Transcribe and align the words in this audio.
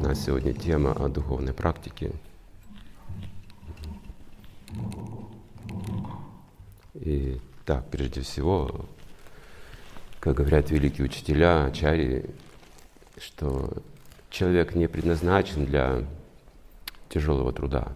У 0.00 0.02
нас 0.02 0.24
сегодня 0.24 0.54
тема 0.54 0.92
о 0.92 1.10
духовной 1.10 1.52
практике. 1.52 2.10
И 6.94 7.38
так, 7.66 7.86
прежде 7.90 8.22
всего, 8.22 8.86
как 10.18 10.38
говорят 10.38 10.70
великие 10.70 11.04
учителя, 11.04 11.66
ачари, 11.66 12.30
что 13.18 13.74
человек 14.30 14.74
не 14.74 14.88
предназначен 14.88 15.66
для 15.66 16.06
тяжелого 17.10 17.52
труда. 17.52 17.92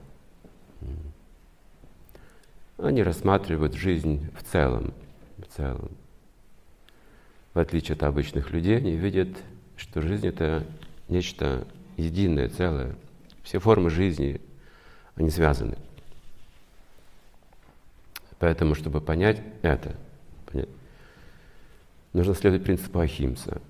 Они 2.77 3.03
рассматривают 3.03 3.73
жизнь 3.73 4.31
в 4.39 4.43
целом, 4.45 4.93
в 5.39 5.47
целом. 5.57 5.91
В 7.55 7.59
отличие 7.59 7.95
от 7.95 8.03
обычных 8.03 8.51
людей, 8.51 8.77
они 8.77 8.95
видят, 8.95 9.31
что 9.79 10.03
жизнь 10.03 10.27
это 10.27 10.67
нечто 11.09 11.67
единое, 11.97 12.49
целое. 12.49 12.97
Все 13.43 13.59
формы 13.59 13.91
жизни, 13.91 14.41
они 15.17 15.31
связаны. 15.31 15.77
Поэтому, 18.39 18.75
чтобы 18.75 19.01
понять 19.01 19.43
это, 19.63 19.97
нужно 22.13 22.35
следовать 22.35 22.65
принципу 22.65 22.99
Ахимса. 22.99 23.61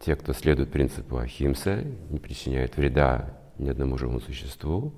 Те, 0.00 0.16
кто 0.16 0.32
следует 0.32 0.70
принципу 0.70 1.16
Ахимса, 1.16 1.82
не 2.10 2.18
причиняют 2.18 2.76
вреда 2.76 3.34
ни 3.58 3.68
одному 3.68 3.98
живому 3.98 4.20
существу, 4.20 4.92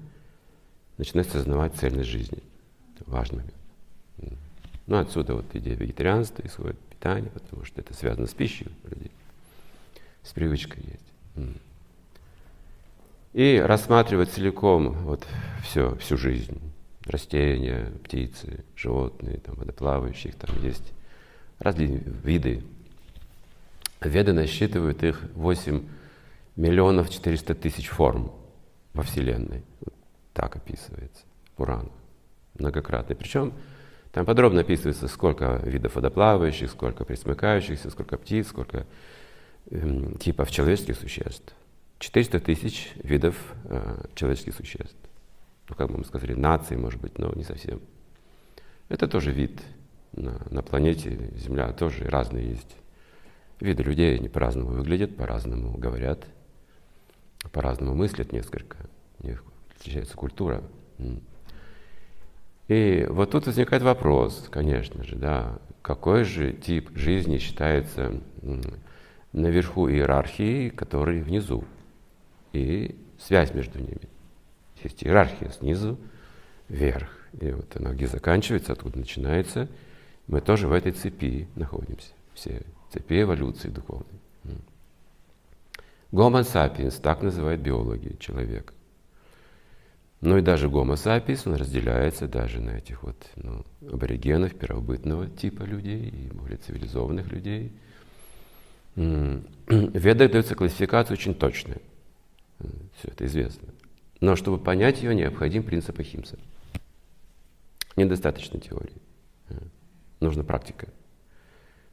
начинают 0.98 1.29
осознавать 1.29 1.74
цельность 1.74 2.10
жизни. 2.10 2.42
Важный. 3.06 3.45
Ну, 4.87 4.98
отсюда 4.98 5.34
вот 5.34 5.46
идея 5.54 5.77
вегетарианства 5.77 6.45
исходит, 6.45 6.79
питания, 6.80 7.30
потому 7.30 7.65
что 7.65 7.80
это 7.80 7.95
связано 7.95 8.27
с 8.27 8.34
пищей 8.34 8.66
людей, 8.84 9.10
с 10.23 10.32
привычкой 10.32 10.84
есть. 10.84 11.56
И 13.32 13.62
рассматривать 13.64 14.30
целиком 14.30 14.92
вот 15.04 15.24
все, 15.62 15.95
всю 15.96 16.16
жизнь. 16.16 16.60
Растения, 17.06 17.92
птицы, 18.04 18.64
животные, 18.76 19.38
там, 19.38 19.54
водоплавающих, 19.54 20.34
там 20.34 20.50
есть 20.62 20.92
разные 21.59 22.02
виды. 22.24 22.62
Веды 24.00 24.32
насчитывают 24.32 25.02
их 25.02 25.22
8 25.34 25.87
миллионов 26.56 27.10
400 27.10 27.54
тысяч 27.54 27.88
форм 27.88 28.32
во 28.95 29.02
Вселенной. 29.02 29.65
Вот 29.80 29.94
так 30.32 30.56
описывается 30.56 31.24
Пурана. 31.56 31.90
Многократно. 32.59 33.15
Причем 33.15 33.52
там 34.12 34.26
подробно 34.26 34.62
описывается, 34.62 35.06
сколько 35.06 35.60
видов 35.65 35.94
водоплавающих, 35.94 36.70
сколько 36.70 37.04
присмыкающихся, 37.04 37.90
сколько 37.90 38.18
птиц, 38.18 38.48
сколько 38.48 38.87
э, 39.70 40.12
типов 40.18 40.50
человеческих 40.50 40.96
существ. 40.96 41.54
400 42.01 42.40
тысяч 42.40 42.93
видов 43.04 43.37
э, 43.65 44.04
человеческих 44.15 44.54
существ. 44.54 44.96
Ну, 45.68 45.76
как 45.76 45.88
бы 45.90 45.98
мы 45.98 46.04
сказали, 46.04 46.32
нации, 46.32 46.74
может 46.74 47.01
быть, 47.01 47.18
но 47.18 47.30
не 47.34 47.45
совсем. 47.45 47.80
Это 48.88 49.06
тоже 49.06 49.30
вид 49.30 49.60
на, 50.12 50.40
на 50.51 50.62
планете 50.62 51.30
Земля, 51.37 51.73
тоже 51.73 52.04
разные 52.04 52.48
есть. 52.48 52.74
Виды 53.60 53.82
людей, 53.82 54.16
они 54.16 54.30
по-разному 54.30 54.71
выглядят, 54.71 55.15
по-разному 55.15 55.76
говорят, 55.76 56.24
по-разному 57.52 57.95
мыслят 57.95 58.32
несколько. 58.32 58.78
У 59.21 59.26
них 59.26 59.45
отличается 59.76 60.16
культура. 60.16 60.62
И 62.68 63.06
вот 63.10 63.30
тут 63.30 63.46
возникает 63.46 63.82
вопрос, 63.82 64.48
конечно 64.50 65.04
же, 65.04 65.16
да, 65.16 65.59
какой 65.82 66.25
же 66.25 66.54
тип 66.54 66.97
жизни 66.97 67.37
считается 67.37 68.22
наверху 69.32 69.88
иерархии, 69.88 70.71
который 70.71 71.21
внизу 71.21 71.65
и 72.53 72.97
связь 73.19 73.54
между 73.54 73.78
ними. 73.78 74.09
Есть 74.82 75.04
иерархия 75.04 75.50
снизу 75.50 75.98
вверх. 76.69 77.10
И 77.41 77.50
вот 77.50 77.76
она 77.76 77.93
где 77.93 78.06
заканчивается, 78.06 78.72
откуда 78.72 78.98
начинается. 78.98 79.69
Мы 80.27 80.41
тоже 80.41 80.69
в 80.69 80.72
этой 80.72 80.93
цепи 80.93 81.49
находимся. 81.55 82.12
Все 82.34 82.62
цепи 82.93 83.22
эволюции 83.22 83.69
духовной. 83.69 84.21
Гомо 86.12 86.41
sapiens, 86.41 87.00
так 87.00 87.22
называют 87.22 87.61
биологи 87.61 88.16
человека. 88.19 88.75
Ну 90.21 90.37
и 90.37 90.43
даже 90.43 90.69
гомо 90.69 90.94
sapiens, 90.94 91.43
он 91.47 91.55
разделяется 91.55 92.27
даже 92.27 92.61
на 92.61 92.71
этих 92.71 93.05
вот 93.05 93.17
ну, 93.37 93.65
аборигенов 93.88 94.55
первобытного 94.55 95.28
типа 95.28 95.62
людей 95.62 96.09
и 96.09 96.34
более 96.34 96.59
цивилизованных 96.59 97.31
людей. 97.31 97.72
В 98.97 99.41
Ведах 99.69 100.32
дается 100.32 100.55
классификация 100.56 101.15
очень 101.15 101.34
точная. 101.34 101.81
Все 102.98 103.09
это 103.09 103.26
известно. 103.26 103.69
Но 104.21 104.37
чтобы 104.37 104.59
понять 104.59 105.03
ее, 105.03 105.15
необходим 105.15 105.62
принцип 105.62 105.98
Ахимса. 105.98 106.38
Недостаточно 107.97 108.60
теории. 108.60 109.00
Нужна 110.21 110.44
практика. 110.44 110.87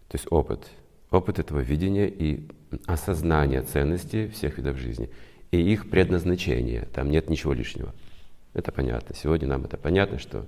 То 0.10 0.16
есть 0.16 0.28
опыт. 0.30 0.68
Опыт 1.10 1.40
этого 1.40 1.60
видения 1.60 2.10
и 2.10 2.48
осознания 2.86 3.62
ценности 3.62 4.28
всех 4.28 4.58
видов 4.58 4.78
жизни. 4.78 5.10
И 5.52 5.62
их 5.62 5.90
предназначения. 5.90 6.86
Там 6.94 7.10
нет 7.10 7.30
ничего 7.30 7.54
лишнего. 7.54 7.94
Это 8.54 8.72
понятно. 8.72 9.16
Сегодня 9.16 9.48
нам 9.48 9.64
это 9.64 9.78
понятно, 9.78 10.20
что 10.20 10.46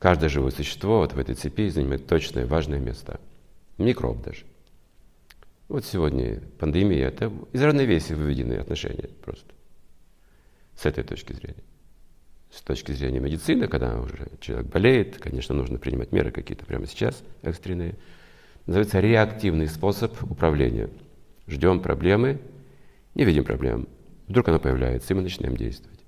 каждое 0.00 0.28
живое 0.28 0.50
существо 0.50 0.98
вот 0.98 1.12
в 1.12 1.18
этой 1.18 1.36
цепи 1.36 1.68
занимает 1.68 2.06
точное 2.06 2.46
важное 2.46 2.80
место. 2.80 3.20
Микроб 3.76 4.22
даже. 4.22 4.44
Вот 5.68 5.84
сегодня 5.84 6.40
пандемия, 6.58 7.08
это 7.08 7.30
из 7.52 7.62
равновесия 7.62 8.14
выведенные 8.14 8.60
отношения 8.60 9.10
просто. 9.22 9.52
С 10.74 10.86
этой 10.86 11.04
точки 11.04 11.34
зрения. 11.34 11.62
С 12.50 12.62
точки 12.62 12.92
зрения 12.92 13.20
медицины, 13.20 13.68
когда 13.68 14.00
уже 14.00 14.28
человек 14.40 14.68
болеет, 14.68 15.18
конечно, 15.18 15.54
нужно 15.54 15.78
принимать 15.78 16.10
меры 16.10 16.30
какие-то 16.30 16.64
прямо 16.64 16.86
сейчас, 16.86 17.22
экстренные. 17.42 17.96
Называется 18.64 19.00
реактивный 19.00 19.66
способ 19.66 20.22
управления. 20.22 20.88
Ждем 21.46 21.80
проблемы, 21.80 22.40
не 23.14 23.24
видим 23.24 23.44
проблем. 23.44 23.88
Вдруг 24.26 24.48
она 24.48 24.58
появляется, 24.58 25.12
и 25.12 25.16
мы 25.16 25.22
начинаем 25.22 25.56
действовать. 25.56 26.00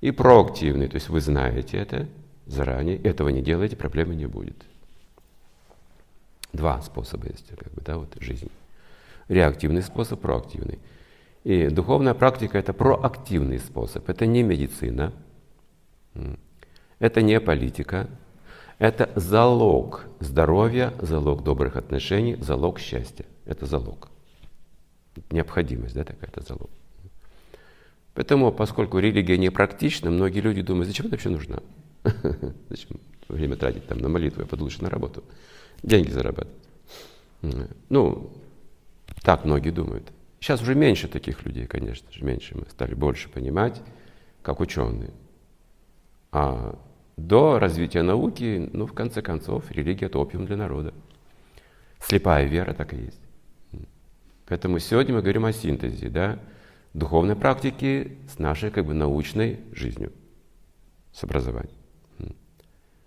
И 0.00 0.12
проактивный, 0.12 0.86
то 0.86 0.94
есть 0.94 1.08
вы 1.08 1.20
знаете 1.20 1.78
это 1.78 2.08
заранее, 2.46 2.96
этого 2.98 3.28
не 3.30 3.42
делаете, 3.42 3.74
проблемы 3.74 4.14
не 4.14 4.26
будет. 4.26 4.64
Два 6.52 6.80
способа 6.82 7.26
есть, 7.26 7.48
как 7.56 7.72
бы, 7.72 7.82
да, 7.82 7.98
вот 7.98 8.16
жизнь 8.20 8.50
реактивный 9.30 9.82
способ, 9.82 10.20
проактивный. 10.20 10.78
И 11.44 11.68
духовная 11.68 12.14
практика– 12.14 12.58
это 12.58 12.74
проактивный 12.74 13.58
способ, 13.58 14.08
это 14.10 14.26
не 14.26 14.42
медицина, 14.42 15.12
это 16.98 17.22
не 17.22 17.40
политика, 17.40 18.08
это 18.78 19.10
залог 19.14 20.06
здоровья, 20.20 20.92
залог 21.00 21.44
добрых 21.44 21.76
отношений, 21.76 22.36
залог 22.40 22.78
счастья. 22.78 23.24
Это 23.46 23.66
залог. 23.66 24.08
Необходимость, 25.30 25.94
да, 25.94 26.04
такая-то 26.04 26.42
залог. 26.42 26.70
Поэтому, 28.14 28.52
поскольку 28.52 28.98
религия 28.98 29.38
не 29.38 29.50
практична, 29.50 30.10
многие 30.10 30.40
люди 30.40 30.62
думают, 30.62 30.88
зачем 30.88 31.06
она 31.06 31.12
вообще 31.12 31.28
нужна? 31.30 31.60
Зачем 32.68 32.98
время 33.28 33.56
тратить 33.56 33.86
там 33.86 33.98
на 33.98 34.08
молитву, 34.08 34.42
а 34.42 34.46
под 34.46 34.60
лучше 34.60 34.82
на 34.82 34.90
работу? 34.90 35.22
Деньги 35.82 36.10
зарабатывать. 36.10 36.56
Ну, 37.88 38.30
так 39.22 39.44
многие 39.44 39.70
думают. 39.70 40.12
Сейчас 40.40 40.62
уже 40.62 40.74
меньше 40.74 41.08
таких 41.08 41.44
людей, 41.44 41.66
конечно 41.66 42.10
же, 42.10 42.24
меньше. 42.24 42.56
Мы 42.56 42.64
стали 42.70 42.94
больше 42.94 43.28
понимать, 43.28 43.82
как 44.42 44.60
ученые. 44.60 45.10
А 46.32 46.78
до 47.16 47.58
развития 47.58 48.02
науки, 48.02 48.70
ну, 48.72 48.86
в 48.86 48.94
конце 48.94 49.20
концов, 49.20 49.70
религия– 49.70 50.06
это 50.06 50.18
опиум 50.18 50.46
для 50.46 50.56
народа. 50.56 50.94
Слепая 52.00 52.46
вера 52.46 52.72
так 52.72 52.94
и 52.94 52.96
есть. 52.96 53.20
Поэтому 54.46 54.78
сегодня 54.78 55.14
мы 55.14 55.20
говорим 55.20 55.44
о 55.44 55.52
синтезе, 55.52 56.08
да, 56.08 56.38
духовной 56.94 57.36
практики 57.36 58.16
с 58.28 58.38
нашей, 58.38 58.70
как 58.70 58.86
бы, 58.86 58.94
научной 58.94 59.60
жизнью, 59.72 60.12
с 61.12 61.22
образованием. 61.22 61.76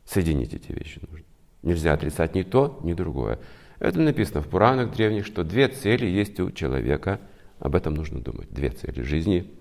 Соединить 0.06 0.54
эти 0.54 0.72
вещи 0.72 1.00
нужно. 1.10 1.26
Нельзя 1.64 1.94
отрицать 1.94 2.36
ни 2.36 2.44
то, 2.44 2.80
ни 2.84 2.94
другое. 2.94 3.40
Это 3.84 4.00
написано 4.00 4.42
в 4.42 4.48
Пуранах 4.48 4.96
древних, 4.96 5.26
что 5.26 5.44
две 5.44 5.68
цели 5.68 6.06
есть 6.06 6.40
у 6.40 6.50
человека. 6.52 7.20
Об 7.60 7.76
этом 7.76 7.96
нужно 7.96 8.22
думать. 8.22 8.50
Две 8.50 8.70
цели 8.70 9.02
жизни. 9.02 9.52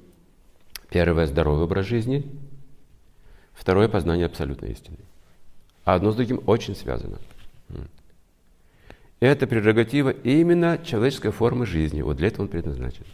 Первое– 0.90 1.26
здоровый 1.26 1.64
образ 1.64 1.86
жизни. 1.86 2.24
Второе– 3.52 3.88
познание 3.88 4.26
абсолютной 4.26 4.70
истины. 4.70 4.98
А 5.84 5.94
одно 5.94 6.12
с 6.12 6.14
другим 6.14 6.40
очень 6.46 6.76
связано. 6.76 7.18
Это 9.18 9.48
прерогатива 9.48 10.10
именно 10.10 10.78
человеческой 10.78 11.32
формы 11.32 11.66
жизни. 11.66 12.02
Вот 12.02 12.16
для 12.16 12.28
этого 12.28 12.42
он 12.42 12.48
предназначен. 12.48 13.06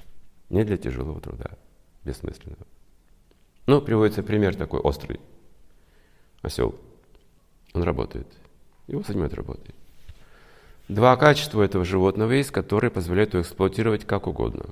Не 0.51 0.63
для 0.63 0.77
тяжелого 0.77 1.23
труда, 1.23 1.53
бессмысленного. 2.05 2.67
Ну, 3.65 3.81
приводится 3.81 4.23
пример 4.23 4.55
такой 4.57 4.81
острый. 4.81 5.21
Осел. 6.43 6.79
Он 7.73 7.83
работает. 7.83 8.27
Его 8.89 9.03
занимает 9.03 9.33
работой. 9.33 9.75
Два 10.89 11.17
качества 11.17 11.63
этого 11.63 11.85
животного 11.85 12.33
есть, 12.33 12.51
которые 12.51 12.91
позволяют 12.91 13.35
его 13.35 13.43
эксплуатировать 13.43 14.07
как 14.07 14.27
угодно. 14.27 14.67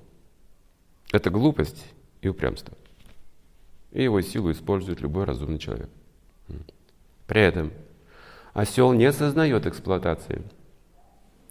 Это 1.12 1.28
глупость 1.28 1.84
и 2.22 2.28
упрямство. 2.28 2.74
И 3.92 4.02
его 4.02 4.20
силу 4.22 4.50
использует 4.50 5.00
любой 5.00 5.24
разумный 5.24 5.58
человек. 5.58 5.90
При 7.26 7.42
этом 7.42 7.70
осел 8.54 8.92
не 8.94 9.04
осознает 9.04 9.66
эксплуатации. 9.66 10.42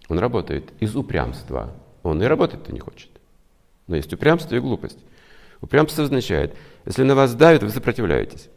Он 0.10 0.18
работает 0.18 0.72
из 0.80 0.96
упрямства. 0.96 1.76
Он 2.02 2.22
и 2.22 2.26
работать-то 2.26 2.74
не 2.74 2.80
хочет. 2.80 3.10
Но 3.86 3.96
есть 3.96 4.14
упрямство 4.14 4.56
и 4.56 4.60
глупость. 4.60 5.00
Упрямство 5.62 6.04
означает, 6.04 6.56
если 6.86 7.04
на 7.04 7.14
вас 7.14 7.36
давит, 7.36 7.62
вы 7.62 7.70
сопротивляетесь. 7.70 8.50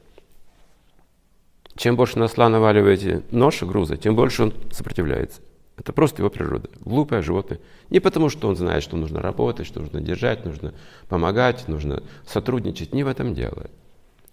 Чем 1.77 1.97
больше 1.97 2.19
на 2.19 2.25
осла 2.25 2.49
наваливаете 2.49 3.23
нож 3.31 3.63
груза, 3.63 3.97
тем 3.97 4.17
больше 4.17 4.45
он 4.45 4.55
сопротивляется. 4.73 5.41
Это 5.79 5.93
просто 5.93 6.23
его 6.23 6.29
природа. 6.29 6.69
Глупое 6.81 7.23
животное. 7.23 7.61
Не 7.89 8.01
потому, 8.01 8.31
что 8.31 8.49
он 8.49 8.57
знает, 8.57 8.83
что 8.83 8.97
нужно 8.97 9.23
работать, 9.23 9.67
что 9.67 9.81
нужно 9.81 10.01
держать, 10.01 10.45
нужно 10.45 10.75
помогать, 11.09 11.69
нужно 11.69 12.03
сотрудничать. 12.27 12.93
Не 12.93 13.05
в 13.05 13.09
этом 13.09 13.33
дело. 13.33 13.71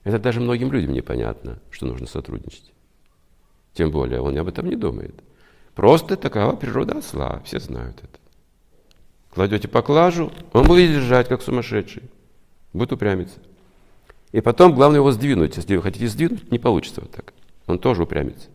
Это 0.04 0.18
даже 0.18 0.40
многим 0.42 0.72
людям 0.72 0.94
непонятно, 0.94 1.60
что 1.70 1.86
нужно 1.86 2.08
сотрудничать. 2.08 2.74
Тем 3.74 3.92
более 3.92 4.22
он 4.22 4.36
об 4.38 4.48
этом 4.48 4.68
не 4.68 4.76
думает. 4.76 5.14
Просто 5.76 6.18
такова 6.18 6.56
природа 6.56 6.98
осла. 6.98 7.42
Все 7.46 7.60
знают 7.60 7.98
это. 7.98 8.20
Кладете 9.32 9.68
поклажу, 9.68 10.32
он 10.52 10.66
будет 10.66 10.92
держать, 10.92 11.28
как 11.28 11.42
сумасшедший. 11.42 12.04
Будет 12.74 12.94
упрямиться. 12.94 13.38
И 14.32 14.42
потом 14.42 14.74
главное 14.74 15.00
его 15.00 15.12
сдвинуть. 15.12 15.58
Если 15.58 15.76
вы 15.76 15.84
хотите 15.84 16.08
сдвинуть, 16.08 16.52
не 16.52 16.58
получится 16.58 17.02
вот 17.02 17.12
так. 17.12 17.34
Он 17.68 17.78
тоже 17.78 18.04
упрямится. 18.04 18.50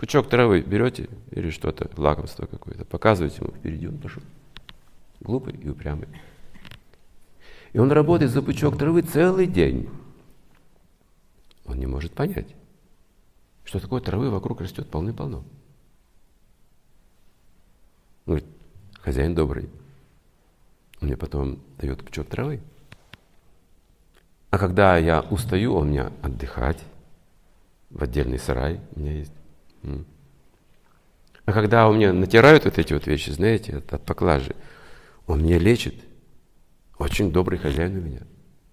Пучок 0.00 0.30
травы 0.30 0.62
берете 0.62 1.10
или 1.30 1.50
что-то, 1.50 1.90
лакомство 2.00 2.46
какое-то, 2.46 2.86
показываете 2.86 3.42
ему 3.42 3.52
впереди, 3.52 3.86
он 3.86 3.98
пошел. 3.98 4.22
Глупый 5.20 5.52
и 5.52 5.68
упрямый. 5.68 6.08
И 7.74 7.78
он 7.78 7.92
работает 7.92 8.30
за 8.30 8.40
пучок 8.40 8.78
травы 8.78 9.02
целый 9.02 9.46
день. 9.46 9.90
Он 11.66 11.78
не 11.78 11.84
может 11.84 12.14
понять, 12.14 12.46
что 13.62 13.78
такое 13.78 14.00
травы 14.00 14.30
вокруг 14.30 14.62
растет 14.62 14.88
полны-полно. 14.88 15.40
Он 15.40 15.44
говорит, 18.24 18.48
хозяин 19.02 19.34
добрый, 19.34 19.68
он 21.02 21.08
мне 21.08 21.18
потом 21.18 21.58
дает 21.76 22.02
пучок 22.02 22.26
травы. 22.26 22.62
А 24.48 24.56
когда 24.56 24.96
я 24.96 25.20
устаю, 25.20 25.74
он 25.74 25.90
меня 25.90 26.10
отдыхать 26.22 26.82
в 27.90 28.02
отдельный 28.02 28.38
сарай 28.38 28.80
у 28.96 29.00
меня 29.00 29.12
есть. 29.12 29.32
А 29.82 31.52
когда 31.52 31.88
у 31.88 31.94
меня 31.94 32.12
натирают 32.12 32.64
вот 32.64 32.78
эти 32.78 32.92
вот 32.92 33.06
вещи, 33.06 33.30
знаете, 33.30 33.78
от, 33.78 33.92
от 33.92 34.04
поклажи, 34.04 34.54
он 35.26 35.42
меня 35.42 35.58
лечит. 35.58 35.94
Очень 36.98 37.32
добрый 37.32 37.58
хозяин 37.58 37.96
у 37.96 38.00
меня. 38.00 38.20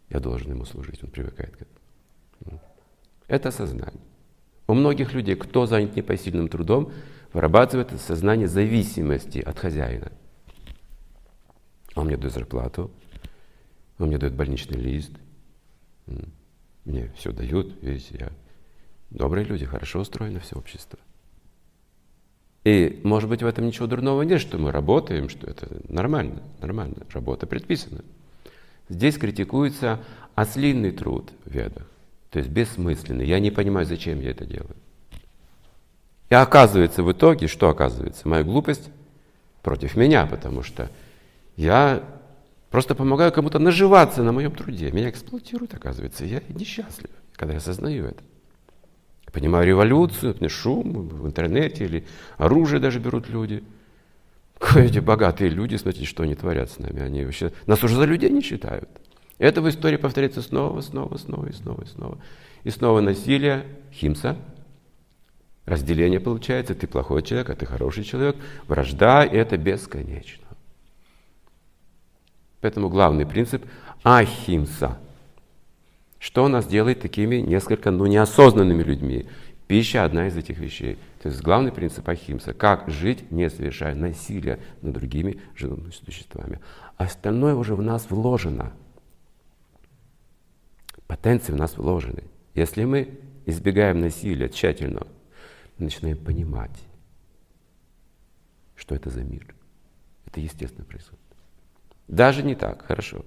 Я 0.10 0.20
должен 0.20 0.52
ему 0.52 0.66
служить, 0.66 1.04
он 1.04 1.10
привыкает 1.10 1.56
к 1.56 1.62
этому. 1.62 2.62
Это 3.28 3.52
сознание. 3.52 4.02
У 4.68 4.74
многих 4.74 5.14
людей, 5.14 5.36
кто 5.36 5.66
занят 5.66 5.96
непосильным 5.96 6.50
трудом, 6.50 6.92
вырабатывает 7.34 7.90
сознание 8.02 8.48
зависимости 8.48 9.40
от 9.40 9.58
хозяина. 9.58 10.12
Он 11.96 12.08
мне 12.08 12.18
дает 12.18 12.34
зарплату, 12.34 12.92
он 13.98 14.08
мне 14.08 14.18
дает 14.18 14.36
больничный 14.36 14.78
лист, 14.78 15.12
мне 16.86 17.12
все 17.18 17.32
дают, 17.32 17.82
видите, 17.82 18.18
я 18.20 18.32
добрые 19.10 19.46
люди, 19.46 19.66
хорошо 19.66 20.00
устроено 20.00 20.40
все 20.40 20.56
общество. 20.56 21.00
И, 22.64 23.00
может 23.04 23.30
быть, 23.30 23.42
в 23.44 23.46
этом 23.46 23.66
ничего 23.66 23.88
дурного 23.88 24.24
нет, 24.24 24.42
что 24.42 24.58
мы 24.58 24.72
работаем, 24.72 25.30
что 25.30 25.50
это 25.50 25.70
нормально, 25.88 26.42
нормально, 26.60 26.98
работа 27.14 27.48
предписана. 27.48 28.04
Здесь 28.90 29.18
критикуется 29.18 30.00
ослинный 30.36 30.92
труд 30.92 31.32
в 31.46 31.52
ведах, 31.52 31.88
то 32.30 32.40
есть 32.40 32.52
бессмысленный. 32.52 33.26
Я 33.26 33.40
не 33.40 33.52
понимаю, 33.52 33.86
зачем 33.86 34.20
я 34.20 34.32
это 34.32 34.46
делаю. 34.46 34.76
И 36.30 36.36
оказывается 36.36 37.04
в 37.04 37.12
итоге, 37.12 37.48
что 37.48 37.70
оказывается? 37.70 38.28
Моя 38.28 38.44
глупость 38.44 38.90
против 39.62 39.96
меня, 39.96 40.26
потому 40.26 40.62
что 40.62 40.90
я 41.56 42.04
просто 42.70 42.96
помогаю 42.96 43.32
кому-то 43.32 43.60
наживаться 43.60 44.24
на 44.24 44.34
моем 44.34 44.52
труде. 44.52 44.92
Меня 44.92 45.10
эксплуатируют, 45.10 45.74
оказывается. 45.74 46.26
Я 46.26 46.42
несчастлив, 46.50 47.12
когда 47.34 47.54
я 47.54 47.60
осознаю 47.60 48.08
это. 48.08 48.24
Понимаю 49.32 49.68
революцию, 49.68 50.36
шум 50.50 51.10
в 51.10 51.28
интернете 51.28 51.86
или 51.86 52.06
оружие 52.38 52.80
даже 52.80 53.00
берут 53.00 53.30
люди. 53.30 53.64
Эти 54.76 55.00
богатые 55.00 55.50
люди, 55.50 55.76
смотрите, 55.76 56.08
что 56.08 56.24
они 56.24 56.36
творят 56.36 56.72
с 56.72 56.80
нами. 56.80 57.02
Они 57.02 57.24
вообще 57.24 57.52
нас 57.66 57.84
уже 57.84 57.96
за 57.96 58.06
людей 58.06 58.30
не 58.30 58.42
считают. 58.42 58.90
Это 59.38 59.62
в 59.62 59.70
истории 59.70 59.98
повторяется 59.98 60.42
снова, 60.42 60.82
снова, 60.82 61.18
снова 61.18 61.48
и 61.48 61.52
снова 61.52 61.84
и 61.84 61.88
снова. 61.88 62.18
И 62.64 62.70
снова 62.72 63.02
насилие, 63.02 63.66
химса, 63.94 64.38
разделение 65.66 66.20
получается, 66.20 66.74
ты 66.74 66.88
плохой 66.88 67.22
человек, 67.22 67.50
а 67.50 67.56
ты 67.56 67.66
хороший 67.66 68.04
человек, 68.04 68.38
вражда, 68.68 69.24
и 69.26 69.36
это 69.36 69.58
бесконечно. 69.58 70.48
Поэтому 72.62 72.90
главный 72.90 73.28
принцип– 73.28 73.64
ахимса– 74.04 74.98
что 76.20 76.48
нас 76.48 76.66
делает 76.66 77.02
такими 77.02 77.38
несколько 77.38 77.92
ну, 77.92 78.06
неосознанными 78.06 78.84
людьми? 78.84 79.28
Пища– 79.68 80.04
одна 80.06 80.28
из 80.28 80.38
этих 80.38 80.58
вещей. 80.60 80.98
То 81.22 81.30
есть 81.30 81.42
главный 81.42 81.72
принцип 81.72 82.08
Ахимса– 82.08 82.54
как 82.56 82.90
жить, 82.90 83.32
не 83.32 83.50
совершая 83.50 83.96
насилия 83.96 84.60
над 84.82 84.94
другими 84.94 85.42
живыми 85.56 85.92
существами. 85.92 86.60
Остальное 86.96 87.54
уже 87.54 87.76
в 87.76 87.82
нас 87.82 88.10
вложено. 88.10 88.72
Потенции 91.06 91.52
в 91.52 91.58
нас 91.58 91.78
вложены. 91.78 92.24
Если 92.54 92.86
мы 92.86 93.20
избегаем 93.46 94.00
насилия 94.00 94.50
тщательно, 94.50 95.06
мы 95.78 95.86
начинаем 95.86 96.18
понимать, 96.18 96.78
что 98.76 98.96
это 98.96 99.10
за 99.10 99.24
мир. 99.24 99.54
Это 100.26 100.40
естественно 100.40 100.86
происходит. 100.86 101.20
Даже 102.08 102.42
не 102.42 102.56
так, 102.56 102.86
хорошо. 102.86 103.26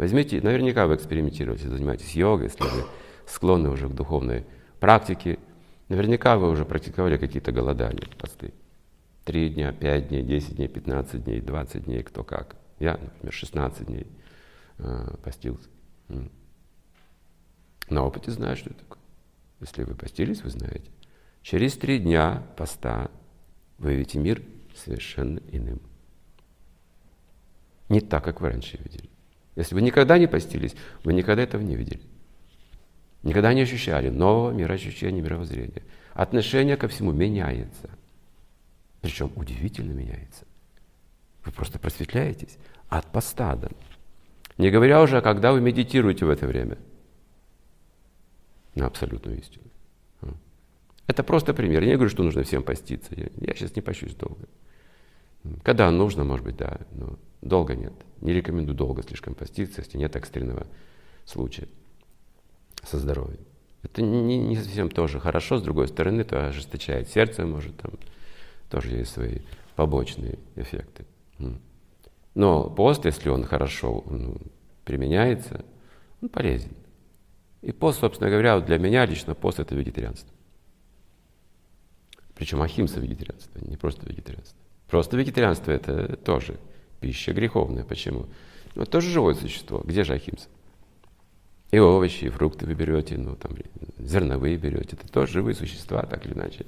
Возьмите, 0.00 0.40
наверняка 0.40 0.86
вы 0.86 0.94
экспериментируете, 0.94 1.68
занимаетесь 1.68 2.16
йогой, 2.16 2.46
если 2.46 2.62
вы 2.62 2.86
склонны 3.26 3.68
уже 3.68 3.86
к 3.86 3.92
духовной 3.92 4.46
практике. 4.78 5.38
Наверняка 5.90 6.38
вы 6.38 6.48
уже 6.48 6.64
практиковали 6.64 7.18
какие-то 7.18 7.52
голодания, 7.52 8.08
посты. 8.16 8.54
Три 9.26 9.50
дня, 9.50 9.74
пять 9.74 10.08
дней, 10.08 10.22
десять 10.22 10.56
дней, 10.56 10.68
пятнадцать 10.68 11.24
дней, 11.24 11.42
двадцать 11.42 11.84
дней, 11.84 12.02
кто 12.02 12.24
как. 12.24 12.56
Я, 12.78 12.92
например, 12.92 13.30
16 13.30 13.86
дней 13.88 14.06
э, 14.78 15.16
постился. 15.22 15.68
На 17.90 18.02
опыте 18.02 18.30
знаю, 18.30 18.56
что 18.56 18.70
это 18.70 18.78
такое. 18.78 19.02
Если 19.60 19.82
вы 19.82 19.94
постились, 19.94 20.42
вы 20.42 20.48
знаете. 20.48 20.90
Через 21.42 21.76
три 21.76 21.98
дня 21.98 22.42
поста 22.56 23.10
вы 23.76 23.96
видите 23.96 24.18
мир 24.18 24.42
совершенно 24.74 25.40
иным. 25.52 25.82
Не 27.90 28.00
так, 28.00 28.24
как 28.24 28.40
вы 28.40 28.48
раньше 28.48 28.78
видели. 28.78 29.10
Если 29.60 29.74
вы 29.74 29.82
никогда 29.82 30.16
не 30.16 30.26
постились, 30.26 30.74
вы 31.04 31.12
никогда 31.12 31.42
этого 31.42 31.60
не 31.60 31.76
видели. 31.76 32.00
Никогда 33.22 33.52
не 33.52 33.60
ощущали 33.60 34.08
нового 34.08 34.52
мироощущения, 34.52 35.20
мировоззрения. 35.20 35.82
Отношение 36.14 36.78
ко 36.78 36.88
всему 36.88 37.12
меняется. 37.12 37.90
Причем 39.02 39.30
удивительно 39.36 39.92
меняется. 39.92 40.46
Вы 41.44 41.52
просто 41.52 41.78
просветляетесь 41.78 42.56
от 42.88 43.06
поста. 43.12 43.58
Не 44.56 44.70
говоря 44.70 45.02
уже, 45.02 45.20
когда 45.20 45.52
вы 45.52 45.60
медитируете 45.60 46.24
в 46.24 46.30
это 46.30 46.46
время. 46.46 46.78
На 48.74 48.86
абсолютную 48.86 49.38
истину. 49.40 49.64
Это 51.06 51.22
просто 51.22 51.52
пример. 51.52 51.82
Я 51.82 51.88
не 51.90 51.94
говорю, 51.96 52.10
что 52.10 52.22
нужно 52.22 52.44
всем 52.44 52.62
поститься. 52.62 53.12
Я, 53.14 53.28
я 53.40 53.54
сейчас 53.54 53.76
не 53.76 53.82
пощусь 53.82 54.14
долго. 54.14 54.48
Когда 55.62 55.90
нужно, 55.90 56.24
может 56.24 56.44
быть, 56.44 56.56
да, 56.56 56.80
но 56.92 57.18
долго 57.40 57.74
нет. 57.74 57.92
Не 58.20 58.32
рекомендую 58.32 58.76
долго 58.76 59.02
слишком 59.02 59.34
поститься, 59.34 59.80
если 59.80 59.96
нет 59.98 60.14
экстренного 60.16 60.66
случая 61.24 61.68
со 62.82 62.98
здоровьем. 62.98 63.40
Это 63.82 64.02
не, 64.02 64.38
не 64.38 64.56
совсем 64.56 64.90
тоже 64.90 65.20
хорошо, 65.20 65.58
с 65.58 65.62
другой 65.62 65.88
стороны, 65.88 66.24
то 66.24 66.46
ожесточает 66.46 67.08
сердце, 67.08 67.46
может, 67.46 67.76
там 67.78 67.92
тоже 68.68 68.90
есть 68.90 69.12
свои 69.12 69.38
побочные 69.74 70.38
эффекты. 70.56 71.06
Но 72.34 72.68
пост, 72.68 73.06
если 73.06 73.30
он 73.30 73.44
хорошо 73.44 74.04
ну, 74.08 74.36
применяется, 74.84 75.64
он 76.20 76.28
полезен. 76.28 76.72
И 77.62 77.72
пост, 77.72 78.00
собственно 78.00 78.30
говоря, 78.30 78.60
для 78.60 78.78
меня 78.78 79.06
лично 79.06 79.34
пост 79.34 79.58
это 79.58 79.74
вегетарианство. 79.74 80.32
Причем 82.34 82.62
ахимса 82.62 83.00
вегетарианство, 83.00 83.58
не 83.58 83.76
просто 83.76 84.06
вегетарианство. 84.06 84.58
Просто 84.90 85.16
вегетарианство 85.16 85.70
это 85.70 86.16
тоже 86.16 86.58
пища 87.00 87.32
греховная. 87.32 87.84
Почему? 87.84 88.26
Ну, 88.74 88.84
тоже 88.84 89.10
живое 89.10 89.34
существо. 89.34 89.82
Где 89.84 90.02
же 90.02 90.14
Ахимса? 90.14 90.48
И 91.70 91.78
овощи, 91.78 92.24
и 92.24 92.28
фрукты 92.28 92.66
вы 92.66 92.74
берете, 92.74 93.16
ну, 93.16 93.36
там, 93.36 93.52
зерновые 93.98 94.56
берете. 94.56 94.96
Это 94.96 95.06
тоже 95.06 95.34
живые 95.34 95.54
существа, 95.54 96.02
так 96.02 96.26
или 96.26 96.34
иначе. 96.34 96.66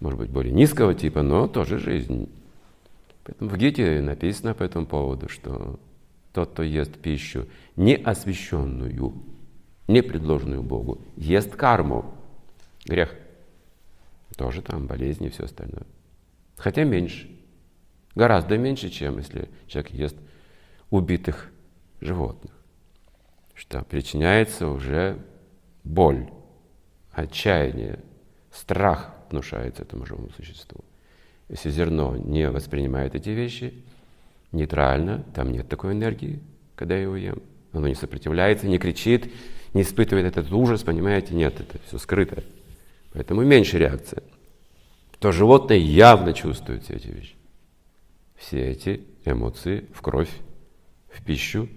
Может 0.00 0.18
быть, 0.18 0.30
более 0.30 0.52
низкого 0.52 0.94
типа, 0.94 1.22
но 1.22 1.46
тоже 1.46 1.78
жизнь. 1.78 2.28
Поэтому 3.22 3.48
в 3.48 3.56
Гите 3.56 4.00
написано 4.00 4.54
по 4.54 4.64
этому 4.64 4.86
поводу, 4.86 5.28
что 5.28 5.78
тот, 6.32 6.50
кто 6.50 6.64
ест 6.64 6.96
пищу, 6.96 7.46
не 7.76 7.94
освященную, 7.94 9.14
не 9.86 10.02
предложенную 10.02 10.64
Богу, 10.64 11.00
ест 11.16 11.54
карму, 11.54 12.12
грех. 12.84 13.14
Тоже 14.36 14.62
там 14.62 14.88
болезни 14.88 15.28
и 15.28 15.30
все 15.30 15.44
остальное. 15.44 15.86
Хотя 16.56 16.82
меньше. 16.82 17.28
Гораздо 18.14 18.58
меньше, 18.58 18.90
чем 18.90 19.18
если 19.18 19.48
человек 19.66 19.92
ест 19.92 20.16
убитых 20.90 21.50
животных. 22.00 22.52
Что 23.54 23.82
причиняется 23.84 24.68
уже 24.68 25.18
боль, 25.84 26.28
отчаяние, 27.12 28.00
страх 28.50 29.14
внушается 29.30 29.82
этому 29.82 30.04
живому 30.04 30.30
существу. 30.36 30.84
Если 31.48 31.70
зерно 31.70 32.16
не 32.16 32.50
воспринимает 32.50 33.14
эти 33.14 33.30
вещи 33.30 33.74
нейтрально, 34.52 35.24
там 35.34 35.50
нет 35.50 35.68
такой 35.68 35.92
энергии, 35.92 36.40
когда 36.74 36.94
я 36.96 37.02
его 37.02 37.16
ем. 37.16 37.42
Оно 37.72 37.88
не 37.88 37.94
сопротивляется, 37.94 38.66
не 38.66 38.78
кричит, 38.78 39.32
не 39.72 39.82
испытывает 39.82 40.26
этот 40.26 40.52
ужас, 40.52 40.82
понимаете? 40.82 41.34
Нет, 41.34 41.60
это 41.60 41.78
все 41.86 41.98
скрыто. 41.98 42.44
Поэтому 43.14 43.42
меньше 43.42 43.78
реакция. 43.78 44.22
То 45.18 45.32
животное 45.32 45.78
явно 45.78 46.34
чувствует 46.34 46.84
все 46.84 46.94
эти 46.94 47.08
вещи. 47.08 47.34
Все 48.36 48.70
эти 48.70 49.04
эмоции 49.24 49.88
в 49.94 50.02
кровь, 50.02 50.32
в 51.08 51.22
пищу. 51.24 51.68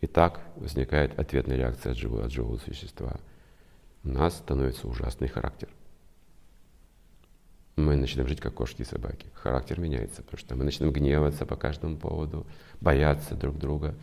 И 0.00 0.06
так 0.06 0.40
возникает 0.56 1.18
ответная 1.18 1.56
реакция 1.56 1.92
от 1.92 1.98
живого, 1.98 2.24
от 2.24 2.32
живого 2.32 2.58
существа. 2.58 3.20
У 4.02 4.08
нас 4.08 4.36
становится 4.36 4.88
ужасный 4.88 5.28
характер 5.28 5.68
мы 7.76 7.96
начинаем 7.96 8.28
жить 8.28 8.40
как 8.40 8.54
кошки 8.54 8.82
и 8.82 8.84
собаки. 8.84 9.26
Характер 9.34 9.80
меняется, 9.80 10.22
потому 10.22 10.38
что 10.38 10.56
мы 10.56 10.64
начинаем 10.64 10.92
гневаться 10.92 11.46
по 11.46 11.56
каждому 11.56 11.96
поводу, 11.96 12.46
бояться 12.80 13.34
друг 13.34 13.58
друга. 13.58 13.94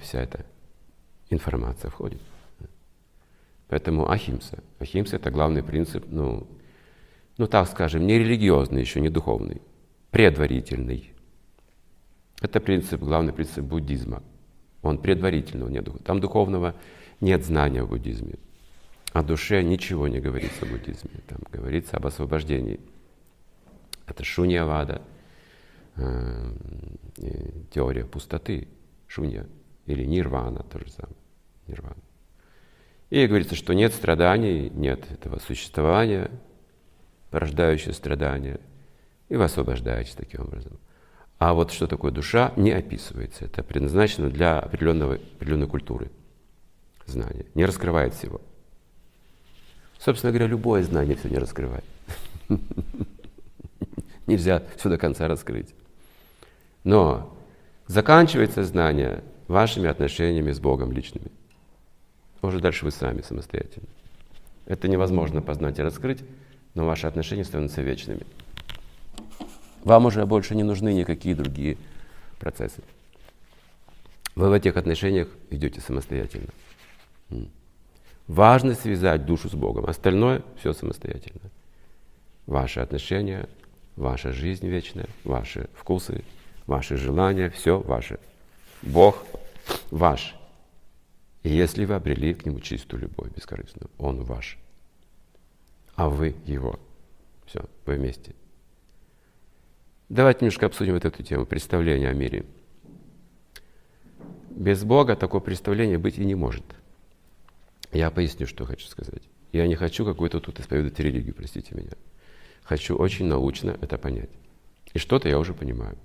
Вся 0.00 0.20
эта 0.20 0.44
информация 1.30 1.90
входит. 1.90 2.20
Поэтому 3.68 4.10
ахимса. 4.10 4.62
Ахимса– 4.78 5.16
это 5.16 5.30
главный 5.30 5.62
принцип, 5.62 6.04
ну, 6.08 6.46
ну 7.38 7.46
так 7.46 7.68
скажем, 7.68 8.06
не 8.06 8.18
религиозный, 8.18 8.82
еще 8.82 9.00
не 9.00 9.08
духовный, 9.08 9.62
предварительный. 10.10 11.11
Это 12.42 12.60
принцип, 12.60 13.00
главный 13.00 13.32
принцип 13.32 13.64
буддизма. 13.64 14.22
Он 14.82 14.98
предварительный, 14.98 15.66
он 15.66 15.72
не 15.72 15.80
дух. 15.80 16.02
Там 16.02 16.20
духовного 16.20 16.74
нет 17.20 17.44
знания 17.44 17.84
в 17.84 17.88
буддизме. 17.88 18.34
О 19.12 19.22
душе 19.22 19.62
ничего 19.62 20.08
не 20.08 20.18
говорится 20.18 20.66
в 20.66 20.70
буддизме. 20.70 21.10
Там 21.28 21.38
говорится 21.52 21.96
об 21.96 22.06
освобождении. 22.06 22.80
Это 24.06 24.24
шуньявада, 24.24 25.02
э, 25.96 26.52
теория 27.72 28.04
пустоты, 28.04 28.66
шунья, 29.06 29.46
или 29.86 30.04
нирвана, 30.04 30.64
то 30.64 30.80
же 30.80 30.90
самое. 30.90 31.16
Нирвана. 31.68 32.02
И 33.10 33.24
говорится, 33.26 33.54
что 33.54 33.72
нет 33.72 33.94
страданий, 33.94 34.68
нет 34.70 35.08
этого 35.12 35.38
существования, 35.38 36.30
порождающего 37.30 37.92
страдания, 37.92 38.58
и 39.28 39.36
вы 39.36 39.44
освобождаетесь 39.44 40.14
таким 40.14 40.40
образом. 40.40 40.78
А 41.44 41.54
вот 41.54 41.72
что 41.72 41.88
такое 41.88 42.12
душа, 42.12 42.52
не 42.54 42.70
описывается. 42.70 43.46
Это 43.46 43.64
предназначено 43.64 44.30
для 44.30 44.60
определенного, 44.60 45.14
определенной 45.14 45.66
культуры 45.66 46.12
знания. 47.04 47.46
Не 47.56 47.64
раскрывает 47.64 48.14
всего. 48.14 48.40
Собственно 49.98 50.30
говоря, 50.30 50.46
любое 50.46 50.84
знание 50.84 51.16
все 51.16 51.28
не 51.28 51.38
раскрывает. 51.38 51.82
Нельзя 54.28 54.62
все 54.76 54.88
до 54.88 54.98
конца 54.98 55.26
раскрыть. 55.26 55.74
Но 56.84 57.36
заканчивается 57.88 58.62
знание 58.62 59.24
вашими 59.48 59.88
отношениями 59.88 60.52
с 60.52 60.60
Богом 60.60 60.92
личными. 60.92 61.32
Уже 62.40 62.60
дальше 62.60 62.84
вы 62.84 62.92
сами 62.92 63.20
самостоятельно. 63.20 63.88
Это 64.66 64.86
невозможно 64.86 65.42
познать 65.42 65.76
и 65.80 65.82
раскрыть, 65.82 66.22
но 66.74 66.86
ваши 66.86 67.08
отношения 67.08 67.44
становятся 67.44 67.82
вечными. 67.82 68.24
Вам 69.84 70.06
уже 70.06 70.24
больше 70.26 70.54
не 70.54 70.62
нужны 70.62 70.92
никакие 70.92 71.34
другие 71.34 71.76
процессы. 72.38 72.82
Вы 74.34 74.48
в 74.48 74.52
этих 74.52 74.76
отношениях 74.76 75.28
идете 75.50 75.80
самостоятельно. 75.80 76.48
Важно 78.28 78.74
связать 78.74 79.26
душу 79.26 79.48
с 79.48 79.54
Богом. 79.54 79.86
Остальное 79.86 80.42
все 80.58 80.72
самостоятельно. 80.72 81.50
Ваши 82.46 82.80
отношения, 82.80 83.48
ваша 83.96 84.32
жизнь 84.32 84.66
вечная, 84.66 85.08
ваши 85.24 85.68
вкусы, 85.74 86.24
ваши 86.66 86.96
желания, 86.96 87.50
все 87.50 87.80
ваше. 87.80 88.18
Бог 88.82 89.24
ваш. 89.90 90.34
И 91.42 91.50
если 91.50 91.84
вы 91.84 91.94
обрели 91.94 92.34
к 92.34 92.46
Нему 92.46 92.60
чистую 92.60 93.02
любовь, 93.02 93.30
бескорыстную, 93.34 93.90
Он 93.98 94.22
ваш. 94.22 94.58
А 95.94 96.08
вы 96.08 96.34
Его. 96.46 96.78
Все, 97.46 97.64
вы 97.84 97.96
вместе. 97.96 98.34
Давайте 100.12 100.44
немножко 100.44 100.66
обсудим 100.66 100.94
вот 100.94 101.04
эту 101.04 101.22
тему, 101.22 101.46
представления 101.46 102.08
о 102.08 102.14
мире. 102.14 102.44
Без 104.50 104.84
Бога 104.84 105.16
такое 105.16 105.40
представление 105.40 105.98
быть 105.98 106.18
и 106.18 106.24
не 106.24 106.36
может– 106.36 106.64
я 107.92 108.10
поясню, 108.10 108.46
что 108.46 108.64
хочу 108.64 108.86
сказать. 108.86 109.22
Я 109.52 109.66
не 109.66 109.74
хочу 109.74 110.04
какую-то 110.06 110.40
тут 110.40 110.58
исповедовать 110.60 110.98
религию, 110.98 111.34
простите 111.34 111.74
меня. 111.74 111.92
Хочу 112.62 112.96
очень 112.96 113.26
научно 113.26 113.76
это 113.82 113.98
понять. 113.98 114.30
И 114.94 114.98
что-то 114.98 115.28
я 115.28 115.38
уже 115.38 115.52
понимаю. 115.52 115.98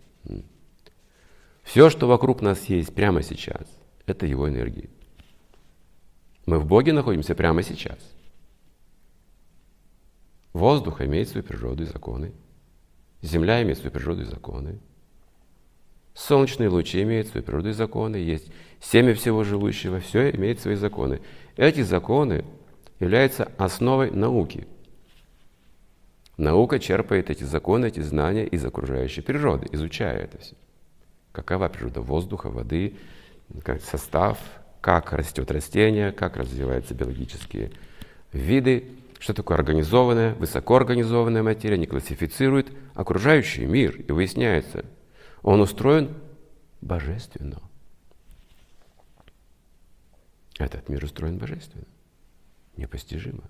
Все, 1.64 1.90
что 1.90 2.08
вокруг 2.08 2.42
нас 2.42 2.66
есть 2.66 2.94
прямо 2.94 3.24
сейчас, 3.24 3.68
это 4.06 4.26
его 4.26 4.50
энергии. 4.50 4.90
Мы 6.46 6.60
в 6.60 6.66
Боге 6.66 6.92
находимся 6.92 7.36
прямо 7.36 7.64
сейчас. 7.64 8.00
Воздух 10.52 11.02
имеет 11.02 11.30
свою 11.30 11.46
природу 11.46 11.84
и 11.84 11.88
законы. 11.88 12.34
Земля 13.22 13.62
имеет 13.64 13.78
свою 13.78 13.92
природу 13.92 14.22
и 14.22 14.26
законы. 14.26 14.80
Солнечные 16.14 16.70
лучи 16.70 17.02
имеют 17.04 17.28
свои 17.28 17.44
природу 17.44 17.70
и 17.70 17.74
законы. 17.74 18.18
Есть 18.18 18.52
семя 18.80 19.14
всего 19.14 19.44
живущего. 19.44 20.00
Все 20.00 20.32
имеет 20.32 20.60
свои 20.60 20.76
законы. 20.76 21.22
Эти 21.56 21.82
законы 21.82 22.44
являются 23.00 23.52
основой 23.58 24.12
науки. 24.12 24.68
Наука 26.38 26.80
черпает 26.80 27.32
эти 27.32 27.44
законы, 27.44 27.88
эти 27.88 28.00
знания 28.00 28.46
из 28.46 28.64
окружающей 28.64 29.22
природы, 29.22 29.68
изучая 29.72 30.20
это 30.20 30.38
все. 30.38 30.56
Какова 31.32 31.68
природа 31.68 32.02
воздуха, 32.02 32.50
воды, 32.50 32.96
состав, 33.84 34.38
как 34.82 35.14
растет 35.14 35.50
растение, 35.52 36.12
как 36.12 36.38
развиваются 36.38 36.94
биологические 36.94 37.72
виды, 38.34 38.97
что 39.20 39.34
такое 39.34 39.58
организованная, 39.58 40.36
высокоорганизованная 40.36 41.44
материя, 41.44 41.78
не 41.78 41.88
классифицирует 41.88 42.72
окружающий 42.94 43.66
мир. 43.66 44.00
И 44.02 44.12
выясняется, 44.12 44.86
он 45.42 45.62
устроен 45.62 46.14
божественно. 46.82 47.62
Этот 50.60 50.90
мир 50.90 51.04
устроен 51.04 51.38
божественно, 51.38 51.86
непостижимо. 52.76 53.44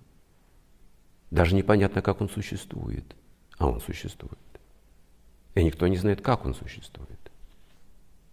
Даже 1.31 1.55
непонятно, 1.55 2.01
как 2.01 2.21
он 2.21 2.29
существует, 2.29 3.15
а 3.57 3.67
он 3.67 3.81
существует. 3.81 4.38
И 5.55 5.63
никто 5.63 5.88
не 5.88 5.97
знает, 5.97 6.21
как 6.21 6.45
он 6.45 6.53
существует. 6.53 7.09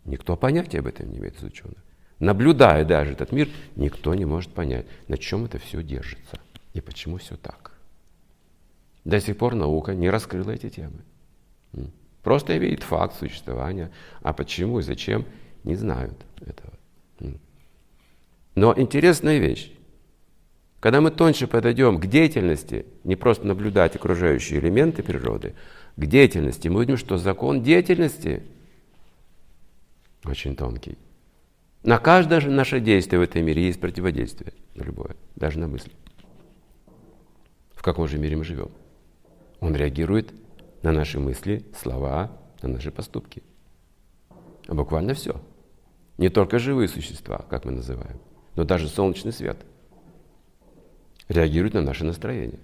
Никто 0.04 0.36
понятия 0.36 0.80
об 0.80 0.86
этом 0.86 1.10
не 1.10 1.18
имеет 1.18 1.36
из 1.36 1.42
ученых. 1.42 1.78
Наблюдая 2.18 2.84
даже 2.84 3.12
этот 3.12 3.32
мир, 3.32 3.48
никто 3.74 4.14
не 4.14 4.24
может 4.24 4.52
понять, 4.52 4.86
на 5.08 5.18
чем 5.18 5.46
это 5.46 5.58
все 5.58 5.82
держится 5.82 6.38
и 6.74 6.80
почему 6.80 7.16
все 7.16 7.36
так. 7.36 7.72
До 9.04 9.20
сих 9.20 9.38
пор 9.38 9.54
наука 9.54 9.94
не 9.94 10.10
раскрыла 10.10 10.50
эти 10.50 10.68
темы. 10.68 11.00
Просто 12.22 12.56
видит 12.56 12.82
факт 12.82 13.16
существования, 13.16 13.90
а 14.22 14.32
почему 14.32 14.80
и 14.80 14.82
зачем 14.82 15.24
не 15.62 15.76
знают 15.76 16.14
этого. 16.40 16.72
Но 18.54 18.74
интересная 18.76 19.38
вещь. 19.38 19.72
Когда 20.80 21.00
мы 21.00 21.10
тоньше 21.10 21.46
подойдем 21.46 21.98
к 21.98 22.06
деятельности, 22.06 22.86
не 23.04 23.16
просто 23.16 23.46
наблюдать 23.46 23.96
окружающие 23.96 24.60
элементы 24.60 25.02
природы, 25.02 25.54
к 25.96 26.06
деятельности, 26.06 26.68
мы 26.68 26.78
увидим, 26.78 26.96
что 26.96 27.16
закон 27.18 27.62
деятельности 27.62 28.42
очень 30.24 30.56
тонкий. 30.56 30.98
На 31.82 31.98
каждое 31.98 32.40
наше 32.48 32.80
действие 32.80 33.20
в 33.20 33.22
этом 33.22 33.44
мире 33.44 33.66
есть 33.66 33.80
противодействие, 33.80 34.52
любое, 34.74 35.16
даже 35.36 35.58
на 35.58 35.68
мысли. 35.68 35.92
Каком 37.84 38.08
же 38.08 38.18
мире 38.18 38.34
мы 38.34 38.44
живем? 38.44 38.70
Он 39.60 39.76
реагирует 39.76 40.32
на 40.82 40.90
наши 40.90 41.20
мысли, 41.20 41.64
слова, 41.80 42.32
на 42.62 42.70
наши 42.70 42.90
поступки. 42.90 43.42
Буквально 44.66 45.14
все. 45.14 45.40
Не 46.18 46.30
только 46.30 46.58
живые 46.58 46.88
существа, 46.88 47.44
как 47.48 47.64
мы 47.64 47.72
называем 47.72 48.18
но 48.56 48.64
даже 48.64 48.88
солнечный 48.88 49.32
свет 49.32 49.58
реагирует 51.28 51.74
на 51.74 51.82
наше 51.82 52.04
настроение, 52.04 52.60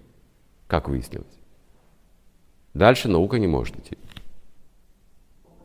как 0.66 0.88
выяснилось. 0.88 1.26
Дальше 2.74 3.08
наука 3.08 3.38
не 3.38 3.46
может 3.46 3.76
идти. 3.78 3.98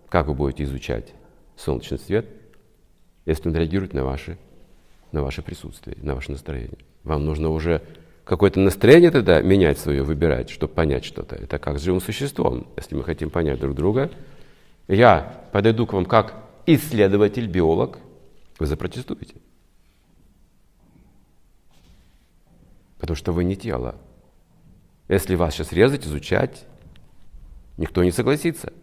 Как 0.10 0.28
вы 0.28 0.34
будете 0.34 0.64
изучать 0.64 1.14
солнечный 1.56 2.00
свет, 2.00 2.28
если 3.26 3.50
он 3.50 3.56
реагирует 3.56 3.94
на 3.94 4.04
ваше, 4.04 4.38
на 5.12 5.22
ваше 5.22 5.42
присутствие, 5.42 5.98
на 6.02 6.16
ваше 6.16 6.32
настроение. 6.32 6.80
Вам 7.04 7.26
нужно 7.26 7.50
уже 7.50 7.82
какое-то 8.26 8.60
настроение 8.60 9.12
тогда 9.12 9.42
менять 9.42 9.78
свое, 9.78 10.04
выбирать, 10.04 10.50
чтобы 10.50 10.74
понять 10.74 11.06
что-то. 11.06 11.36
Это 11.36 11.60
как 11.60 11.80
с 11.80 11.84
живым 11.84 12.02
существом. 12.02 12.68
Если 12.76 12.96
мы 12.96 13.04
хотим 13.04 13.30
понять 13.30 13.60
друг 13.60 13.76
друга, 13.76 14.12
я 14.88 15.46
подойду 15.54 15.86
к 15.86 15.94
вам 15.94 16.06
как 16.06 16.36
исследователь, 16.66 17.48
биолог, 17.48 18.00
вы 18.60 18.66
запротестуете. 18.66 19.36
Потому 23.00 23.16
что 23.16 23.32
вы 23.32 23.44
не 23.44 23.56
тело. 23.56 23.96
Если 25.08 25.36
вас 25.36 25.54
сейчас 25.54 25.72
резать, 25.72 26.06
изучать, 26.06 26.66
никто 27.78 28.04
не 28.04 28.12
согласится. 28.12 28.74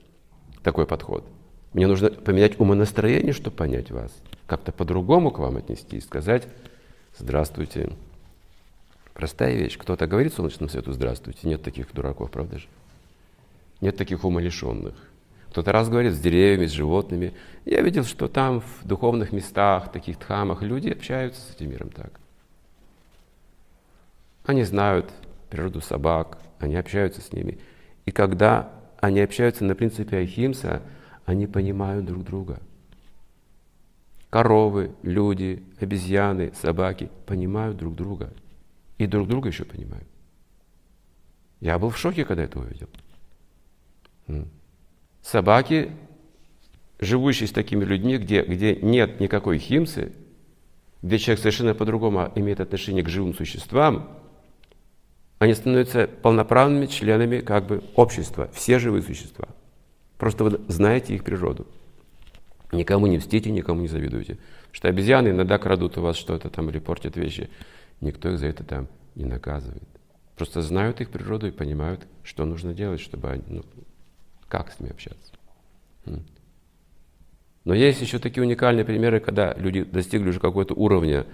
Такой 0.62 0.86
подход. 0.86 1.26
Мне 1.72 1.88
нужно 1.88 2.10
поменять 2.10 2.60
умонастроение, 2.60 3.32
чтобы 3.32 3.56
понять 3.56 3.90
вас. 3.90 4.12
Как-то 4.46 4.70
по-другому 4.70 5.32
к 5.32 5.40
вам 5.40 5.56
отнестись, 5.56 6.04
сказать 6.04 6.46
«Здравствуйте». 7.18 7.90
Простая 9.14 9.54
вещь. 9.54 9.76
Кто-то 9.78 10.06
говорит 10.06 10.34
солнечному 10.34 10.70
свету 10.70 10.92
«Здравствуйте». 10.92 11.46
Нет 11.48 11.62
таких 11.62 11.92
дураков, 11.92 12.30
правда 12.30 12.58
же? 12.58 12.66
Нет 13.80 13.96
таких 13.96 14.24
умалишенных. 14.24 14.94
Кто-то 15.50 15.70
раз 15.70 15.90
говорит 15.90 16.14
с 16.14 16.18
деревьями, 16.18 16.66
с 16.66 16.70
животными. 16.70 17.34
Я 17.66 17.82
видел, 17.82 18.04
что 18.04 18.26
там 18.26 18.60
в 18.62 18.84
духовных 18.84 19.32
местах, 19.32 19.92
таких 19.92 20.18
дхамах, 20.18 20.62
люди 20.62 20.88
общаются 20.88 21.42
с 21.42 21.54
этим 21.54 21.70
миром 21.70 21.90
так. 21.90 22.18
Они 24.46 24.64
знают 24.64 25.12
природу 25.50 25.82
собак, 25.82 26.38
они 26.58 26.76
общаются 26.76 27.20
с 27.20 27.32
ними. 27.32 27.58
И 28.06 28.10
когда 28.12 28.70
они 29.00 29.20
общаются 29.20 29.64
на 29.64 29.74
принципе 29.74 30.18
Ахимса, 30.18 30.80
они 31.26 31.46
понимают 31.46 32.06
друг 32.06 32.24
друга. 32.24 32.60
Коровы, 34.30 34.92
люди, 35.02 35.62
обезьяны, 35.78 36.52
собаки 36.54 37.10
понимают 37.26 37.76
друг 37.76 37.94
друга. 37.94 38.32
И 39.02 39.06
друг 39.08 39.26
друга 39.26 39.48
еще 39.48 39.64
понимают. 39.64 40.06
Я 41.58 41.76
был 41.76 41.90
в 41.90 41.98
шоке, 41.98 42.24
когда 42.24 42.44
это 42.44 42.60
увидел. 42.60 42.88
Собаки, 45.22 45.90
живущие 47.00 47.48
с 47.48 47.50
такими 47.50 47.82
людьми, 47.82 48.16
где, 48.16 48.42
где 48.42 48.76
нет 48.76 49.18
никакой 49.18 49.58
химсы, 49.58 50.12
где 51.02 51.18
человек 51.18 51.40
совершенно 51.40 51.74
по-другому 51.74 52.30
имеет 52.36 52.60
отношение 52.60 53.02
к 53.02 53.08
живым 53.08 53.34
существам, 53.34 54.08
они 55.40 55.54
становятся 55.54 56.06
полноправными 56.06 56.86
членами 56.86 57.40
как 57.40 57.66
бы 57.66 57.82
общества, 57.96 58.50
все 58.52 58.78
живые 58.78 59.02
существа. 59.02 59.48
Просто 60.16 60.44
вы 60.44 60.60
знаете 60.68 61.16
их 61.16 61.24
природу. 61.24 61.66
Никому 62.70 63.08
не 63.08 63.18
мстите, 63.18 63.50
никому 63.50 63.80
не 63.80 63.88
завидуйте. 63.88 64.38
Что 64.70 64.86
обезьяны 64.86 65.30
иногда 65.30 65.58
крадут 65.58 65.98
у 65.98 66.02
вас 66.02 66.16
что-то 66.16 66.50
там 66.50 66.70
или 66.70 66.78
портят 66.78 67.16
вещи. 67.16 67.50
Никто 68.02 68.30
их 68.30 68.38
за 68.40 68.48
это 68.48 68.64
там 68.64 68.88
не 69.14 69.24
наказывает. 69.24 69.88
Просто 70.36 70.60
знают 70.60 71.00
их 71.00 71.10
природу 71.10 71.46
и 71.46 71.52
понимают, 71.52 72.06
что 72.24 72.44
нужно 72.44 72.74
делать, 72.74 73.00
чтобы 73.00 73.30
они, 73.30 73.44
ну, 73.46 73.64
как 74.48 74.72
с 74.72 74.80
ними 74.80 74.90
общаться. 74.90 75.32
Но 77.64 77.74
есть 77.74 78.00
еще 78.00 78.18
такие 78.18 78.42
уникальные 78.42 78.84
примеры, 78.84 79.20
когда 79.20 79.54
люди 79.54 79.84
достигли 79.84 80.30
уже 80.30 80.40
какого-то 80.40 80.74
уровня 80.74 81.26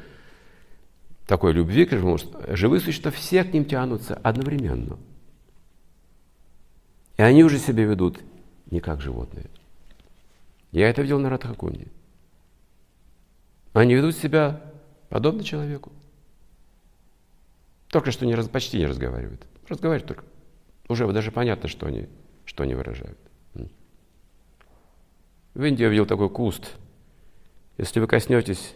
такой 1.26 1.54
любви 1.54 1.86
к 1.86 1.92
живому, 1.92 2.18
живые 2.48 2.80
существа 2.80 3.10
все 3.10 3.44
к 3.44 3.52
ним 3.54 3.64
тянутся 3.64 4.16
одновременно. 4.16 4.98
И 7.16 7.22
они 7.22 7.44
уже 7.44 7.58
себя 7.58 7.84
ведут 7.84 8.20
не 8.70 8.80
как 8.80 9.00
животные. 9.00 9.46
Я 10.70 10.90
это 10.90 11.00
видел 11.00 11.18
на 11.18 11.30
Радхакунде. 11.30 11.86
Они 13.72 13.94
ведут 13.94 14.16
себя 14.16 14.60
подобно 15.08 15.42
человеку. 15.42 15.92
Только 17.88 18.10
что 18.10 18.26
не, 18.26 18.36
почти 18.48 18.78
не 18.78 18.86
разговаривают. 18.86 19.46
Разговаривают 19.68 20.08
только. 20.08 20.24
Уже 20.88 21.10
даже 21.12 21.30
понятно, 21.30 21.68
что 21.68 21.86
они, 21.86 22.08
что 22.44 22.62
они 22.62 22.74
выражают. 22.74 23.18
В 25.54 25.64
Индии 25.64 25.82
я 25.82 25.88
видел 25.88 26.06
такой 26.06 26.30
куст. 26.30 26.72
Если 27.78 28.00
вы 28.00 28.06
коснетесь 28.06 28.74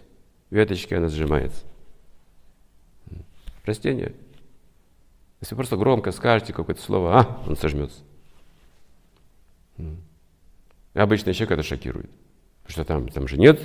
веточки, 0.51 0.94
она 0.94 1.09
сжимается 1.09 1.64
растение. 3.64 4.12
Если 5.40 5.55
вы 5.55 5.59
просто 5.59 5.77
громко 5.77 6.12
скажете 6.12 6.53
какое-то 6.53 6.81
слово, 6.81 7.20
а, 7.20 7.42
он 7.46 7.57
сожмется. 7.57 8.01
И 9.79 10.98
обычный 10.98 11.35
человек 11.35 11.53
это 11.53 11.62
шокирует. 11.62 12.11
Потому 12.62 12.72
что 12.72 12.85
там, 12.85 13.09
там, 13.09 13.29
же 13.29 13.38
нет, 13.38 13.61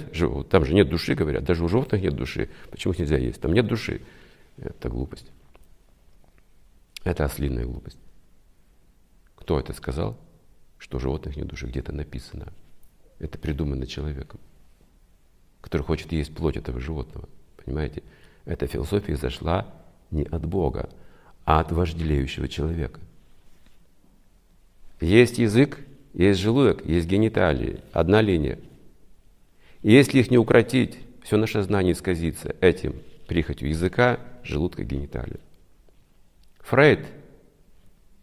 там 0.50 0.66
же 0.66 0.74
нет 0.74 0.90
души, 0.90 1.14
говорят. 1.14 1.44
Даже 1.44 1.64
у 1.64 1.68
животных 1.68 2.02
нет 2.02 2.16
души. 2.16 2.50
Почему 2.72 2.94
их 2.94 3.00
нельзя 3.00 3.18
есть? 3.18 3.40
Там 3.40 3.54
нет 3.54 3.68
души. 3.68 4.02
Это 4.58 4.90
глупость. 4.90 5.32
Это 7.08 7.24
ослиная 7.24 7.66
глупость. 7.66 7.98
Кто 9.36 9.58
это 9.58 9.72
сказал? 9.72 10.18
Что 10.78 11.00
животных 11.00 11.38
нет 11.38 11.48
души. 11.48 11.66
Где-то 11.66 11.94
написано. 11.94 12.52
Это 13.20 13.38
придумано 13.38 13.88
человеком, 13.88 14.42
который 15.62 15.84
хочет 15.84 16.12
есть 16.12 16.36
плоть 16.36 16.58
этого 16.58 16.82
животного. 16.82 17.30
Понимаете? 17.64 18.04
Эта 18.44 18.68
философия 18.68 19.16
зашла 19.16 19.74
не 20.12 20.24
от 20.24 20.46
Бога, 20.46 20.90
а 21.46 21.62
от 21.62 21.72
вожделеющего 21.72 22.50
человека. 22.50 23.00
Есть 25.00 25.38
язык, 25.38 25.80
есть 26.14 26.42
желудок, 26.42 26.86
есть 26.86 27.08
гениталии, 27.08 27.80
одна 27.94 28.20
линия. 28.22 28.60
И 29.82 29.94
если 29.94 30.20
их 30.20 30.30
не 30.30 30.38
укротить, 30.38 30.98
все 31.24 31.38
наше 31.38 31.62
знание 31.64 31.94
исказится 31.94 32.54
этим 32.60 33.02
прихотью 33.28 33.70
языка, 33.70 34.20
желудка, 34.44 34.84
гениталии. 34.84 35.40
Фрейд 36.68 37.08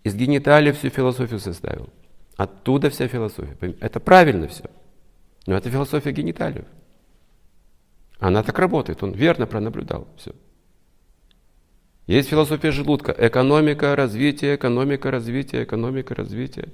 из 0.03 0.15
гениталии 0.15 0.73
всю 0.73 0.91
философию 0.91 1.41
составил. 1.41 1.89
Оттуда 2.37 2.91
вся 2.91 3.09
философия. 3.09 3.57
Это 3.81 4.01
правильно 4.01 4.49
все. 4.49 4.65
Но 5.47 5.57
это 5.57 5.71
философия 5.71 6.13
гениталиев. 6.13 6.67
Она 8.19 8.43
так 8.43 8.59
работает, 8.59 9.03
он 9.03 9.13
верно 9.13 9.47
пронаблюдал 9.47 10.09
все. 10.17 10.33
Есть 12.07 12.29
философия 12.29 12.71
желудка. 12.71 13.15
Экономика, 13.17 13.97
развитие, 13.97 14.57
экономика, 14.57 15.11
развитие, 15.11 15.65
экономика, 15.65 16.15
развитие. 16.15 16.69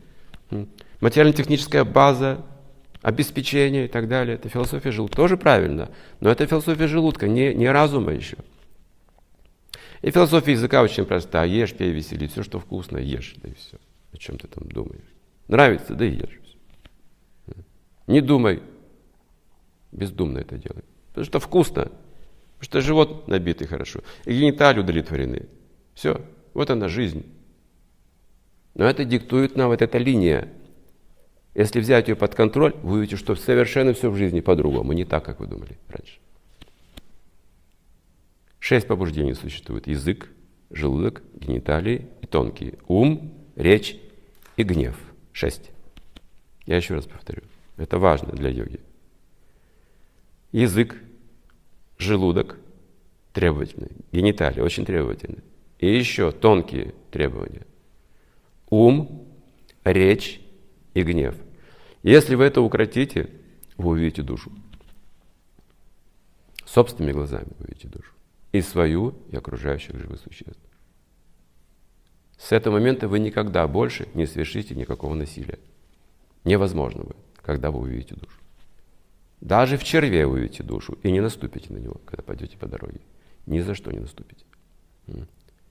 Материально-техническая 1.00 1.85
база, 1.85 2.44
обеспечение 3.00 3.85
и 3.85 3.88
так 3.88 4.09
далее. 4.09 4.35
Это 4.35 4.48
философия 4.48 4.90
желудка. 4.90 5.16
Тоже 5.16 5.37
правильно. 5.37 5.88
Но 6.18 6.30
это 6.30 6.46
философия 6.46 6.88
желудка, 6.88 7.28
не, 7.28 7.54
не 7.54 7.70
разума 7.70 8.12
еще. 8.12 8.38
И 10.02 10.10
философия 10.10 10.52
языка 10.52 10.82
очень 10.82 11.04
проста. 11.04 11.44
Ешь, 11.44 11.74
пей, 11.74 11.92
веселись. 11.92 12.32
Все, 12.32 12.42
что 12.42 12.58
вкусно, 12.58 12.98
ешь. 12.98 13.34
Да 13.42 13.48
и 13.48 13.54
все. 13.54 13.76
О 14.12 14.16
чем 14.16 14.38
ты 14.38 14.48
там 14.48 14.68
думаешь? 14.68 15.14
Нравится, 15.48 15.94
да 15.94 16.04
и 16.04 16.12
ешь. 16.12 16.40
Не 18.06 18.20
думай. 18.20 18.62
Бездумно 19.92 20.38
это 20.38 20.56
делай. 20.56 20.84
Потому 21.08 21.24
что 21.24 21.40
вкусно. 21.40 21.82
Потому 21.82 22.62
что 22.62 22.80
живот 22.80 23.28
набитый 23.28 23.66
хорошо. 23.66 24.00
И 24.24 24.32
гениталии 24.32 24.80
удовлетворены. 24.80 25.48
Все. 25.94 26.20
Вот 26.54 26.70
она 26.70 26.88
жизнь. 26.88 27.26
Но 28.74 28.84
это 28.84 29.04
диктует 29.04 29.56
нам 29.56 29.68
вот 29.68 29.82
эта 29.82 29.98
линия. 29.98 30.48
Если 31.54 31.80
взять 31.80 32.08
ее 32.08 32.16
под 32.16 32.34
контроль, 32.34 32.74
вы 32.82 32.98
увидите, 32.98 33.16
что 33.16 33.34
совершенно 33.34 33.92
все 33.92 34.10
в 34.10 34.16
жизни 34.16 34.40
по-другому, 34.40 34.92
не 34.92 35.04
так, 35.04 35.24
как 35.24 35.40
вы 35.40 35.46
думали 35.46 35.78
раньше. 35.88 36.18
Шесть 38.60 38.86
побуждений 38.86 39.34
существует. 39.34 39.86
Язык, 39.88 40.28
желудок, 40.70 41.22
гениталии 41.34 42.06
и 42.20 42.26
тонкие. 42.26 42.78
Ум, 42.86 43.34
речь 43.56 43.96
и 44.56 44.62
гнев. 44.62 44.96
Шесть. 45.32 45.70
Я 46.66 46.76
еще 46.76 46.94
раз 46.94 47.06
повторю. 47.06 47.42
Это 47.76 47.98
важно 47.98 48.32
для 48.32 48.50
йоги. 48.50 48.80
Язык, 50.52 50.96
желудок 51.98 52.58
требовательный, 53.32 53.90
гениталии 54.12 54.60
очень 54.60 54.84
требовательны. 54.84 55.42
И 55.78 55.96
еще 55.96 56.30
тонкие 56.30 56.94
требования. 57.10 57.66
Ум, 58.68 59.26
речь 59.84 60.40
и 60.92 61.02
гнев. 61.02 61.34
Если 62.02 62.34
вы 62.34 62.44
это 62.44 62.60
укротите, 62.60 63.30
вы 63.76 63.90
увидите 63.90 64.22
душу. 64.22 64.52
Собственными 66.66 67.12
глазами 67.12 67.48
увидите 67.58 67.88
душу. 67.88 68.12
И 68.52 68.60
свою, 68.62 69.14
и 69.30 69.36
окружающих 69.36 69.96
живых 69.96 70.20
существ. 70.20 70.60
С 72.36 72.52
этого 72.52 72.74
момента 72.74 73.06
вы 73.06 73.18
никогда 73.18 73.68
больше 73.68 74.08
не 74.14 74.26
совершите 74.26 74.74
никакого 74.74 75.14
насилия. 75.14 75.58
Невозможно 76.44 77.04
будет, 77.04 77.16
когда 77.42 77.70
вы 77.70 77.80
увидите 77.80 78.14
душу. 78.14 78.40
Даже 79.40 79.76
в 79.76 79.84
черве 79.84 80.26
вы 80.26 80.40
увидите 80.40 80.62
душу 80.62 80.98
и 81.02 81.10
не 81.10 81.20
наступите 81.20 81.72
на 81.72 81.78
него, 81.78 82.00
когда 82.06 82.22
пойдете 82.22 82.56
по 82.56 82.66
дороге. 82.66 83.00
Ни 83.46 83.60
за 83.60 83.74
что 83.74 83.92
не 83.92 83.98
наступите. 83.98 84.44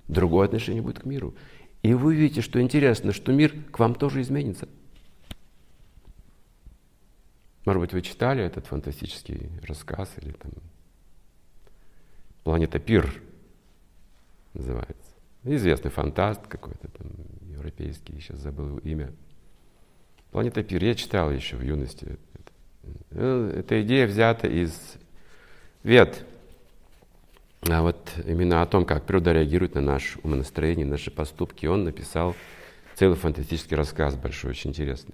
Другое 0.08 0.46
отношение 0.46 0.82
будет 0.82 1.00
к 1.00 1.06
миру. 1.06 1.36
И 1.82 1.94
вы 1.94 2.16
видите, 2.16 2.42
что 2.42 2.62
интересно, 2.62 3.14
что 3.14 3.32
мир 3.32 3.56
к 3.72 3.80
вам 3.80 3.96
тоже 3.96 4.22
изменится. 4.22 4.68
Может 7.66 7.82
быть, 7.82 7.94
вы 7.94 8.02
читали 8.02 8.44
этот 8.44 8.66
фантастический 8.66 9.50
рассказ 9.68 10.12
или 10.18 10.32
там 10.32 10.52
«Планета 12.50 12.80
Пир» 12.80 13.14
называется. 14.56 15.14
Известный 15.44 15.92
фантаст 15.92 16.48
какой-то 16.48 16.88
там 16.88 17.12
европейский, 17.48 18.20
сейчас 18.20 18.40
забыл 18.40 18.70
его 18.70 18.80
имя. 18.80 19.14
«Планета 20.32 20.64
Пир» 20.64 20.84
я 20.84 20.96
читал 20.96 21.30
еще 21.30 21.58
в 21.58 21.62
юности. 21.62 22.18
Э, 23.12 23.54
эта 23.56 23.84
идея 23.84 24.08
взята 24.08 24.48
из 24.48 24.74
Вед. 25.84 26.26
А 27.70 27.84
вот 27.84 28.12
именно 28.26 28.64
о 28.64 28.66
том, 28.66 28.84
как 28.84 29.06
природа 29.06 29.32
реагирует 29.32 29.76
на 29.76 29.82
наше 29.82 30.18
умонастроение, 30.24 30.88
наши 30.88 31.12
поступки, 31.12 31.68
он 31.68 31.84
написал 31.84 32.36
целый 32.96 33.16
фантастический 33.16 33.78
рассказ 33.78 34.16
большой, 34.16 34.50
очень 34.50 34.72
интересный. 34.72 35.14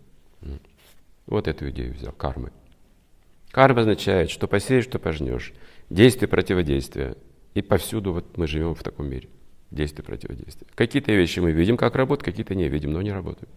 Вот 1.25 1.49
эту 1.49 1.69
идею 1.69 1.95
взял, 1.95 2.13
кармы. 2.13 2.53
Карма 3.51 3.81
означает, 3.81 4.29
что 4.29 4.47
посеешь, 4.47 4.85
что 4.85 4.99
пожнешь. 4.99 5.53
Действие 5.89 6.27
противодействия. 6.27 7.15
И 7.53 7.61
повсюду 7.61 8.13
вот 8.13 8.37
мы 8.37 8.47
живем 8.47 8.75
в 8.75 8.83
таком 8.83 9.07
мире. 9.07 9.29
Действие 9.71 10.03
противодействия. 10.03 10.67
Какие-то 10.75 11.11
вещи 11.11 11.39
мы 11.39 11.51
видим, 11.51 11.77
как 11.77 11.95
работают, 11.95 12.25
какие-то 12.25 12.55
не 12.55 12.67
видим, 12.67 12.91
но 12.91 13.01
не 13.01 13.11
работают. 13.11 13.49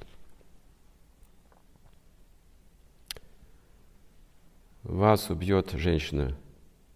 Вас 4.82 5.28
убьет 5.30 5.72
женщина, 5.72 6.36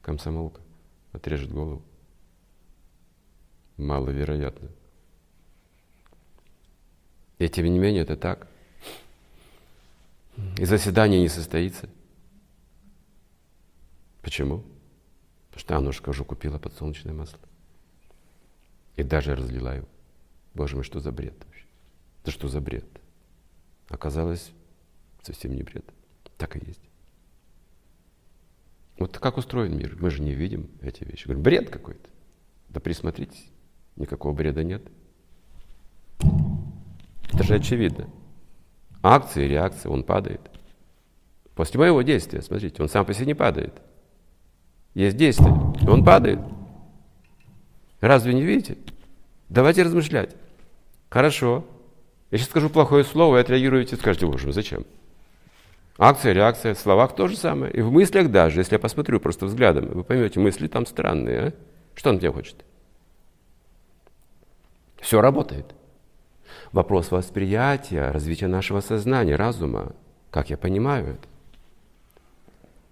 комсомолка, 0.01 0.61
отрежет 1.13 1.53
голову. 1.53 1.83
Маловероятно. 3.77 4.71
И 7.39 7.49
тем 7.49 7.67
не 7.67 7.79
менее 7.79 8.03
это 8.03 8.17
так. 8.17 8.47
И 10.59 10.65
заседание 10.65 11.21
не 11.21 11.29
состоится. 11.29 11.89
Почему? 14.23 14.65
Потому 15.53 15.61
что 15.61 15.77
Аннушка 15.77 16.09
уже 16.09 16.25
купила 16.25 16.59
подсолнечное 16.59 17.13
масло. 17.13 17.39
И 18.97 19.03
даже 19.03 19.37
разлила 19.37 19.77
его. 19.77 19.89
Боже 20.55 20.77
мой, 20.77 20.85
что 20.85 20.99
за 20.99 21.13
бред 21.13 21.35
вообще? 21.45 21.67
Да 22.25 22.33
что 22.33 22.49
за 22.49 22.61
бред? 22.63 22.87
Оказалось, 23.89 24.51
совсем 25.23 25.55
не 25.55 25.63
бред. 25.63 25.85
Так 26.39 26.57
и 26.57 26.67
есть. 26.67 26.81
Вот 28.99 29.19
как 29.19 29.37
устроен 29.37 29.77
мир? 29.77 29.95
Мы 30.01 30.11
же 30.11 30.23
не 30.23 30.33
видим 30.33 30.71
эти 30.81 31.05
вещи. 31.05 31.25
Говорим, 31.25 31.43
бред 31.43 31.71
какой-то. 31.71 32.09
Да 32.71 32.81
присмотритесь, 32.81 33.51
никакого 33.97 34.33
бреда 34.33 34.65
нет. 34.65 34.83
Это 37.31 37.43
же 37.43 37.57
очевидно. 37.57 38.09
Акция, 39.03 39.47
реакция, 39.47 39.91
он 39.91 40.03
падает. 40.03 40.41
После 41.55 41.79
моего 41.79 42.01
действия, 42.01 42.41
смотрите, 42.41 42.83
он 42.83 42.89
сам 42.89 43.05
по 43.05 43.13
себе 43.13 43.27
не 43.27 43.35
падает. 43.35 43.83
Есть 44.95 45.17
действие, 45.17 45.55
и 45.81 45.89
он 45.89 46.05
падает. 46.05 46.41
Разве 48.01 48.35
не 48.35 48.43
видите? 48.43 48.77
Давайте 49.49 49.83
размышлять. 49.83 50.35
Хорошо. 51.09 51.65
Я 52.31 52.39
сейчас 52.39 52.49
скажу 52.49 52.71
плохое 52.71 53.05
слово, 53.05 53.33
вы 53.33 53.41
отреагируете, 53.41 53.97
скажете, 53.97 54.27
боже, 54.27 54.53
зачем? 54.53 54.85
Акция, 55.99 56.33
реакция, 56.33 56.75
в 56.75 56.79
словах 56.79 57.15
то 57.15 57.29
же 57.29 57.37
самое. 57.37 57.73
И 57.73 57.81
в 57.81 57.93
мыслях 57.93 58.31
даже, 58.31 58.61
если 58.61 58.75
я 58.75 58.79
посмотрю 58.79 59.21
просто 59.21 59.47
взглядом, 59.47 59.89
вы 59.89 60.05
поймете, 60.05 60.41
мысли 60.41 60.67
там 60.67 60.87
странные. 60.87 61.41
А? 61.41 61.53
Что 61.95 62.11
он 62.11 62.19
тебе 62.19 62.33
хочет? 62.33 62.65
Все 65.01 65.21
работает. 65.21 65.67
Вопрос 66.73 67.11
восприятия, 67.11 68.11
развития 68.11 68.47
нашего 68.47 68.81
сознания, 68.81 69.37
разума. 69.37 69.93
Как 70.31 70.49
я 70.49 70.57
понимаю 70.57 71.11
это? 71.11 71.29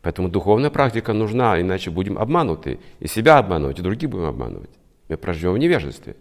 Поэтому 0.02 0.28
духовная 0.28 0.70
практика 0.70 1.12
нужна, 1.12 1.60
иначе 1.60 1.90
будем 1.90 2.18
обмануты. 2.18 2.80
И 3.00 3.06
себя 3.06 3.38
обманывать, 3.38 3.78
и 3.78 3.82
других 3.82 4.08
будем 4.08 4.24
обманывать. 4.24 4.70
Мы 5.08 5.16
проживем 5.16 5.54
в 5.54 5.58
невежестве. 5.58 6.16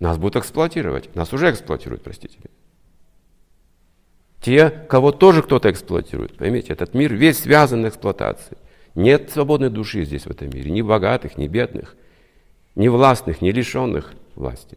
Нас 0.00 0.18
будут 0.18 0.36
эксплуатировать. 0.36 1.14
Нас 1.14 1.32
уже 1.32 1.50
эксплуатируют, 1.50 2.02
простите. 2.02 2.38
Те, 4.40 4.70
кого 4.70 5.12
тоже 5.12 5.42
кто-то 5.42 5.70
эксплуатирует. 5.70 6.36
Поймите, 6.36 6.72
этот 6.72 6.94
мир 6.94 7.14
весь 7.14 7.38
связан 7.38 7.82
на 7.82 7.88
эксплуатации. 7.88 8.58
Нет 8.96 9.30
свободной 9.30 9.70
души 9.70 10.04
здесь, 10.04 10.26
в 10.26 10.30
этом 10.30 10.50
мире. 10.50 10.70
Ни 10.70 10.82
богатых, 10.82 11.38
ни 11.38 11.46
бедных, 11.46 11.96
ни 12.74 12.88
властных, 12.88 13.40
ни 13.40 13.50
лишенных 13.50 14.12
власти. 14.34 14.76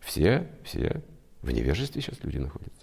Все, 0.00 0.46
все 0.64 1.00
в 1.40 1.50
невежестве 1.50 2.02
сейчас 2.02 2.22
люди 2.22 2.38
находятся. 2.38 2.82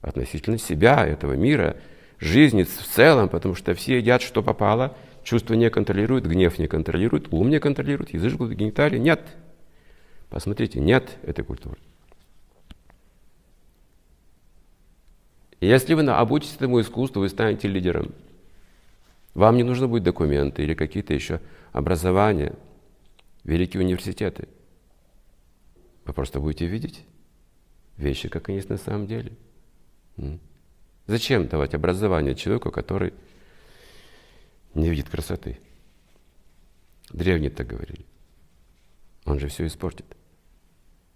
Относительно 0.00 0.56
себя, 0.56 1.06
этого 1.06 1.34
мира, 1.34 1.76
жизни 2.20 2.62
в 2.62 2.86
целом, 2.86 3.28
потому 3.28 3.54
что 3.54 3.74
все 3.74 3.98
едят, 3.98 4.22
что 4.22 4.42
попало, 4.42 4.96
чувства 5.24 5.54
не 5.54 5.70
контролируют, 5.70 6.26
гнев 6.26 6.58
не 6.58 6.68
контролирует, 6.68 7.32
ум 7.32 7.50
не 7.50 7.58
контролирует, 7.58 8.12
язык, 8.12 8.34
гениталии 8.34 8.98
нет. 8.98 9.20
Посмотрите, 10.28 10.78
нет 10.80 11.18
этой 11.22 11.44
культуры. 11.44 11.78
Если 15.60 15.94
вы 15.94 16.08
обучитесь 16.08 16.56
этому 16.56 16.80
искусству, 16.80 17.20
вы 17.20 17.28
станете 17.28 17.68
лидером. 17.68 18.14
Вам 19.34 19.56
не 19.56 19.62
нужно 19.62 19.88
будет 19.88 20.04
документы 20.04 20.62
или 20.62 20.74
какие-то 20.74 21.12
еще 21.12 21.40
образования, 21.72 22.54
великие 23.44 23.82
университеты. 23.82 24.48
Вы 26.04 26.12
просто 26.12 26.40
будете 26.40 26.66
видеть 26.66 27.04
вещи, 27.96 28.28
как 28.28 28.48
они 28.48 28.56
есть 28.56 28.70
на 28.70 28.78
самом 28.78 29.06
деле. 29.06 29.32
Зачем 31.10 31.48
давать 31.48 31.74
образование 31.74 32.36
человеку, 32.36 32.70
который 32.70 33.12
не 34.74 34.88
видит 34.88 35.08
красоты? 35.08 35.58
Древние 37.12 37.50
так 37.50 37.66
говорили. 37.66 38.06
Он 39.24 39.40
же 39.40 39.48
все 39.48 39.66
испортит. 39.66 40.06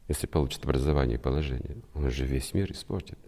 Если 0.08 0.26
получит 0.26 0.64
образование 0.64 1.16
и 1.16 1.20
положение, 1.20 1.76
он 1.94 2.10
же 2.10 2.24
весь 2.26 2.54
мир 2.54 2.72
испортит. 2.72 3.20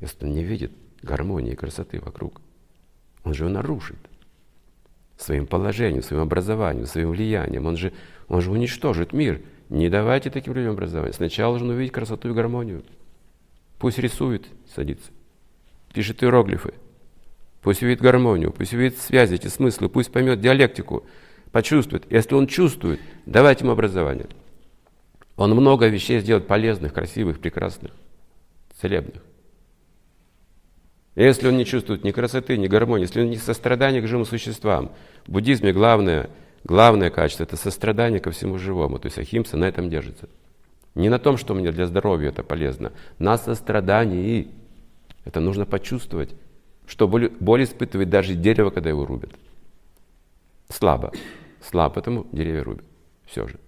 Если 0.00 0.24
он 0.24 0.32
не 0.32 0.42
видит 0.42 0.72
гармонии 1.00 1.52
и 1.52 1.54
красоты 1.54 2.00
вокруг, 2.00 2.40
он 3.22 3.32
же 3.34 3.44
его 3.44 3.54
нарушит 3.54 4.00
своим 5.16 5.46
положением, 5.46 6.02
своим 6.02 6.22
образованием, 6.22 6.86
своим 6.86 7.10
влиянием. 7.10 7.66
Он 7.66 7.76
же, 7.76 7.92
он 8.26 8.40
же 8.40 8.50
уничтожит 8.50 9.12
мир. 9.12 9.40
Не 9.68 9.88
давайте 9.88 10.30
таким 10.30 10.54
людям 10.54 10.72
образование. 10.72 11.12
Сначала 11.12 11.52
должен 11.56 11.70
увидеть 11.70 11.92
красоту 11.92 12.30
и 12.30 12.34
гармонию. 12.34 12.82
Пусть 13.78 14.00
рисует, 14.00 14.44
садится, 14.74 15.12
пишет 15.92 16.22
иероглифы. 16.22 16.74
Пусть 17.62 17.82
увидит 17.82 18.00
гармонию, 18.00 18.52
пусть 18.52 18.72
увидит 18.72 18.98
связи, 18.98 19.34
эти 19.34 19.48
смыслы, 19.48 19.88
пусть 19.88 20.12
поймет 20.12 20.40
диалектику, 20.40 21.04
почувствует. 21.50 22.10
Если 22.10 22.34
он 22.34 22.46
чувствует, 22.46 23.00
давайте 23.26 23.64
ему 23.64 23.72
образование. 23.72 24.26
Он 25.36 25.52
много 25.52 25.86
вещей 25.86 26.20
сделает 26.20 26.46
полезных, 26.46 26.92
красивых, 26.92 27.40
прекрасных, 27.40 27.92
целебных. 28.80 29.22
Если 31.14 31.48
он 31.48 31.56
не 31.56 31.64
чувствует 31.64 32.04
ни 32.04 32.12
красоты, 32.12 32.56
ни 32.56 32.68
гармонии, 32.68 33.04
если 33.04 33.20
он 33.22 33.30
не 33.30 33.36
сострадание 33.36 34.00
к 34.00 34.06
живым 34.06 34.24
существам, 34.24 34.92
в 35.26 35.32
буддизме 35.32 35.72
главное, 35.72 36.30
главное 36.62 37.10
качество– 37.10 37.42
это 37.44 37.56
сострадание 37.56 38.20
ко 38.20 38.30
всему 38.30 38.56
живому. 38.58 39.00
То 39.00 39.06
есть 39.06 39.18
Ахимса 39.18 39.56
на 39.56 39.64
этом 39.64 39.90
держится. 39.90 40.28
Не 40.94 41.08
на 41.08 41.18
том, 41.18 41.36
что 41.36 41.54
мне 41.54 41.72
для 41.72 41.86
здоровья 41.86 42.28
это 42.28 42.42
полезно, 42.42 42.92
на 43.18 43.36
сострадании. 43.36 44.48
Это 45.28 45.40
нужно 45.40 45.66
почувствовать, 45.66 46.34
что 46.86 47.06
боль, 47.06 47.28
боль 47.38 47.64
испытывает 47.64 48.08
даже 48.08 48.34
дерево, 48.34 48.70
когда 48.70 48.88
его 48.88 49.04
рубят. 49.04 49.30
Слабо. 50.70 51.12
Слабо, 51.60 51.96
потому 51.96 52.26
деревья 52.32 52.64
рубят. 52.64 52.86
Все 53.26 53.46
же. 53.46 53.60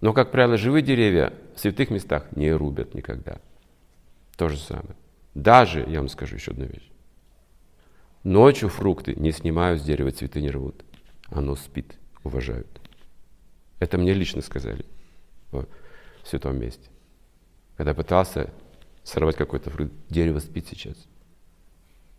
Но, 0.00 0.14
как 0.14 0.30
правило, 0.30 0.56
живые 0.56 0.82
деревья 0.82 1.34
в 1.54 1.60
святых 1.60 1.90
местах 1.90 2.34
не 2.34 2.50
рубят 2.50 2.94
никогда. 2.94 3.42
То 4.38 4.48
же 4.48 4.56
самое. 4.56 4.96
Даже, 5.34 5.84
я 5.86 5.98
вам 5.98 6.08
скажу 6.08 6.36
еще 6.36 6.52
одну 6.52 6.64
вещь. 6.64 6.90
Ночью 8.22 8.70
фрукты 8.70 9.14
не 9.14 9.32
снимают 9.32 9.82
с 9.82 9.84
дерева, 9.84 10.12
цветы 10.12 10.40
не 10.40 10.48
рвут. 10.50 10.82
Оно 11.26 11.56
спит, 11.56 11.98
уважают. 12.22 12.80
Это 13.80 13.98
мне 13.98 14.14
лично 14.14 14.40
сказали 14.40 14.86
в 15.52 15.66
святом 16.24 16.58
месте. 16.58 16.88
Когда 17.76 17.92
пытался 17.92 18.50
сорвать 19.04 19.36
какой-то 19.36 19.70
фрукт, 19.70 19.92
дерево 20.08 20.40
спит 20.40 20.66
сейчас. 20.66 20.96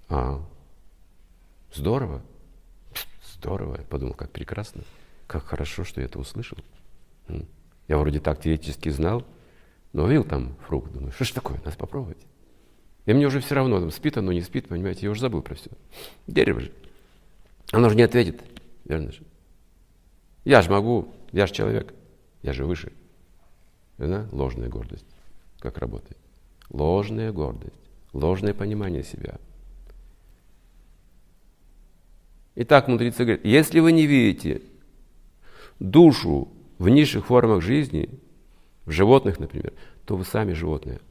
А, 0.07 0.41
здорово. 1.73 2.21
Здорово. 3.33 3.77
Я 3.77 3.83
подумал, 3.83 4.13
как 4.13 4.31
прекрасно. 4.31 4.83
Как 5.27 5.43
хорошо, 5.43 5.83
что 5.83 5.99
я 5.99 6.05
это 6.05 6.19
услышал. 6.19 6.57
Я 7.87 7.97
вроде 7.97 8.19
так 8.19 8.41
теоретически 8.41 8.89
знал, 8.89 9.25
но 9.93 10.03
увидел 10.03 10.23
там 10.23 10.55
фрукт. 10.67 10.91
Думаю, 10.93 11.11
что 11.11 11.25
ж 11.25 11.31
такое, 11.31 11.59
надо 11.65 11.77
попробовать. 11.77 12.17
И 13.05 13.13
мне 13.13 13.27
уже 13.27 13.39
все 13.39 13.55
равно, 13.55 13.79
там, 13.79 13.91
спит 13.91 14.17
оно, 14.17 14.31
не 14.31 14.41
спит, 14.41 14.67
понимаете, 14.67 15.05
я 15.05 15.11
уже 15.11 15.21
забыл 15.21 15.41
про 15.41 15.55
все. 15.55 15.69
Дерево 16.27 16.61
же. 16.61 16.71
Оно 17.71 17.89
же 17.89 17.95
не 17.95 18.03
ответит, 18.03 18.41
верно 18.85 19.11
же? 19.11 19.21
Я 20.43 20.61
же 20.61 20.71
могу, 20.71 21.13
я 21.31 21.45
же 21.45 21.53
человек, 21.53 21.93
я 22.41 22.53
же 22.53 22.65
выше. 22.65 22.93
Верно? 23.97 24.27
Ложная 24.31 24.69
гордость. 24.69 25.05
Как 25.59 25.77
работает? 25.77 26.17
Ложная 26.69 27.31
гордость. 27.31 27.75
ложное 28.13 28.53
понимание 28.53 29.03
себя. 29.03 29.39
Итак, 32.55 32.87
мудрецы 32.87 33.25
говорят, 33.25 33.45
если 33.45 33.81
вы 33.81 33.91
не 33.91 34.05
видите 34.05 34.61
душу 35.79 36.47
в 36.77 36.87
низших 36.87 37.25
формах 37.25 37.61
жизни, 37.61 38.09
в 38.85 38.91
животных, 38.91 39.39
например, 39.39 39.73
то 40.05 40.15
вы 40.15 40.23
сами 40.23 40.53
животные. 40.53 41.01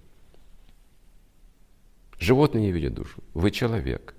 Животные 2.18 2.62
не 2.62 2.72
видят 2.72 2.94
душу. 2.94 3.22
Вы 3.34 3.50
человек. 3.50 4.14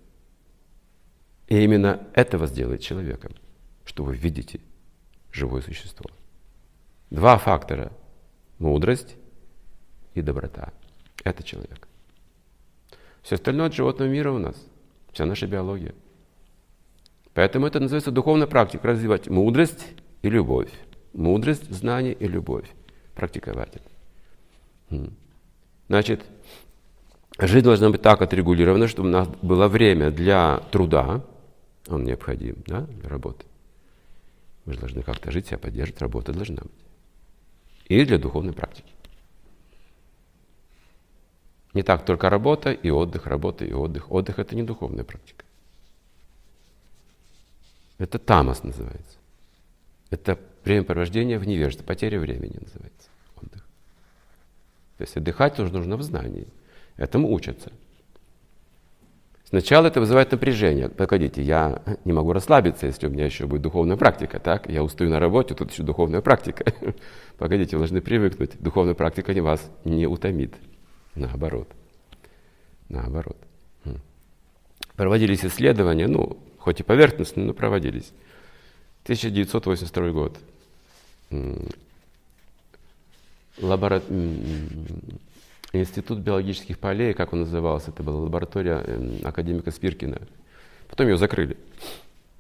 И 1.48 1.64
именно 1.64 2.08
это 2.14 2.38
вас 2.38 2.52
делает 2.52 2.82
человеком, 2.82 3.34
что 3.86 4.04
вы 4.04 4.16
видите 4.16 4.60
живое 5.32 5.62
существо. 5.62 6.10
Два 7.10 7.38
фактора. 7.38 7.92
Мудрость 8.60 9.16
и 10.14 10.22
доброта. 10.22 10.72
Это 11.26 11.44
человек. 11.44 11.88
Все 13.22 13.36
остальное 13.36 13.68
от 13.68 13.74
животного 13.74 14.08
мира 14.08 14.32
у 14.32 14.38
нас. 14.38 14.56
Вся 15.12 15.26
наша 15.26 15.48
биология. 15.48 15.94
Поэтому 17.34 17.66
это 17.66 17.80
называется 17.80 18.12
духовная 18.12 18.48
практика. 18.48 18.88
Развивать 18.88 19.28
мудрость 19.28 19.86
и 20.22 20.30
любовь. 20.30 20.72
Мудрость, 21.14 21.70
знание 21.72 22.14
и 22.14 22.28
любовь. 22.28 22.70
Практиковать 23.16 23.74
это. 23.76 25.10
Значит, 25.88 26.24
жизнь 27.40 27.66
должна 27.66 27.90
быть 27.90 28.02
так 28.02 28.22
отрегулирована, 28.22 28.88
чтобы 28.88 29.10
у 29.10 29.12
нас 29.12 29.28
было 29.42 29.68
время 29.68 30.12
для 30.12 30.60
труда, 30.72 31.26
он 31.88 32.04
необходим, 32.04 32.58
да, 32.68 32.82
для 32.82 33.10
работы. 33.10 33.46
Мы 34.66 34.74
же 34.74 34.80
должны 34.80 35.02
как-то 35.02 35.32
жить, 35.32 35.48
себя 35.48 35.58
поддерживать, 35.58 36.02
работа 36.02 36.34
должна 36.34 36.62
быть. 36.62 36.72
И 37.86 38.04
для 38.06 38.18
духовной 38.18 38.54
практики. 38.54 38.95
Не 41.76 41.84
так 41.84 42.06
только 42.06 42.30
работа 42.30 42.72
и 42.72 42.90
отдых, 42.90 43.28
работа 43.28 43.66
и 43.66 43.74
отдых. 43.74 44.10
Отдых– 44.10 44.40
это 44.40 44.56
не 44.56 44.64
духовная 44.64 45.04
практика. 45.04 45.44
Это 47.98 48.18
тамас 48.18 48.64
называется. 48.64 49.18
Это 50.10 50.40
времяпровождение 50.64 51.38
в 51.38 51.46
невежестве, 51.46 51.86
потеря 51.86 52.18
времени 52.18 52.56
называется 52.62 53.10
отдых. 53.36 53.62
То 54.98 55.02
есть 55.02 55.18
отдыхать 55.18 55.58
нужно, 55.58 55.80
нужно 55.80 55.98
в 55.98 56.04
знании. 56.04 56.48
Этому 56.96 57.30
учатся. 57.34 57.74
Сначала 59.44 59.88
это 59.88 60.00
вызывает 60.00 60.32
напряжение. 60.32 60.88
Погодите, 60.88 61.42
я 61.42 61.84
не 62.06 62.14
могу 62.14 62.32
расслабиться, 62.32 62.88
если 62.88 63.08
у 63.08 63.10
меня 63.10 63.26
еще 63.26 63.48
будет 63.48 63.64
духовная 63.64 63.98
практика, 63.98 64.40
так? 64.40 64.70
Я 64.70 64.82
устаю 64.82 65.10
на 65.10 65.20
работе, 65.20 65.54
тут 65.56 65.72
еще 65.72 65.84
духовная 65.84 66.22
практика. 66.22 66.64
Погодите, 67.38 67.76
вы 67.76 67.82
должны 67.82 68.00
привыкнуть. 68.00 68.52
Духовная 68.62 68.96
практика 68.96 69.34
не 69.34 69.42
вас 69.42 69.70
не 69.84 70.08
утомит. 70.08 70.56
Наоборот. 71.16 71.68
Наоборот. 72.90 73.38
Проводились 74.96 75.44
исследования, 75.44 76.08
ну, 76.08 76.38
хоть 76.58 76.80
и 76.80 76.84
поверхностные, 76.84 77.46
но 77.46 77.54
проводились. 77.54 78.12
1982 79.04 80.10
год. 80.12 80.38
Лабора... 83.62 84.02
Институт 85.74 86.20
биологических 86.20 86.80
полей, 86.80 87.14
как 87.14 87.34
он 87.34 87.42
назывался, 87.42 87.92
это 87.92 88.02
была 88.02 88.22
лаборатория 88.22 88.82
эм, 88.86 89.20
академика 89.26 89.72
Спиркина. 89.72 90.22
Потом 90.88 91.08
ее 91.08 91.18
закрыли. 91.18 91.58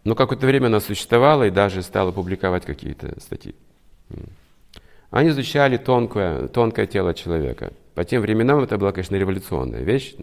Но 0.05 0.15
какое-то 0.15 0.47
время 0.47 0.67
она 0.67 0.79
существовала 0.79 1.45
и 1.45 1.51
даже 1.51 1.81
стала 1.81 2.13
публиковать 2.13 2.65
какие-то 2.65 3.19
статьи. 3.19 3.53
Они 5.09 5.29
изучали 5.29 5.75
тонкое, 5.75 6.47
тонкое 6.47 6.87
тело 6.87 7.13
человека. 7.13 7.73
По 7.95 8.03
тем 8.03 8.21
временам 8.21 8.59
это 8.59 8.77
была, 8.77 8.91
конечно, 8.91 9.15
революционная 9.15 9.81
вещь. 9.81 10.15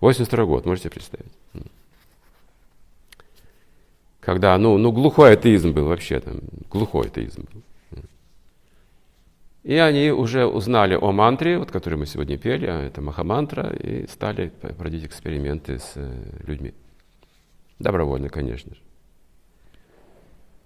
82 0.00 0.44
год, 0.44 0.66
можете 0.66 0.90
представить 0.90 1.32
когда, 4.28 4.58
ну, 4.58 4.76
ну 4.76 4.92
глухой 4.92 5.32
атеизм 5.32 5.72
был 5.72 5.86
вообще, 5.86 6.20
там, 6.20 6.40
глухой 6.70 7.06
атеизм 7.06 7.46
был. 7.50 8.02
И 9.64 9.74
они 9.74 10.10
уже 10.10 10.44
узнали 10.44 10.98
о 11.00 11.12
мантре, 11.12 11.58
вот, 11.58 11.70
которую 11.70 12.00
мы 12.00 12.06
сегодня 12.06 12.36
пели, 12.36 12.66
а 12.66 12.82
это 12.82 13.00
махамантра, 13.00 13.70
и 13.70 14.06
стали 14.06 14.50
проводить 14.50 15.06
эксперименты 15.06 15.78
с 15.78 15.92
э, 15.94 16.12
людьми. 16.46 16.74
Добровольно, 17.78 18.28
конечно 18.28 18.74
же. 18.74 18.80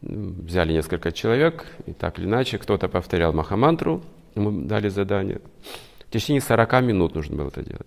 Взяли 0.01 0.73
несколько 0.73 1.13
человек, 1.13 1.65
и 1.87 1.93
так 1.93 2.19
или 2.19 2.27
иначе, 2.27 2.59
кто-то 2.59 2.89
повторял 2.89 3.33
махамантру, 3.33 4.03
ему 4.35 4.51
дали 4.66 4.88
задание. 4.88 5.40
В 6.07 6.11
течение 6.11 6.40
40 6.40 6.83
минут 6.83 7.14
нужно 7.14 7.37
было 7.37 7.49
это 7.49 7.62
делать. 7.62 7.87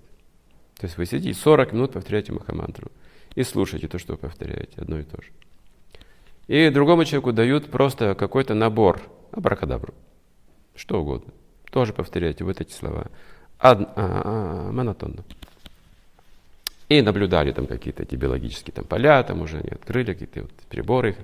То 0.77 0.87
есть 0.87 0.97
вы 0.97 1.05
сидите 1.05 1.39
40 1.39 1.73
минут 1.73 1.93
повторяете 1.93 2.33
махамантру 2.33 2.91
и 3.35 3.43
слушаете 3.43 3.87
то, 3.87 3.97
что 3.97 4.13
вы 4.13 4.17
повторяете, 4.17 4.73
одно 4.77 4.99
и 4.99 5.03
то 5.03 5.21
же. 5.21 5.29
И 6.47 6.69
другому 6.69 7.05
человеку 7.05 7.33
дают 7.33 7.71
просто 7.71 8.13
какой-то 8.15 8.53
набор, 8.53 9.01
абракадабру, 9.31 9.93
что 10.75 11.01
угодно. 11.01 11.33
Тоже 11.71 11.93
повторяйте 11.93 12.43
вот 12.43 12.61
эти 12.61 12.71
слова. 12.71 13.07
Ад, 13.59 13.81
а, 13.81 13.87
а, 13.95 14.71
монотонно. 14.71 15.23
И 16.87 17.01
наблюдали 17.01 17.51
там 17.51 17.65
какие-то 17.65 18.03
эти 18.03 18.15
биологические 18.15 18.73
там, 18.73 18.85
поля, 18.85 19.23
там 19.23 19.41
уже 19.41 19.57
они 19.57 19.69
открыли 19.69 20.13
какие-то 20.13 20.41
вот 20.43 20.51
приборы. 20.69 21.15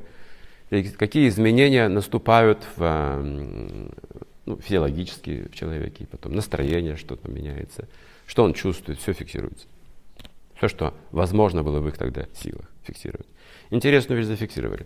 Какие 0.97 1.27
изменения 1.27 1.87
наступают 1.87 2.65
в, 2.75 3.23
ну, 4.45 4.57
физиологически 4.57 5.47
в 5.51 5.55
человеке, 5.55 6.07
потом 6.09 6.33
настроение, 6.33 6.95
что 6.95 7.15
там 7.15 7.33
меняется, 7.33 7.87
что 8.25 8.43
он 8.43 8.53
чувствует, 8.53 8.99
все 8.99 9.13
фиксируется. 9.13 9.67
Все, 10.55 10.67
что 10.67 10.93
возможно 11.11 11.63
было 11.63 11.79
в 11.79 11.87
их 11.87 11.97
тогда 11.97 12.25
силах 12.35 12.65
фиксировать. 12.83 13.27
Интересную 13.69 14.19
вещь 14.19 14.27
зафиксировали. 14.27 14.85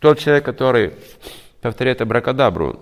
Тот 0.00 0.18
человек, 0.18 0.44
который 0.44 0.94
повторяет 1.60 2.00
абракадабру, 2.00 2.80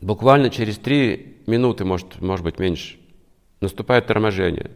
буквально 0.00 0.50
через 0.50 0.78
три 0.78 1.36
минуты, 1.46 1.84
может, 1.84 2.20
может 2.20 2.44
быть 2.44 2.58
меньше, 2.58 2.98
наступает 3.60 4.06
торможение 4.06 4.70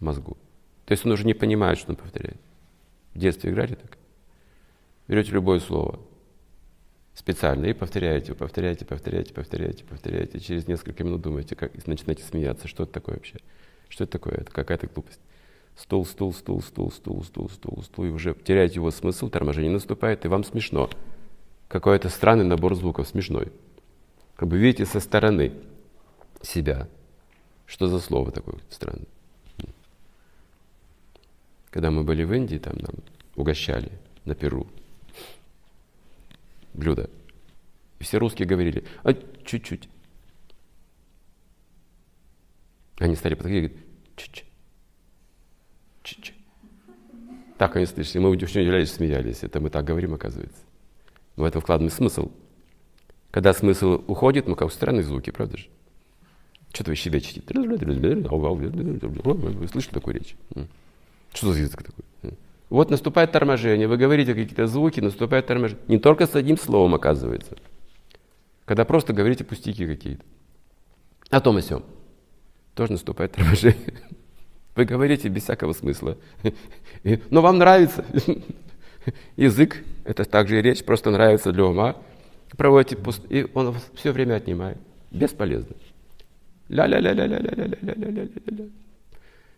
мозгу. 0.00 0.36
То 0.84 0.92
есть 0.92 1.04
он 1.04 1.12
уже 1.12 1.24
не 1.24 1.34
понимает, 1.34 1.78
что 1.78 1.90
он 1.90 1.96
повторяет. 1.96 2.40
В 3.14 3.18
детстве 3.18 3.50
играли 3.50 3.74
так? 3.74 3.96
Берете 5.08 5.32
любое 5.32 5.60
слово 5.60 5.98
специально 7.16 7.64
и 7.64 7.72
повторяете, 7.72 8.34
повторяете, 8.34 8.84
повторяете, 8.84 9.32
повторяете, 9.34 9.84
повторяете. 9.84 10.38
Через 10.38 10.68
несколько 10.68 11.02
минут 11.02 11.22
думаете, 11.22 11.56
как, 11.56 11.74
и 11.74 11.80
начинаете 11.86 12.22
смеяться. 12.22 12.68
Что 12.68 12.84
это 12.84 12.92
такое 12.92 13.16
вообще? 13.16 13.38
Что 13.88 14.04
это 14.04 14.12
такое? 14.12 14.34
Это 14.34 14.52
какая-то 14.52 14.86
глупость. 14.86 15.20
Стул, 15.76 16.04
стул, 16.04 16.32
стул, 16.34 16.62
стул, 16.62 16.92
стул, 16.92 17.24
стул, 17.24 17.50
стул, 17.50 17.82
стул, 17.82 18.04
и 18.04 18.08
уже 18.08 18.34
теряете 18.34 18.76
его 18.76 18.90
смысл, 18.90 19.28
торможение 19.28 19.70
наступает, 19.70 20.24
и 20.24 20.28
вам 20.28 20.44
смешно. 20.44 20.90
Какой-то 21.68 22.10
странный 22.10 22.44
набор 22.44 22.74
звуков, 22.74 23.08
смешной. 23.08 23.50
Как 24.36 24.48
бы 24.48 24.58
видите 24.58 24.84
со 24.84 25.00
стороны 25.00 25.52
себя. 26.42 26.86
Что 27.64 27.88
за 27.88 27.98
слово 27.98 28.30
такое 28.30 28.56
странное? 28.70 29.06
Когда 31.70 31.90
мы 31.90 32.04
были 32.04 32.24
в 32.24 32.32
Индии, 32.32 32.58
там 32.58 32.74
нам 32.76 32.94
угощали 33.34 33.90
на 34.24 34.34
Перу 34.34 34.66
блюдо. 36.76 37.10
И 37.98 38.04
все 38.04 38.18
русские 38.18 38.46
говорили, 38.46 38.84
а 39.02 39.14
чуть-чуть. 39.44 39.88
Они 42.98 43.16
стали 43.16 43.34
подходить 43.34 43.64
и 43.64 43.68
говорят, 43.68 43.86
чуть-чуть. 44.16 44.46
Чуть-чуть. 46.02 46.36
Так 47.58 47.76
они 47.76 47.86
слышали. 47.86 48.18
Мы 48.18 48.30
очень 48.30 48.60
удивлялись, 48.60 48.92
смеялись. 48.92 49.42
Это 49.42 49.60
мы 49.60 49.70
так 49.70 49.84
говорим, 49.84 50.14
оказывается. 50.14 50.60
В 51.36 51.42
этом 51.42 51.60
вкладываем 51.60 51.92
смысл. 51.92 52.30
Когда 53.30 53.52
смысл 53.52 54.02
уходит, 54.06 54.46
ну 54.46 54.54
как 54.54 54.72
странные 54.72 55.02
звуки, 55.02 55.30
правда 55.30 55.58
же? 55.58 55.68
Что-то 56.72 56.90
вы 56.90 56.96
щебечете. 56.96 57.42
Вы 57.54 57.76
слышали 59.68 59.92
такую 59.92 60.16
речь? 60.16 60.36
Что 61.32 61.52
за 61.52 61.60
язык 61.60 61.82
такой? 61.82 62.04
Вот 62.68 62.90
наступает 62.90 63.32
торможение, 63.32 63.86
вы 63.86 63.96
говорите 63.96 64.34
какие-то 64.34 64.66
звуки, 64.66 65.00
наступает 65.00 65.46
торможение. 65.46 65.82
Не 65.86 65.98
только 65.98 66.26
с 66.26 66.34
одним 66.34 66.58
словом, 66.58 66.94
оказывается. 66.94 67.56
Когда 68.64 68.84
просто 68.84 69.12
говорите 69.12 69.44
пустяки 69.44 69.86
какие-то. 69.86 70.24
О 71.30 71.40
том 71.40 71.58
и 71.58 71.62
сём. 71.62 71.84
Тоже 72.74 72.92
наступает 72.92 73.32
торможение. 73.32 73.94
Вы 74.74 74.84
говорите 74.84 75.28
без 75.28 75.44
всякого 75.44 75.72
смысла. 75.72 76.18
Но 77.30 77.40
вам 77.40 77.58
нравится. 77.58 78.04
Язык, 79.36 79.84
это 80.04 80.24
также 80.24 80.58
и 80.58 80.62
речь, 80.62 80.84
просто 80.84 81.10
нравится 81.10 81.52
для 81.52 81.64
ума. 81.64 81.96
Проводите 82.56 82.96
пуст... 82.96 83.22
и 83.30 83.46
он 83.54 83.76
все 83.94 84.10
время 84.10 84.34
отнимает. 84.34 84.78
Бесполезно. 85.12 85.76
Ля-ля-ля-ля-ля-ля-ля-ля-ля-ля-ля. 86.68 88.64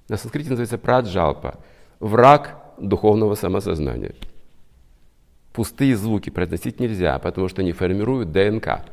На 0.09 0.17
санскрите 0.17 0.51
называется 0.51 0.77
праджалпа. 0.77 1.59
Враг 2.01 2.68
духовного 2.81 3.35
самосознания. 3.35 4.15
Пустые 5.53 5.97
звуки 5.97 6.31
произносить 6.31 6.81
нельзя, 6.81 7.19
потому 7.19 7.49
что 7.49 7.63
они 7.63 7.73
формируют 7.73 8.31
ДНК. 8.33 8.85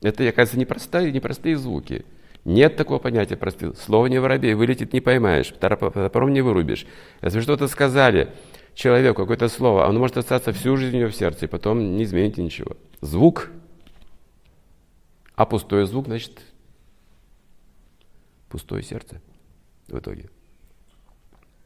Это, 0.00 0.28
оказывается, 0.28 0.58
непростые, 0.58 1.12
непростые 1.12 1.56
звуки. 1.56 2.04
Нет 2.44 2.76
такого 2.76 2.98
понятия 2.98 3.36
простых. 3.36 3.76
Слово 3.76 4.06
не 4.06 4.20
воробей, 4.20 4.54
вылетит 4.54 4.92
не 4.92 5.00
поймаешь, 5.00 5.52
топором 5.58 6.32
не 6.32 6.40
вырубишь. 6.40 6.86
Если 7.20 7.40
что-то 7.40 7.66
сказали 7.66 8.32
человеку, 8.74 9.22
какое-то 9.22 9.48
слово, 9.48 9.86
оно 9.86 9.98
может 9.98 10.16
остаться 10.16 10.52
всю 10.52 10.76
жизнь 10.76 10.96
у 10.96 11.00
него 11.00 11.10
в 11.10 11.16
сердце, 11.16 11.46
и 11.46 11.48
потом 11.48 11.96
не 11.96 12.04
измените 12.04 12.42
ничего. 12.42 12.76
Звук, 13.00 13.50
а 15.34 15.46
пустой 15.46 15.84
звук, 15.86 16.06
значит, 16.06 16.40
пустое 18.48 18.82
сердце 18.82 19.20
в 19.88 19.98
итоге. 19.98 20.30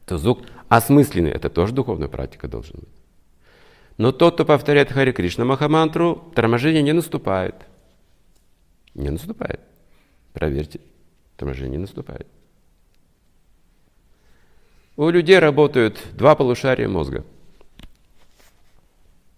То 0.05 0.17
звук 0.17 0.41
осмысленный, 0.69 1.31
это 1.31 1.49
тоже 1.49 1.73
духовная 1.73 2.07
практика 2.09 2.47
должна 2.47 2.79
быть. 2.79 2.89
Но 3.97 4.11
тот, 4.11 4.35
кто 4.35 4.45
повторяет 4.45 4.91
Хари 4.91 5.11
Кришна 5.11 5.45
Махамантру, 5.45 6.31
торможение 6.35 6.81
не 6.81 6.93
наступает. 6.93 7.55
Не 8.95 9.09
наступает. 9.09 9.61
Проверьте, 10.33 10.81
торможение 11.37 11.71
не 11.71 11.77
наступает. 11.77 12.27
У 14.95 15.09
людей 15.09 15.39
работают 15.39 15.99
два 16.13 16.35
полушария 16.35 16.87
мозга. 16.87 17.23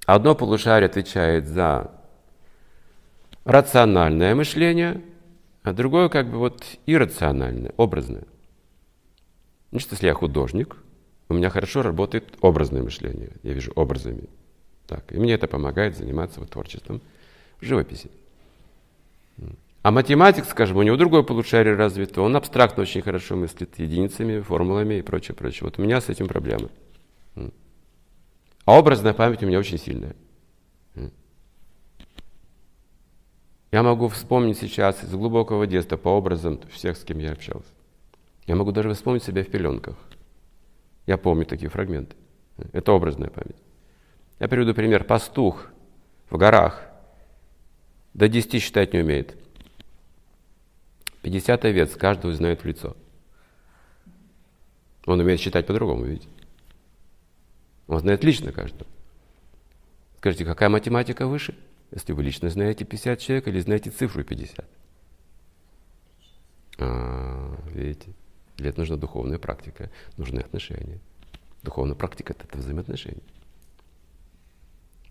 Одно 0.06 0.36
полушарие 0.36 0.88
отвечает 0.88 1.47
за 1.47 1.91
рациональное 3.45 4.36
мышление, 4.36 5.01
а 5.63 5.73
другое 5.73 6.10
как 6.10 6.30
бы 6.30 6.38
вот 6.38 6.63
иррациональное, 6.86 7.73
образное. 7.78 8.25
Значит, 9.71 9.91
если 9.91 10.08
я 10.08 10.13
художник, 10.13 10.78
у 11.30 11.34
меня 11.34 11.49
хорошо 11.49 11.82
работает 11.82 12.25
образное 12.41 12.84
мышление. 12.84 13.32
Я 13.43 13.54
вижу 13.54 13.71
образами. 13.75 14.30
Так, 14.88 15.12
и 15.12 15.17
мне 15.17 15.34
это 15.34 15.47
помогает 15.47 15.97
заниматься 15.97 16.39
вот 16.39 16.49
творчеством 16.51 17.01
в 17.60 17.65
живописи. 17.65 18.10
А 19.82 19.91
математик, 19.91 20.45
скажем, 20.45 20.78
у 20.78 20.84
него 20.84 20.97
другое 20.97 21.21
полушарие 21.21 21.75
развито, 21.75 22.21
он 22.21 22.36
абстрактно 22.36 22.84
очень 22.84 23.01
хорошо 23.01 23.36
мыслит 23.36 23.78
единицами, 23.78 24.41
формулами 24.41 24.95
и 24.95 25.01
прочее, 25.01 25.36
прочее. 25.36 25.65
Вот 25.65 25.78
у 25.78 25.84
меня 25.84 26.01
с 26.01 26.10
этим 26.10 26.28
проблемы. 26.28 26.69
А 28.65 28.80
образная 28.80 29.13
память 29.13 29.43
у 29.43 29.45
меня 29.45 29.60
очень 29.60 29.78
сильная. 29.78 30.15
Я 33.71 33.84
могу 33.84 34.08
вспомнить 34.08 34.58
сейчас 34.58 35.04
из 35.04 35.12
глубокого 35.12 35.67
детства 35.67 35.97
по 35.97 36.10
образам 36.10 36.60
всех, 36.71 36.97
с 36.97 37.04
кем 37.04 37.19
я 37.19 37.32
общался. 37.32 37.75
Я 38.47 38.55
могу 38.55 38.71
даже 38.71 38.93
вспомнить 38.93 39.23
себя 39.23 39.43
в 39.43 39.49
пеленках. 39.49 39.95
Я 41.05 41.17
помню 41.17 41.45
такие 41.45 41.69
фрагменты. 41.69 42.15
Это 42.73 42.91
образная 42.91 43.29
память. 43.29 43.58
Я 44.39 44.47
приведу 44.47 44.73
пример. 44.73 45.03
Пастух 45.03 45.67
в 46.29 46.38
горах 46.38 46.81
до 48.13 48.27
10 48.27 48.62
считать 48.62 48.93
не 48.93 48.99
умеет. 48.99 49.36
50 51.21 51.65
овец 51.65 51.95
каждого 51.95 52.34
знает 52.34 52.63
в 52.63 52.65
лицо. 52.65 52.95
Он 55.05 55.19
умеет 55.19 55.39
считать 55.39 55.67
по-другому, 55.67 56.05
видите? 56.05 56.27
Он 57.88 57.99
знает 57.99 58.23
лично 58.23 58.51
каждого. 58.51 58.89
Скажите, 60.17 60.45
какая 60.45 60.69
математика 60.69 61.27
выше? 61.27 61.55
Если 61.91 62.13
вы 62.13 62.23
лично 62.23 62.49
знаете 62.49 62.84
50 62.84 63.19
человек 63.19 63.47
или 63.47 63.60
знаете 63.60 63.91
цифру 63.91 64.23
50? 64.23 64.65
А, 66.79 67.58
видите? 67.71 68.13
Для 68.58 68.70
этого 68.70 68.82
нужна 68.82 68.98
духовная 68.98 69.38
практика, 69.38 69.91
нужны 70.18 70.39
отношения. 70.39 71.00
Духовная 71.63 71.96
практика– 71.96 72.36
это 72.39 72.58
взаимоотношения. 72.58 73.24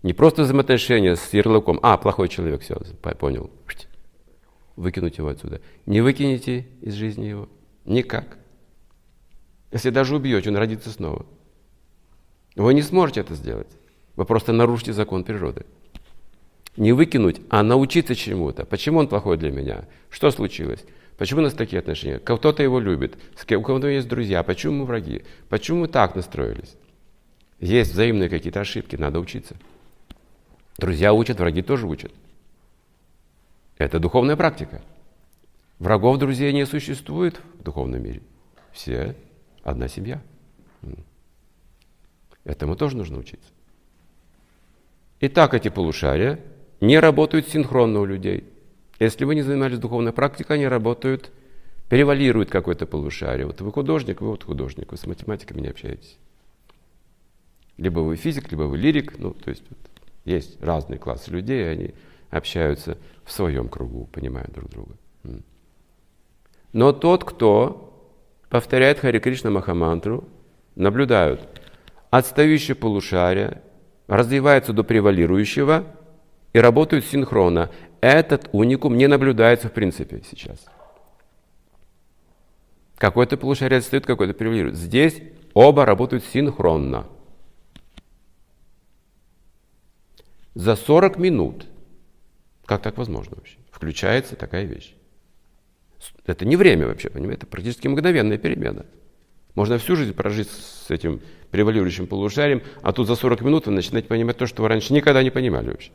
Не 0.03 0.13
просто 0.13 0.43
взаимоотношения 0.43 1.15
с 1.15 1.33
ярлыком, 1.33 1.79
а, 1.81 1.97
плохой 1.97 2.29
человек, 2.29 2.61
все, 2.61 2.75
понял, 3.19 3.49
выкинуть 4.75 5.17
его 5.17 5.29
отсюда. 5.29 5.61
Не 5.85 6.01
выкинете 6.01 6.67
из 6.81 6.93
жизни 6.93 7.25
его. 7.25 7.49
Никак. 7.85 8.37
Если 9.71 9.89
даже 9.89 10.15
убьете, 10.15 10.49
он 10.49 10.57
родится 10.57 10.89
снова. 10.91 11.25
Вы 12.55 12.73
не 12.73 12.81
сможете 12.81 13.21
это 13.21 13.35
сделать. 13.35 13.67
Вы 14.15 14.25
просто 14.25 14.53
нарушите 14.53 14.93
закон 14.93 15.23
природы. 15.23 15.65
Не 16.77 16.93
выкинуть, 16.93 17.41
а 17.49 17.63
научиться 17.63 18.15
чему-то. 18.15 18.65
Почему 18.65 18.99
он 18.99 19.07
плохой 19.07 19.37
для 19.37 19.51
меня? 19.51 19.85
Что 20.09 20.31
случилось? 20.31 20.85
Почему 21.17 21.39
у 21.39 21.43
нас 21.43 21.53
такие 21.53 21.79
отношения? 21.79 22.19
Кто-то 22.19 22.61
его 22.61 22.79
любит, 22.79 23.17
у 23.49 23.61
кого-то 23.61 23.87
есть 23.87 24.07
друзья, 24.07 24.43
почему 24.43 24.79
мы 24.79 24.85
враги? 24.85 25.23
Почему 25.49 25.81
мы 25.81 25.87
так 25.87 26.15
настроились? 26.15 26.75
Есть 27.59 27.93
взаимные 27.93 28.29
какие-то 28.29 28.59
ошибки, 28.59 28.95
надо 28.95 29.19
учиться. 29.19 29.55
Друзья 30.77 31.13
учат, 31.13 31.39
враги 31.39 31.61
тоже 31.61 31.87
учат. 31.87 32.11
Это 33.77 33.99
духовная 33.99 34.35
практика. 34.35 34.81
Врагов, 35.79 36.17
друзей 36.17 36.51
не 36.53 36.65
существует 36.65 37.39
в 37.59 37.63
духовном 37.63 38.03
мире. 38.03 38.21
Все 38.73 39.15
одна 39.63 39.87
семья. 39.87 40.21
Этому 42.43 42.75
тоже 42.75 42.97
нужно 42.97 43.17
учиться. 43.17 43.49
Итак, 45.21 45.53
эти 45.53 45.69
полушария 45.69 46.39
не 46.81 46.99
работают 46.99 47.47
синхронно 47.47 48.01
у 48.01 48.05
людей. 48.05 48.43
Если 48.99 49.25
вы 49.25 49.35
не 49.35 49.41
занимались 49.41 49.79
духовной 49.79 50.13
практикой, 50.13 50.53
они 50.53 50.67
работают, 50.67 51.31
перевалируют 51.89 52.49
какое-то 52.49 52.85
полушарие. 52.85 53.45
Вот 53.45 53.61
вы 53.61 53.71
художник, 53.71 54.21
вы 54.21 54.29
вот 54.29 54.43
художник, 54.43 54.91
вы 54.91 54.97
с 54.97 55.05
математиками 55.05 55.61
не 55.61 55.67
общаетесь. 55.67 56.17
Либо 57.77 57.99
вы 57.99 58.15
физик, 58.15 58.51
либо 58.51 58.63
вы 58.63 58.77
лирик, 58.77 59.19
ну, 59.19 59.31
то 59.31 59.49
есть 59.49 59.63
вот, 59.69 59.77
есть 60.23 60.61
разные 60.61 60.97
классы 60.97 61.29
людей, 61.31 61.69
они 61.69 61.93
общаются 62.29 62.97
в 63.23 63.31
своем 63.31 63.67
кругу, 63.67 64.07
понимают 64.11 64.51
друг 64.53 64.69
друга. 64.69 64.95
Но 66.71 66.91
тот, 66.91 67.23
кто 67.23 68.11
повторяет 68.49 68.99
Хари 68.99 69.19
Кришна 69.19 69.49
Махамантру, 69.49 70.27
наблюдают 70.75 71.47
отстающее 72.09 72.75
полушарие, 72.75 73.61
развивается 74.07 74.73
до 74.73 74.83
превалирующего 74.83 75.85
и 76.55 76.57
работают 76.57 77.03
синхронно. 77.03 77.69
Этот 77.99 78.47
уникум 78.53 78.95
не 78.95 79.07
наблюдается 79.07 79.67
в 79.67 79.73
принципе 79.73 80.23
сейчас. 80.31 80.65
Какой-то 82.95 83.35
полушарие 83.35 83.79
отстает, 83.79 84.05
какой-то 84.05 84.33
превалирует. 84.33 84.77
Здесь 84.77 85.21
оба 85.53 85.85
работают 85.85 86.23
синхронно. 86.23 87.07
За 90.53 90.77
40 90.77 91.17
минут. 91.17 91.67
Как 92.63 92.81
так 92.81 92.97
возможно 92.97 93.35
вообще? 93.35 93.57
Включается 93.69 94.37
такая 94.37 94.63
вещь. 94.63 94.95
Это 96.25 96.45
не 96.45 96.55
время 96.55 96.87
вообще, 96.87 97.09
понимаете? 97.09 97.39
Это 97.39 97.47
практически 97.47 97.89
мгновенная 97.89 98.37
перемена. 98.37 98.85
Можно 99.55 99.77
всю 99.77 99.97
жизнь 99.97 100.13
прожить 100.13 100.49
с 100.49 100.89
этим 100.89 101.19
превалирующим 101.51 102.07
полушарием, 102.07 102.63
а 102.81 102.93
тут 102.93 103.07
за 103.07 103.15
40 103.15 103.41
минут 103.41 103.65
вы 103.65 103.73
начинаете 103.73 104.07
понимать 104.07 104.37
то, 104.37 104.47
что 104.47 104.61
вы 104.61 104.69
раньше 104.69 104.93
никогда 104.93 105.21
не 105.21 105.31
понимали 105.31 105.71
вообще. 105.71 105.91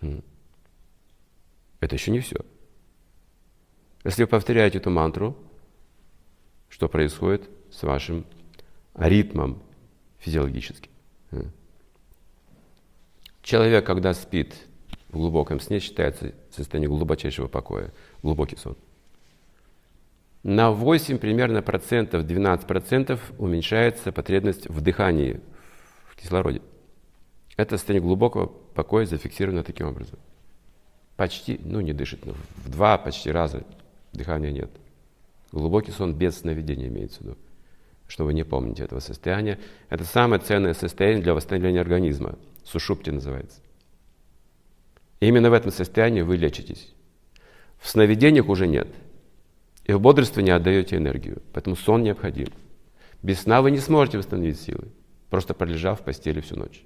Это 0.00 1.94
еще 1.94 2.10
не 2.10 2.20
все. 2.20 2.38
Если 4.04 4.22
вы 4.22 4.28
повторяете 4.28 4.78
эту 4.78 4.90
мантру, 4.90 5.36
что 6.68 6.88
происходит 6.88 7.48
с 7.70 7.82
вашим 7.82 8.24
ритмом 8.94 9.62
физиологическим? 10.18 10.90
Человек, 13.42 13.86
когда 13.86 14.12
спит 14.14 14.54
в 15.08 15.18
глубоком 15.18 15.60
сне, 15.60 15.80
считается 15.80 16.34
состояние 16.50 16.88
глубочайшего 16.88 17.46
покоя, 17.46 17.92
глубокий 18.22 18.56
сон. 18.56 18.76
На 20.42 20.70
8 20.70 21.18
примерно 21.18 21.62
процентов, 21.62 22.26
12 22.26 22.66
процентов 22.66 23.32
уменьшается 23.38 24.12
потребность 24.12 24.68
в 24.68 24.80
дыхании, 24.80 25.40
в 26.08 26.16
кислороде. 26.16 26.62
Это 27.56 27.78
состояние 27.78 28.06
глубокого 28.06 28.46
покоя 28.46 29.06
зафиксировано 29.06 29.62
таким 29.62 29.88
образом. 29.88 30.18
Почти, 31.16 31.58
ну 31.64 31.80
не 31.80 31.92
дышит, 31.92 32.26
но 32.26 32.34
в 32.64 32.68
два 32.68 32.98
почти 32.98 33.30
раза 33.30 33.64
дыхания 34.12 34.50
нет. 34.50 34.70
Глубокий 35.52 35.90
сон 35.90 36.14
без 36.14 36.38
сновидения 36.38 36.88
имеется 36.88 37.20
в 37.20 37.22
виду. 37.22 37.38
Что 38.08 38.30
не 38.30 38.44
помните 38.44 38.84
этого 38.84 39.00
состояния. 39.00 39.58
Это 39.88 40.04
самое 40.04 40.40
ценное 40.40 40.74
состояние 40.74 41.22
для 41.22 41.34
восстановления 41.34 41.80
организма. 41.80 42.38
Сушупти 42.64 43.10
называется. 43.10 43.60
И 45.20 45.26
именно 45.26 45.50
в 45.50 45.54
этом 45.54 45.72
состоянии 45.72 46.20
вы 46.20 46.36
лечитесь. 46.36 46.92
В 47.78 47.88
сновидениях 47.88 48.48
уже 48.48 48.66
нет. 48.66 48.88
И 49.84 49.92
в 49.92 50.00
бодрствовании 50.00 50.52
отдаете 50.52 50.96
энергию. 50.96 51.42
Поэтому 51.52 51.76
сон 51.76 52.02
необходим. 52.02 52.48
Без 53.22 53.40
сна 53.40 53.62
вы 53.62 53.70
не 53.70 53.78
сможете 53.78 54.18
восстановить 54.18 54.60
силы, 54.60 54.88
просто 55.30 55.54
пролежав 55.54 56.00
в 56.00 56.04
постели 56.04 56.40
всю 56.40 56.56
ночь. 56.56 56.84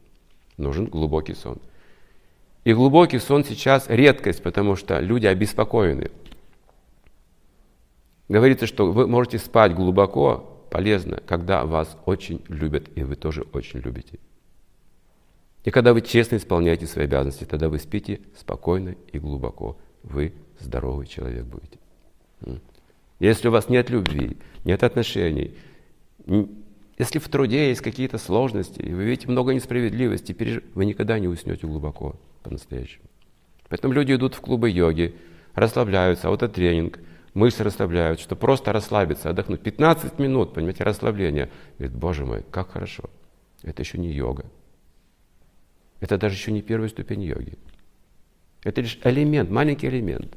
Нужен 0.60 0.84
глубокий 0.84 1.34
сон. 1.34 1.58
И 2.64 2.74
глубокий 2.74 3.18
сон 3.18 3.44
сейчас 3.44 3.88
редкость, 3.88 4.42
потому 4.42 4.76
что 4.76 5.00
люди 5.00 5.26
обеспокоены. 5.26 6.10
Говорится, 8.28 8.66
что 8.66 8.92
вы 8.92 9.06
можете 9.06 9.38
спать 9.38 9.74
глубоко, 9.74 10.64
полезно, 10.70 11.20
когда 11.26 11.64
вас 11.64 11.96
очень 12.04 12.42
любят, 12.48 12.90
и 12.94 13.02
вы 13.02 13.16
тоже 13.16 13.46
очень 13.52 13.80
любите. 13.80 14.18
И 15.64 15.70
когда 15.70 15.94
вы 15.94 16.02
честно 16.02 16.36
исполняете 16.36 16.86
свои 16.86 17.06
обязанности, 17.06 17.44
тогда 17.44 17.70
вы 17.70 17.78
спите 17.78 18.20
спокойно 18.38 18.94
и 19.12 19.18
глубоко. 19.18 19.78
Вы 20.02 20.34
здоровый 20.58 21.06
человек 21.06 21.44
будете. 21.44 21.78
Если 23.18 23.48
у 23.48 23.50
вас 23.50 23.70
нет 23.70 23.88
любви, 23.88 24.36
нет 24.64 24.82
отношений, 24.82 25.54
если 27.00 27.18
в 27.18 27.28
труде 27.30 27.68
есть 27.70 27.80
какие-то 27.80 28.18
сложности, 28.18 28.82
и 28.82 28.92
вы 28.92 29.04
видите 29.04 29.26
много 29.26 29.54
несправедливости, 29.54 30.36
вы 30.74 30.84
никогда 30.84 31.18
не 31.18 31.28
уснете 31.28 31.66
глубоко 31.66 32.16
по-настоящему. 32.42 33.04
Поэтому 33.70 33.94
люди 33.94 34.12
идут 34.12 34.34
в 34.34 34.42
клубы 34.42 34.68
йоги, 34.68 35.14
расслабляются, 35.54 36.28
а 36.28 36.30
вот 36.30 36.42
это 36.42 36.52
тренинг, 36.52 36.98
мышцы 37.32 37.64
расслабляют, 37.64 38.20
что 38.20 38.36
просто 38.36 38.70
расслабиться, 38.74 39.30
отдохнуть. 39.30 39.62
15 39.62 40.18
минут, 40.18 40.52
понимаете, 40.52 40.84
расслабления. 40.84 41.48
Говорит, 41.78 41.96
боже 41.96 42.26
мой, 42.26 42.44
как 42.50 42.72
хорошо. 42.72 43.04
Это 43.62 43.80
еще 43.80 43.96
не 43.96 44.12
йога. 44.12 44.44
Это 46.00 46.18
даже 46.18 46.34
еще 46.34 46.52
не 46.52 46.60
первая 46.60 46.90
ступень 46.90 47.22
йоги. 47.22 47.54
Это 48.62 48.82
лишь 48.82 48.98
элемент, 49.04 49.48
маленький 49.48 49.86
элемент. 49.86 50.36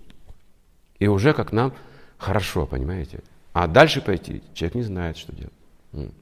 И 0.97 1.07
уже 1.07 1.33
как 1.33 1.51
нам 1.51 1.73
хорошо, 2.17 2.65
понимаете? 2.65 3.19
А 3.51 3.67
дальше 3.67 3.99
пойти, 3.99 4.41
человек 4.53 4.75
не 4.75 4.83
знает, 4.83 5.17
что 5.17 5.35
делать. 5.35 6.13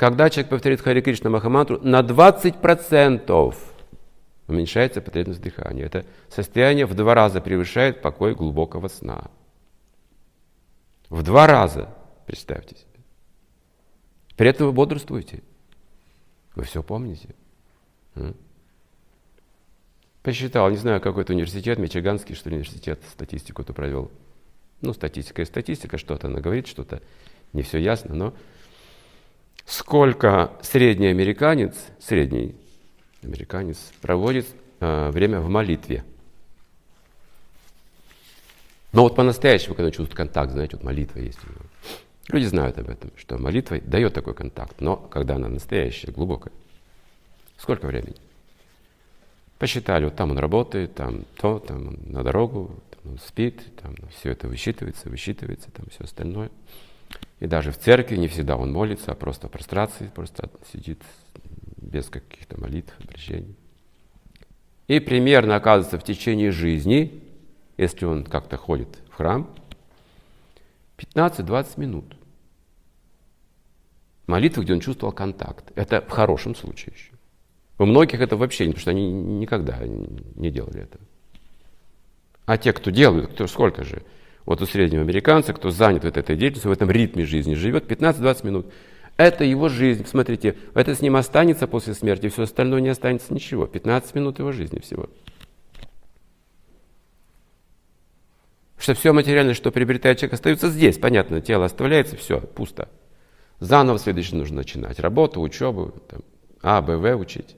Когда 0.00 0.30
человек 0.30 0.48
повторит 0.48 0.80
Хари 0.80 1.02
Кришна 1.02 1.28
Махамантру, 1.28 1.78
на 1.82 2.00
20% 2.00 3.54
уменьшается 4.48 5.02
потребность 5.02 5.42
дыхания. 5.42 5.84
Это 5.84 6.06
состояние 6.30 6.86
в 6.86 6.94
два 6.94 7.14
раза 7.14 7.42
превышает 7.42 8.00
покой 8.00 8.34
глубокого 8.34 8.88
сна. 8.88 9.30
В 11.10 11.22
два 11.22 11.46
раза, 11.46 11.94
представьте 12.26 12.76
себе. 12.76 13.04
При 14.38 14.48
этом 14.48 14.68
вы 14.68 14.72
бодрствуете. 14.72 15.42
Вы 16.54 16.64
все 16.64 16.82
помните? 16.82 17.34
Посчитал, 20.22 20.70
не 20.70 20.78
знаю, 20.78 21.02
какой 21.02 21.24
это 21.24 21.34
университет, 21.34 21.78
Мичиганский, 21.78 22.34
что 22.34 22.48
ли, 22.48 22.56
университет, 22.56 23.02
статистику-то 23.12 23.74
провел. 23.74 24.10
Ну, 24.80 24.94
статистика 24.94 25.42
и 25.42 25.44
статистика, 25.44 25.98
что-то 25.98 26.28
она 26.28 26.40
говорит, 26.40 26.68
что-то 26.68 27.02
не 27.52 27.60
все 27.60 27.76
ясно, 27.76 28.14
но 28.14 28.34
сколько 29.64 30.52
средний 30.62 31.08
американец, 31.08 31.74
средний 32.00 32.54
американец 33.22 33.92
проводит 34.00 34.46
э, 34.80 35.10
время 35.10 35.40
в 35.40 35.48
молитве. 35.48 36.04
Но 38.92 39.02
вот 39.02 39.14
по-настоящему, 39.14 39.74
когда 39.74 39.90
чувствует 39.90 40.16
контакт, 40.16 40.52
знаете, 40.52 40.76
вот 40.76 40.84
молитва 40.84 41.20
есть 41.20 41.38
у 41.44 41.50
него. 41.50 41.60
Люди 42.28 42.44
знают 42.46 42.78
об 42.78 42.88
этом, 42.88 43.10
что 43.16 43.38
молитва 43.38 43.80
дает 43.80 44.14
такой 44.14 44.34
контакт, 44.34 44.80
но 44.80 44.96
когда 44.96 45.36
она 45.36 45.48
настоящая, 45.48 46.12
глубокая. 46.12 46.52
Сколько 47.56 47.86
времени? 47.86 48.16
Посчитали, 49.58 50.04
вот 50.04 50.16
там 50.16 50.30
он 50.30 50.38
работает, 50.38 50.94
там 50.94 51.24
то, 51.36 51.58
там 51.58 51.88
он 51.88 51.98
на 52.06 52.22
дорогу, 52.22 52.74
там 52.90 53.12
он 53.12 53.18
спит, 53.18 53.62
там 53.82 53.94
все 54.16 54.30
это 54.30 54.48
высчитывается, 54.48 55.08
высчитывается, 55.08 55.70
там 55.70 55.86
все 55.90 56.04
остальное. 56.04 56.50
И 57.40 57.46
даже 57.46 57.72
в 57.72 57.78
церкви 57.78 58.16
не 58.16 58.28
всегда 58.28 58.56
он 58.56 58.70
молится, 58.70 59.12
а 59.12 59.14
просто 59.14 59.48
в 59.48 59.50
прострации, 59.50 60.10
просто 60.14 60.50
сидит 60.72 61.02
без 61.78 62.08
каких-то 62.08 62.60
молитв, 62.60 62.94
обращений. 63.00 63.56
И 64.86 65.00
примерно, 65.00 65.56
оказывается, 65.56 65.98
в 65.98 66.04
течение 66.04 66.50
жизни, 66.50 67.22
если 67.78 68.04
он 68.04 68.24
как-то 68.24 68.58
ходит 68.58 68.98
в 69.10 69.14
храм, 69.14 69.48
15-20 70.98 71.80
минут. 71.80 72.16
Молитвы, 74.26 74.64
где 74.64 74.74
он 74.74 74.80
чувствовал 74.80 75.12
контакт. 75.12 75.72
Это 75.74 76.02
в 76.02 76.10
хорошем 76.10 76.54
случае 76.54 76.94
еще. 76.94 77.12
У 77.78 77.86
многих 77.86 78.20
это 78.20 78.36
вообще 78.36 78.66
не, 78.66 78.72
потому 78.72 78.82
что 78.82 78.90
они 78.90 79.10
никогда 79.10 79.78
не 79.80 80.50
делали 80.50 80.82
это. 80.82 80.98
А 82.44 82.58
те, 82.58 82.74
кто 82.74 82.90
делают, 82.90 83.32
кто 83.32 83.46
сколько 83.46 83.82
же? 83.82 84.02
Вот 84.46 84.62
у 84.62 84.66
среднего 84.66 85.02
американца, 85.02 85.52
кто 85.52 85.70
занят 85.70 86.04
вот 86.04 86.16
этой 86.16 86.36
деятельностью, 86.36 86.70
в 86.70 86.74
этом 86.74 86.90
ритме 86.90 87.24
жизни 87.24 87.54
живет 87.54 87.90
15-20 87.90 88.46
минут. 88.46 88.72
Это 89.16 89.44
его 89.44 89.68
жизнь. 89.68 90.06
Смотрите, 90.06 90.56
это 90.74 90.94
с 90.94 91.02
ним 91.02 91.16
останется 91.16 91.66
после 91.66 91.94
смерти, 91.94 92.28
все 92.28 92.44
остальное 92.44 92.80
не 92.80 92.88
останется 92.88 93.34
ничего. 93.34 93.66
15 93.66 94.14
минут 94.14 94.38
его 94.38 94.50
жизни 94.50 94.80
всего. 94.80 95.10
Что 98.78 98.94
все 98.94 99.12
материальное, 99.12 99.52
что 99.52 99.70
приобретает 99.70 100.18
человек, 100.18 100.32
остается 100.32 100.70
здесь. 100.70 100.96
Понятно, 100.96 101.42
тело 101.42 101.66
оставляется, 101.66 102.16
все, 102.16 102.40
пусто. 102.40 102.88
Заново 103.58 103.98
следующее 103.98 104.38
нужно 104.38 104.56
начинать. 104.56 104.98
Работу, 105.00 105.42
учебу, 105.42 105.92
там, 106.08 106.22
А, 106.62 106.80
Б, 106.80 106.96
В 106.96 107.16
учить. 107.16 107.56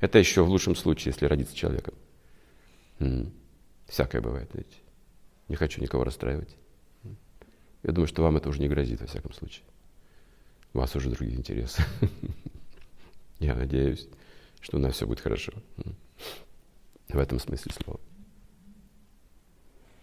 Это 0.00 0.18
еще 0.18 0.42
в 0.42 0.48
лучшем 0.48 0.74
случае, 0.74 1.12
если 1.12 1.26
родиться 1.26 1.54
человеком. 1.54 1.94
Всякое 3.86 4.20
бывает, 4.20 4.50
знаете. 4.50 4.76
Не 5.50 5.56
хочу 5.56 5.82
никого 5.82 6.04
расстраивать. 6.04 6.56
Я 7.82 7.90
думаю, 7.90 8.06
что 8.06 8.22
вам 8.22 8.36
это 8.36 8.48
уже 8.48 8.60
не 8.60 8.68
грозит, 8.68 9.00
во 9.00 9.08
всяком 9.08 9.32
случае. 9.32 9.64
У 10.72 10.78
вас 10.78 10.94
уже 10.94 11.10
другие 11.10 11.36
интересы. 11.36 11.82
Я 13.40 13.56
надеюсь, 13.56 14.06
что 14.60 14.76
у 14.76 14.80
нас 14.80 14.94
все 14.94 15.08
будет 15.08 15.18
хорошо. 15.18 15.52
В 17.08 17.18
этом 17.18 17.40
смысле 17.40 17.72
слова. 17.72 17.98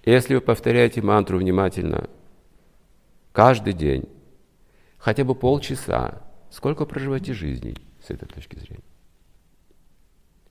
Если 0.04 0.36
вы 0.36 0.41
повторяете 0.41 1.02
мантру 1.02 1.39
внимательно, 1.39 2.10
каждый 3.32 3.72
день, 3.72 4.04
хотя 4.98 5.24
бы 5.24 5.34
полчаса, 5.34 6.28
сколько 6.52 6.86
проживаете 6.86 7.34
жизней 7.34 7.78
с 8.06 8.10
этой 8.10 8.28
точки 8.28 8.60
зрения? 8.60 8.84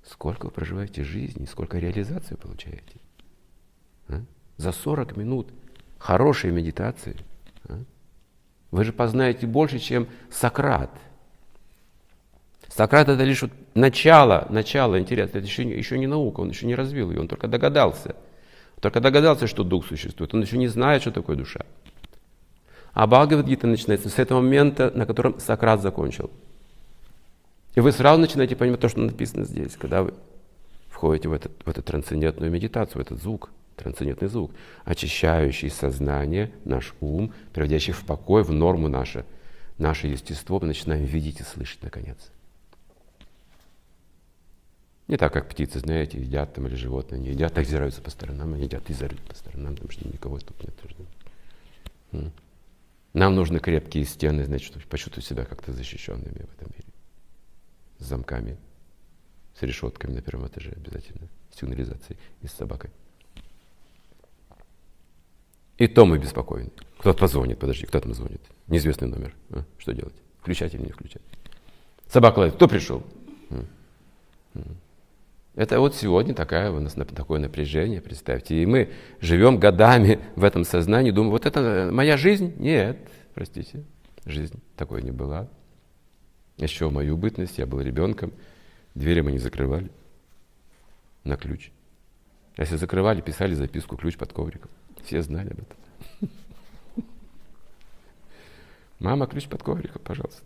Сколько 0.03 0.47
вы 0.47 0.53
проживаете 0.53 1.05
жизни, 1.05 1.45
сколько 1.45 1.77
реализации 1.79 2.37
получаете? 2.37 2.99
А? 4.09 4.25
За 4.57 4.73
40 4.73 5.17
минут 5.17 5.49
хорошей 5.99 6.51
медитации 6.51 7.17
а? 7.69 7.79
вы 8.71 8.85
же 8.85 8.93
познаете 8.93 9.47
больше, 9.47 9.79
чем 9.79 10.09
Сократ. 10.31 10.91
Сократ 12.69 13.09
это 13.09 13.23
лишь 13.25 13.43
вот 13.43 13.53
начало, 13.75 14.47
начало, 14.51 14.99
интересно, 14.99 15.39
это 15.39 15.47
еще, 15.47 15.63
еще 15.63 15.99
не 15.99 16.07
наука, 16.07 16.41
он 16.41 16.51
еще 16.51 16.67
не 16.67 16.75
развил 16.75 17.11
ее, 17.11 17.21
он 17.21 17.29
только 17.29 17.49
догадался. 17.49 18.17
Только 18.81 19.01
догадался, 19.01 19.47
что 19.47 19.65
дух 19.65 19.87
существует, 19.87 20.35
он 20.35 20.43
еще 20.43 20.59
не 20.59 20.69
знает, 20.69 21.03
что 21.03 21.11
такое 21.11 21.37
душа. 21.37 21.65
А 22.93 23.07
Бхагавадгита 23.07 23.67
начинается 23.67 24.09
с 24.09 24.19
этого 24.19 24.41
момента, 24.41 24.91
на 24.95 25.07
котором 25.07 25.39
Сократ 25.41 25.81
закончил– 25.81 26.31
и 27.77 27.81
вы 27.81 27.93
сразу 27.93 28.19
начинаете 28.19 28.57
понимать 28.57 28.81
то, 28.81 28.89
что 28.89 29.01
написано 29.01 29.45
здесь, 29.45 29.77
когда 29.77 30.03
вы 30.03 30.15
входите 30.89 31.29
в, 31.29 31.35
этот, 31.35 31.53
в 31.65 31.69
эту 31.69 31.83
трансцендентную 31.83 32.51
медитацию, 32.51 33.03
в 33.03 33.07
этот 33.07 33.23
звук, 33.23 33.51
трансцендентный 33.77 34.29
звук, 34.29 34.53
очищающий 34.85 35.71
сознание, 35.71 36.51
наш 36.65 36.95
ум, 37.01 37.33
приводящий 37.53 37.93
в 37.93 38.05
покой, 38.05 38.43
в 38.43 38.51
норму 38.51 38.89
наше, 38.89 39.25
наше 39.79 40.07
естество, 40.07 40.59
мы 40.61 40.69
начинаем 40.69 41.05
видеть 41.05 41.41
и 41.41 41.45
слышать 41.45 41.83
наконец. 41.83 42.17
Не 45.09 45.17
так, 45.17 45.33
как 45.33 45.49
птицы, 45.49 45.79
знаете, 45.79 46.19
едят 46.19 46.55
там 46.55 46.67
или 46.67 46.75
животные 46.75 47.21
не 47.21 47.29
едят, 47.29 47.55
так 47.55 47.65
зираются 47.65 48.03
по 48.03 48.11
сторонам, 48.11 48.55
они 48.55 48.65
едят 48.65 48.91
и 48.91 48.93
зарют 48.93 49.21
по 49.21 49.35
сторонам, 49.37 49.75
потому 49.75 49.93
что 49.93 50.09
никого 50.09 50.39
тут 50.39 50.61
нет. 50.63 52.33
Нам 53.13 53.35
нужны 53.35 53.61
крепкие 53.61 54.05
стены, 54.05 54.45
значит, 54.45 54.69
чтобы 54.69 54.85
почувствовать 54.87 55.27
себя 55.27 55.45
как-то 55.45 55.73
защищенными 55.73 56.45
в 56.45 56.55
этом 56.55 56.69
мире 56.75 56.89
с 57.99 58.05
замками, 58.05 58.59
с 59.59 59.63
решетками 59.63 60.13
на 60.13 60.21
первом 60.21 60.49
этаже 60.49 60.73
обязательно, 60.73 61.29
с 61.51 61.59
сигнализацией 61.59 62.19
и 62.43 62.47
с 62.47 62.53
собакой. 62.53 62.91
И 65.79 65.87
то 65.89 66.07
мы 66.07 66.19
беспокойны. 66.19 66.71
Кто-то 66.99 67.19
позвонит, 67.19 67.59
подожди, 67.59 67.87
кто 67.87 68.01
там 68.01 68.15
звонит? 68.15 68.41
Неизвестный 68.67 69.09
номер. 69.09 69.35
А? 69.51 69.65
Что 69.79 69.93
делать? 69.93 70.15
Включать 70.41 70.75
или 70.75 70.83
не 70.83 70.91
включать? 70.91 71.23
Собака 72.09 72.39
лает. 72.41 72.55
Кто 72.55 72.69
пришел? 72.69 73.03
Это 75.55 75.81
вот 75.81 75.95
сегодня 75.95 76.35
такая, 76.35 76.71
у 76.71 76.81
нас 76.81 76.95
такое 77.15 77.41
напряжение, 77.41 78.01
представьте. 78.01 78.63
И 78.63 78.67
мы 78.67 78.91
живем 79.21 79.59
годами 79.59 80.21
в 80.35 80.45
этом 80.45 80.65
сознании, 80.65 81.11
думаем, 81.11 81.33
вот 81.33 81.47
это 81.47 81.89
моя 81.93 82.19
жизнь? 82.19 82.55
Нет, 82.59 82.99
простите, 83.35 83.83
жизнь 84.27 84.61
такой 84.77 85.03
не 85.03 85.13
была. 85.13 85.49
Еще 86.59 86.89
в 86.89 86.93
мою 86.93 87.17
бытность, 87.17 87.59
я 87.59 87.67
был 87.67 87.81
ребенком, 87.81 88.33
двери 88.95 89.23
мы 89.23 89.33
не 89.33 89.39
закрывали 89.39 89.91
на 91.25 91.37
ключ. 91.37 91.71
А 92.57 92.63
если 92.63 92.77
закрывали, 92.77 93.21
писали 93.21 93.55
записку, 93.55 93.97
ключ 93.97 94.17
под 94.17 94.33
ковриком. 94.33 94.71
Все 95.07 95.23
знали 95.23 95.51
об 95.51 95.61
этом. 95.61 96.31
Мама, 98.99 99.27
ключ 99.27 99.47
под 99.47 99.63
ковриком, 99.63 100.03
пожалуйста. 100.03 100.43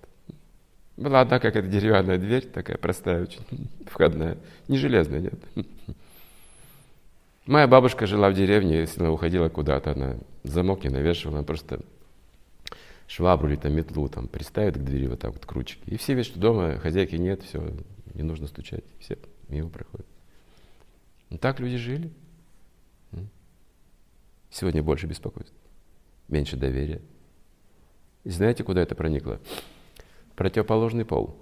Была 0.98 1.22
одна 1.22 1.38
какая-то 1.38 1.68
деревянная 1.68 2.18
дверь, 2.18 2.46
такая 2.46 2.76
простая 2.76 3.22
очень, 3.22 3.40
входная. 3.86 4.36
Не 4.68 4.76
железная, 4.76 5.20
нет. 5.20 5.66
Моя 7.46 7.66
бабушка 7.66 8.06
жила 8.06 8.28
в 8.28 8.34
деревне, 8.34 8.80
если 8.80 9.00
она 9.00 9.10
уходила 9.10 9.48
куда-то, 9.48 9.92
она 9.92 10.16
замок 10.42 10.84
не 10.84 10.90
навешивала, 10.90 11.38
она 11.38 11.46
просто 11.46 11.80
швабру 13.06 13.48
или 13.48 13.56
там 13.56 13.72
метлу 13.72 14.08
там 14.08 14.28
приставит 14.28 14.76
к 14.76 14.84
двери 14.84 15.06
вот 15.06 15.20
так 15.20 15.32
вот 15.32 15.46
к 15.46 15.52
ручке. 15.52 15.80
И 15.86 15.96
все 15.96 16.12
видят, 16.12 16.30
что 16.32 16.38
дома 16.38 16.76
хозяйки 16.78 17.16
нет, 17.16 17.42
все, 17.44 17.66
не 18.12 18.22
нужно 18.22 18.46
стучать. 18.46 18.84
Все 18.98 19.16
мимо 19.48 19.70
проходят. 19.70 20.06
Ну, 21.30 21.38
так 21.38 21.60
люди 21.60 21.78
жили. 21.78 22.10
Сегодня 24.50 24.82
больше 24.82 25.06
беспокойств, 25.06 25.54
меньше 26.28 26.56
доверия. 26.56 27.00
И 28.24 28.30
знаете, 28.30 28.64
куда 28.64 28.82
это 28.82 28.94
проникло? 28.94 29.40
Противоположный 30.34 31.04
пол. 31.04 31.36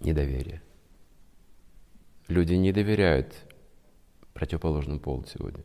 Недоверие. 0.00 0.62
Люди 2.28 2.54
не 2.54 2.72
доверяют 2.72 3.34
противоположному 4.32 5.00
полу 5.00 5.24
сегодня. 5.26 5.62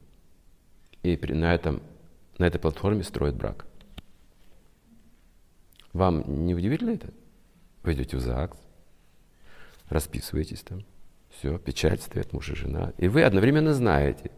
И 1.02 1.16
на, 1.34 1.54
этом, 1.54 1.82
на 2.38 2.46
этой 2.46 2.60
платформе 2.60 3.04
строят 3.04 3.36
брак. 3.36 3.66
Вам 5.94 6.46
не 6.46 6.54
удивительно 6.54 6.92
это? 6.92 7.12
Вы 7.84 7.94
идете 7.94 8.18
в 8.18 8.20
ЗАГС, 8.20 8.58
расписываетесь 9.88 10.62
там, 10.62 10.84
все, 11.30 11.58
печать 11.58 12.02
стоит, 12.02 12.34
муж 12.34 12.50
и 12.50 12.56
жена. 12.56 12.94
И 12.98 13.08
вы 13.08 13.24
одновременно 13.24 13.74
знаете, 13.74 14.32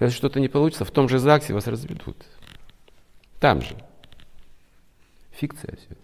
если 0.00 0.16
что-то 0.16 0.40
не 0.40 0.48
получится, 0.48 0.84
в 0.84 0.90
том 0.90 1.08
же 1.08 1.18
ЗАГСе 1.18 1.52
вас 1.52 1.66
разведут. 1.66 2.16
Там 3.38 3.60
же. 3.60 3.76
Фикция 5.32 5.76
все. 5.76 5.96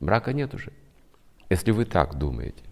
Брака 0.00 0.32
нет 0.32 0.54
уже. 0.54 0.72
Если 1.50 1.70
вы 1.70 1.84
так 1.84 2.18
думаете. 2.18 2.62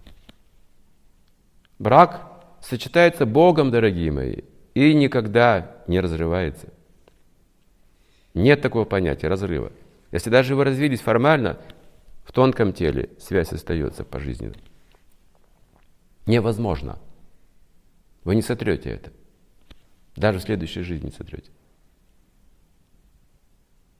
Брак 1.79 2.43
сочетается 2.61 3.25
Богом, 3.25 3.71
дорогие 3.71 4.11
мои, 4.11 4.41
и 4.73 4.93
никогда 4.93 5.77
не 5.87 5.99
разрывается. 5.99 6.67
Нет 8.33 8.61
такого 8.61 8.85
понятия 8.85 9.27
разрыва. 9.27 9.71
Если 10.11 10.29
даже 10.29 10.55
вы 10.55 10.63
развились 10.63 11.01
формально, 11.01 11.59
в 12.23 12.31
тонком 12.31 12.73
теле 12.73 13.09
связь 13.19 13.51
остается 13.51 14.03
пожизненно. 14.03 14.55
Невозможно. 16.25 16.99
Вы 18.23 18.35
не 18.35 18.41
сотрете 18.41 18.91
это. 18.91 19.11
Даже 20.17 20.39
в 20.39 20.41
следующей 20.41 20.81
жизни 20.81 21.11
сотрете. 21.15 21.51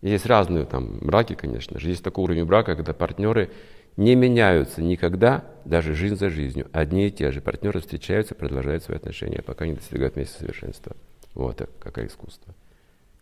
Есть 0.01 0.25
разные 0.25 0.65
там 0.65 0.97
браки, 0.99 1.33
конечно 1.35 1.79
же. 1.79 1.89
Есть 1.89 2.03
такой 2.03 2.23
уровень 2.23 2.45
брака, 2.45 2.75
когда 2.75 2.93
партнеры 2.93 3.51
не 3.97 4.15
меняются 4.15 4.81
никогда, 4.81 5.45
даже 5.63 5.93
жизнь 5.93 6.15
за 6.15 6.29
жизнью. 6.29 6.69
Одни 6.73 7.07
и 7.07 7.11
те 7.11 7.31
же 7.31 7.39
партнеры 7.39 7.79
встречаются, 7.79 8.35
продолжают 8.35 8.83
свои 8.83 8.97
отношения, 8.97 9.41
пока 9.41 9.67
не 9.67 9.73
достигают 9.73 10.15
места 10.15 10.39
совершенства. 10.39 10.95
Вот 11.35 11.67
какое 11.79 12.07
искусство. 12.07 12.53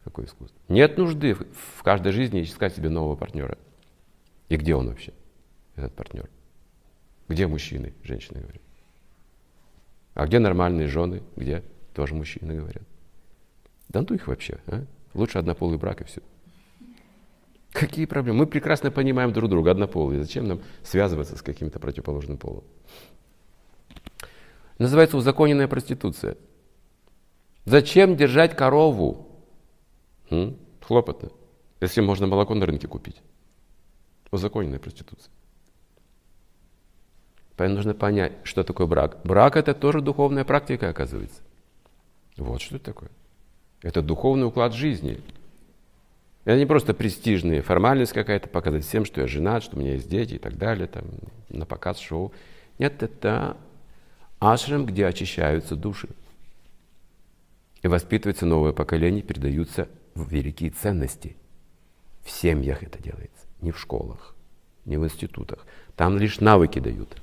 Какое 0.06 0.26
искусство. 0.26 0.58
Нет 0.70 0.98
нужды 0.98 1.34
в 1.34 1.84
каждой 1.84 2.14
жизни 2.14 2.44
искать 2.44 2.76
себе 2.76 2.90
нового 2.90 3.16
партнера. 3.16 3.58
И 4.48 4.56
где 4.56 4.76
он 4.76 4.88
вообще, 4.88 5.12
этот 5.76 5.94
партнер? 5.94 6.30
Где 7.28 7.48
мужчины, 7.48 7.94
женщины 8.04 8.40
говорят? 8.40 8.62
А 10.14 10.28
где 10.28 10.40
нормальные 10.40 10.88
жены? 10.88 11.24
Где? 11.36 11.64
Тоже 11.96 12.14
мужчины 12.14 12.56
говорят. 12.56 12.84
Да 13.88 14.06
ну 14.08 14.16
их 14.16 14.28
вообще. 14.28 14.60
А? 14.68 14.86
Лучше 15.14 15.40
однополый 15.40 15.78
брак 15.78 16.02
и 16.02 16.04
все. 16.04 16.22
Какие 17.72 18.06
проблемы? 18.06 18.40
Мы 18.40 18.48
прекрасно 18.48 18.92
понимаем 18.92 19.32
друг 19.32 19.50
друга, 19.50 19.72
однополые. 19.72 20.22
Зачем 20.22 20.48
нам 20.48 20.62
связываться 20.84 21.38
с 21.38 21.42
каким-то 21.42 21.80
противоположным 21.80 22.38
полом? 22.38 22.66
Называется 24.78 25.16
узаконенная 25.16 25.70
проституция. 25.70 26.36
Зачем 27.64 28.18
держать 28.18 28.56
корову? 28.58 29.28
М? 30.30 30.58
Хлопотно. 30.82 31.30
Если 31.80 32.02
можно 32.02 32.28
молоко 32.28 32.56
на 32.56 32.66
рынке 32.66 32.88
купить. 32.90 33.22
Узаконенная 34.32 34.80
проституция. 34.80 35.32
Поэтому 37.56 37.78
нужно 37.78 37.94
понять, 37.94 38.34
что 38.44 38.66
такое 38.66 38.86
брак. 38.86 39.20
Брак 39.24 39.56
это 39.56 39.74
тоже 39.74 40.02
духовная 40.02 40.44
практика, 40.44 40.90
оказывается. 40.90 41.42
Вот 42.38 42.62
что 42.62 42.76
это 42.76 42.86
такое. 42.86 43.10
Это 43.82 44.02
духовный 44.02 44.48
уклад 44.48 44.74
жизни. 44.74 45.22
Это 46.44 46.58
не 46.58 46.66
просто 46.66 46.94
престижная 46.94 47.62
формальность 47.62 48.14
какая-то, 48.14 48.50
показать 48.50 48.86
всем, 48.86 49.06
что 49.06 49.22
я 49.22 49.28
женат, 49.28 49.64
что 49.64 49.78
у 49.78 49.80
меня 49.80 49.94
есть 49.94 50.10
дети 50.10 50.36
и 50.36 50.38
так 50.38 50.58
далее, 50.58 50.88
там, 50.88 51.06
на 51.50 51.66
показ 51.66 52.00
шоу. 52.00 52.32
Нет, 52.78 53.02
это 53.02 53.58
ашрам, 54.40 54.86
где 54.86 55.08
очищаются 55.08 55.76
души. 55.76 56.10
И 57.82 57.88
воспитывается 57.88 58.46
новое 58.46 58.74
поколение, 58.74 59.22
передаются 59.22 59.88
великие 60.16 60.72
ценности. 60.72 61.36
В 62.24 62.32
семьях 62.32 62.84
это 62.84 63.02
делается, 63.02 63.46
не 63.62 63.72
в 63.72 63.80
школах, 63.80 64.36
не 64.86 64.98
в 64.98 65.04
институтах. 65.04 65.66
Там 65.96 66.18
лишь 66.18 66.40
навыки 66.40 66.80
дают. 66.80 67.16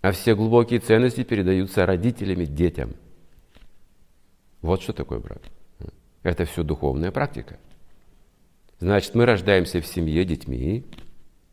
А 0.00 0.10
все 0.10 0.34
глубокие 0.34 0.80
ценности 0.80 1.22
передаются 1.22 1.86
родителями 1.86 2.44
детям. 2.44 2.94
Вот 4.62 4.80
что 4.80 4.92
такое 4.92 5.18
брак. 5.18 5.42
Это 6.22 6.44
все 6.44 6.62
духовная 6.62 7.10
практика. 7.10 7.58
Значит, 8.78 9.14
мы 9.14 9.26
рождаемся 9.26 9.80
в 9.80 9.86
семье 9.86 10.24
детьми, 10.24 10.84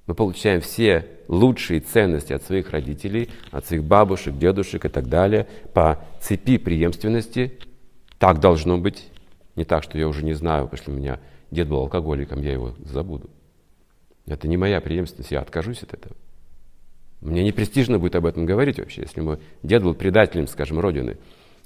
мы 0.06 0.16
получаем 0.16 0.62
все 0.62 1.06
лучшие 1.28 1.80
ценности 1.80 2.34
от 2.34 2.42
своих 2.42 2.72
родителей, 2.72 3.30
от 3.52 3.66
своих 3.68 3.84
бабушек, 3.84 4.38
дедушек 4.38 4.86
и 4.86 4.90
так 4.90 5.08
далее 5.08 5.48
по 5.74 6.04
цепи 6.20 6.58
преемственности. 6.58 7.60
Так 8.18 8.40
должно 8.40 8.80
быть. 8.80 9.10
Не 9.56 9.66
так, 9.66 9.84
что 9.84 9.98
я 10.00 10.08
уже 10.08 10.24
не 10.24 10.34
знаю, 10.34 10.66
потому 10.66 10.82
что 10.82 10.92
у 10.92 10.96
меня 10.96 11.20
дед 11.52 11.68
был 11.68 11.78
алкоголиком, 11.78 12.42
я 12.42 12.54
его 12.54 12.74
забуду. 12.84 13.30
Это 14.26 14.48
не 14.48 14.58
моя 14.58 14.82
преемственность, 14.82 15.32
я 15.32 15.42
откажусь 15.42 15.84
от 15.84 15.94
этого. 15.94 16.16
Мне 17.22 17.44
не 17.44 17.52
престижно 17.52 18.00
будет 18.00 18.16
об 18.16 18.26
этом 18.26 18.46
говорить 18.46 18.80
вообще, 18.80 19.02
если 19.02 19.22
мой 19.22 19.40
дед 19.62 19.84
был 19.84 19.94
предателем, 19.94 20.48
скажем, 20.48 20.80
Родины 20.80 21.18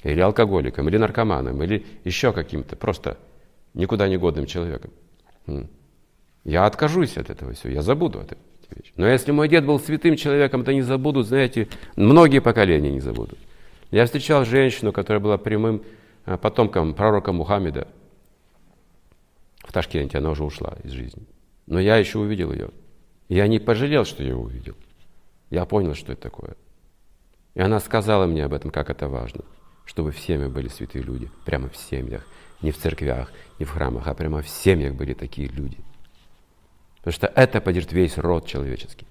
или 0.04 0.20
алкоголиком, 0.20 0.88
или 0.89 0.97
наркоманом, 0.97 1.64
или 1.64 1.86
еще 2.04 2.34
каким-то 2.34 2.76
просто 2.76 3.18
никуда 3.74 4.08
не 4.08 4.18
годным 4.18 4.45
человеком. 4.45 4.91
Я 6.43 6.66
откажусь 6.66 7.18
от 7.18 7.30
этого 7.30 7.54
всего, 7.54 7.72
я 7.72 7.82
забуду 7.82 8.20
это. 8.20 8.38
Но 8.97 9.08
если 9.08 9.32
мой 9.32 9.47
дед 9.47 9.66
был 9.66 9.80
святым 9.80 10.16
человеком, 10.16 10.64
то 10.64 10.74
не 10.74 10.82
забудут, 10.82 11.28
знаете, 11.28 11.68
многие 11.95 12.39
поколения 12.39 12.91
не 12.91 12.99
забудут. 12.99 13.38
Я 13.91 14.06
встречал 14.06 14.45
женщину, 14.45 14.91
которая 14.91 15.22
была 15.22 15.38
прямым 15.38 15.84
э, 16.26 16.38
потомком 16.38 16.95
пророка 16.95 17.32
Мухаммеда 17.32 17.88
в 19.60 19.72
Ташкенте, 19.72 20.18
она 20.18 20.32
уже 20.32 20.43
ушла 20.43 20.76
из 20.84 20.91
жизни. 20.91 21.24
Но 21.68 21.80
я 21.80 21.97
еще 21.97 22.18
увидел 22.18 22.51
ее. 22.51 22.72
Я 23.30 23.47
не 23.47 23.60
пожалел, 23.60 24.06
что 24.06 24.24
ее 24.24 24.36
увидел. 24.36 24.76
Я 25.51 25.66
понял, 25.66 25.93
что 25.93 26.14
это 26.14 26.24
такое. 26.24 26.56
И 27.54 27.62
она 27.62 27.80
сказала 27.80 28.26
мне 28.26 28.43
об 28.43 28.54
этом, 28.54 28.72
как 28.72 28.89
это 28.89 29.08
важно 29.08 29.43
чтобы 29.86 30.12
в 30.12 30.20
семьях 30.20 30.52
были 30.52 30.68
святые 30.68 31.04
люди, 31.04 31.30
прямо 31.46 31.70
в 31.70 31.76
семьях, 31.76 32.26
не 32.62 32.72
в 32.72 32.78
церквях, 32.78 33.32
не 33.60 33.66
в 33.66 33.72
храмах, 33.72 34.08
а 34.08 34.14
прямо 34.14 34.42
в 34.42 34.48
семьях 34.48 34.96
были 34.96 35.14
такие 35.14 35.48
люди. 35.48 35.78
Потому 36.98 37.14
что 37.14 37.28
это 37.28 37.60
поддержит 37.60 37.92
весь 37.92 38.18
род 38.18 38.48
человеческий. 38.48 39.08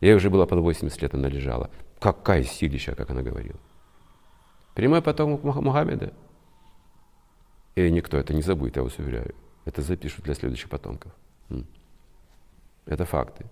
Ей 0.00 0.14
уже 0.14 0.28
было 0.30 0.46
под 0.46 0.60
80 0.60 1.02
лет, 1.02 1.14
она 1.14 1.28
лежала. 1.28 1.70
Какая 1.98 2.44
силища, 2.44 2.94
как 2.94 3.10
она 3.10 3.22
говорила. 3.22 3.58
Прямой 4.74 5.02
потомок 5.02 5.42
Мухаммеда. 5.42 6.12
И 7.74 7.90
никто 7.90 8.16
это 8.18 8.34
не 8.34 8.42
забудет, 8.42 8.76
я 8.76 8.82
вас 8.82 8.98
уверяю. 8.98 9.34
Это 9.64 9.82
запишут 9.82 10.24
для 10.24 10.34
следующих 10.34 10.68
потомков. 10.68 11.12
Это 12.86 13.04
факты. 13.04 13.46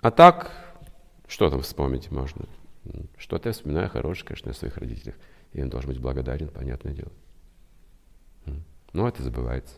А 0.00 0.10
так, 0.10 0.50
что 1.28 1.50
там 1.50 1.60
вспомнить 1.60 2.10
можно? 2.10 2.46
Что-то 3.16 3.48
я 3.48 3.52
вспоминаю 3.52 3.88
хорошее, 3.88 4.26
конечно, 4.26 4.50
о 4.50 4.54
своих 4.54 4.76
родителях. 4.76 5.16
И 5.52 5.62
он 5.62 5.68
должен 5.68 5.90
быть 5.90 6.00
благодарен, 6.00 6.48
понятное 6.48 6.94
дело. 6.94 7.12
Но 8.92 9.06
это 9.06 9.22
забывается. 9.22 9.76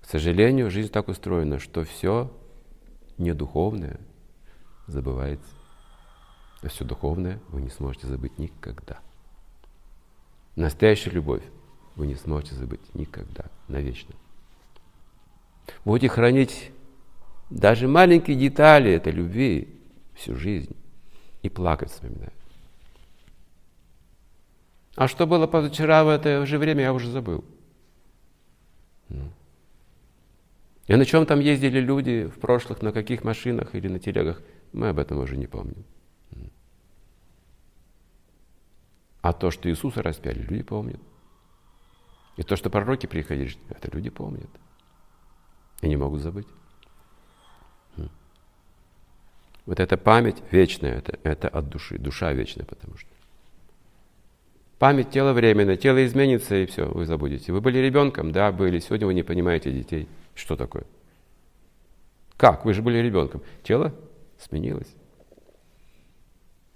К 0.00 0.06
сожалению, 0.06 0.70
жизнь 0.70 0.90
так 0.90 1.08
устроена, 1.08 1.58
что 1.58 1.84
все 1.84 2.32
недуховное 3.18 4.00
забывается. 4.86 5.52
А 6.62 6.68
все 6.68 6.84
духовное 6.84 7.40
вы 7.48 7.62
не 7.62 7.70
сможете 7.70 8.06
забыть 8.06 8.38
никогда. 8.38 8.98
Настоящую 10.56 11.14
любовь 11.14 11.44
вы 11.94 12.06
не 12.06 12.16
сможете 12.16 12.54
забыть 12.54 12.94
никогда, 12.94 13.44
навечно. 13.68 14.14
Будете 15.84 16.08
хранить 16.08 16.72
даже 17.50 17.88
маленькие 17.88 18.36
детали 18.36 18.90
этой 18.92 19.12
любви, 19.12 19.79
всю 20.20 20.36
жизнь 20.36 20.76
и 21.42 21.48
плакать 21.48 21.90
вспоминаю. 21.90 22.32
А 24.96 25.08
что 25.08 25.26
было 25.26 25.46
позавчера 25.46 26.04
в 26.04 26.08
это 26.08 26.44
же 26.46 26.58
время, 26.58 26.82
я 26.82 26.92
уже 26.92 27.10
забыл. 27.10 27.44
Ну. 29.08 29.32
И 30.86 30.96
на 30.96 31.04
чем 31.04 31.24
там 31.24 31.40
ездили 31.40 31.80
люди 31.80 32.26
в 32.26 32.38
прошлых, 32.38 32.82
на 32.82 32.92
каких 32.92 33.24
машинах 33.24 33.74
или 33.74 33.88
на 33.88 33.98
телегах, 33.98 34.42
мы 34.72 34.88
об 34.88 34.98
этом 34.98 35.18
уже 35.18 35.36
не 35.36 35.46
помним. 35.46 35.84
А 39.22 39.32
то, 39.32 39.50
что 39.50 39.68
Иисуса 39.68 40.02
распяли, 40.02 40.40
люди 40.40 40.62
помнят. 40.62 41.00
И 42.36 42.42
то, 42.42 42.56
что 42.56 42.70
пророки 42.70 43.06
приходили, 43.06 43.54
это 43.68 43.94
люди 43.94 44.10
помнят. 44.10 44.50
И 45.82 45.88
не 45.88 45.96
могут 45.96 46.22
забыть. 46.22 46.46
Вот 49.70 49.78
эта 49.78 49.96
память 49.96 50.34
вечная, 50.50 50.98
это, 50.98 51.16
это 51.22 51.46
от 51.46 51.68
души, 51.68 51.96
душа 51.96 52.32
вечная, 52.32 52.64
потому 52.64 52.96
что. 52.96 53.08
Память 54.80 55.10
тела 55.10 55.32
временная, 55.32 55.76
тело 55.76 56.04
изменится, 56.04 56.56
и 56.56 56.66
все, 56.66 56.86
вы 56.86 57.06
забудете. 57.06 57.52
Вы 57.52 57.60
были 57.60 57.78
ребенком? 57.78 58.32
Да, 58.32 58.50
были. 58.50 58.80
Сегодня 58.80 59.06
вы 59.06 59.14
не 59.14 59.22
понимаете 59.22 59.70
детей. 59.70 60.08
Что 60.34 60.56
такое? 60.56 60.86
Как? 62.36 62.64
Вы 62.64 62.74
же 62.74 62.82
были 62.82 62.98
ребенком. 62.98 63.42
Тело 63.62 63.94
сменилось. 64.40 64.92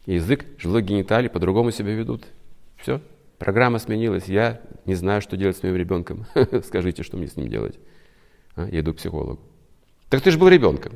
Язык, 0.07 0.47
желудок, 0.59 0.85
гениталии 0.85 1.27
по-другому 1.27 1.73
себя 1.73 1.93
ведут. 1.97 2.23
Все. 2.77 3.01
Программа 3.41 3.81
сменилась. 3.81 4.29
Я 4.29 4.61
не 4.85 4.95
знаю, 4.95 5.21
что 5.21 5.37
делать 5.37 5.57
с 5.57 5.65
моим 5.65 5.75
ребенком. 5.75 6.27
Скажите, 6.65 7.03
что 7.03 7.17
мне 7.17 7.27
с 7.27 7.35
ним 7.35 7.49
делать. 7.49 7.77
А? 8.55 8.69
Я 8.69 8.79
иду 8.79 8.95
к 8.95 8.99
психологу. 8.99 9.41
Так 10.11 10.23
ты 10.23 10.31
же 10.31 10.39
был 10.39 10.47
ребенком. 10.47 10.93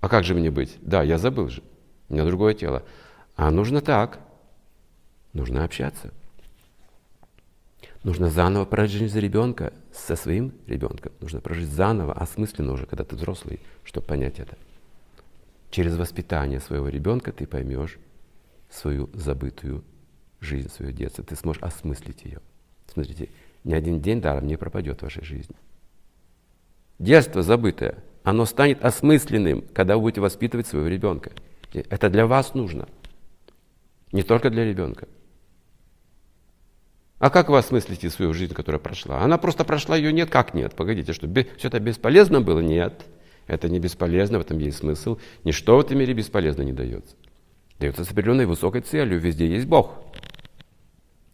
А 0.00 0.08
как 0.08 0.24
же 0.24 0.34
мне 0.34 0.50
быть? 0.50 0.78
Да, 0.80 1.02
я 1.02 1.18
забыл 1.18 1.48
же. 1.48 1.62
У 2.08 2.14
меня 2.14 2.24
другое 2.24 2.54
тело. 2.54 2.82
А 3.36 3.50
нужно 3.50 3.80
так. 3.80 4.20
Нужно 5.32 5.64
общаться. 5.64 6.10
Нужно 8.02 8.30
заново 8.30 8.64
прожить 8.64 8.98
жизнь 8.98 9.12
за 9.12 9.20
ребенка 9.20 9.74
со 9.92 10.16
своим 10.16 10.54
ребенком. 10.66 11.12
Нужно 11.20 11.40
прожить 11.40 11.68
заново, 11.68 12.14
осмысленно 12.14 12.72
уже, 12.72 12.86
когда 12.86 13.04
ты 13.04 13.14
взрослый, 13.14 13.60
чтобы 13.84 14.06
понять 14.06 14.38
это. 14.38 14.56
Через 15.70 15.96
воспитание 15.96 16.60
своего 16.60 16.88
ребенка 16.88 17.30
ты 17.30 17.46
поймешь 17.46 17.98
свою 18.70 19.10
забытую 19.12 19.84
жизнь, 20.40 20.70
свое 20.70 20.92
детство. 20.92 21.22
Ты 21.22 21.36
сможешь 21.36 21.62
осмыслить 21.62 22.24
ее. 22.24 22.40
Смотрите, 22.90 23.28
ни 23.64 23.74
один 23.74 24.00
день 24.00 24.20
даром 24.20 24.46
не 24.46 24.56
пропадет 24.56 25.00
в 25.00 25.02
вашей 25.02 25.22
жизни. 25.22 25.54
Детство 26.98 27.42
забытое, 27.42 28.02
оно 28.22 28.44
станет 28.44 28.84
осмысленным, 28.84 29.64
когда 29.72 29.96
вы 29.96 30.02
будете 30.02 30.20
воспитывать 30.20 30.66
своего 30.66 30.88
ребенка. 30.88 31.32
Это 31.72 32.10
для 32.10 32.26
вас 32.26 32.54
нужно, 32.54 32.88
не 34.12 34.22
только 34.22 34.50
для 34.50 34.64
ребенка. 34.64 35.08
А 37.18 37.28
как 37.28 37.50
вы 37.50 37.58
осмыслите 37.58 38.08
свою 38.08 38.32
жизнь, 38.32 38.54
которая 38.54 38.80
прошла? 38.80 39.20
Она 39.20 39.36
просто 39.36 39.64
прошла, 39.64 39.94
ее 39.94 40.10
нет. 40.10 40.30
Как 40.30 40.54
нет? 40.54 40.74
Погодите, 40.74 41.12
что 41.12 41.28
все 41.28 41.68
это 41.68 41.78
бесполезно 41.78 42.40
было? 42.40 42.60
Нет. 42.60 43.04
Это 43.46 43.68
не 43.68 43.78
бесполезно, 43.78 44.38
в 44.38 44.42
этом 44.42 44.58
есть 44.58 44.78
смысл. 44.78 45.18
Ничто 45.44 45.76
в 45.76 45.80
этом 45.80 45.98
мире 45.98 46.14
бесполезно 46.14 46.62
не 46.62 46.72
дается. 46.72 47.14
Дается 47.78 48.04
с 48.04 48.10
определенной 48.10 48.46
высокой 48.46 48.80
целью. 48.80 49.20
Везде 49.20 49.46
есть 49.46 49.66
Бог. 49.66 49.96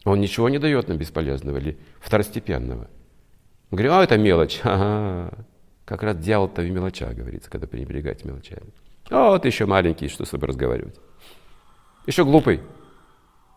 Он 0.03 0.19
ничего 0.19 0.49
не 0.49 0.59
дает 0.59 0.89
нам 0.89 0.97
бесполезного 0.97 1.57
или 1.57 1.77
второстепенного. 2.01 2.89
Мы 3.71 3.77
говорим, 3.77 3.93
а 3.93 4.03
это 4.03 4.17
мелочь. 4.17 4.59
Ага. 4.63 5.45
Как 5.87 6.03
раз 6.03 6.17
дьявол-то 6.17 6.61
в 6.61 6.69
мелочах 6.69 7.15
говорится, 7.15 7.49
когда 7.49 7.65
пренебрегаете 7.65 8.27
мелочами. 8.27 8.73
А 9.09 9.29
вот 9.29 9.45
еще 9.45 9.65
маленький, 9.65 10.09
что 10.09 10.25
с 10.25 10.29
собой 10.29 10.49
разговаривать. 10.49 10.99
Еще 12.05 12.25
глупый. 12.25 12.59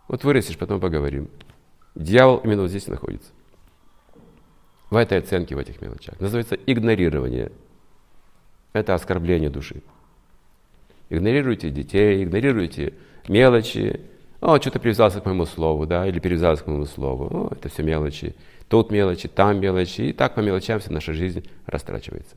Вот 0.07 0.22
вырастешь, 0.22 0.57
потом 0.57 0.78
поговорим. 0.78 1.28
Дьявол 1.97 2.37
именно 2.45 2.62
вот 2.62 2.70
здесь 2.70 2.87
находится. 2.87 3.33
В 4.91 4.97
этой 4.97 5.18
оценке, 5.18 5.57
в 5.57 5.59
этих 5.59 5.83
мелочах. 5.83 6.20
Называется 6.20 6.55
игнорирование. 6.55 7.51
Это 8.74 8.95
оскорбление 8.95 9.51
души. 9.51 9.83
Игнорируйте 11.09 11.70
детей, 11.70 12.22
игнорируйте 12.22 12.95
мелочи. 13.26 14.03
О, 14.41 14.61
что-то 14.61 14.78
привязался 14.78 15.20
к 15.20 15.24
моему 15.24 15.47
слову, 15.47 15.85
да, 15.85 16.07
или 16.07 16.20
привязался 16.20 16.62
к 16.62 16.68
моему 16.68 16.87
слову. 16.87 17.24
О, 17.24 17.49
это 17.51 17.68
все 17.68 17.83
мелочи. 17.83 18.37
Тут 18.70 18.92
мелочи, 18.92 19.26
там 19.26 19.58
мелочи. 19.58 20.02
И 20.02 20.12
так 20.12 20.36
по 20.36 20.40
мелочам 20.40 20.78
вся 20.78 20.92
наша 20.92 21.12
жизнь 21.12 21.44
растрачивается. 21.66 22.36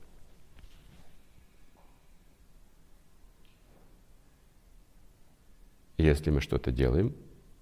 Если 6.00 6.32
мы 6.32 6.42
что-то 6.42 6.72
делаем, 6.72 7.16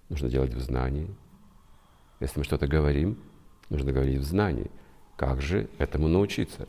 нужно 0.08 0.30
делать 0.30 0.54
в 0.54 0.60
знании, 0.60 1.14
если 2.18 2.38
мы 2.38 2.44
что-то 2.44 2.66
говорим, 2.66 3.18
нужно 3.68 3.92
говорить 3.92 4.18
в 4.18 4.24
знании. 4.24 4.70
Как 5.16 5.42
же 5.42 5.68
этому 5.76 6.08
научиться? 6.08 6.66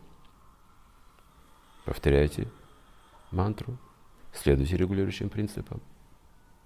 Повторяйте 1.86 2.50
мантру, 3.32 3.78
следуйте 4.34 4.76
регулирующим 4.76 5.30
принципам. 5.30 5.82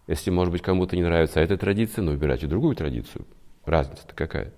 Если, 0.07 0.31
может 0.31 0.51
быть, 0.51 0.63
кому-то 0.63 0.95
не 0.95 1.03
нравится 1.03 1.41
эта 1.41 1.57
традиция, 1.57 2.01
но 2.01 2.11
выбирайте 2.11 2.47
другую 2.47 2.75
традицию. 2.75 3.27
Разница-то 3.65 4.15
какая? 4.15 4.51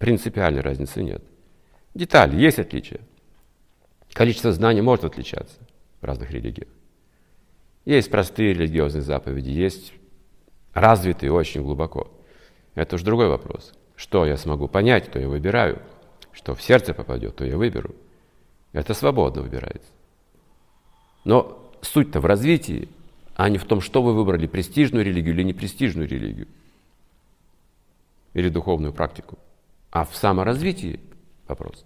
Принципиальной 0.00 0.62
разницы 0.62 1.02
нет. 1.02 1.22
Детали, 1.92 2.34
есть 2.40 2.58
отличия. 2.58 3.00
Количество 4.14 4.50
знаний 4.50 4.80
может 4.80 5.04
отличаться 5.04 5.58
в 6.00 6.04
разных 6.06 6.30
религиях. 6.30 6.68
Есть 7.84 8.10
простые 8.10 8.54
религиозные 8.54 9.02
заповеди, 9.02 9.50
есть 9.50 9.92
развитые 10.72 11.32
очень 11.32 11.62
глубоко. 11.62 12.10
Это 12.74 12.96
уж 12.96 13.02
другой 13.02 13.28
вопрос. 13.28 13.74
Что 13.94 14.24
я 14.24 14.38
смогу 14.38 14.68
понять, 14.68 15.12
то 15.12 15.18
я 15.18 15.28
выбираю. 15.28 15.82
Что 16.32 16.54
в 16.54 16.62
сердце 16.62 16.94
попадет, 16.94 17.36
то 17.36 17.44
я 17.44 17.58
выберу. 17.58 17.94
Это 18.72 18.94
свободно 18.94 19.42
выбирается. 19.42 19.92
Но 21.24 21.70
суть-то 21.82 22.20
в 22.20 22.24
развитии, 22.24 22.88
а 23.34 23.50
не 23.50 23.58
в 23.58 23.66
том, 23.66 23.82
что 23.82 24.00
вы 24.02 24.14
выбрали, 24.14 24.46
престижную 24.46 25.04
религию 25.04 25.34
или 25.34 25.42
непрестижную 25.42 26.08
религию. 26.08 26.48
Или 28.32 28.48
духовную 28.48 28.94
практику. 28.94 29.36
А 29.90 30.04
в 30.04 30.14
саморазвитии 30.14 31.00
вопрос. 31.48 31.84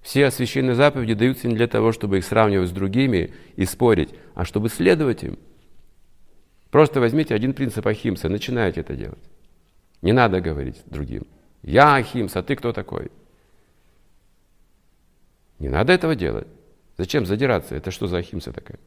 Все 0.00 0.30
священные 0.30 0.74
заповеди 0.74 1.14
даются 1.14 1.48
не 1.48 1.54
для 1.54 1.68
того, 1.68 1.92
чтобы 1.92 2.18
их 2.18 2.24
сравнивать 2.24 2.68
с 2.68 2.72
другими 2.72 3.32
и 3.56 3.64
спорить, 3.64 4.10
а 4.34 4.44
чтобы 4.44 4.68
следовать 4.68 5.22
им– 5.22 5.38
Просто 6.72 7.00
возьмите 7.00 7.34
один 7.34 7.52
принцип 7.52 7.86
Ахимса, 7.86 8.30
начинайте 8.30 8.80
это 8.80 8.96
делать. 8.96 9.22
Не 10.00 10.12
надо 10.12 10.40
говорить 10.40 10.82
другим. 10.86 11.26
Я 11.60 11.96
Ахимса, 11.96 12.38
а 12.38 12.42
ты 12.42 12.56
кто 12.56 12.72
такой? 12.72 13.12
Не 15.58 15.68
надо 15.68 15.92
этого 15.92 16.14
делать. 16.14 16.48
Зачем 16.96 17.26
задираться? 17.26 17.74
Это 17.74 17.90
что 17.90 18.06
за 18.06 18.16
Ахимса 18.16 18.54
такая? 18.54 18.78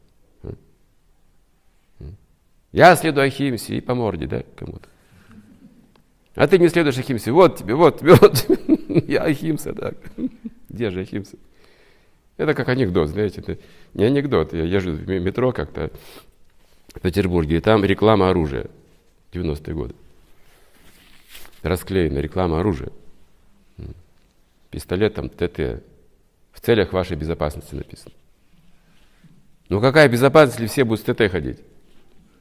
Я 2.72 2.96
следую 2.96 3.24
Ахимсе 3.24 3.76
и 3.76 3.80
по 3.80 3.94
морде, 3.94 4.26
да, 4.26 4.42
кому-то. 4.56 4.88
А 6.36 6.46
ты 6.46 6.58
не 6.58 6.68
следуешь 6.68 6.98
Ахимсе. 6.98 7.32
Вот 7.32 7.56
тебе, 7.56 7.74
вот 7.74 7.98
тебе, 7.98 8.14
вот 8.20 8.34
тебе. 8.34 9.04
Я 9.08 9.22
Ахимса, 9.22 9.72
так. 9.72 9.96
Где 10.68 10.90
же 10.90 11.00
Ахимса? 11.00 11.36
Это 12.36 12.52
как 12.52 12.68
анекдот, 12.68 13.08
знаете, 13.08 13.40
это 13.40 13.58
не 13.94 14.04
анекдот. 14.04 14.52
Я 14.52 14.64
езжу 14.64 14.92
в 14.92 15.08
метро 15.08 15.52
как-то, 15.52 15.90
в 16.94 17.00
Петербурге, 17.00 17.56
и 17.56 17.60
там 17.60 17.82
реклама 17.84 18.28
оружия, 18.28 18.66
90-е 19.32 19.74
годы. 19.74 19.94
Расклеена 21.62 22.18
реклама 22.18 22.60
оружия. 22.60 22.92
Пистолет 24.70 25.14
там 25.14 25.30
ТТ. 25.30 25.82
В 26.52 26.60
целях 26.60 26.92
вашей 26.92 27.16
безопасности 27.16 27.74
написано. 27.74 28.12
Ну 29.70 29.80
какая 29.80 30.08
безопасность, 30.08 30.60
если 30.60 30.72
все 30.72 30.84
будут 30.84 31.00
с 31.00 31.04
ТТ 31.04 31.30
ходить? 31.30 31.60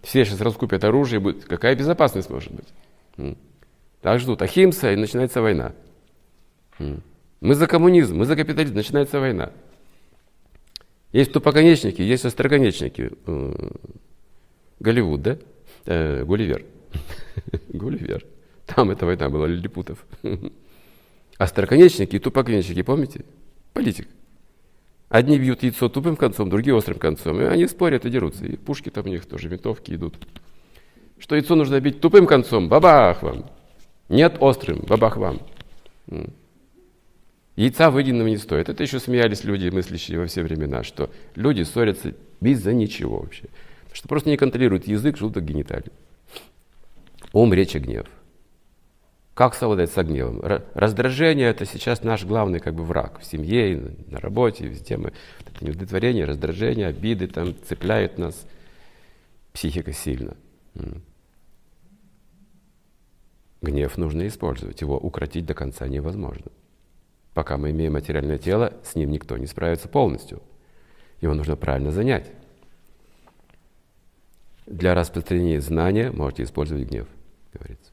Все 0.03 0.25
сейчас 0.25 0.41
раскупят 0.41 0.83
оружие, 0.83 1.21
будет... 1.21 1.45
какая 1.45 1.75
безопасность 1.75 2.29
может 2.29 2.51
быть? 2.51 3.37
Так 4.05 4.19
ждут 4.19 4.43
Ахимса, 4.43 4.93
и 4.93 4.95
начинается 4.95 5.41
война. 5.41 5.73
Мы 6.77 7.55
за 7.55 7.65
коммунизм, 7.65 8.17
мы 8.17 8.25
за 8.25 8.35
капитализм, 8.35 8.75
начинается 8.75 9.19
война. 9.19 9.51
Есть 11.11 11.33
тупоконечники, 11.33 12.03
есть 12.03 12.23
остроконечники. 12.23 13.13
Голливуд, 14.79 15.23
да? 15.23 15.37
Э, 15.87 16.23
Гулливер. 16.23 16.63
Гулливер. 17.69 18.23
Там 18.67 18.91
эта 18.91 19.07
война 19.07 19.27
была, 19.27 19.47
лилипутов. 19.47 20.05
Остроконечники 21.39 22.17
и 22.17 22.19
тупоконечники, 22.19 22.83
помните? 22.83 23.25
Политик. 23.73 24.07
Одни 25.09 25.39
бьют 25.39 25.63
яйцо 25.63 25.89
тупым 25.89 26.15
концом, 26.15 26.51
другие 26.51 26.75
острым 26.75 26.99
концом. 26.99 27.41
И 27.41 27.45
они 27.45 27.65
спорят 27.65 28.05
и 28.05 28.11
дерутся. 28.11 28.45
И 28.45 28.55
пушки 28.55 28.91
там 28.91 29.05
у 29.05 29.09
них 29.09 29.25
тоже, 29.25 29.49
винтовки 29.49 29.95
идут. 29.95 30.15
Что 31.17 31.35
яйцо 31.35 31.55
нужно 31.55 31.79
бить 31.79 32.01
тупым 32.01 32.27
концом, 32.27 32.69
бабах 32.69 33.23
вам. 33.23 33.49
Нет 34.09 34.37
острым, 34.39 34.79
бабах 34.87 35.17
вам. 35.17 35.41
Яйца 37.55 37.89
выеденного 37.89 38.27
не 38.27 38.37
стоит. 38.37 38.69
Это 38.69 38.83
еще 38.83 38.99
смеялись 38.99 39.43
люди, 39.43 39.69
мыслящие 39.69 40.19
во 40.19 40.27
все 40.27 40.43
времена, 40.43 40.83
что 40.83 41.09
люди 41.35 41.63
ссорятся 41.63 42.13
без-за 42.41 42.73
ничего 42.73 43.19
вообще 43.19 43.47
что 43.95 44.09
просто 44.09 44.29
не 44.29 44.35
контролирует 44.35 44.87
язык, 44.87 45.17
желудок, 45.17 45.45
гениталии. 45.45 45.91
Ум, 47.31 47.53
речь 47.53 47.75
и 47.75 47.79
гнев. 47.79 48.05
Как 49.33 49.55
совладать 49.55 49.91
с 49.91 50.03
гневом? 50.03 50.41
Раздражение– 50.73 51.49
это 51.49 51.65
сейчас 51.65 52.03
наш 52.03 52.25
главный 52.25 52.59
как 52.59 52.75
бы 52.75 52.83
враг 52.83 53.19
в 53.19 53.25
семье, 53.25 53.95
на 54.07 54.19
работе, 54.19 54.67
везде 54.67 54.97
мы. 54.97 55.13
Это 55.45 55.63
неудовлетворение, 55.63 56.25
раздражение, 56.25 56.87
обиды 56.87 57.27
там 57.27 57.55
цепляют 57.67 58.17
нас. 58.17 58.45
Психика 59.53 59.93
сильно. 59.93 60.35
Гнев 63.65 63.97
нужно 63.97 64.27
использовать, 64.27 64.79
его 64.79 64.97
укротить 64.97 65.45
до 65.45 65.53
конца 65.53 65.87
невозможно. 65.87 66.51
Пока 67.33 67.57
мы 67.57 67.71
имеем 67.71 67.93
материальное 67.93 68.37
тело, 68.37 68.73
с 68.83 68.95
ним 68.95 69.11
никто 69.11 69.35
не 69.37 69.47
справится 69.47 69.89
полностью. 69.89 70.41
Его 71.19 71.33
нужно 71.33 71.57
правильно 71.57 71.91
занять. 71.91 72.31
Для 74.65 74.95
распространения 74.95 75.59
знания 75.59 76.11
можете 76.11 76.43
использовать 76.43 76.87
гнев, 76.87 77.07
говорится. 77.53 77.91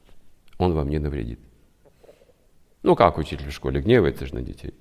Он 0.57 0.73
вам 0.73 0.89
не 0.89 0.99
навредит. 0.99 1.39
Ну 2.83 2.95
как 2.95 3.17
учитель 3.17 3.49
в 3.49 3.53
школе 3.53 3.81
гневается 3.81 4.25
же 4.25 4.35
на 4.35 4.41
детей? 4.41 4.73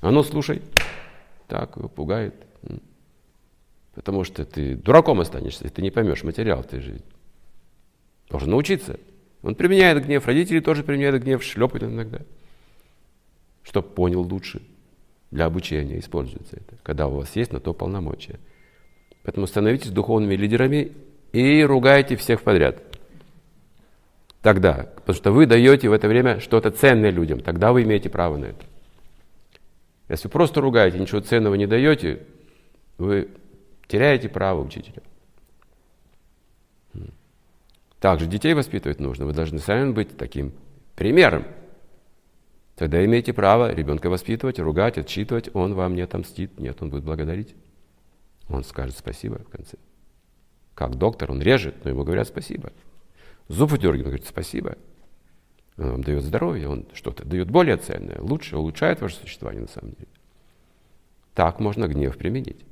А 0.00 0.10
ну 0.10 0.22
слушай, 0.22 0.62
так 1.48 1.76
его 1.76 1.88
пугает. 1.88 2.34
Потому 3.94 4.22
что 4.22 4.44
ты 4.44 4.76
дураком 4.76 5.20
останешься, 5.20 5.68
ты 5.68 5.82
не 5.82 5.90
поймешь 5.90 6.22
материал, 6.22 6.62
ты 6.62 6.80
же 6.80 7.00
должен 8.28 8.50
научиться. 8.50 9.00
Он 9.42 9.54
применяет 9.54 10.04
гнев, 10.04 10.26
родители 10.26 10.60
тоже 10.60 10.82
применяют 10.82 11.22
гнев, 11.22 11.42
шлепают 11.42 11.84
иногда, 11.84 12.20
чтобы 13.62 13.88
понял 13.88 14.22
лучше. 14.22 14.62
Для 15.30 15.44
обучения 15.44 15.98
используется 15.98 16.56
это, 16.56 16.76
когда 16.82 17.06
у 17.06 17.16
вас 17.16 17.36
есть 17.36 17.52
на 17.52 17.60
то 17.60 17.74
полномочия. 17.74 18.40
Поэтому 19.22 19.46
становитесь 19.46 19.90
духовными 19.90 20.34
лидерами 20.34 20.92
и 21.32 21.62
ругайте 21.62 22.16
всех 22.16 22.42
подряд. 22.42 22.82
Тогда, 24.40 24.88
потому 24.96 25.16
что 25.16 25.32
вы 25.32 25.46
даете 25.46 25.88
в 25.88 25.92
это 25.92 26.08
время 26.08 26.40
что-то 26.40 26.70
ценное 26.70 27.10
людям, 27.10 27.40
тогда 27.40 27.72
вы 27.72 27.82
имеете 27.82 28.08
право 28.08 28.36
на 28.36 28.46
это. 28.46 28.64
Если 30.08 30.28
вы 30.28 30.32
просто 30.32 30.60
ругаете, 30.60 30.98
ничего 30.98 31.20
ценного 31.20 31.54
не 31.54 31.66
даете, 31.66 32.22
вы 32.96 33.28
теряете 33.86 34.28
право 34.28 34.62
учителя. 34.62 35.02
Также 38.00 38.26
детей 38.26 38.54
воспитывать 38.54 39.00
нужно. 39.00 39.26
Вы 39.26 39.32
должны 39.32 39.58
сами 39.58 39.92
быть 39.92 40.16
таким 40.16 40.52
примером. 40.94 41.44
Тогда 42.76 43.04
имеете 43.04 43.32
право 43.32 43.72
ребенка 43.72 44.08
воспитывать, 44.08 44.60
ругать, 44.60 44.98
отчитывать. 44.98 45.50
Он 45.54 45.74
вам 45.74 45.94
не 45.94 46.02
отомстит. 46.02 46.60
Нет, 46.60 46.80
он 46.80 46.90
будет 46.90 47.02
благодарить. 47.02 47.54
Он 48.48 48.62
скажет 48.62 48.96
спасибо 48.96 49.38
в 49.38 49.48
конце. 49.48 49.76
Как 50.74 50.94
доктор, 50.94 51.32
он 51.32 51.42
режет, 51.42 51.84
но 51.84 51.90
ему 51.90 52.04
говорят 52.04 52.28
спасибо. 52.28 52.72
Зуб 53.48 53.70
выдергивает, 53.72 54.04
говорит 54.06 54.26
спасибо. 54.26 54.78
Он 55.76 55.90
вам 55.90 56.04
дает 56.04 56.22
здоровье, 56.22 56.68
он 56.68 56.86
что-то 56.92 57.24
дает 57.24 57.50
более 57.50 57.76
ценное, 57.76 58.20
лучше, 58.20 58.56
улучшает 58.56 59.00
ваше 59.00 59.16
существование 59.16 59.62
на 59.62 59.68
самом 59.68 59.92
деле. 59.92 60.08
Так 61.34 61.60
можно 61.60 61.86
гнев 61.86 62.16
применить. 62.16 62.64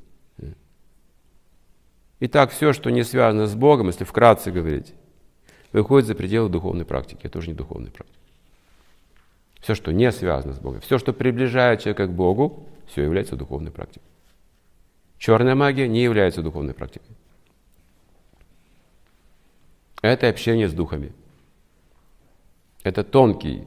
Итак, 2.18 2.50
все, 2.50 2.72
что 2.72 2.90
не 2.90 3.04
связано 3.04 3.46
с 3.46 3.54
Богом, 3.54 3.88
если 3.88 4.04
вкратце 4.04 4.50
говорить, 4.50 4.94
выходит 5.72 6.06
за 6.06 6.14
пределы 6.14 6.48
духовной 6.48 6.84
практики. 6.84 7.20
Это 7.26 7.38
уже 7.38 7.48
не 7.48 7.54
духовная 7.54 7.90
практика. 7.90 8.18
Все, 9.60 9.74
что 9.74 9.92
не 9.92 10.12
связано 10.12 10.54
с 10.54 10.58
Богом, 10.58 10.80
все, 10.80 10.98
что 10.98 11.12
приближает 11.12 11.80
человека 11.80 12.06
к 12.06 12.12
Богу, 12.12 12.68
все 12.86 13.02
является 13.02 13.36
духовной 13.36 13.70
практикой. 13.70 14.06
Черная 15.18 15.54
магия 15.54 15.88
не 15.88 16.02
является 16.02 16.42
духовной 16.42 16.74
практикой. 16.74 17.16
Это 20.02 20.28
общение 20.28 20.68
с 20.68 20.72
духами. 20.72 21.12
Это 22.82 23.02
тонкий, 23.02 23.66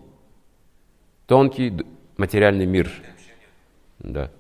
тонкий 1.28 1.86
материальный 2.18 2.66
мир. 2.66 2.92
Да. 3.98 4.32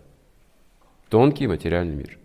Тонкий 1.09 1.47
материальный 1.47 1.95
мир. 1.95 2.18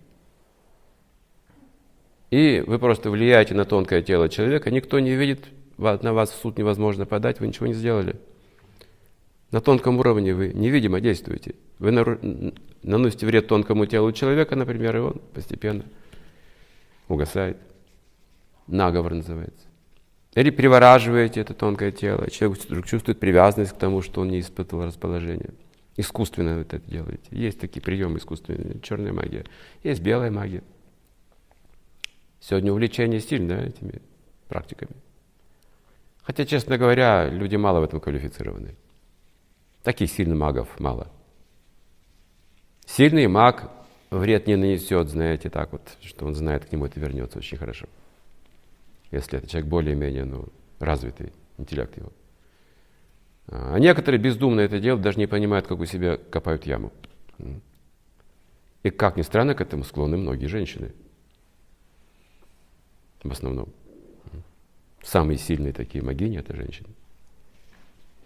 И 2.35 2.65
вы 2.67 2.81
просто 2.81 3.11
влияете 3.11 3.55
на 3.55 3.65
тонкое 3.65 4.03
тело 4.03 4.29
человека, 4.29 4.73
никто 4.73 4.99
не 4.99 5.15
видит, 5.15 5.45
на 5.79 6.13
вас 6.13 6.33
в 6.33 6.35
суд 6.35 6.59
невозможно 6.59 7.07
подать, 7.07 7.39
вы 7.39 7.47
ничего 7.47 7.69
не 7.69 7.75
сделали. 7.75 8.17
На 9.53 9.61
тонком 9.61 10.01
уровне 10.01 10.35
вы 10.35 10.53
невидимо 10.53 11.01
действуете. 11.01 11.55
Вы 11.79 11.93
наносите 12.83 13.25
вред 13.27 13.47
тонкому 13.47 13.87
телу 13.87 14.11
человека, 14.11 14.57
например, 14.57 14.97
и 14.97 14.99
он 14.99 15.21
постепенно 15.33 15.85
угасает. 17.07 17.57
Наговор 18.67 19.15
называется. 19.15 19.69
Или 20.35 20.51
привораживаете 20.51 21.41
это 21.41 21.55
тонкое 21.55 21.93
тело, 21.93 22.29
человек 22.33 22.59
вдруг 22.65 22.85
чувствует 22.85 23.21
привязанность 23.21 23.75
к 23.75 23.79
тому, 23.79 24.03
что 24.03 24.23
он 24.23 24.31
не 24.31 24.41
испытывал 24.41 24.87
расположение. 24.87 25.51
Искусственно 25.97 26.57
вы 26.57 26.63
это 26.63 26.81
делаете. 26.81 27.29
Есть 27.31 27.61
такие 27.61 27.81
приемы 27.81 28.19
искусственные, 28.19 28.81
черная 28.83 29.13
магия. 29.13 29.45
Есть 29.85 30.03
белая 30.03 30.33
магия. 30.33 30.65
Сегодня 32.47 32.73
увлечение 32.73 33.21
сильное 33.21 33.69
этими 33.69 34.03
практиками. 34.49 34.93
Хотя, 36.25 36.45
честно 36.45 36.77
говоря, 36.77 37.31
люди 37.31 37.57
мало 37.57 37.81
в 37.81 37.85
этом 37.85 38.01
квалифицированы. 38.01 38.77
Таких 39.83 40.11
сильных 40.11 40.37
магов 40.37 40.79
мало. 40.79 41.11
Сильный 42.85 43.29
маг 43.29 43.71
вред 44.11 44.47
не 44.47 44.57
нанесет, 44.57 45.09
знаете, 45.09 45.49
так 45.49 45.73
вот, 45.73 45.97
что 46.03 46.27
он 46.27 46.35
знает, 46.35 46.67
к 46.67 46.73
нему 46.73 46.85
это 46.85 47.01
вернется 47.01 47.39
очень 47.39 47.57
хорошо. 47.57 47.87
Если 49.11 49.39
это 49.39 49.49
человек 49.49 49.71
более-менее 49.71 50.27
ну, 50.27 50.49
развитый, 50.81 51.33
интеллект 51.57 51.97
его. 51.97 52.13
А 53.47 53.79
некоторые 53.79 54.21
бездумно 54.21 54.61
это 54.61 54.81
делают, 54.81 55.03
даже 55.03 55.19
не 55.19 55.27
понимают, 55.27 55.67
как 55.67 55.81
у 55.81 55.87
себя 55.87 56.19
копают 56.19 56.67
яму. 56.67 56.93
И 58.83 58.91
как 58.91 59.17
ни 59.17 59.23
странно, 59.23 59.55
к 59.55 59.63
этому 59.63 59.83
склонны 59.83 60.19
многие 60.19 60.47
женщины– 60.47 60.93
в 63.25 63.33
основном. 63.33 63.69
Самые 65.03 65.39
сильные 65.39 65.73
такие 65.73 66.05
могини– 66.05 66.39
это 66.39 66.55
женщины. 66.55 66.89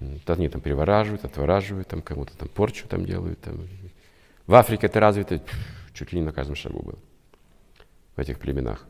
Они 0.01 0.49
там 0.49 0.61
перевораживают, 0.61 1.25
отвораживают, 1.25 1.89
там 1.89 2.03
кому-то 2.03 2.37
там 2.37 2.49
порчу 2.49 2.87
там 2.87 3.05
делают. 3.05 3.41
Там. 3.41 3.67
В 4.47 4.55
Африке 4.55 4.87
это 4.87 5.01
развито 5.01 5.43
чуть 5.93 6.13
ли 6.13 6.21
не 6.21 6.25
на 6.25 6.33
каждом 6.33 6.55
шагу 6.55 6.83
было. 6.83 6.99
В 8.15 8.21
этих 8.21 8.39
племенах. 8.39 8.87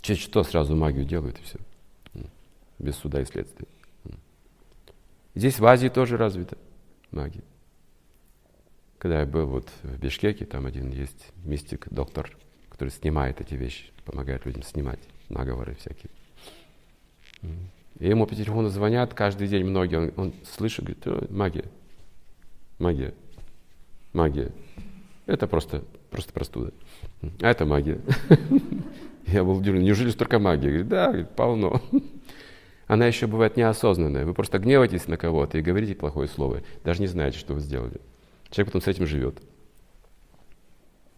Чуть 0.00 0.18
что 0.18 0.42
сразу 0.44 0.76
магию 0.76 1.04
делают 1.04 1.38
и 1.38 1.42
все. 1.42 1.58
Без 2.78 2.96
суда 2.96 3.20
и 3.20 3.24
следствия. 3.24 3.66
Здесь 5.34 5.58
в 5.58 5.66
Азии 5.66 5.88
тоже 5.88 6.16
развита 6.16 6.56
магия. 7.10 7.44
Когда 8.98 9.20
я 9.20 9.26
был 9.26 9.46
вот 9.46 9.68
в 9.82 9.98
Бишкеке, 9.98 10.44
там 10.44 10.66
один 10.66 10.90
есть 10.90 11.32
мистик, 11.44 11.86
доктор, 11.90 12.36
который 12.78 12.90
снимает 12.90 13.40
эти 13.40 13.54
вещи 13.54 13.86
помогает 14.04 14.46
людям 14.46 14.62
снимать 14.62 15.00
наговоры 15.28 15.74
всякие. 15.74 16.10
И 17.98 18.08
ему 18.08 18.24
по 18.24 18.36
телефону 18.36 18.68
звонят 18.68 19.14
каждый 19.14 19.48
день 19.48 19.64
многие, 19.64 19.96
он, 19.96 20.12
он 20.16 20.32
слышит, 20.44 20.84
говорит, 20.84 21.28
магия, 21.28 21.64
магия, 22.78 23.14
магия. 24.12 24.52
Это 25.26 25.48
просто, 25.48 25.82
просто 26.10 26.32
простуда. 26.32 26.72
А 27.40 27.50
это 27.50 27.66
магия. 27.66 28.00
Я 29.26 29.42
был 29.42 29.56
удивлен, 29.56 29.82
неужели 29.82 30.10
столько 30.10 30.38
магии? 30.38 30.68
Говорит, 30.68 30.88
да, 30.88 31.28
полно. 31.34 31.82
Она 32.86 33.06
еще 33.06 33.26
бывает 33.26 33.56
неосознанная. 33.56 34.24
Вы 34.24 34.34
просто 34.34 34.60
гневаетесь 34.60 35.08
на 35.08 35.16
кого-то 35.16 35.58
и 35.58 35.62
говорите 35.62 35.96
плохое 35.96 36.28
слово, 36.28 36.62
даже 36.84 37.00
не 37.00 37.08
знаете, 37.08 37.38
что 37.38 37.54
вы 37.54 37.60
сделали. 37.60 38.00
Человек 38.50 38.72
потом 38.72 38.82
с 38.82 38.86
этим 38.86 39.04
живет. 39.04 39.42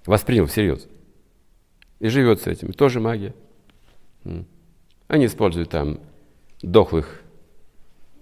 Воспринял 0.07 0.47
всерьез 0.47 0.89
и 2.01 2.09
живет 2.09 2.41
с 2.41 2.47
этим. 2.47 2.73
Тоже 2.73 2.99
магия. 2.99 3.35
Они 5.07 5.27
используют 5.27 5.71
там 5.71 6.01
дохлых 6.63 7.23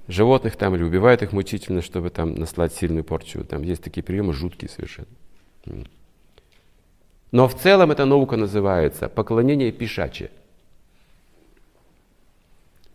животных 0.08 0.56
там 0.56 0.74
или 0.74 0.82
убивают 0.82 1.22
их 1.22 1.32
мучительно, 1.32 1.80
чтобы 1.80 2.10
там 2.10 2.34
наслать 2.34 2.74
сильную 2.74 3.04
порчу. 3.04 3.44
Там 3.44 3.62
есть 3.62 3.82
такие 3.82 4.02
приемы 4.02 4.32
жуткие 4.32 4.68
совершенно. 4.68 5.08
Но 7.30 7.46
в 7.46 7.54
целом 7.54 7.90
эта 7.90 8.04
наука 8.04 8.36
называется 8.36 9.08
поклонение 9.08 9.70
пишаче. 9.70 10.30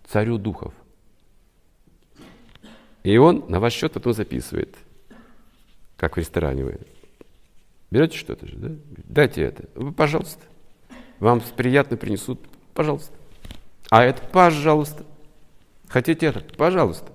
Царю 0.08 0.38
духов. 0.38 0.74
И 3.04 3.18
он 3.18 3.46
на 3.48 3.60
ваш 3.60 3.74
счет 3.74 3.92
потом 3.92 4.14
записывает, 4.14 4.76
как 5.98 6.16
в 6.16 6.20
ресторане 6.20 6.64
вы. 6.64 6.80
Берете 7.92 8.18
что-то 8.18 8.48
же, 8.48 8.56
да? 8.56 8.70
Дайте 9.04 9.44
это. 9.44 9.70
Вы, 9.76 9.92
пожалуйста 9.92 10.44
вам 11.24 11.42
приятно 11.56 11.96
принесут, 11.96 12.40
пожалуйста. 12.74 13.14
А 13.90 14.04
это, 14.04 14.22
пожалуйста. 14.24 15.06
Хотите 15.88 16.26
это? 16.26 16.42
Пожалуйста. 16.42 17.14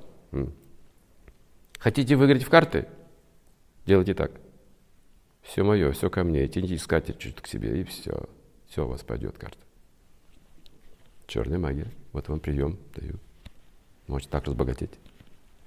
Хотите 1.79 2.17
выиграть 2.17 2.43
в 2.43 2.49
карты? 2.49 2.89
Делайте 3.85 4.15
так. 4.15 4.33
Все 5.43 5.63
мое, 5.63 5.93
все 5.93 6.09
ко 6.09 6.25
мне. 6.25 6.49
Тяните 6.49 6.77
искатель 6.77 7.17
чуть 7.19 7.37
к 7.37 7.47
себе, 7.47 7.83
и 7.83 7.85
все. 7.85 8.25
Все, 8.69 8.87
у 8.87 8.89
вас 8.89 9.03
пойдет 9.03 9.37
карта. 9.37 9.59
Черная 11.27 11.59
магия. 11.59 11.93
Вот 12.13 12.29
вам 12.29 12.41
прием 12.41 12.79
даю. 12.95 13.17
Можете 14.07 14.31
так 14.31 14.45
разбогатеть. 14.45 14.93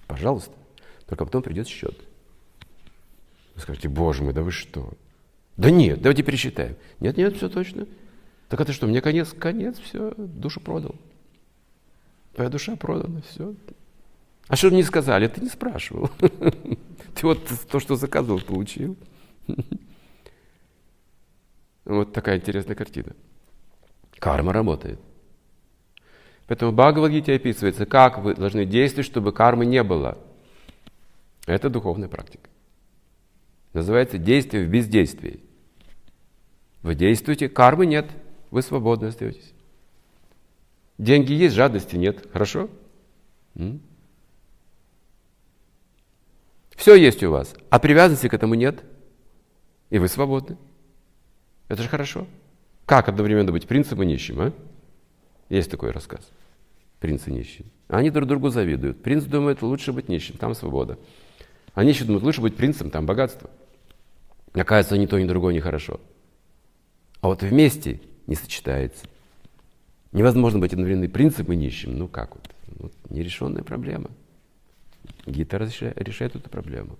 Пожалуйста. 0.07 0.53
Только 1.05 1.25
потом 1.25 1.43
придет 1.43 1.67
счет. 1.67 1.95
Вы 3.53 3.61
скажете, 3.61 3.87
боже 3.87 4.23
мой, 4.23 4.33
да 4.33 4.41
вы 4.41 4.51
что? 4.51 4.93
Да 5.57 5.69
нет, 5.69 6.01
давайте 6.01 6.23
пересчитаем. 6.23 6.75
Нет, 6.99 7.17
нет, 7.17 7.35
все 7.35 7.49
точно. 7.49 7.85
Так 8.51 8.59
это 8.59 8.73
что, 8.73 8.85
мне 8.85 8.99
конец? 8.99 9.31
Конец, 9.31 9.79
все, 9.79 10.13
душу 10.17 10.59
продал. 10.59 10.95
Твоя 12.33 12.49
душа 12.49 12.75
продана, 12.75 13.21
все. 13.21 13.55
А 14.49 14.57
что 14.57 14.69
мне 14.71 14.83
сказали? 14.83 15.29
Ты 15.29 15.39
не 15.39 15.47
спрашивал. 15.47 16.11
Ты 16.19 17.21
вот 17.21 17.49
то, 17.71 17.79
что 17.79 17.95
заказывал, 17.95 18.41
получил. 18.41 18.97
Вот 21.85 22.13
такая 22.13 22.37
интересная 22.37 22.75
картина. 22.75 23.15
Карма 24.19 24.53
работает. 24.53 24.99
Поэтому 26.45 26.73
Бхагавадгите 26.73 27.33
описывается, 27.33 27.85
как 27.85 28.19
вы 28.19 28.35
должны 28.35 28.65
действовать, 28.65 29.07
чтобы 29.07 29.31
кармы 29.31 29.65
не 29.65 29.81
было. 29.81 30.17
Это 31.47 31.69
духовная 31.69 32.07
практика. 32.07 32.49
Называется 33.73 34.17
действие 34.19 34.65
в 34.65 34.69
бездействии. 34.69 35.41
Вы 36.83 36.95
действуете, 36.95 37.49
кармы 37.49 37.87
нет, 37.87 38.11
вы 38.51 38.61
свободны 38.61 39.07
остаетесь. 39.07 39.53
Деньги 40.97 41.33
есть, 41.33 41.55
жадности 41.55 41.95
нет. 41.95 42.27
Хорошо? 42.31 42.69
М? 43.55 43.81
Все 46.75 46.95
есть 46.95 47.23
у 47.23 47.31
вас, 47.31 47.55
а 47.69 47.79
привязанности 47.79 48.27
к 48.27 48.33
этому 48.33 48.55
нет. 48.55 48.83
И 49.89 49.99
вы 49.99 50.07
свободны. 50.07 50.57
Это 51.67 51.81
же 51.81 51.89
хорошо. 51.89 52.27
Как 52.85 53.07
одновременно 53.07 53.51
быть 53.51 53.67
принцем 53.67 54.01
и 54.03 54.05
нищим, 54.05 54.41
а? 54.41 54.53
Есть 55.49 55.71
такой 55.71 55.91
рассказ. 55.91 56.29
Принц 56.99 57.27
и 57.27 57.31
нищий. 57.31 57.65
Они 57.87 58.09
друг 58.09 58.27
другу 58.27 58.49
завидуют. 58.49 59.01
Принц 59.01 59.23
думает, 59.23 59.61
лучше 59.61 59.91
быть 59.91 60.09
нищим, 60.09 60.37
там 60.37 60.55
свобода. 60.55 60.97
А 61.73 61.83
нищий 61.83 62.05
думает, 62.05 62.23
лучше 62.23 62.41
быть 62.41 62.55
принцем, 62.55 62.89
там 62.89 63.05
богатство. 63.05 63.49
Оказывается, 64.53 64.97
ни 64.97 65.05
то, 65.05 65.19
ни 65.19 65.25
другое 65.25 65.53
нехорошо. 65.53 65.99
А 67.21 67.27
вот 67.27 67.43
вместе 67.43 68.01
не 68.27 68.35
сочетается. 68.35 69.05
Невозможно 70.11 70.59
быть 70.59 70.73
одновременно 70.73 71.09
принцем 71.09 71.51
и 71.51 71.55
нищим. 71.55 71.97
Ну 71.97 72.07
как 72.07 72.35
вот? 72.35 72.49
вот 72.79 72.93
нерешенная 73.09 73.63
проблема. 73.63 74.09
Гита 75.25 75.57
решает 75.57 76.35
эту 76.35 76.49
проблему. 76.49 76.97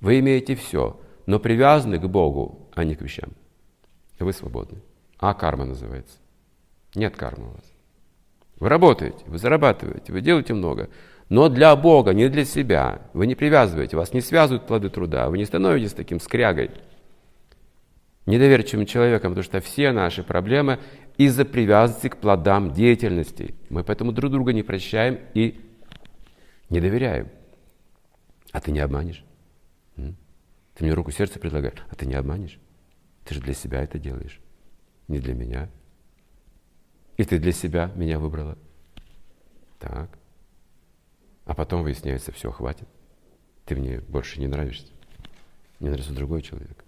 Вы 0.00 0.20
имеете 0.20 0.54
все, 0.54 1.00
но 1.26 1.38
привязаны 1.38 1.98
к 1.98 2.04
Богу, 2.04 2.68
а 2.74 2.84
не 2.84 2.94
к 2.94 3.02
вещам. 3.02 3.30
Вы 4.18 4.32
свободны. 4.32 4.78
А 5.18 5.34
карма 5.34 5.64
называется. 5.64 6.18
Нет 6.94 7.16
кармы 7.16 7.48
у 7.48 7.52
вас. 7.52 7.72
Вы 8.60 8.68
работаете, 8.68 9.24
вы 9.26 9.38
зарабатываете, 9.38 10.12
вы 10.12 10.20
делаете 10.20 10.54
много. 10.54 10.90
Но 11.28 11.48
для 11.48 11.74
Бога, 11.74 12.12
не 12.12 12.28
для 12.28 12.44
себя. 12.44 13.02
Вы 13.14 13.26
не 13.26 13.34
привязываете, 13.34 13.96
вас 13.96 14.12
не 14.12 14.20
связывают 14.20 14.66
плоды 14.66 14.90
труда. 14.90 15.28
Вы 15.28 15.38
не 15.38 15.44
становитесь 15.44 15.92
таким 15.92 16.20
скрягой, 16.20 16.70
недоверчивым 18.26 18.86
человеком, 18.86 19.32
потому 19.32 19.44
что 19.44 19.60
все 19.60 19.92
наши 19.92 20.22
проблемы 20.22 20.80
из-за 21.16 21.44
привязанности 21.44 22.08
к 22.08 22.16
плодам 22.16 22.72
деятельности. 22.72 23.54
Мы 23.68 23.84
поэтому 23.84 24.12
друг 24.12 24.30
друга 24.32 24.52
не 24.52 24.62
прощаем 24.62 25.20
и 25.34 25.60
не 26.70 26.80
доверяем. 26.80 27.28
А 28.52 28.60
ты 28.60 28.72
не 28.72 28.80
обманешь. 28.80 29.24
Ты 29.96 30.84
мне 30.84 30.92
руку 30.92 31.12
сердца 31.12 31.38
предлагаешь, 31.38 31.78
а 31.88 31.94
ты 31.94 32.06
не 32.06 32.14
обманешь. 32.14 32.58
Ты 33.24 33.34
же 33.34 33.40
для 33.40 33.54
себя 33.54 33.82
это 33.82 33.98
делаешь, 33.98 34.40
не 35.08 35.18
для 35.18 35.34
меня. 35.34 35.70
И 37.16 37.24
ты 37.24 37.38
для 37.38 37.52
себя 37.52 37.92
меня 37.94 38.18
выбрала. 38.18 38.58
Так. 39.78 40.18
А 41.44 41.54
потом 41.54 41.82
выясняется, 41.82 42.32
все, 42.32 42.50
хватит. 42.50 42.88
Ты 43.66 43.76
мне 43.76 44.00
больше 44.00 44.40
не 44.40 44.46
нравишься. 44.46 44.92
Мне 45.78 45.90
нравится 45.90 46.12
другой 46.12 46.42
человек. 46.42 46.83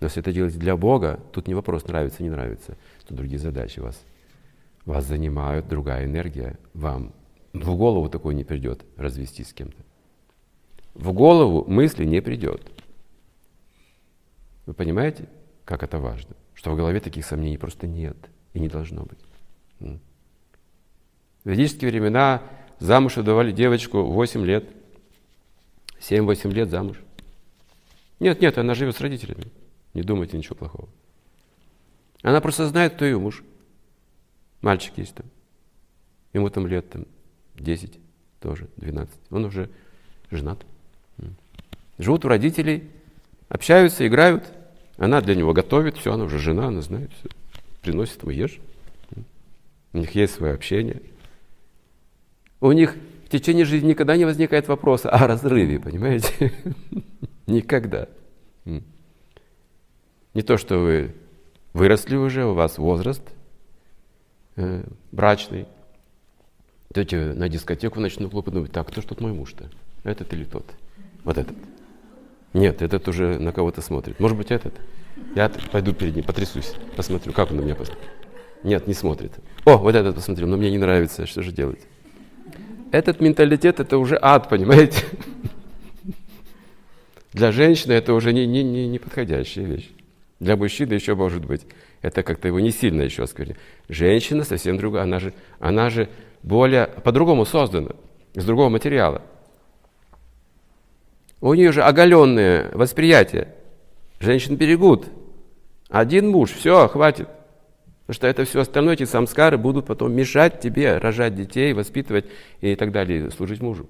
Но 0.00 0.06
если 0.06 0.22
это 0.22 0.32
делать 0.32 0.58
для 0.58 0.76
Бога, 0.76 1.20
тут 1.32 1.46
не 1.46 1.54
вопрос, 1.54 1.86
нравится, 1.86 2.22
не 2.22 2.30
нравится. 2.30 2.76
Тут 3.06 3.18
другие 3.18 3.38
задачи 3.38 3.80
вас. 3.80 4.02
Вас 4.86 5.04
занимают 5.04 5.68
другая 5.68 6.06
энергия. 6.06 6.58
Вам 6.72 7.12
в 7.52 7.76
голову 7.76 8.08
такое 8.08 8.34
не 8.34 8.44
придет 8.44 8.84
развестись 8.96 9.50
с 9.50 9.52
кем-то. 9.52 9.82
В 10.94 11.12
голову 11.12 11.70
мысли 11.70 12.04
не 12.04 12.22
придет. 12.22 12.62
Вы 14.64 14.72
понимаете, 14.72 15.28
как 15.64 15.82
это 15.82 15.98
важно? 15.98 16.34
Что 16.54 16.72
в 16.72 16.76
голове 16.76 17.00
таких 17.00 17.26
сомнений 17.26 17.58
просто 17.58 17.86
нет 17.86 18.16
и 18.54 18.60
не 18.60 18.68
должно 18.68 19.04
быть. 19.04 19.98
В 21.44 21.48
ведические 21.48 21.90
времена 21.90 22.42
замуж 22.78 23.16
выдавали 23.16 23.52
девочку 23.52 24.02
8 24.02 24.44
лет. 24.44 24.64
7-8 26.00 26.50
лет 26.52 26.70
замуж. 26.70 26.96
Нет, 28.18 28.40
нет, 28.40 28.56
она 28.56 28.74
живет 28.74 28.96
с 28.96 29.00
родителями. 29.00 29.50
Не 29.94 30.02
думайте 30.02 30.36
ничего 30.36 30.54
плохого. 30.54 30.88
Она 32.22 32.40
просто 32.40 32.66
знает, 32.66 32.94
кто 32.94 33.04
ее 33.04 33.18
муж. 33.18 33.42
Мальчик 34.60 34.92
есть 34.98 35.14
там. 35.14 35.26
Ему 36.32 36.48
там 36.50 36.66
лет 36.66 36.88
там 36.90 37.06
10 37.56 37.98
тоже, 38.40 38.68
12. 38.76 39.14
Он 39.30 39.44
уже 39.44 39.70
женат. 40.30 40.64
Живут 41.98 42.24
у 42.24 42.28
родителей, 42.28 42.88
общаются, 43.48 44.06
играют. 44.06 44.52
Она 44.96 45.20
для 45.20 45.34
него 45.34 45.52
готовит, 45.52 45.96
все, 45.96 46.12
она 46.12 46.24
уже 46.24 46.38
жена, 46.38 46.68
она 46.68 46.82
знает 46.82 47.10
все. 47.18 47.28
Приносит 47.82 48.22
ему 48.22 48.32
ешь. 48.32 48.60
У 49.92 49.98
них 49.98 50.14
есть 50.14 50.34
свое 50.34 50.54
общение. 50.54 51.02
У 52.60 52.70
них 52.72 52.96
в 53.26 53.28
течение 53.30 53.64
жизни 53.64 53.88
никогда 53.88 54.16
не 54.16 54.24
возникает 54.24 54.68
вопроса 54.68 55.10
о 55.10 55.26
разрыве, 55.26 55.80
понимаете? 55.80 56.52
Никогда. 57.46 58.08
Не 60.34 60.42
то, 60.42 60.56
что 60.56 60.78
вы 60.78 61.14
выросли 61.72 62.16
уже, 62.16 62.44
у 62.44 62.54
вас 62.54 62.78
возраст 62.78 63.22
э, 64.56 64.84
брачный. 65.12 65.66
Идете 66.92 67.32
на 67.34 67.48
дискотеку, 67.48 67.98
в 67.98 68.00
ночной 68.00 68.30
клуб 68.30 68.48
и 68.48 68.50
думаете, 68.50 68.72
так, 68.72 68.88
кто 68.88 69.00
ж 69.00 69.04
тут 69.04 69.20
мой 69.20 69.32
муж-то? 69.32 69.70
Этот 70.04 70.32
или 70.32 70.44
тот? 70.44 70.64
Вот 71.24 71.38
этот. 71.38 71.56
Нет, 72.52 72.82
этот 72.82 73.06
уже 73.08 73.38
на 73.38 73.52
кого-то 73.52 73.80
смотрит. 73.80 74.18
Может 74.18 74.36
быть, 74.36 74.50
этот? 74.50 74.74
Я 75.34 75.48
пойду 75.48 75.92
перед 75.92 76.16
ним, 76.16 76.24
потрясусь, 76.24 76.74
посмотрю, 76.96 77.32
как 77.32 77.50
он 77.50 77.58
на 77.58 77.60
меня 77.60 77.74
посмотрит. 77.74 78.08
Нет, 78.62 78.86
не 78.86 78.94
смотрит. 78.94 79.32
О, 79.64 79.78
вот 79.78 79.94
этот 79.94 80.16
посмотрел, 80.16 80.48
но 80.48 80.56
мне 80.56 80.70
не 80.70 80.78
нравится, 80.78 81.26
что 81.26 81.42
же 81.42 81.52
делать? 81.52 81.80
Этот 82.90 83.20
менталитет, 83.20 83.78
это 83.78 83.98
уже 83.98 84.18
ад, 84.20 84.48
понимаете? 84.48 85.04
Для 87.32 87.52
женщины 87.52 87.92
это 87.92 88.12
уже 88.14 88.32
не, 88.32 88.46
не, 88.46 88.64
не, 88.64 88.88
не 88.88 88.98
подходящая 88.98 89.64
вещь. 89.64 89.90
Для 90.40 90.56
мужчины 90.56 90.94
еще 90.94 91.14
может 91.14 91.44
быть. 91.44 91.66
Это 92.00 92.22
как-то 92.22 92.48
его 92.48 92.58
не 92.60 92.70
сильно 92.70 93.02
еще 93.02 93.24
осквернит. 93.24 93.58
Женщина 93.88 94.42
совсем 94.42 94.78
другая. 94.78 95.02
Она 95.04 95.20
же, 95.20 95.34
она 95.58 95.90
же 95.90 96.08
более 96.42 96.86
по-другому 96.86 97.44
создана, 97.44 97.90
из 98.32 98.44
другого 98.44 98.70
материала. 98.70 99.22
У 101.42 101.52
нее 101.52 101.72
же 101.72 101.82
оголенное 101.82 102.70
восприятие. 102.72 103.54
Женщин 104.18 104.56
берегут. 104.56 105.06
Один 105.90 106.28
муж, 106.28 106.52
все, 106.52 106.88
хватит. 106.88 107.28
Потому 108.06 108.14
что 108.14 108.26
это 108.26 108.44
все 108.44 108.60
остальное, 108.60 108.94
эти 108.94 109.04
самскары 109.04 109.58
будут 109.58 109.86
потом 109.86 110.12
мешать 110.12 110.60
тебе 110.60 110.96
рожать 110.98 111.34
детей, 111.34 111.74
воспитывать 111.74 112.26
и 112.60 112.74
так 112.76 112.92
далее, 112.92 113.30
служить 113.30 113.60
мужу. 113.60 113.88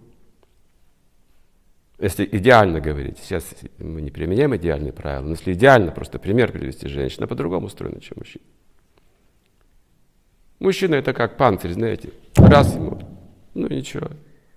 Если 2.01 2.27
идеально 2.33 2.81
говорить, 2.81 3.19
сейчас 3.19 3.45
мы 3.79 4.01
не 4.01 4.11
применяем 4.11 4.57
идеальные 4.57 4.93
правила, 4.93 5.25
но 5.25 5.31
если 5.33 5.53
идеально 5.53 5.93
просто 5.93 6.19
пример 6.19 6.51
привести, 6.51 6.89
женщина 6.89 7.27
по-другому 7.27 7.67
устроена, 7.67 8.01
чем 8.01 8.17
мужчина. 8.19 8.45
Мужчина 10.61 10.95
это 10.95 11.13
как 11.13 11.37
панцирь, 11.37 11.73
знаете, 11.73 12.13
раз 12.37 12.75
ему, 12.75 13.01
ну 13.53 13.69
ничего, 13.69 14.09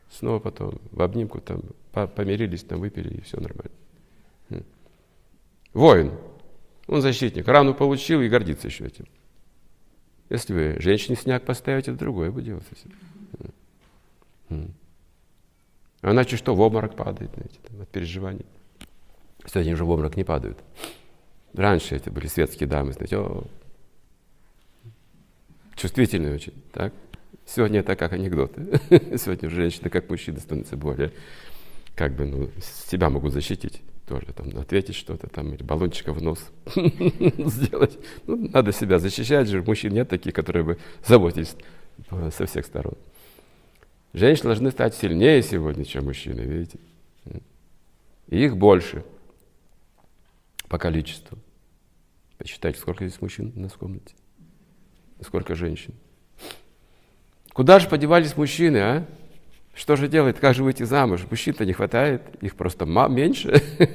снова 0.10 0.40
потом 0.40 0.80
в 0.92 1.02
обнимку 1.02 1.42
там 1.42 1.64
помирились, 1.92 2.64
там 2.64 2.80
выпили 2.80 3.18
и 3.18 3.22
все 3.22 3.42
нормально. 3.42 3.76
Хм. 4.50 4.64
Воин, 5.74 6.12
он 6.88 7.02
защитник, 7.02 7.48
рану 7.48 7.74
получил 7.74 8.22
и 8.22 8.30
гордится 8.30 8.68
еще 8.68 8.86
этим. 8.86 9.06
Если 10.30 10.54
вы 10.54 10.78
женщине 10.80 11.18
сняк 11.18 11.44
поставите, 11.44 11.92
другое 11.92 12.32
будет 12.32 12.46
делать 12.46 12.64
совсем. 12.70 14.74
А 16.04 16.12
иначе 16.12 16.36
что, 16.36 16.54
в 16.54 16.60
обморок 16.60 16.96
падает, 16.98 17.32
знаете, 17.34 17.58
там, 17.66 17.82
от 17.82 17.88
переживаний. 17.88 18.46
Сегодня 19.46 19.74
уже 19.74 19.86
в 19.86 19.90
обморок 19.90 20.18
не 20.18 20.26
падают. 20.26 20.60
Раньше 21.54 21.96
это 21.96 22.12
были 22.12 22.28
светские 22.28 22.68
дамы, 22.68 22.92
знаете, 22.92 23.18
о, 23.18 23.46
чувствительные 25.76 26.36
очень, 26.36 26.62
так? 26.74 26.94
Сегодня 27.46 27.80
это 27.80 27.96
как 27.96 28.12
анекдоты. 28.12 28.82
Сегодня 29.18 29.50
женщины, 29.50 29.90
как 29.90 30.10
мужчины, 30.10 30.40
становятся 30.40 30.76
более, 30.76 31.14
как 31.96 32.16
бы, 32.16 32.26
ну, 32.26 32.50
себя 32.60 33.10
могут 33.10 33.32
защитить 33.32 33.82
тоже, 34.06 34.26
там, 34.34 34.50
ответить 34.60 34.96
что-то 34.96 35.28
там, 35.28 35.54
или 35.54 35.64
баллончика 35.64 36.12
в 36.12 36.22
нос 36.22 36.52
сделать. 36.76 37.98
Ну, 38.28 38.50
надо 38.50 38.74
себя 38.74 39.00
защищать 39.00 39.48
же. 39.48 39.64
Мужчин 39.64 39.94
нет 39.94 40.10
таких, 40.10 40.34
которые 40.34 40.66
бы 40.66 40.78
заботились 41.06 41.56
со 42.36 42.46
всех 42.46 42.66
сторон. 42.66 42.96
Женщины 44.14 44.46
должны 44.46 44.72
стать 44.72 44.96
сильнее 44.96 45.42
сегодня, 45.42 45.84
чем 45.86 46.06
мужчины, 46.06 46.42
видите? 46.42 46.80
И 48.28 48.46
их 48.46 48.58
больше 48.58 49.04
по 50.70 50.78
количеству. 50.78 51.38
Посчитайте, 52.38 52.80
сколько 52.80 53.06
здесь 53.08 53.22
мужчин 53.22 53.52
у 53.56 53.60
нас 53.60 53.74
в 53.74 53.78
комнате 53.78 54.16
сколько 55.24 55.56
женщин. 55.56 55.94
Куда 57.54 57.80
же 57.80 57.88
подевались 57.88 58.36
мужчины, 58.36 58.78
а? 58.78 59.08
Что 59.74 59.96
же 59.96 60.08
делать? 60.08 60.40
Как 60.40 60.56
же 60.56 60.64
выйти 60.64 60.84
замуж? 60.84 61.26
Мужчин-то 61.30 61.66
не 61.66 61.74
хватает, 61.74 62.22
их 62.42 62.56
просто 62.56 62.86
меньше. 62.86 63.62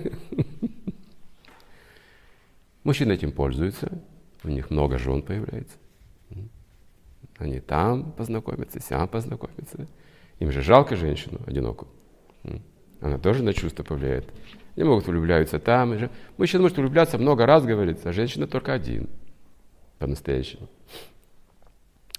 Мужчины 2.85 3.13
этим 3.13 3.33
пользуются, 3.33 3.91
у 4.43 4.49
них 4.49 4.71
много 4.71 4.99
жен 4.99 5.23
появляется. 5.23 5.77
Они 7.37 7.61
там 7.61 8.13
познакомятся, 8.13 8.81
сям 8.81 9.07
познакомятся. 9.07 9.87
Им 10.39 10.53
же 10.53 10.63
жалко 10.63 10.97
женщину 10.97 11.41
одинокую. 11.47 11.91
Она 13.01 13.19
тоже 13.19 13.43
на 13.43 13.53
чувства 13.53 13.83
повлияет. 13.83 14.29
Они 14.77 14.85
могут 14.85 15.07
влюбляются 15.07 15.59
там. 15.59 15.95
И 15.95 15.99
же. 15.99 16.11
Мужчина 16.37 16.63
может 16.63 16.79
влюбляться 16.79 17.19
много 17.19 17.47
раз, 17.47 17.65
говорится, 17.65 18.11
а 18.11 18.13
женщина 18.13 18.47
только 18.47 18.73
один. 18.73 19.09
По-настоящему. 19.99 20.69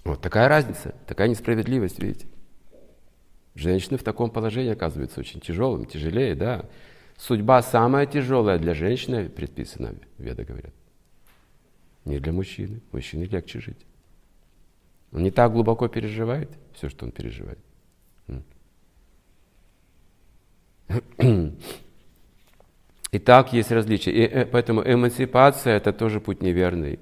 Вот 0.04 0.20
такая 0.20 0.48
разница, 0.48 0.94
такая 1.06 1.28
несправедливость, 1.28 2.02
видите. 2.02 2.26
Женщины 3.54 3.98
в 3.98 4.02
таком 4.02 4.30
положении 4.30 4.72
оказываются 4.72 5.20
очень 5.20 5.40
тяжелым, 5.40 5.84
тяжелее, 5.84 6.34
да. 6.34 6.66
Судьба 7.18 7.62
самая 7.62 8.06
тяжелая 8.06 8.58
для 8.58 8.72
женщины 8.72 9.28
предписана, 9.28 9.94
веды 10.16 10.44
говорят. 10.44 10.72
Не 12.06 12.18
для 12.18 12.32
мужчины. 12.32 12.80
Мужчине 12.92 13.26
легче 13.26 13.60
жить. 13.60 13.86
Он 15.12 15.22
не 15.22 15.30
так 15.30 15.52
глубоко 15.52 15.88
переживает 15.88 16.50
все, 16.72 16.88
что 16.88 17.04
он 17.04 17.12
переживает. 17.12 17.58
Итак, 23.12 23.52
есть 23.52 23.72
различия. 23.72 24.12
И 24.12 24.22
э, 24.22 24.46
поэтому 24.46 24.82
эмансипация– 24.82 25.76
это 25.76 25.92
тоже 25.92 26.20
путь 26.20 26.42
неверный. 26.42 27.00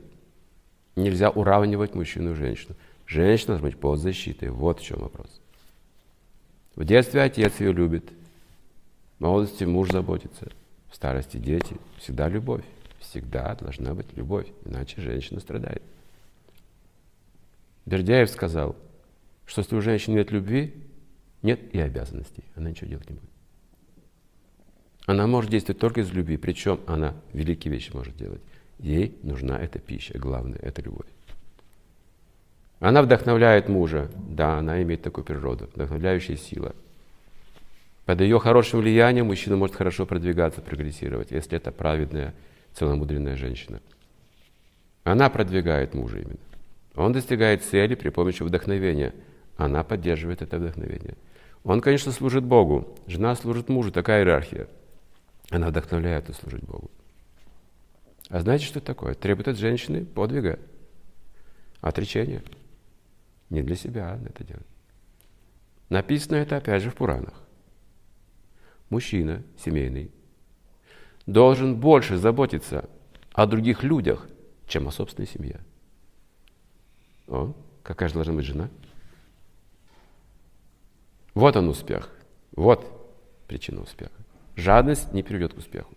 Нельзя 0.97 1.31
уравнивать 1.31 1.95
мужчину 1.95 2.33
и 2.33 2.35
женщину. 2.35 2.75
Женщина 3.07 3.55
должна 3.55 3.69
быть 3.69 3.79
под 3.79 4.01
защитой. 4.01 4.51
Вот 4.51 4.81
в 4.81 4.85
чем 4.85 5.01
вопрос. 5.01 5.41
В 6.75 6.85
детстве 6.85 7.23
отец 7.23 7.61
ее 7.61 7.73
любит. 7.73 8.11
В 9.19 9.23
молодости 9.23 9.65
муж 9.65 9.91
заботится. 9.91 10.51
В 10.91 10.95
старости 10.95 11.37
дети. 11.37 11.77
Всегда 11.99 12.29
любовь. 12.29 12.65
Всегда 13.01 13.55
должна 13.55 13.95
быть 13.95 14.07
любовь. 14.17 14.47
Иначе 14.65 15.01
женщина 15.01 15.41
страдает. 15.41 15.83
Бердяев 17.87 18.29
сказал, 18.31 18.77
что 19.47 19.63
если 19.63 19.77
у 19.77 19.81
женщины 19.81 20.17
нет 20.17 20.31
любви, 20.31 20.75
нет 21.43 21.75
и 21.75 21.81
обязанностей. 21.81 22.45
Она 22.55 22.71
ничего 22.71 22.89
делать 22.89 23.09
не 23.09 23.17
будет. 23.17 23.38
Она 25.09 25.27
может 25.27 25.51
действовать 25.51 25.81
только 25.81 26.03
из 26.03 26.13
любви, 26.13 26.37
причем 26.37 26.81
она 26.87 27.15
великие 27.33 27.73
вещи 27.73 27.91
может 27.95 28.15
делать. 28.15 28.43
Ей 28.79 29.17
нужна 29.23 29.59
эта 29.59 29.79
пища, 29.79 30.19
главное– 30.19 30.59
это 30.63 30.83
любовь. 30.83 31.07
Она 32.79 33.01
вдохновляет 33.01 33.71
мужа, 33.71 34.11
да, 34.15 34.59
она 34.59 34.83
имеет 34.83 35.01
такую 35.01 35.25
природу, 35.25 35.71
вдохновляющая 35.75 36.37
сила. 36.37 36.77
Под 38.05 38.21
ее 38.21 38.39
хорошим 38.39 38.81
влиянием 38.81 39.29
мужчина 39.29 39.57
может 39.57 39.77
хорошо 39.77 40.05
продвигаться, 40.05 40.61
прогрессировать, 40.61 41.31
если 41.31 41.57
это 41.57 41.73
праведная, 41.73 42.35
целомудренная 42.75 43.37
женщина. 43.37 43.81
Она 45.05 45.31
продвигает 45.31 45.95
мужа 45.95 46.19
именно. 46.19 46.37
Он 46.97 47.15
достигает 47.15 47.65
цели 47.65 47.95
при 47.95 48.11
помощи 48.11 48.43
вдохновения. 48.43 49.15
Она 49.57 49.85
поддерживает 49.85 50.43
это 50.43 50.59
вдохновение. 50.59 51.15
Он, 51.65 51.81
конечно, 51.81 52.13
служит 52.13 52.45
Богу. 52.45 52.95
Жена 53.07 53.35
служит 53.37 53.71
мужу. 53.71 53.91
Такая 53.91 54.21
иерархия. 54.21 54.69
Она 55.51 55.69
вдохновляет 55.69 56.29
и 56.29 56.33
служить 56.33 56.65
Богу. 56.65 56.91
А 58.29 58.41
знаете, 58.41 58.67
что 58.67 58.79
это 58.79 58.87
такое? 58.87 59.15
Требует 59.15 59.49
от 59.49 59.57
женщины 59.57 60.05
подвига, 60.05 60.59
отречения. 61.81 62.43
Не 63.49 63.63
для 63.63 63.77
себя 63.77 64.13
она 64.13 64.29
это 64.29 64.45
делает. 64.45 64.67
Написано 65.89 66.37
это 66.37 66.59
опять 66.59 66.83
же 66.83 66.91
в 66.91 66.95
Пуранах. 66.95 67.43
Мужчина 68.91 69.43
семейный 69.59 70.11
должен 71.27 71.79
больше 71.79 72.19
заботиться 72.19 72.89
о 73.33 73.47
других 73.47 73.83
людях, 73.83 74.27
чем 74.67 74.89
о 74.89 74.93
собственной 74.93 75.27
семье. 75.29 75.61
О, 77.27 77.55
какая 77.83 78.09
же 78.09 78.15
должна 78.15 78.35
быть 78.35 78.45
жена? 78.45 78.69
Вот 81.35 81.57
он 81.57 81.69
успех. 81.69 82.11
Вот 82.53 82.85
причина 83.47 83.83
успеха. 83.83 84.18
Жадность 84.59 85.13
не 85.13 85.23
приведет 85.23 85.55
к 85.55 85.59
успеху. 85.59 85.97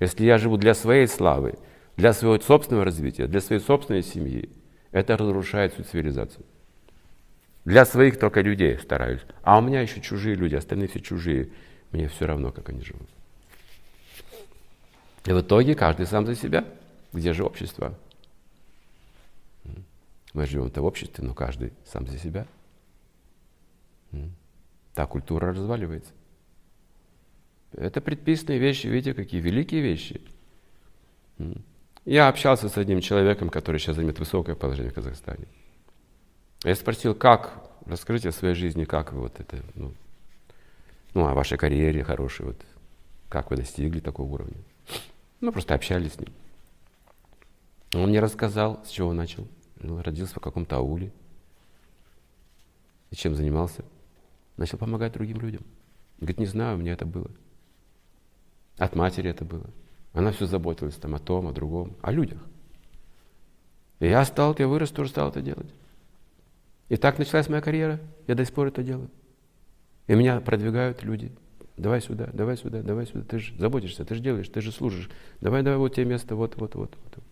Если 0.00 0.24
я 0.24 0.38
живу 0.38 0.56
для 0.56 0.72
своей 0.72 1.06
славы, 1.06 1.58
для 1.98 2.14
своего 2.14 2.40
собственного 2.40 2.86
развития, 2.86 3.26
для 3.26 3.42
своей 3.42 3.60
собственной 3.60 4.02
семьи, 4.02 4.48
это 4.90 5.18
разрушает 5.18 5.74
всю 5.74 5.82
цивилизацию. 5.82 6.46
Для 7.66 7.84
своих 7.84 8.18
только 8.18 8.40
людей 8.40 8.78
стараюсь. 8.78 9.20
А 9.42 9.58
у 9.58 9.60
меня 9.60 9.82
еще 9.82 10.00
чужие 10.00 10.34
люди, 10.34 10.54
остальные 10.54 10.88
все 10.88 11.00
чужие. 11.00 11.50
Мне 11.92 12.08
все 12.08 12.24
равно, 12.24 12.52
как 12.52 12.70
они 12.70 12.80
живут. 12.80 13.10
И 15.26 15.32
в 15.32 15.40
итоге 15.42 15.74
каждый 15.74 16.06
сам 16.06 16.24
за 16.24 16.34
себя. 16.36 16.64
Где 17.12 17.34
же 17.34 17.44
общество? 17.44 17.92
Мы 20.32 20.46
живем-то 20.46 20.80
в 20.80 20.86
обществе, 20.86 21.22
но 21.22 21.34
каждый 21.34 21.74
сам 21.84 22.06
за 22.06 22.16
себя. 22.16 22.46
Та 24.94 25.04
культура 25.04 25.48
разваливается. 25.48 26.14
Это 27.72 28.00
предписанные 28.00 28.58
вещи, 28.58 28.86
видите, 28.86 29.14
какие 29.14 29.40
великие 29.40 29.82
вещи. 29.82 30.20
Я 32.04 32.28
общался 32.28 32.68
с 32.68 32.78
одним 32.78 33.00
человеком, 33.00 33.50
который 33.50 33.78
сейчас 33.78 33.96
занимает 33.96 34.18
высокое 34.18 34.54
положение 34.54 34.90
в 34.90 34.94
Казахстане. 34.94 35.46
Я 36.64 36.74
спросил, 36.74 37.14
как, 37.14 37.62
расскажите 37.86 38.30
о 38.30 38.32
своей 38.32 38.54
жизни, 38.54 38.84
как 38.84 39.12
вы 39.12 39.20
вот 39.20 39.38
это, 39.38 39.62
ну, 39.74 39.92
ну 41.14 41.26
о 41.26 41.34
вашей 41.34 41.58
карьере 41.58 42.02
хорошей, 42.02 42.46
вот, 42.46 42.60
как 43.28 43.50
вы 43.50 43.56
достигли 43.56 44.00
такого 44.00 44.26
уровня. 44.32 44.56
Ну, 45.40 45.52
просто 45.52 45.74
общались 45.74 46.14
с 46.14 46.18
ним. 46.18 46.30
Он 47.94 48.08
мне 48.08 48.20
рассказал, 48.20 48.82
с 48.84 48.88
чего 48.88 49.12
начал. 49.12 49.46
Он 49.82 50.00
родился 50.00 50.34
в 50.34 50.42
каком-то 50.42 50.76
ауле. 50.76 51.12
И 53.10 53.16
чем 53.16 53.34
занимался? 53.34 53.84
Начал 54.56 54.78
помогать 54.78 55.12
другим 55.12 55.40
людям. 55.40 55.62
Говорит, 56.18 56.38
не 56.38 56.46
знаю, 56.46 56.76
меня 56.78 56.94
это 56.94 57.06
было. 57.06 57.30
От 58.78 58.94
матери 58.94 59.30
это 59.30 59.44
было. 59.44 59.66
Она 60.12 60.32
все 60.32 60.46
заботилась 60.46 60.94
там 60.94 61.14
о 61.14 61.18
том, 61.18 61.48
о 61.48 61.52
другом, 61.52 61.96
о 62.00 62.12
людях. 62.12 62.38
И 64.00 64.06
я 64.06 64.24
стал, 64.24 64.54
я 64.58 64.68
вырос, 64.68 64.90
тоже 64.90 65.10
стал 65.10 65.28
это 65.28 65.42
делать. 65.42 65.68
И 66.88 66.96
так 66.96 67.18
началась 67.18 67.48
моя 67.48 67.60
карьера. 67.60 68.00
Я 68.26 68.34
до 68.34 68.44
сих 68.44 68.54
пор 68.54 68.68
это 68.68 68.82
делаю. 68.82 69.10
И 70.06 70.14
меня 70.14 70.40
продвигают 70.40 71.02
люди. 71.02 71.32
Давай 71.76 72.00
сюда, 72.00 72.30
давай 72.32 72.56
сюда, 72.56 72.82
давай 72.82 73.06
сюда. 73.06 73.24
Ты 73.24 73.38
же 73.38 73.54
заботишься, 73.58 74.04
ты 74.04 74.14
же 74.14 74.20
делаешь, 74.20 74.48
ты 74.48 74.60
же 74.60 74.72
служишь. 74.72 75.10
Давай, 75.40 75.62
давай, 75.62 75.78
вот 75.78 75.94
тебе 75.94 76.06
место, 76.06 76.34
вот, 76.34 76.56
вот, 76.56 76.74
вот. 76.74 76.96
вот. 77.04 77.24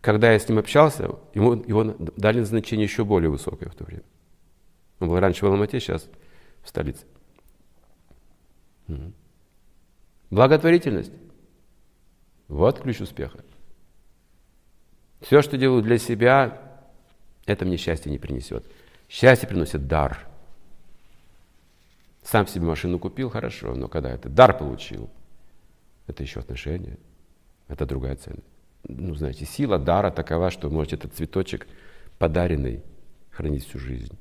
Когда 0.00 0.32
я 0.32 0.38
с 0.38 0.48
ним 0.48 0.58
общался, 0.58 1.16
ему, 1.34 1.54
его 1.54 1.96
дали 2.16 2.40
назначение 2.40 2.84
еще 2.84 3.04
более 3.04 3.30
высокое 3.30 3.68
в 3.68 3.74
то 3.74 3.84
время. 3.84 4.04
Он 5.00 5.08
был 5.08 5.18
раньше 5.18 5.44
в 5.44 5.48
Алмате, 5.48 5.80
сейчас 5.80 6.08
в 6.62 6.68
столице. 6.68 7.04
Благотворительность. 10.30 11.12
Вот 12.48 12.80
ключ 12.80 13.00
успеха. 13.00 13.44
Все, 15.20 15.42
что 15.42 15.56
делаю 15.56 15.82
для 15.82 15.98
себя, 15.98 16.60
это 17.46 17.64
мне 17.64 17.76
счастье 17.76 18.10
не 18.10 18.18
принесет. 18.18 18.64
Счастье 19.08 19.48
приносит 19.48 19.86
дар. 19.86 20.26
Сам 22.22 22.46
себе 22.46 22.66
машину 22.66 22.98
купил, 22.98 23.30
хорошо, 23.30 23.74
но 23.74 23.88
когда 23.88 24.10
это 24.10 24.28
дар 24.28 24.56
получил, 24.56 25.10
это 26.06 26.22
еще 26.22 26.40
отношения, 26.40 26.98
это 27.68 27.86
другая 27.86 28.16
ценность. 28.16 28.46
Ну, 28.86 29.14
знаете, 29.14 29.44
сила 29.46 29.78
дара 29.78 30.10
такова, 30.10 30.50
что 30.50 30.70
можете 30.70 30.96
этот 30.96 31.14
цветочек 31.14 31.66
подаренный 32.18 32.82
хранить 33.30 33.66
всю 33.66 33.78
жизнь. 33.78 34.16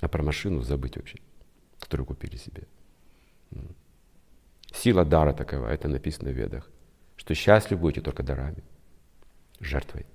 А 0.00 0.08
про 0.08 0.22
машину 0.22 0.62
забыть 0.62 0.96
вообще, 0.96 1.18
которую 1.78 2.06
купили 2.06 2.36
себе. 2.36 2.62
Сила 4.72 5.04
дара 5.04 5.32
такова, 5.32 5.66
это 5.68 5.88
написано 5.88 6.30
в 6.30 6.34
ведах, 6.34 6.70
что 7.16 7.34
счастливы 7.34 7.82
будете 7.82 8.00
только 8.00 8.22
дарами, 8.22 8.62
жертвой. 9.58 10.06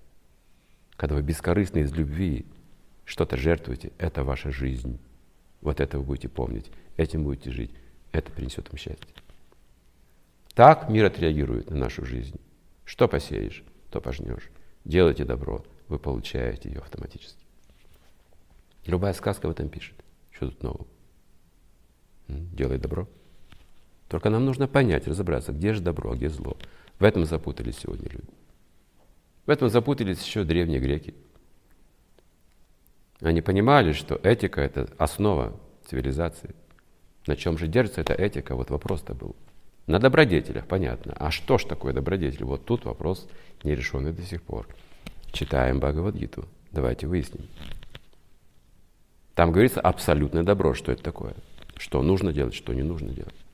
Когда 0.95 1.16
вы 1.16 1.22
бескорыстно 1.22 1.80
из 1.80 1.91
любви 1.93 2.45
что-то 3.03 3.38
жертвуете, 3.38 3.91
это 3.97 4.24
ваша 4.24 4.51
жизнь. 4.51 4.99
Вот 5.62 5.80
это 5.80 5.99
вы 5.99 6.06
будете 6.06 6.30
помнить, 6.30 6.72
этим 6.97 7.24
будете 7.24 7.51
жить, 7.51 7.72
это 8.12 8.32
принесет 8.32 8.70
вам 8.70 8.78
счастье. 8.78 9.08
Так 10.53 10.89
мир 10.89 11.06
отреагирует 11.06 11.70
на 11.70 11.76
нашу 11.76 12.06
жизнь. 12.06 12.39
Что 12.86 13.08
посеешь, 13.08 13.64
то 13.91 13.99
пожнешь. 13.99 14.49
Делайте 14.86 15.26
добро, 15.26 15.66
вы 15.89 15.99
получаете 15.99 16.70
ее 16.70 16.80
автоматически. 16.80 17.43
Любая 18.86 19.14
сказка 19.14 19.47
в 19.47 19.51
этом 19.51 19.68
пишет. 19.68 19.95
Что 20.32 20.49
тут 20.49 20.64
нового? 20.64 20.88
Делай 22.28 22.78
добро. 22.78 23.08
Только 24.08 24.30
нам 24.30 24.45
нужно 24.45 24.68
понять, 24.68 25.08
разобраться, 25.08 25.51
где 25.51 25.74
же 25.74 25.82
добро, 25.82 26.12
а 26.12 26.16
где 26.16 26.30
зло. 26.30 26.58
В 26.99 27.03
этом 27.03 27.26
запутались 27.26 27.78
сегодня 27.78 28.10
люди. 28.10 28.30
В 29.45 29.49
этом 29.49 29.70
запутались 29.70 30.24
еще 30.24 30.43
древние 30.43 30.80
греки. 30.80 31.14
Они 33.22 33.41
понимали, 33.41 33.93
что 33.93 34.20
этика– 34.24 34.62
это 34.62 34.89
основа 34.97 35.60
цивилизации. 35.88 36.56
На 37.28 37.36
чем 37.36 37.58
же 37.58 37.68
держится 37.68 38.01
эта 38.01 38.14
этика? 38.14 38.56
Вот 38.56 38.70
вопрос-то 38.70 39.14
был. 39.14 39.36
На 39.88 39.99
добродетелях, 39.99 40.68
понятно. 40.68 41.14
А 41.18 41.32
что 41.32 41.58
ж 41.58 41.66
такое 41.66 41.93
добродетель? 41.93 42.43
Вот 42.43 42.66
тут 42.66 42.86
вопрос 42.86 43.28
нерешенный 43.64 44.14
до 44.14 44.24
сих 44.24 44.41
пор. 44.41 44.68
Читаем 45.32 45.80
Бхагавадгиту. 45.80 46.45
Давайте 46.72 47.08
выясним. 47.08 47.47
Там 49.36 49.51
говорится 49.51 49.82
абсолютное 49.82 50.43
добро, 50.43 50.74
что 50.74 50.91
это 50.91 51.03
такое. 51.03 51.36
Что 51.78 52.01
нужно 52.01 52.34
делать, 52.34 52.53
что 52.53 52.74
не 52.74 52.84
нужно 52.84 53.10
делать. 53.10 53.45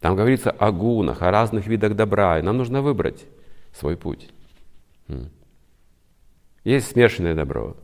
Там 0.00 0.16
говорится 0.16 0.50
о 0.50 0.72
гунах, 0.72 1.22
о 1.22 1.30
разных 1.30 1.66
видах 1.66 1.94
добра, 1.94 2.38
и 2.38 2.42
нам 2.42 2.56
нужно 2.56 2.80
выбрать 2.80 3.26
свой 3.72 3.96
путь. 3.96 4.30
Есть 6.64 6.92
смешанное 6.92 7.34
добро. 7.34 7.76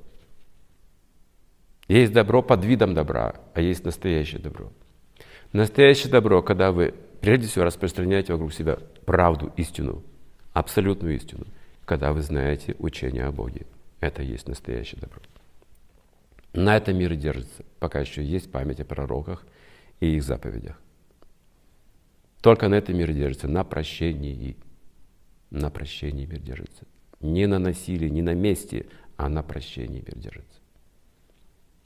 Есть 1.88 2.12
добро 2.12 2.42
под 2.42 2.64
видом 2.64 2.94
добра, 2.94 3.36
а 3.54 3.60
есть 3.60 3.84
настоящее 3.84 4.40
добро. 4.40 4.72
Настоящее 5.52 6.10
добро, 6.10 6.42
когда 6.42 6.72
вы 6.72 6.94
прежде 7.20 7.46
всего 7.46 7.64
распространяете 7.64 8.32
вокруг 8.32 8.52
себя 8.52 8.78
правду, 9.04 9.52
истину, 9.56 10.02
абсолютную 10.52 11.14
истину, 11.16 11.46
когда 11.84 12.12
вы 12.12 12.22
знаете 12.22 12.74
учение 12.78 13.24
о 13.24 13.32
Боге. 13.32 13.66
Это 14.00 14.22
и 14.22 14.26
есть 14.26 14.48
настоящее 14.48 15.00
добро. 15.00 15.20
На 16.52 16.76
этом 16.76 16.96
мир 16.96 17.14
держится, 17.14 17.64
пока 17.78 18.00
еще 18.00 18.24
есть 18.24 18.50
память 18.50 18.80
о 18.80 18.84
пророках 18.84 19.44
и 20.00 20.16
их 20.16 20.22
заповедях. 20.22 20.80
Только 22.46 22.68
на 22.68 22.76
этом 22.76 22.96
мир 22.96 23.12
держится, 23.12 23.48
на 23.48 23.64
прощении. 23.64 24.56
На 25.50 25.68
прощении 25.68 26.26
мир 26.26 26.38
держится. 26.38 26.84
Не 27.18 27.48
на 27.48 27.58
насилии, 27.58 28.08
не 28.08 28.22
на 28.22 28.34
месте, 28.34 28.86
а 29.16 29.28
на 29.28 29.42
прощении 29.42 29.98
мир 30.06 30.16
держится. 30.16 30.60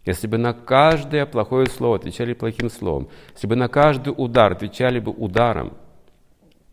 Если 0.04 0.26
бы 0.26 0.36
на 0.36 0.52
каждое 0.52 1.24
плохое 1.24 1.66
слово 1.66 1.96
отвечали 1.96 2.34
плохим 2.34 2.68
словом, 2.68 3.08
если 3.32 3.46
бы 3.46 3.56
на 3.56 3.68
каждый 3.68 4.12
удар 4.14 4.52
отвечали 4.52 4.98
бы 5.00 5.12
ударом, 5.12 5.78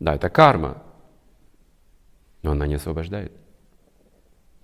да, 0.01 0.15
это 0.15 0.29
карма, 0.29 0.83
но 2.41 2.51
она 2.51 2.67
не 2.67 2.75
освобождает. 2.75 3.31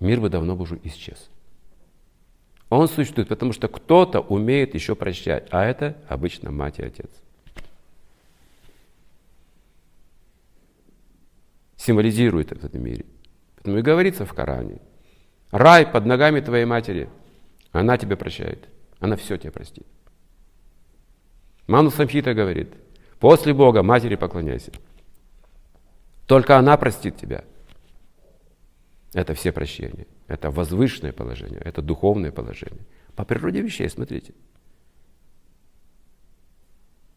Мир 0.00 0.20
бы 0.20 0.28
давно 0.28 0.54
бы 0.54 0.64
уже 0.64 0.78
исчез. 0.84 1.30
Он 2.68 2.88
существует, 2.88 3.30
потому 3.30 3.54
что 3.54 3.68
кто-то 3.68 4.20
умеет 4.20 4.74
еще 4.74 4.94
прощать, 4.94 5.48
а 5.50 5.64
это 5.64 5.96
обычно 6.10 6.50
мать 6.50 6.78
и 6.78 6.82
отец. 6.82 7.23
Символизирует 11.84 12.50
в 12.50 12.64
этом 12.64 12.82
мире. 12.82 13.04
Поэтому 13.56 13.78
и 13.78 13.82
говорится 13.82 14.24
в 14.24 14.32
Коране. 14.32 14.80
Рай 15.50 15.86
под 15.86 16.06
ногами 16.06 16.40
твоей 16.40 16.64
матери– 16.64 17.08
она 17.74 17.98
тебя 17.98 18.16
прощает. 18.16 18.68
Она 19.00 19.16
все 19.16 19.36
тебе 19.36 19.50
простит. 19.50 19.84
Ману 21.66 21.90
Самхита 21.90 22.32
говорит, 22.32 22.72
после 23.18 23.52
Бога 23.52 23.82
матери 23.82 24.14
поклоняйся. 24.14 24.70
Только 26.28 26.56
она 26.56 26.76
простит 26.76 27.16
тебя. 27.16 27.44
Это 29.12 29.34
все 29.34 29.50
прощения. 29.50 30.06
Это 30.28 30.52
возвышенное 30.52 31.12
положение, 31.12 31.60
это 31.64 31.82
духовное 31.82 32.30
положение. 32.30 32.86
По 33.16 33.24
природе 33.24 33.60
вещей, 33.60 33.88
смотрите. 33.88 34.34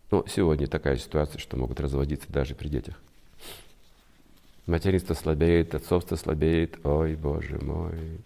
Ну, 0.09 0.26
сегодня 0.28 0.65
такая 0.65 0.97
ситуация, 0.97 1.38
что 1.38 1.55
могут 1.55 1.80
разводиться 1.80 2.32
даже 2.32 2.55
при 2.55 2.68
детях. 2.68 2.99
Материнство 4.68 5.13
слабеет, 5.13 5.74
отцовство 5.76 6.18
слабеет. 6.18 6.86
Ой, 6.86 7.15
Боже 7.15 7.57
мой. 7.57 8.20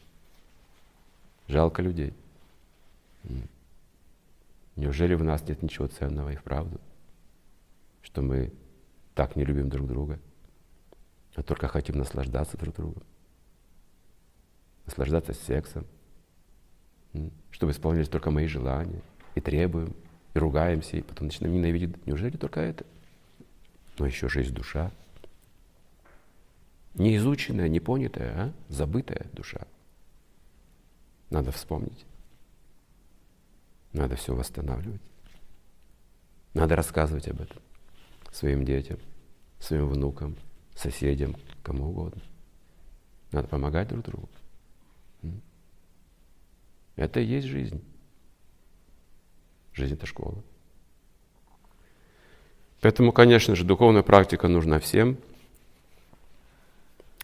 Жалко 1.47 1.83
людей. 1.83 2.13
Неужели 4.75 5.13
в 5.13 5.23
нас 5.23 5.47
нет 5.47 5.61
ничего 5.61 5.85
ценного 5.85 6.31
и 6.31 6.35
вправду? 6.35 6.81
Что 8.01 8.23
мы 8.23 8.51
так 9.13 9.35
не 9.35 9.45
любим 9.45 9.69
друг 9.69 9.87
друга, 9.87 10.19
а 11.35 11.43
только 11.43 11.67
хотим 11.67 11.97
наслаждаться 11.97 12.57
друг 12.57 12.75
другом. 12.75 13.03
Наслаждаться 14.87 15.33
сексом, 15.33 15.85
чтобы 17.51 17.71
исполнились 17.71 18.09
только 18.09 18.31
мои 18.31 18.47
желания. 18.47 19.01
И 19.35 19.41
требуем, 19.41 19.95
и 20.33 20.39
ругаемся, 20.39 20.97
и 20.97 21.01
потом 21.03 21.27
начинаем 21.27 21.55
ненавидеть. 21.55 22.05
Неужели 22.07 22.35
только 22.35 22.61
это? 22.61 22.83
Но 23.99 24.07
еще 24.07 24.27
же 24.27 24.39
есть 24.39 24.53
душа. 24.53 24.91
Неизученная, 26.93 27.69
непонятая, 27.69 28.33
а? 28.35 28.53
забытая 28.69 29.27
душа. 29.33 29.61
Надо 31.29 31.51
вспомнить. 31.51 32.05
Надо 33.93 34.15
все 34.15 34.35
восстанавливать. 34.35 35.01
Надо 36.53 36.75
рассказывать 36.75 37.27
об 37.27 37.41
этом 37.41 37.61
своим 38.31 38.65
детям, 38.65 38.99
своим 39.59 39.87
внукам, 39.87 40.35
соседям, 40.75 41.35
кому 41.63 41.89
угодно. 41.89 42.21
Надо 43.31 43.47
помогать 43.47 43.87
друг 43.87 44.03
другу. 44.05 44.29
Это 46.95 47.19
и 47.19 47.25
есть 47.25 47.47
жизнь. 47.47 47.81
Жизнь– 49.73 49.93
это 49.95 50.05
школа. 50.05 50.43
Поэтому, 52.81 53.13
конечно 53.13 53.55
же, 53.55 53.63
духовная 53.63 54.03
практика 54.03 54.47
нужна 54.47 54.79
всем. 54.79 55.17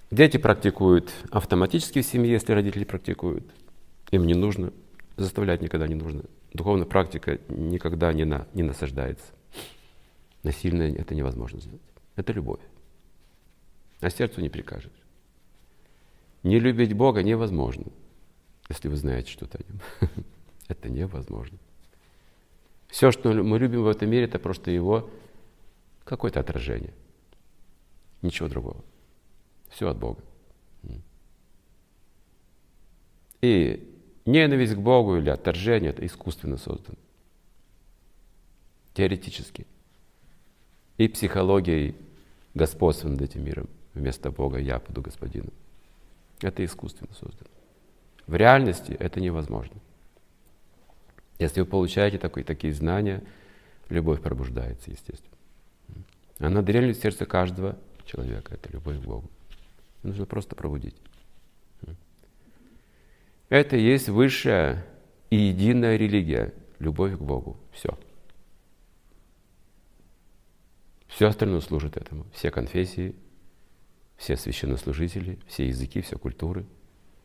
Дети 0.09 0.37
практикуют 0.37 1.11
автоматически 1.31 2.01
в 2.01 2.05
семье, 2.05 2.31
если 2.33 2.53
родители 2.53 2.85
практикуют. 2.85 3.45
Им 4.11 4.25
не 4.25 4.33
нужно, 4.33 4.71
заставлять 5.17 5.61
никогда 5.61 5.87
не 5.87 5.95
нужно 5.95 6.23
духовная 6.57 6.85
практика 6.85 7.39
никогда 7.47 8.11
не, 8.13 8.25
на, 8.25 8.47
не 8.53 8.63
насаждается. 8.63 9.25
Насильно 10.43 10.83
это 10.83 11.15
невозможно 11.15 11.61
сделать. 11.61 11.81
Это 12.15 12.33
любовь. 12.33 12.61
А 14.01 14.09
сердцу 14.09 14.41
не 14.41 14.49
прикажешь. 14.49 14.91
Не 16.43 16.59
любить 16.59 16.93
Бога 16.93 17.23
невозможно, 17.23 17.85
если 18.69 18.89
вы 18.89 18.95
знаете 18.95 19.31
что-то 19.31 19.59
о 19.59 19.71
Нем. 19.71 19.81
это 20.67 20.89
невозможно. 20.89 21.57
Все, 22.87 23.11
что 23.11 23.33
мы 23.33 23.59
любим 23.59 23.83
в 23.83 23.87
этом 23.87 24.09
мире, 24.09 24.25
это 24.25 24.39
просто 24.39 24.71
Его 24.71 25.09
какое-то 26.05 26.39
отражение. 26.39 26.93
Ничего 28.21 28.47
другого. 28.47 28.83
Все 29.69 29.89
от 29.89 29.97
Бога. 29.97 30.23
И 33.41 33.87
Ненависть 34.27 34.75
к 34.75 34.77
Богу 34.77 35.15
или 35.15 35.29
отторжение– 35.29 35.89
это 35.91 36.05
искусственно 36.05 36.57
создано. 36.57 36.97
Теоретически. 38.93 39.65
И 40.97 41.07
психологией 41.07 41.95
господства 42.53 43.07
над 43.07 43.21
этим 43.21 43.45
миром. 43.45 43.69
Вместо 43.93 44.29
Бога 44.29 44.57
я 44.57 44.79
буду 44.79 45.01
господином. 45.01 45.53
Это 46.41 46.65
искусственно 46.65 47.13
создано. 47.13 47.49
В 48.25 48.35
реальности 48.35 48.91
это 48.99 49.21
невозможно. 49.21 49.77
Если 51.39 51.61
вы 51.61 51.65
получаете 51.65 52.17
такой, 52.17 52.43
такие 52.43 52.73
знания, 52.73 53.23
любовь 53.87 54.21
пробуждается, 54.21 54.91
естественно. 54.91 55.37
Она 56.39 56.61
дрелит 56.61 56.97
в 56.97 57.01
сердце 57.01 57.25
каждого 57.25 57.77
человека. 58.03 58.55
Это 58.55 58.73
любовь 58.73 58.97
к 58.97 59.05
Богу. 59.05 59.29
Нужно 60.07 60.25
просто 60.25 60.55
пробудить. 60.55 60.95
Это 63.49 63.75
и 63.75 63.81
есть 63.81 64.07
высшая 64.07 64.85
и 65.29 65.35
единая 65.35 65.97
религия, 65.97 66.53
любовь 66.79 67.17
к 67.17 67.21
Богу. 67.21 67.57
Все. 67.73 67.97
Все 71.09 71.27
остальное 71.27 71.59
служит 71.59 71.97
этому. 71.97 72.25
Все 72.33 72.51
конфессии, 72.51 73.15
все 74.15 74.37
священнослужители, 74.37 75.39
все 75.45 75.67
языки, 75.67 75.99
все 75.99 76.17
культуры 76.17 76.65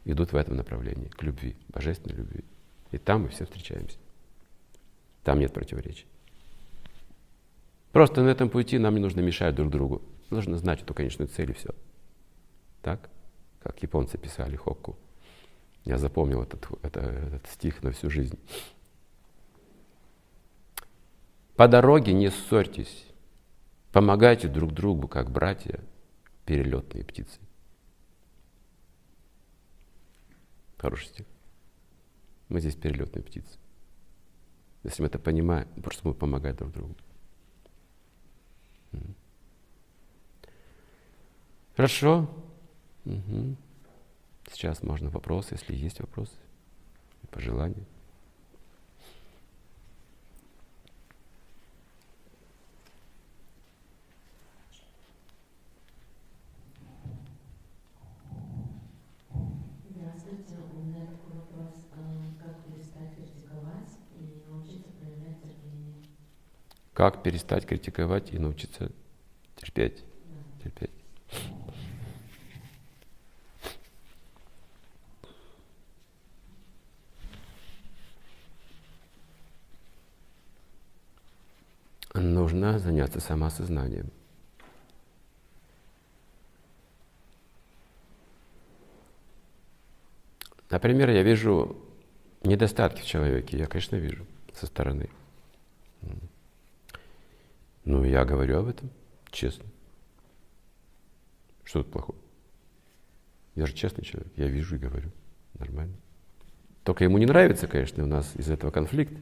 идут 0.04 0.32
в 0.32 0.36
этом 0.36 0.56
направлении, 0.56 1.06
к 1.06 1.22
любви, 1.22 1.56
божественной 1.68 2.16
любви. 2.16 2.44
И 2.90 2.98
там 2.98 3.22
мы 3.22 3.28
все 3.28 3.44
встречаемся. 3.44 3.98
Там 5.22 5.38
нет 5.38 5.52
противоречий. 5.52 6.06
Просто 7.92 8.22
на 8.22 8.28
этом 8.28 8.50
пути 8.50 8.78
нам 8.78 8.96
не 8.96 9.00
нужно 9.00 9.20
мешать 9.20 9.54
друг 9.54 9.70
другу. 9.70 10.02
Нужно 10.30 10.58
знать 10.58 10.82
эту 10.82 10.94
конечную 10.94 11.28
цель 11.28 11.50
и 11.50 11.54
все. 11.54 11.70
Так? 12.82 13.08
Как 13.60 13.80
японцы 13.82 14.18
писали 14.18 14.56
хокку. 14.56 14.96
Я 15.84 15.98
запомнил 15.98 16.42
этот, 16.42 16.66
это, 16.82 17.00
этот 17.00 17.46
стих 17.46 17.82
на 17.82 17.92
всю 17.92 18.10
жизнь. 18.10 18.38
По 21.56 21.68
дороге 21.68 22.12
не 22.12 22.30
ссорьтесь, 22.30 23.06
помогайте 23.92 24.48
друг 24.48 24.72
другу, 24.72 25.06
как 25.06 25.30
братья, 25.30 25.80
перелетные 26.44 27.04
птицы. 27.04 27.40
Хороший 30.78 31.06
стих. 31.06 31.26
Мы 32.48 32.60
здесь 32.60 32.74
перелетные 32.74 33.22
птицы. 33.22 33.58
Если 34.82 35.02
мы 35.02 35.08
это 35.08 35.18
понимаем, 35.18 35.68
просто 35.82 36.08
мы 36.08 36.14
помогаем 36.14 36.56
друг 36.56 36.72
другу. 36.72 36.96
Хорошо. 41.76 42.28
Угу. 43.04 43.56
Сейчас 44.50 44.82
можно 44.82 45.10
вопросы, 45.10 45.54
если 45.54 45.74
есть 45.74 46.00
вопросы. 46.00 46.32
по 47.30 47.40
желанию. 47.40 47.84
Здравствуйте, 59.88 60.56
у 60.74 60.82
меня 60.84 61.06
такой 61.06 61.40
вопрос. 61.40 61.74
А 61.92 62.44
Как 62.44 62.64
перестать 62.66 63.14
критиковать 63.16 63.98
и 64.18 64.50
научиться 64.50 64.88
проявлять 65.00 65.40
терпение? 65.42 65.94
Как 66.92 67.22
перестать 67.22 67.66
критиковать 67.66 68.32
и 68.32 68.38
научиться 68.38 68.92
терпеть? 69.56 70.04
Да. 70.26 70.64
терпеть. 70.64 70.91
Нужно 82.62 82.78
заняться 82.78 83.18
самоосознанием. 83.18 84.08
Например, 90.70 91.10
я 91.10 91.24
вижу 91.24 91.76
недостатки 92.44 93.00
в 93.00 93.04
человеке, 93.04 93.58
я, 93.58 93.66
конечно, 93.66 93.96
вижу 93.96 94.24
со 94.54 94.66
стороны. 94.66 95.10
Ну, 97.84 98.04
я 98.04 98.24
говорю 98.24 98.60
об 98.60 98.68
этом 98.68 98.90
честно. 99.32 99.64
Что 101.64 101.82
тут 101.82 101.90
плохого? 101.92 102.18
Я 103.56 103.66
же 103.66 103.74
честный 103.74 104.04
человек, 104.04 104.32
я 104.36 104.46
вижу 104.46 104.76
и 104.76 104.78
говорю. 104.78 105.10
Нормально. 105.54 105.96
Только 106.84 107.02
ему 107.02 107.18
не 107.18 107.26
нравится, 107.26 107.66
конечно, 107.66 108.04
у 108.04 108.06
нас 108.06 108.36
из 108.36 108.48
этого 108.48 108.70
конфликт. 108.70 109.14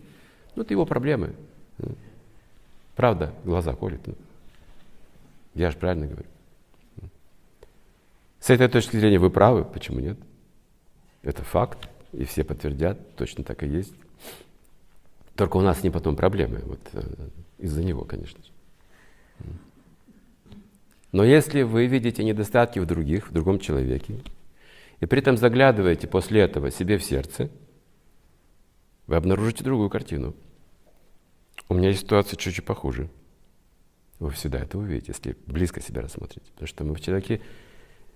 Ну, 0.56 0.62
это 0.62 0.74
его 0.74 0.84
проблемы. 0.84 1.34
Правда, 3.01 3.32
глаза 3.47 3.72
колет. 3.72 4.06
ну. 4.06 4.14
Я 5.55 5.70
же 5.70 5.78
правильно 5.78 6.06
говорю. 6.06 6.28
С 8.40 8.51
этой 8.51 8.68
точки 8.68 8.98
зрения 8.98 9.18
вы 9.18 9.31
правы, 9.31 9.64
почему 9.64 10.01
нет? 10.01 10.18
Это 11.22 11.43
факт, 11.43 11.89
и 12.12 12.24
все 12.24 12.44
подтвердят, 12.44 13.16
точно 13.16 13.43
так 13.43 13.62
и 13.62 13.68
есть. 13.68 13.94
Только 15.35 15.56
у 15.56 15.62
нас 15.62 15.82
ним 15.82 15.94
потом 15.94 16.14
проблемы, 16.14 16.60
вот 16.62 16.81
э, 16.93 17.01
из-за 17.56 17.82
него, 17.82 18.05
конечно 18.05 18.39
же. 18.44 18.51
Но 21.10 21.24
если 21.24 21.62
вы 21.62 21.86
видите 21.86 22.22
недостатки 22.22 22.81
в 22.81 22.85
других, 22.85 23.31
в 23.31 23.32
другом 23.32 23.60
человеке, 23.60 24.20
и 25.01 25.06
при 25.06 25.20
этом 25.20 25.39
заглядываете 25.39 26.06
после 26.06 26.43
этого 26.43 26.70
себе 26.70 26.98
в 26.98 27.02
сердце, 27.02 27.48
вы 29.06 29.16
обнаружите 29.16 29.64
другую 29.64 29.89
картину. 29.89 30.35
У 31.70 31.74
меня 31.74 31.90
есть 31.90 32.01
ситуация 32.01 32.36
чуть-чуть 32.36 32.64
похуже. 32.64 33.09
Вы 34.18 34.30
всегда 34.30 34.59
это 34.59 34.76
увидите, 34.76 35.12
если 35.12 35.36
близко 35.47 35.80
себя 35.80 36.02
рассмотрите. 36.02 36.51
Потому 36.51 36.66
что 36.66 36.84
мы 36.84 36.97
в 36.97 37.01
человеке 37.01 37.40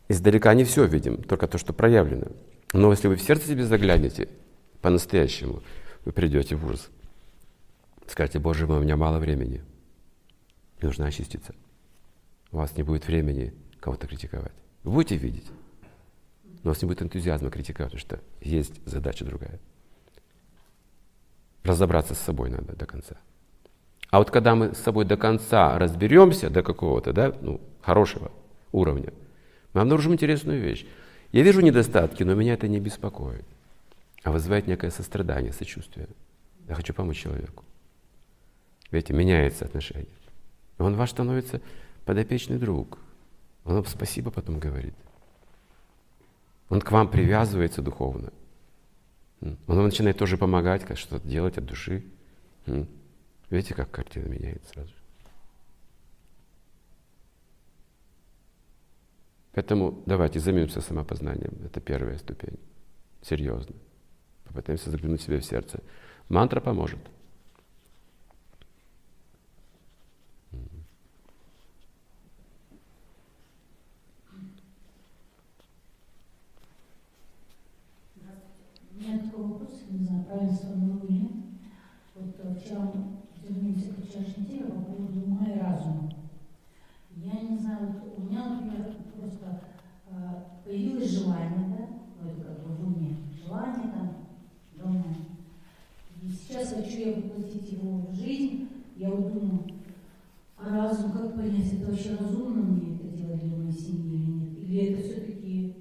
издалека 0.08 0.52
не 0.54 0.64
все 0.64 0.84
видим, 0.86 1.22
только 1.22 1.46
то, 1.46 1.56
что 1.56 1.72
проявлено. 1.72 2.26
Но 2.72 2.90
если 2.90 3.06
вы 3.06 3.14
в 3.14 3.22
сердце 3.22 3.46
себе 3.46 3.64
заглянете 3.64 4.28
по-настоящему, 4.82 5.62
вы 6.04 6.10
придете 6.10 6.56
в 6.56 6.66
ужас. 6.66 6.90
Скажете, 8.08 8.40
Боже 8.40 8.66
мой, 8.66 8.78
у 8.78 8.82
меня 8.82 8.96
мало 8.96 9.20
времени. 9.20 9.62
Мне 10.80 10.88
нужно 10.88 11.06
очиститься. 11.06 11.54
У 12.50 12.56
вас 12.56 12.76
не 12.76 12.82
будет 12.82 13.06
времени 13.06 13.54
кого-то 13.78 14.08
критиковать. 14.08 14.52
Вы 14.82 14.90
будете 14.90 15.16
видеть, 15.16 15.46
но 16.64 16.70
у 16.70 16.74
вас 16.74 16.82
не 16.82 16.88
будет 16.88 17.02
энтузиазма 17.02 17.52
критиковать, 17.52 17.92
потому 17.92 18.00
что 18.00 18.20
есть 18.40 18.84
задача 18.84 19.24
другая. 19.24 19.60
Разобраться 21.62 22.16
с 22.16 22.18
собой 22.18 22.50
надо 22.50 22.74
до 22.74 22.84
конца. 22.84 23.16
А 24.14 24.18
вот 24.18 24.30
когда 24.30 24.54
мы 24.54 24.76
с 24.76 24.78
собой 24.78 25.04
до 25.04 25.16
конца 25.16 25.76
разберемся, 25.76 26.48
до 26.48 26.62
какого-то, 26.62 27.12
да, 27.12 27.34
ну, 27.40 27.60
хорошего 27.80 28.30
уровня, 28.70 29.12
мы 29.72 29.80
обнаружим 29.80 30.12
интересную 30.12 30.60
вещь. 30.62 30.86
Я 31.32 31.42
вижу 31.42 31.60
недостатки, 31.62 32.22
но 32.22 32.34
меня 32.34 32.54
это 32.54 32.68
не 32.68 32.78
беспокоит, 32.78 33.44
а 34.22 34.30
вызывает 34.30 34.68
некое 34.68 34.92
сострадание, 34.92 35.52
сочувствие. 35.52 36.06
Я 36.68 36.76
хочу 36.76 36.94
помочь 36.94 37.22
человеку. 37.22 37.64
Видите, 38.92 39.14
меняется 39.14 39.64
отношение. 39.64 40.06
Он 40.78 40.94
ваш 40.94 41.10
становится 41.10 41.60
подопечный 42.04 42.58
друг. 42.58 42.98
Он 43.64 43.74
вам 43.74 43.84
спасибо 43.84 44.30
потом 44.30 44.60
говорит. 44.60 44.94
Он 46.68 46.80
к 46.80 46.92
вам 46.92 47.08
привязывается 47.08 47.82
духовно. 47.82 48.32
Он 49.40 49.82
начинает 49.82 50.18
тоже 50.18 50.38
помогать, 50.38 50.84
как 50.84 50.98
что-то 50.98 51.26
делать 51.26 51.58
от 51.58 51.64
души. 51.64 52.04
Видите, 53.54 53.74
как 53.74 53.88
картина 53.92 54.26
меняется 54.26 54.68
сразу. 54.70 54.92
Поэтому 59.52 60.02
давайте 60.06 60.40
займемся 60.40 60.80
самопознанием. 60.80 61.64
Это 61.64 61.80
первая 61.80 62.18
ступень. 62.18 62.58
Серьезно. 63.22 63.76
Попытаемся 64.42 64.90
заглянуть 64.90 65.20
себе 65.22 65.38
в 65.38 65.44
сердце. 65.44 65.78
Мантра 66.28 66.60
поможет. 66.60 66.98
У 70.50 70.56
меня 78.98 79.18
такой 79.20 79.44
вопрос, 79.44 79.84
не 79.90 80.04
знаю, 80.04 80.24
правильно 80.24 80.52
сформулирую 80.52 81.12
нет. 81.12 81.32
Вот 82.16 82.34
э, 82.40 82.54
вчера 82.58 82.90
вернемся 83.54 83.92
к 83.92 84.04
вчерашней 84.04 84.46
теме 84.46 84.70
по 84.70 84.80
поводу 84.80 85.20
ума 85.20 85.46
и 85.46 85.58
разума. 85.58 86.12
Я 87.16 87.40
не 87.40 87.58
знаю, 87.58 87.94
вот 88.02 88.18
у 88.18 88.22
меня, 88.22 88.48
например, 88.48 88.92
просто 89.16 89.60
э, 90.10 90.14
появилось 90.64 91.10
желание, 91.10 91.76
да, 91.78 91.86
ну 92.20 92.30
это 92.30 92.40
как 92.42 92.66
бы 92.66 92.74
в 92.74 92.86
уме, 92.86 93.16
желание 93.44 93.92
там, 93.92 94.16
давно. 94.76 95.04
И 96.22 96.28
сейчас 96.28 96.72
хочу 96.72 96.98
я 96.98 97.16
воплотить 97.16 97.72
его 97.72 97.98
в 97.98 98.14
жизнь, 98.14 98.68
я 98.96 99.10
вот 99.10 99.32
думаю, 99.32 99.64
а 100.56 100.70
разум, 100.70 101.12
как 101.12 101.34
понять, 101.34 101.72
это 101.72 101.90
вообще 101.90 102.16
разумно 102.16 102.62
мне 102.62 102.96
это 102.96 103.08
делать 103.16 103.40
для 103.40 103.56
моей 103.56 103.72
семьи 103.72 104.14
или 104.14 104.30
нет? 104.30 104.58
Или 104.58 104.86
это 104.86 105.02
все-таки 105.02 105.76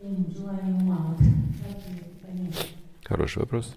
ум, 0.00 0.26
желание 0.34 0.74
ума? 0.74 1.16
Вот, 1.18 1.18
как 1.68 2.30
понять? 2.30 2.68
Хороший 3.02 3.38
вопрос. 3.40 3.74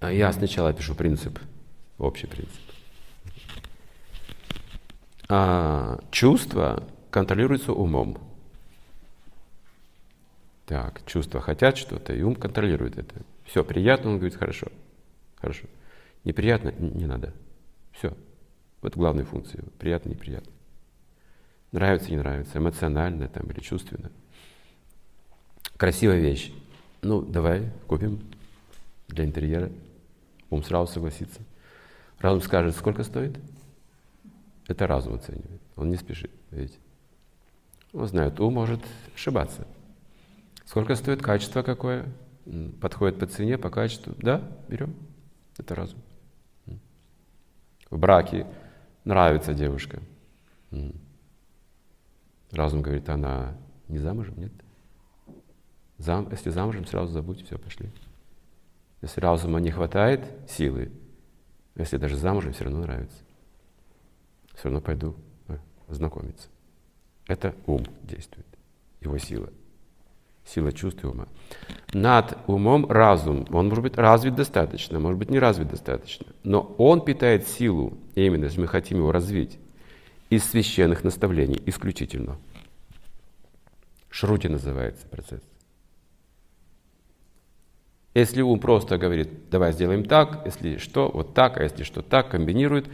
А 0.00 0.12
Я 0.12 0.32
сначала 0.32 0.72
пишу 0.72 0.94
принцип, 0.94 1.38
общий 1.98 2.26
принцип. 2.26 2.60
А 5.28 6.00
чувства 6.10 6.82
контролируются 7.10 7.72
умом. 7.72 8.18
Так, 10.66 11.02
чувства 11.06 11.40
хотят 11.40 11.76
что-то, 11.76 12.14
и 12.14 12.22
ум 12.22 12.34
контролирует 12.34 12.98
это. 12.98 13.14
Все, 13.44 13.62
приятно, 13.64 14.10
он 14.10 14.16
говорит, 14.16 14.36
хорошо, 14.36 14.68
хорошо. 15.36 15.66
Неприятно, 16.24 16.72
не 16.78 17.06
надо. 17.06 17.32
Все. 17.92 18.16
Вот 18.80 18.96
главные 18.96 19.24
функции. 19.24 19.62
Приятно, 19.78 20.10
неприятно. 20.10 20.50
Нравится, 21.72 22.10
не 22.10 22.16
нравится, 22.16 22.58
эмоционально 22.58 23.28
там 23.28 23.50
или 23.50 23.60
чувственно. 23.60 24.10
Красивая 25.76 26.20
вещь. 26.20 26.52
Ну, 27.02 27.20
давай 27.20 27.70
купим 27.86 28.20
для 29.08 29.24
интерьера. 29.24 29.70
Ум 30.50 30.62
сразу 30.62 30.92
согласится. 30.92 31.40
Разум 32.18 32.40
скажет, 32.40 32.76
сколько 32.76 33.02
стоит? 33.02 33.38
Это 34.66 34.86
разум 34.86 35.14
оценивает. 35.14 35.60
Он 35.76 35.90
не 35.90 35.96
спешит, 35.96 36.30
видите. 36.50 36.78
Он 37.92 38.06
знает, 38.06 38.40
ум 38.40 38.54
может 38.54 38.80
ошибаться. 39.14 39.66
Сколько 40.64 40.94
стоит 40.94 41.22
качество 41.22 41.62
какое? 41.62 42.06
Подходит 42.80 43.18
по 43.18 43.26
цене, 43.26 43.58
по 43.58 43.70
качеству. 43.70 44.14
Да, 44.18 44.42
берем. 44.68 44.94
Это 45.58 45.74
разум. 45.74 45.98
В 47.90 47.98
браке 47.98 48.46
нравится 49.04 49.54
девушка. 49.54 50.00
Разум 52.50 52.82
говорит, 52.82 53.08
она 53.08 53.56
не 53.88 53.98
замужем, 53.98 54.38
нет? 54.38 54.52
Зам, 55.98 56.28
если 56.30 56.50
замужем, 56.50 56.86
сразу 56.86 57.12
забудь, 57.12 57.44
все, 57.44 57.58
пошли. 57.58 57.90
Если 59.04 59.20
разума 59.20 59.60
не 59.60 59.70
хватает 59.70 60.24
силы, 60.48 60.90
если 61.76 61.98
даже 61.98 62.16
замужем, 62.16 62.54
все 62.54 62.64
равно 62.64 62.80
нравится. 62.80 63.18
Все 64.54 64.64
равно 64.64 64.80
пойду 64.80 65.14
э, 65.48 65.58
знакомиться. 65.88 66.48
Это 67.26 67.54
ум 67.66 67.84
действует, 68.02 68.46
его 69.02 69.18
сила. 69.18 69.50
Сила 70.46 70.72
чувств 70.72 71.04
и 71.04 71.06
ума. 71.06 71.28
Над 71.92 72.38
умом 72.46 72.90
разум. 72.90 73.46
Он 73.50 73.68
может 73.68 73.82
быть 73.82 73.98
развит 73.98 74.36
достаточно, 74.36 74.98
может 74.98 75.18
быть 75.18 75.28
не 75.28 75.38
развит 75.38 75.68
достаточно. 75.68 76.24
Но 76.42 76.74
он 76.78 77.04
питает 77.04 77.46
силу, 77.46 77.98
именно 78.14 78.44
если 78.44 78.62
мы 78.62 78.68
хотим 78.68 78.98
его 78.98 79.12
развить, 79.12 79.58
из 80.30 80.44
священных 80.44 81.04
наставлений 81.04 81.60
исключительно. 81.66 82.38
Шрути 84.08 84.48
называется 84.48 85.06
процесс. 85.08 85.42
Если 88.14 88.42
ум 88.42 88.60
просто 88.60 88.96
говорит, 88.96 89.50
давай 89.50 89.72
сделаем 89.72 90.04
так, 90.04 90.42
если 90.44 90.76
что, 90.76 91.10
вот 91.12 91.34
так, 91.34 91.58
а 91.58 91.64
если 91.64 91.82
что 91.82 92.00
так, 92.00 92.30
комбинирует, 92.30 92.88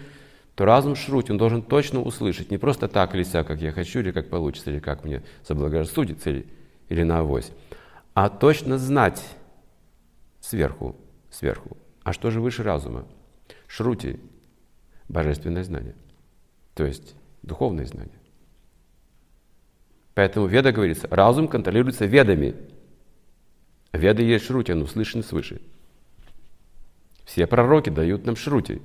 то 0.55 0.65
разум 0.65 0.97
шрути, 0.97 1.31
он 1.31 1.37
должен 1.39 1.63
точно 1.63 2.01
услышать, 2.01 2.51
не 2.51 2.57
просто 2.57 2.89
так 2.89 3.15
или 3.15 3.23
сяк, 3.23 3.47
как 3.47 3.61
я 3.61 3.71
хочу, 3.71 4.01
или 4.01 4.13
как 4.13 4.31
получится, 4.31 4.71
или 4.71 4.79
как 4.79 5.05
мне 5.05 5.23
заблагорассудится, 5.47 6.31
или, 6.31 6.47
или 6.89 7.03
на 7.03 7.19
авось, 7.19 7.53
а 8.15 8.31
точно 8.31 8.79
знать 8.79 9.23
сверху, 10.41 10.97
сверху. 11.31 11.77
А 12.03 12.15
что 12.15 12.31
же 12.31 12.41
выше 12.41 12.63
разума? 12.63 13.07
Шрути– 13.67 14.19
божественное 15.09 15.65
знание, 15.65 15.95
то 16.75 16.85
есть 16.85 17.15
духовное 17.43 17.85
знание. 17.85 18.19
Поэтому 20.15 20.47
веда 20.47 20.73
говорится, 20.73 21.09
разум 21.11 21.47
контролируется 21.47 22.07
ведами– 22.07 22.55
Есть 23.93 24.47
шрути, 24.47 24.73
он 24.73 24.83
услышан 24.83 25.23
свыше. 25.23 25.61
Все 27.25 27.47
пророки 27.47 27.91
дают 27.91 28.25
нам 28.25 28.37
шрути, 28.37 28.81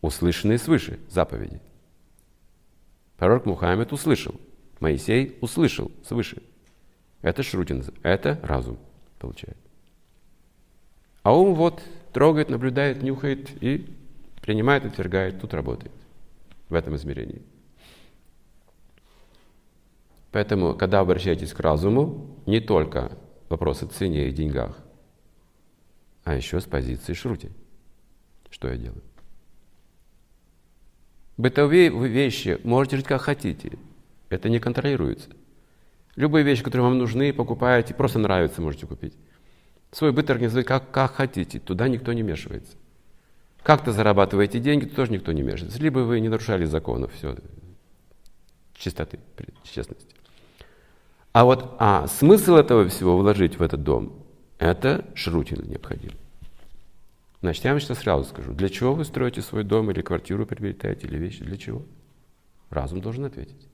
услышанные 0.00 0.58
свыше 0.58 0.98
заповеди. 1.10 1.60
Пророк 3.16 3.46
Мухаммед 3.46 3.92
услышал, 3.92 4.34
Моисей 4.80 5.38
услышал 5.40 5.90
свыше. 6.06 6.42
Это 7.22 7.42
шрути, 7.42 7.82
это 8.02 8.38
разум 8.42 8.78
получает. 9.18 9.56
А 11.22 11.34
ум 11.34 11.54
вот 11.54 11.82
трогает, 12.12 12.50
наблюдает, 12.50 13.02
нюхает 13.02 13.50
и 13.62 13.86
принимает, 14.42 14.84
отвергает, 14.84 15.40
тут 15.40 15.54
работает 15.54 15.92
в 16.68 16.74
этом 16.74 16.96
измерении. 16.96 17.42
Поэтому, 20.34 20.74
когда 20.74 20.98
обращаетесь 20.98 21.52
к 21.52 21.60
разуму, 21.60 22.40
не 22.44 22.58
только 22.58 23.16
вопрос 23.48 23.84
о 23.84 23.86
цене 23.86 24.28
и 24.28 24.32
деньгах, 24.32 24.76
а 26.24 26.34
еще 26.34 26.60
с 26.60 26.64
позиции 26.64 27.12
шрути. 27.12 27.50
Что 28.50 28.66
я 28.66 28.76
делаю? 28.76 29.04
Бытовые 31.36 31.88
вещи 31.88 32.58
можете 32.64 32.96
жить 32.96 33.06
как 33.06 33.22
хотите. 33.22 33.78
Это 34.28 34.48
не 34.48 34.58
контролируется. 34.58 35.28
Любые 36.16 36.44
вещи, 36.44 36.64
которые 36.64 36.88
вам 36.88 36.98
нужны, 36.98 37.32
покупаете, 37.32 37.94
просто 37.94 38.18
нравятся, 38.18 38.60
можете 38.60 38.88
купить. 38.88 39.14
Свой 39.92 40.10
быт 40.10 40.28
организуйте 40.30 40.66
как, 40.66 40.90
как 40.90 41.12
хотите, 41.12 41.60
туда 41.60 41.86
никто 41.86 42.12
не 42.12 42.24
вмешивается. 42.24 42.76
Как-то 43.62 43.92
зарабатываете 43.92 44.58
деньги, 44.58 44.86
тоже 44.86 45.12
никто 45.12 45.30
не 45.30 45.44
вмешивается. 45.44 45.80
Либо 45.80 46.00
вы 46.00 46.18
не 46.18 46.28
нарушали 46.28 46.64
законов, 46.64 47.12
все, 47.14 47.36
чистоты, 48.74 49.20
честности. 49.62 50.14
А 51.34 51.44
вот 51.44 51.74
а 51.80 52.06
смысл 52.06 52.54
этого 52.54 52.88
всего 52.88 53.18
вложить 53.18 53.58
в 53.58 53.62
этот 53.62 53.82
дом, 53.82 54.24
это 54.58 55.04
Шрутину 55.16 55.64
необходимо. 55.64 56.14
Значит, 57.40 57.64
я 57.64 57.72
вам 57.72 57.80
сейчас 57.80 57.98
сразу 57.98 58.24
скажу, 58.24 58.52
для 58.52 58.68
чего 58.68 58.94
вы 58.94 59.04
строите 59.04 59.42
свой 59.42 59.64
дом 59.64 59.90
или 59.90 60.00
квартиру 60.00 60.46
приобретаете, 60.46 61.08
или 61.08 61.18
вещи, 61.18 61.42
для 61.42 61.56
чего? 61.56 61.82
Разум 62.70 63.00
должен 63.00 63.24
ответить. 63.24 63.66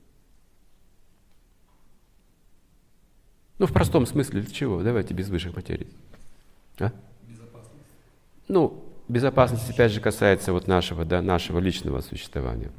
Ну, 3.58 3.66
в 3.66 3.74
простом 3.74 4.06
смысле, 4.06 4.40
для 4.40 4.50
чего? 4.50 4.82
Давайте 4.82 5.12
без 5.12 5.28
высших 5.28 5.54
материй. 5.54 5.88
А? 6.78 6.92
Безопасность. 7.28 7.74
Ну, 8.48 8.84
безопасность, 9.06 9.68
опять 9.68 9.92
же, 9.92 10.00
касается 10.00 10.54
вот 10.54 10.66
нашего, 10.66 11.04
да, 11.04 11.20
нашего 11.20 11.58
личного 11.58 12.00
существования. 12.00 12.72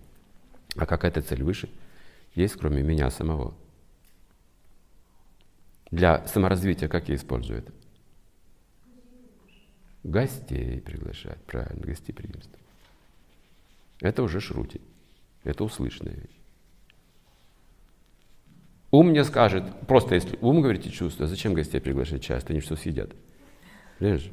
А 0.76 0.88
какая-то 0.88 1.22
цель 1.22 1.44
выше 1.44 1.70
есть, 2.34 2.56
кроме 2.56 2.82
меня 2.82 3.12
самого 3.12 3.54
для 5.92 6.26
саморазвития 6.28 6.88
какие 6.88 7.18
используют? 7.18 7.70
Гостей 10.04 10.82
приглашать, 10.82 11.42
правильно, 11.44 11.86
гостеприимство. 11.86 12.58
Это 14.00 14.24
уже 14.24 14.40
шрути, 14.40 14.82
это 15.44 15.64
услышанная 15.64 16.16
вещь. 16.16 16.38
Ум 18.90 19.10
мне 19.10 19.24
скажет, 19.24 19.64
просто 19.88 20.16
если 20.16 20.38
ум 20.42 20.62
говорите 20.62 20.90
чувство, 20.90 21.28
зачем 21.28 21.54
гостей 21.54 21.80
приглашать 21.80 22.24
часто, 22.24 22.52
они 22.52 22.62
что 22.62 22.76
съедят? 22.76 23.16
Понимаешь? 24.00 24.30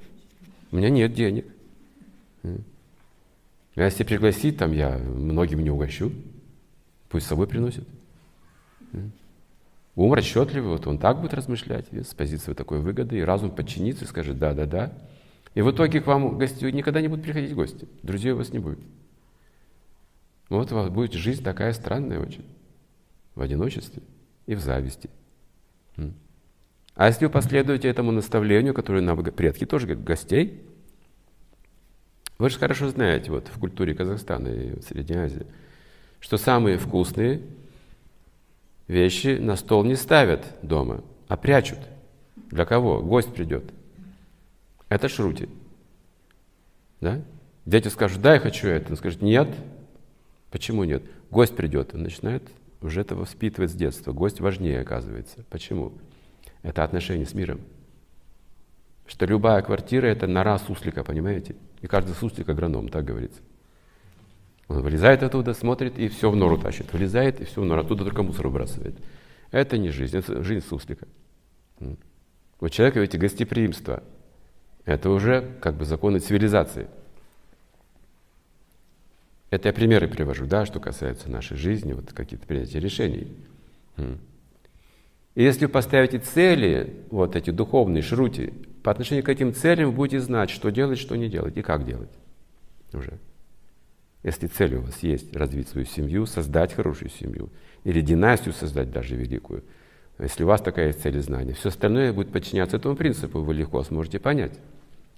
У 0.71 0.77
меня 0.77 0.91
нет 0.91 1.13
денег. 1.13 1.47
Если 3.77 4.03
пригласить, 4.03 4.57
там 4.59 4.73
я 4.73 4.99
многим 4.99 5.61
не 5.61 5.71
угощу, 5.71 6.13
пусть 7.09 7.27
с 7.27 7.29
собой 7.29 7.47
приносят. 7.47 7.87
Ум 9.99 10.13
расчетливый, 10.15 10.71
вот 10.71 10.87
он 10.87 10.97
так 10.97 11.21
будет 11.21 11.35
размышлять 11.35 11.87
с 11.91 12.15
позиции 12.15 12.53
такой 12.53 12.79
выгоды, 12.79 13.19
и 13.19 13.23
разум 13.23 13.51
подчинится 13.51 14.05
и 14.05 14.07
скажет 14.07 14.39
«да, 14.39 14.55
да, 14.55 14.65
да». 14.65 14.93
И 15.57 15.61
в 15.61 15.73
итоге 15.73 16.01
к 16.01 16.07
вам 16.07 16.39
гости 16.39 16.65
никогда 16.67 17.01
не 17.01 17.09
будут 17.09 17.25
приходить 17.25 17.53
гости, 17.53 17.89
друзей 18.05 18.31
у 18.31 18.37
вас 18.37 18.53
не 18.53 18.61
будет. 18.61 18.79
Вот 20.51 20.71
у 20.71 20.77
вас 20.77 20.89
будет 20.89 21.15
жизнь 21.15 21.43
такая 21.43 21.73
странная 21.73 22.21
очень, 22.21 22.45
в 23.35 23.43
одиночестве 23.43 24.01
и 24.47 24.55
в 24.55 24.61
зависти. 24.61 25.11
А 26.95 27.09
если 27.09 27.25
вы 27.25 27.33
последуете 27.33 27.89
этому 27.89 28.13
наставлению, 28.13 28.75
которое 28.75 29.03
нам 29.03 29.21
предки 29.25 29.67
тоже 29.67 29.87
говорят, 29.87 30.05
гостей, 30.05 30.63
вы 32.39 32.51
же 32.51 32.59
хорошо 32.61 32.89
знаете, 32.89 33.33
вот 33.33 33.49
в 33.49 33.59
культуре 33.59 33.97
Казахстана 33.97 34.47
и 34.47 34.81
Средней 34.81 35.17
Азии, 35.17 35.47
что 36.21 36.37
самые 36.37 36.79
вкусные 36.79 37.43
вещи 38.89 39.39
на 39.39 39.57
стол 39.57 39.85
не 39.85 39.95
ставят 39.95 40.45
дома, 40.63 41.05
а 41.29 41.37
прячут. 41.37 41.79
Для 42.51 42.65
кого? 42.65 43.01
Гость 43.03 43.33
придет. 43.33 43.65
Это 44.89 45.09
шрути. 45.09 45.49
Да? 47.01 47.21
Дети 47.67 47.89
скажут, 47.89 48.23
да, 48.23 48.35
я 48.35 48.41
хочу 48.41 48.67
это. 48.67 48.91
Он 48.91 48.97
скажет, 48.97 49.21
нет. 49.21 49.49
Почему 50.51 50.85
нет? 50.85 51.03
Гость 51.31 51.55
придет. 51.55 51.95
Он 51.95 52.03
начинает 52.03 52.43
уже 52.81 53.03
это 53.03 53.15
воспитывать 53.15 53.71
с 53.71 53.75
детства. 53.75 54.13
Гость 54.13 54.41
важнее, 54.41 54.81
оказывается. 54.81 55.45
Почему? 55.51 55.93
Это 56.63 56.83
отношение 56.83 57.27
с 57.27 57.35
миром. 57.35 57.61
Что 59.07 59.27
любая 59.27 59.63
квартира– 59.63 60.07
это 60.07 60.27
нора 60.27 60.59
суслика, 60.59 61.05
понимаете? 61.05 61.57
И 61.81 61.87
каждый 61.87 62.15
суслик– 62.15 62.49
агроном, 62.51 62.89
так 62.89 63.05
говорится. 63.05 63.41
Он 64.69 64.83
вылезает 64.83 65.23
оттуда, 65.23 65.55
смотрит 65.55 65.99
и 65.99 66.09
все 66.09 66.31
в 66.31 66.37
нору 66.37 66.59
тащит. 66.59 66.93
Вылезает 66.93 67.41
и 67.41 67.45
все 67.45 67.63
в 67.63 67.65
нору, 67.65 67.81
оттуда 67.81 68.05
только 68.05 68.23
мусор 68.23 68.49
выбрасывает. 68.49 68.97
Это 69.51 69.79
не 69.79 69.91
жизнь, 69.91 70.17
это 70.17 70.43
жизнь 70.43 70.67
суслика. 70.67 71.09
У 72.61 72.69
человека 72.69 73.01
ведь 73.01 73.19
гостеприимство. 73.19 74.03
Это 74.85 75.11
уже 75.11 75.57
как 75.61 75.77
бы 75.77 75.85
законы 75.85 76.19
цивилизации. 76.19 76.89
Это 79.51 79.69
я 79.69 79.73
примеры 79.73 80.09
привожу, 80.09 80.45
да, 80.45 80.67
что 80.67 80.81
касается 80.81 81.31
нашей 81.31 81.57
жизни, 81.57 81.95
вот 81.95 82.13
какие-то 82.13 82.47
принятия 82.47 82.81
решений. 82.81 83.35
И 83.97 85.43
если 85.43 85.65
вы 85.67 85.73
поставите 85.73 86.19
цели, 86.19 87.05
вот 87.11 87.37
эти 87.37 87.51
духовные 87.51 88.03
шрути, 88.03 88.53
по 88.83 88.91
отношению 88.91 89.25
к 89.25 89.29
этим 89.31 89.55
целям 89.55 89.91
вы 89.91 89.93
будете 89.93 90.21
знать, 90.21 90.51
что 90.51 90.71
делать, 90.71 90.99
что 90.99 91.17
не 91.17 91.29
делать 91.29 91.57
и 91.57 91.63
как 91.63 91.87
делать 91.87 92.11
уже. 92.93 93.19
Если 94.23 94.47
цель 94.49 94.75
у 94.77 94.83
вас 94.83 95.03
есть 95.03 95.35
развить 95.37 95.69
свою 95.69 95.87
семью, 95.87 96.27
создать 96.27 96.73
хорошую 96.73 97.11
семью, 97.11 97.51
или 97.85 98.01
династию 98.01 98.53
создать 98.53 98.91
даже 98.91 99.17
великую, 99.17 99.65
если 100.19 100.43
у 100.43 100.49
вас 100.49 100.61
такая 100.61 100.93
цель 100.93 101.17
и 101.17 101.21
знание, 101.21 101.55
все 101.55 101.69
остальное 101.69 102.13
будет 102.13 102.33
подчиняться 102.33 102.77
этому 102.77 102.97
принципу, 102.97 103.41
вы 103.41 103.55
легко 103.55 103.83
сможете 103.85 104.19
понять, 104.19 104.59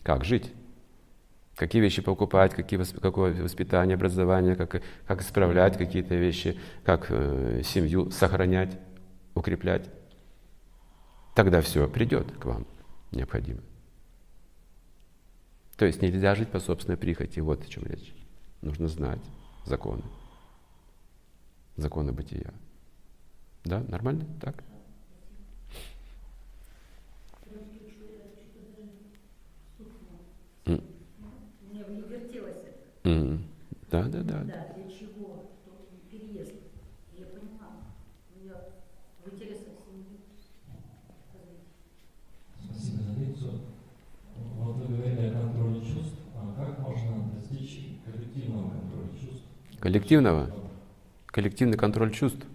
как 0.02 0.24
жить, 0.24 0.52
какие 1.56 1.81
вещи 1.81 2.02
покупать, 2.02 2.55
какие, 2.55 2.82
какое 3.01 3.43
воспитание, 3.43 3.94
образование, 3.94 4.56
как, 4.56 4.82
как 5.06 5.22
исправлять 5.22 5.78
какие-то 5.78 6.14
вещи, 6.14 6.59
как 6.85 7.06
э, 7.09 7.62
семью 7.64 8.10
сохранять, 8.10 8.78
укреплять. 9.35 9.89
Тогда 11.35 11.62
все 11.62 11.89
придет 11.89 12.31
к 12.39 12.44
вам 12.44 12.66
необходимо. 13.12 13.60
То 15.78 15.86
есть 15.86 16.02
нельзя 16.02 16.35
жить 16.35 16.51
по 16.51 16.60
собственной 16.60 16.98
прихоти, 16.98 17.40
вот 17.40 17.64
о 17.64 17.66
чем 17.66 17.85
речь. 17.86 18.12
Нужно 18.62 18.88
знать 18.88 19.20
законы. 19.64 20.02
Законы 21.76 22.12
бытия. 22.12 22.52
Да, 23.64 23.80
нормально? 23.88 24.26
Так? 24.40 24.62
Mm. 33.04 33.38
Да, 33.90 34.04
да, 34.04 34.22
да. 34.22 34.44
Да, 34.44 34.74
для 34.76 34.90
чего? 34.90 35.50
Переезд. 36.10 36.52
Я 37.18 37.26
поняла. 37.26 37.70
Я 38.44 38.68
в 39.24 39.34
интересах 39.34 39.74
семьи. 39.88 40.20
Спасибо 42.64 43.02
за 43.02 43.20
лекцию. 43.20 43.60
Вот 44.58 44.76
вы 44.76 44.94
говорили 44.94 45.28
о 45.28 45.40
контроле 45.40 45.80
чувств. 45.80 46.18
А 46.36 46.54
как 46.56 46.78
можно 46.78 47.32
достичь 47.34 47.88
коллективного 48.04 48.70
контроля 48.70 49.08
чувств? 49.18 49.44
Коллективного? 49.81 50.51
Коллективный 51.27 51.77
контроль 51.77 52.12
чувств? 52.12 52.47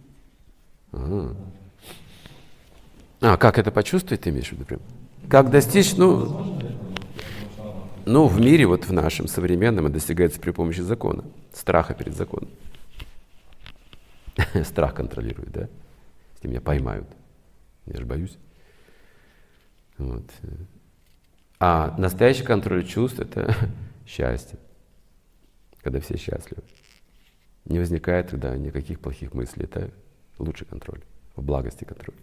Ага. 0.91 1.35
А, 3.21 3.37
как 3.37 3.57
это 3.57 3.71
почувствовать, 3.71 4.21
ты 4.21 4.29
имеешь 4.29 4.49
в 4.49 4.51
виду 4.53 4.65
прям? 4.65 4.81
Как 5.29 5.49
достичь, 5.49 5.95
ну, 5.95 6.59
ну, 8.05 8.27
в 8.27 8.39
мире, 8.39 8.67
вот 8.67 8.85
в 8.85 8.93
нашем 8.93 9.27
современном, 9.27 9.85
это 9.85 9.95
достигается 9.95 10.39
при 10.39 10.51
помощи 10.51 10.81
закона, 10.81 11.23
страха 11.51 11.95
перед 11.95 12.15
законом. 12.15 12.49
Страх 14.63 14.93
контролирует, 14.93 15.51
да? 15.51 15.69
Если 16.35 16.47
меня 16.47 16.61
поймают, 16.61 17.07
я 17.85 17.97
же 17.97 18.05
боюсь. 18.05 18.37
Вот. 19.97 20.25
А 21.59 21.95
настоящий 21.97 22.43
контроль 22.43 22.85
чувств– 22.85 23.19
это 23.21 23.55
счастье, 24.05 24.59
когда 25.81 25.99
все 25.99 26.17
счастливы. 26.17 26.61
Не 27.65 27.79
возникает 27.79 28.29
тогда 28.29 28.55
никаких 28.57 28.99
плохих 28.99 29.33
мыслей. 29.33 29.65
Это 29.65 29.91
лучший 30.37 30.67
контроль, 30.67 31.01
в 31.35 31.43
благости 31.43 31.83
контроль. 31.83 32.15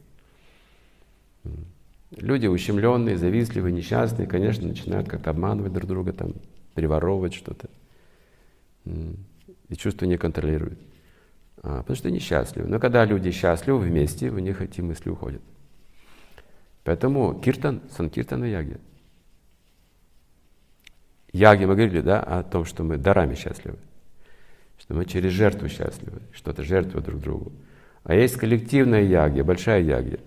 Люди 2.16 2.46
ущемленные, 2.46 3.16
завистливые, 3.16 3.72
несчастные, 3.72 4.28
конечно, 4.28 4.68
начинают 4.68 5.08
как-то 5.08 5.30
обманывать 5.30 5.72
друг 5.72 5.88
друга, 5.88 6.12
там, 6.12 6.34
переворовывать 6.74 7.34
что-то. 7.34 7.68
И 8.84 9.76
чувства 9.76 10.04
не 10.04 10.18
контролируют. 10.18 10.78
А, 11.62 11.78
потому 11.78 11.96
что 11.96 12.10
несчастливы. 12.10 12.68
Но 12.68 12.78
когда 12.78 13.04
люди 13.04 13.30
счастливы 13.30 13.78
вместе, 13.78 14.30
у 14.30 14.38
них 14.38 14.60
эти 14.60 14.80
мысли 14.80 15.10
уходят. 15.10 15.42
Поэтому 16.84 17.40
киртан, 17.40 17.80
санкиртана 17.96 18.44
яги. 18.44 18.78
Яги 21.32 21.64
мы 21.64 21.74
говорили, 21.74 22.00
да, 22.00 22.20
о 22.20 22.42
том, 22.42 22.64
что 22.64 22.82
мы 22.82 22.98
дарами 22.98 23.34
счастливы. 23.34 23.78
Что 24.82 24.94
мы 24.94 25.04
через 25.04 25.30
жертву 25.32 25.68
счастливы, 25.68 26.20
что-то 26.32 26.64
жертвуем 26.64 27.04
друг 27.04 27.20
другу. 27.20 27.52
А 28.02 28.14
есть 28.14 28.36
коллективная 28.36 29.02
ягья, 29.02 29.44
большая 29.44 29.80
ягья. 29.80 30.18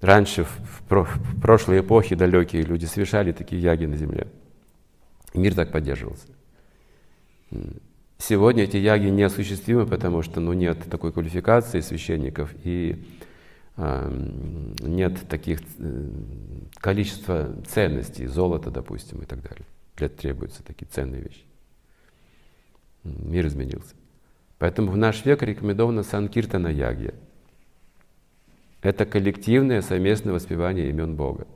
Раньше, 0.00 0.44
в, 0.44 0.82
про- 0.88 1.04
в 1.04 1.40
прошлой 1.40 1.80
эпохе 1.80 2.16
далекие 2.16 2.62
люди 2.62 2.86
совершали 2.86 3.32
такие 3.32 3.60
яги 3.60 3.84
на 3.84 3.96
земле. 3.96 4.28
Мир 5.34 5.54
так 5.54 5.72
поддерживался. 5.72 6.26
Сегодня 8.18 8.64
эти 8.64 8.78
яги 8.78 9.08
неосуществимы, 9.08 9.86
потому 9.86 10.22
что 10.22 10.40
ну, 10.40 10.54
нет 10.54 10.78
такой 10.90 11.12
квалификации 11.12 11.80
священников 11.80 12.54
и 12.64 13.04
м, 13.76 14.74
нет 14.80 15.28
таких 15.28 15.60
э, 15.78 16.08
количества 16.76 17.54
ценностей, 17.68 18.26
золота, 18.26 18.70
допустим, 18.70 19.20
и 19.20 19.26
так 19.26 19.42
далее. 19.42 19.66
Для 19.96 20.06
этого 20.06 20.20
требуются 20.22 20.62
такие 20.62 20.86
ценные 20.90 21.20
вещи. 21.20 21.45
Мир 23.18 23.46
изменился. 23.46 23.94
Поэтому 24.58 24.90
в 24.90 24.96
наш 24.96 25.24
век 25.24 25.42
рекомендована 25.42 26.02
санкиртана 26.02 26.68
ягья. 26.68 27.14
Это 28.82 29.04
коллективное 29.04 29.82
совместное 29.82 30.32
воспевание 30.32 30.88
имен 30.90 31.16
Бога. 31.16 31.46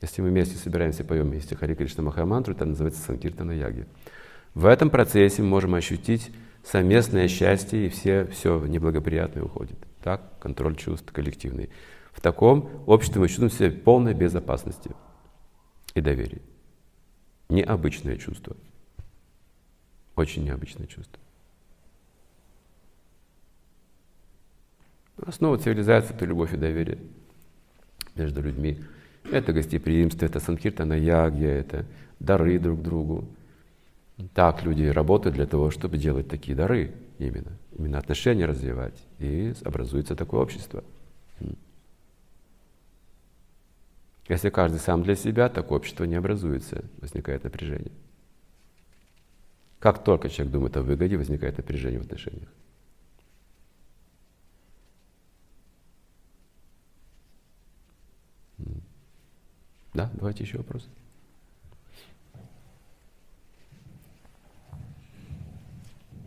Если 0.00 0.20
мы 0.20 0.28
вместе 0.28 0.56
собираемся 0.56 1.04
поем 1.04 1.30
вместе 1.30 1.56
Хари 1.56 1.74
Кришна 1.74 2.02
Махамантру, 2.02 2.54
это 2.54 2.64
называется 2.64 3.00
санкиртана 3.02 3.52
яги. 3.52 3.86
В 4.54 4.66
этом 4.66 4.90
процессе 4.90 5.40
мы 5.42 5.48
можем 5.48 5.74
ощутить 5.74 6.30
совместное 6.62 7.28
счастье, 7.28 7.86
и 7.86 7.88
все, 7.88 8.26
все 8.26 8.58
неблагоприятное 8.66 9.44
уходит. 9.44 9.78
Так, 10.02 10.38
контроль 10.40 10.76
чувств 10.76 11.10
коллективный. 11.10 11.70
В 12.12 12.20
таком 12.20 12.68
обществе 12.86 13.20
мы 13.20 13.28
чувствуем 13.28 13.50
себя 13.50 13.70
полной 13.70 14.14
безопасности 14.14 14.90
и 15.94 16.00
доверии. 16.00 16.42
Необычное 17.48 18.16
чувство. 18.16 18.56
Очень 20.16 20.44
необычное 20.44 20.86
чувство. 20.86 21.18
Основа 25.16 25.58
цивилизации– 25.58 26.14
это 26.16 26.24
любовь 26.24 26.52
и 26.54 26.56
доверие 26.56 26.98
между 28.14 28.42
людьми. 28.42 28.78
Это 29.30 29.52
гостеприимство, 29.52 30.26
это 30.26 30.40
санкиртана 30.40 30.94
ягья, 30.94 31.48
это 31.48 31.86
дары 32.20 32.58
друг 32.58 32.82
другу. 32.82 33.24
Так 34.34 34.62
люди 34.62 34.84
работают 34.84 35.34
для 35.34 35.46
того, 35.46 35.70
чтобы 35.70 35.98
делать 35.98 36.28
такие 36.28 36.56
дары 36.56 36.94
именно. 37.18 37.52
Именно 37.76 37.98
отношения 37.98 38.46
развивать. 38.46 38.94
И 39.18 39.54
образуется 39.64 40.14
такое 40.14 40.40
общество. 40.40 40.84
Если 44.28 44.50
каждый 44.50 44.78
сам 44.78 45.02
для 45.02 45.16
себя, 45.16 45.48
так 45.48 45.70
общество 45.70 46.04
не 46.04 46.14
образуется, 46.14 46.84
возникает 47.00 47.44
напряжение. 47.44 47.92
Как 49.84 50.02
только 50.02 50.30
человек 50.30 50.50
думает 50.50 50.74
о 50.78 50.80
выгоде, 50.80 51.18
возникает 51.18 51.58
напряжение 51.58 52.00
в 52.00 52.04
отношениях. 52.04 52.48
Да, 59.92 60.10
давайте 60.14 60.42
еще 60.42 60.56
вопрос. 60.56 60.88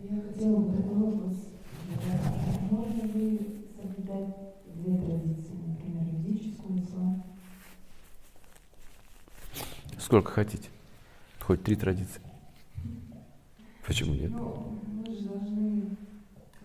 Я 0.04 0.22
хотела 0.22 0.60
бы 0.60 0.76
такой 0.76 1.10
вопрос. 1.10 1.48
Можно 2.70 3.02
ли 3.12 3.66
соблюдать 3.74 4.36
две 4.66 4.98
традиции, 4.98 5.54
например, 5.66 6.04
ведическую 6.14 6.78
и 6.78 6.84
ислам? 6.84 7.24
Сколько 9.98 10.30
хотите. 10.30 10.68
Хоть 11.40 11.64
три 11.64 11.74
традиции. 11.74 12.27
Почему 13.88 14.12
нет? 14.12 14.30
Ну, 14.30 14.78
мы 15.06 15.14
же 15.14 15.22
должны 15.22 15.96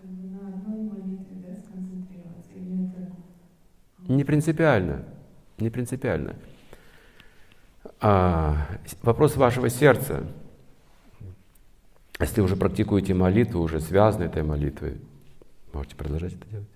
на 0.02 0.48
одной 0.48 0.82
молитве 0.82 1.36
да, 1.36 1.56
сконцентрироваться. 1.56 2.52
Или 2.54 2.86
это 2.86 4.12
Не 4.12 4.24
принципиально. 4.24 5.06
Не 5.56 5.70
принципиально. 5.70 6.36
А, 7.98 8.68
вопрос 9.00 9.36
вашего 9.36 9.70
сердца. 9.70 10.26
Если 12.20 12.42
уже 12.42 12.56
практикуете 12.56 13.14
молитву, 13.14 13.62
уже 13.62 13.80
связаны 13.80 14.24
этой 14.24 14.42
молитвой, 14.42 15.00
можете 15.72 15.96
продолжать 15.96 16.34
это 16.34 16.46
делать. 16.48 16.68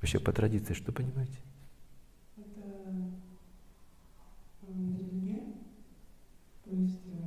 Вообще 0.00 0.20
по 0.20 0.32
традиции 0.32 0.74
что 0.74 0.92
понимаете? 0.92 1.36
это 2.36 2.54
религия, 4.68 5.42
то 6.64 6.70
есть 6.70 7.00
э, 7.06 7.22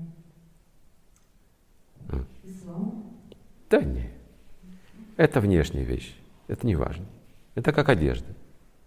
А. 2.09 2.25
ислам. 2.43 3.17
Не. 3.81 4.09
Это 5.17 5.39
внешняя 5.39 5.83
вещь. 5.83 6.15
Это 6.47 6.67
не 6.67 6.75
важно. 6.75 7.05
Это 7.55 7.71
как 7.71 7.89
одежда. 7.89 8.27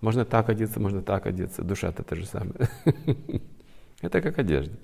Можно 0.01 0.25
так 0.25 0.49
одеться, 0.49 0.79
можно 0.79 1.03
так 1.03 1.27
одеться. 1.27 1.63
Душа-то 1.63 2.03
то 2.03 2.15
же 2.15 2.27
самое. 2.27 2.69
Это 4.01 4.21
как 4.21 4.39
одежда. 4.39 4.77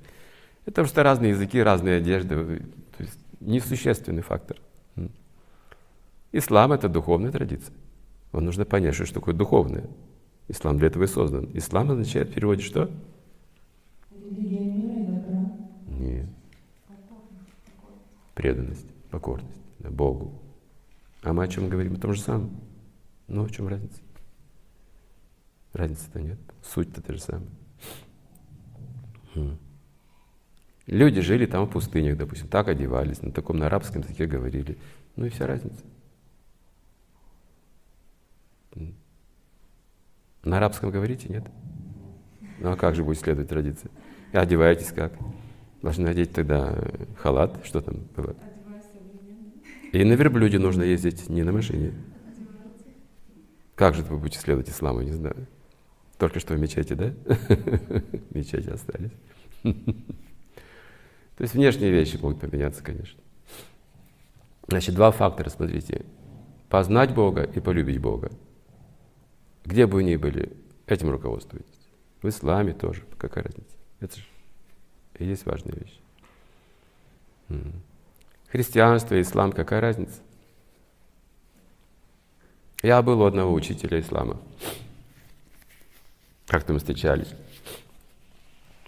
Это 0.66 0.82
просто 0.82 1.02
разные 1.04 1.30
языки, 1.30 1.62
разные 1.62 1.98
одежды. 1.98 2.60
То 2.96 3.02
есть 3.04 3.18
несущественный 3.40 4.22
фактор. 4.22 4.56
Ислам– 6.32 6.72
это 6.72 6.88
духовная 6.88 7.30
традиция. 7.30 7.72
Вам 8.32 8.46
нужно 8.46 8.64
понять, 8.64 8.96
что 8.96 9.06
такое 9.12 9.34
духовное. 9.34 9.84
Ислам 10.48 10.78
для 10.78 10.88
этого 10.88 11.04
и 11.04 11.06
создан. 11.06 11.48
Ислам 11.54 11.92
означает 11.92 12.30
в 12.30 12.34
переводе 12.34 12.62
что? 12.62 12.90
Нет. 15.86 16.26
Преданность, 18.34 18.88
покорность 19.10 19.63
Богу. 19.90 20.42
А 21.22 21.32
мы 21.32 21.44
о 21.44 21.48
чем 21.48 21.68
говорим? 21.68 21.94
О 21.94 21.98
том 21.98 22.12
же 22.12 22.20
самом. 22.20 22.60
Ну, 23.28 23.44
в 23.44 23.50
чем 23.50 23.68
разница? 23.68 24.00
Разницы-то 25.72 26.20
нет. 26.20 26.38
Суть-то 26.62 27.02
та 27.02 27.12
же 27.12 27.20
самая. 27.20 27.48
М. 29.34 29.58
Люди 30.86 31.20
жили 31.20 31.46
там 31.46 31.64
в 31.64 31.70
пустынях, 31.70 32.16
допустим, 32.18 32.48
так 32.48 32.68
одевались, 32.68 33.22
на 33.22 33.32
таком 33.32 33.56
на 33.56 33.66
арабском 33.66 34.02
языке 34.02 34.26
говорили. 34.26 34.76
Ну 35.16 35.24
и 35.26 35.30
вся 35.30 35.46
разница. 35.46 35.82
На 40.44 40.58
арабском 40.58 40.90
говорите, 40.90 41.28
нет? 41.28 41.44
Ну 42.58 42.70
а 42.70 42.76
как 42.76 42.94
же 42.94 43.02
будет 43.02 43.18
следовать 43.18 43.48
традиции? 43.48 43.90
Одеваетесь 44.32 44.92
как? 44.92 45.14
Должны 45.80 46.04
надеть 46.04 46.32
тогда 46.32 46.76
халат, 47.16 47.64
что 47.64 47.80
там 47.80 47.96
бывает. 48.14 48.36
И 49.94 50.02
на 50.02 50.14
верблюде 50.14 50.58
нужно 50.58 50.82
ездить, 50.82 51.28
не 51.28 51.44
на 51.44 51.52
машине. 51.52 51.92
Как 53.76 53.94
же 53.94 54.02
вы 54.02 54.18
будете 54.18 54.40
следовать 54.40 54.68
исламу, 54.68 55.02
не 55.02 55.12
знаю. 55.12 55.46
Только 56.18 56.40
что 56.40 56.54
в 56.54 56.58
мечети, 56.58 56.94
да? 56.94 57.12
Мечети 58.30 58.70
остались. 58.70 59.12
То 59.62 59.72
есть 61.38 61.54
внешние 61.54 61.92
вещи 61.92 62.16
могут 62.16 62.40
поменяться, 62.40 62.82
конечно. 62.82 63.20
Значит, 64.66 64.96
два 64.96 65.12
фактора, 65.12 65.48
смотрите. 65.48 66.04
Познать 66.68 67.14
Бога 67.14 67.44
и 67.44 67.60
полюбить 67.60 67.98
Бога. 67.98 68.32
Где 69.64 69.86
бы 69.86 69.94
вы 69.94 70.02
ни 70.02 70.16
были, 70.16 70.56
этим 70.88 71.10
руководствуйтесь. 71.10 71.88
В 72.20 72.28
исламе 72.28 72.72
тоже, 72.72 73.04
какая 73.16 73.44
разница? 73.44 73.76
Это 74.00 74.16
же 74.16 74.24
и 75.20 75.24
есть 75.24 75.46
важная 75.46 75.74
вещь. 75.74 76.00
Христианство, 78.54 79.20
ислам, 79.20 79.50
какая 79.50 79.80
разница? 79.80 80.14
Я 82.84 83.02
был 83.02 83.20
у 83.20 83.24
одного 83.24 83.52
учителя 83.52 83.98
ислама. 83.98 84.36
Как-то 86.46 86.72
мы 86.72 86.78
встречались. 86.78 87.34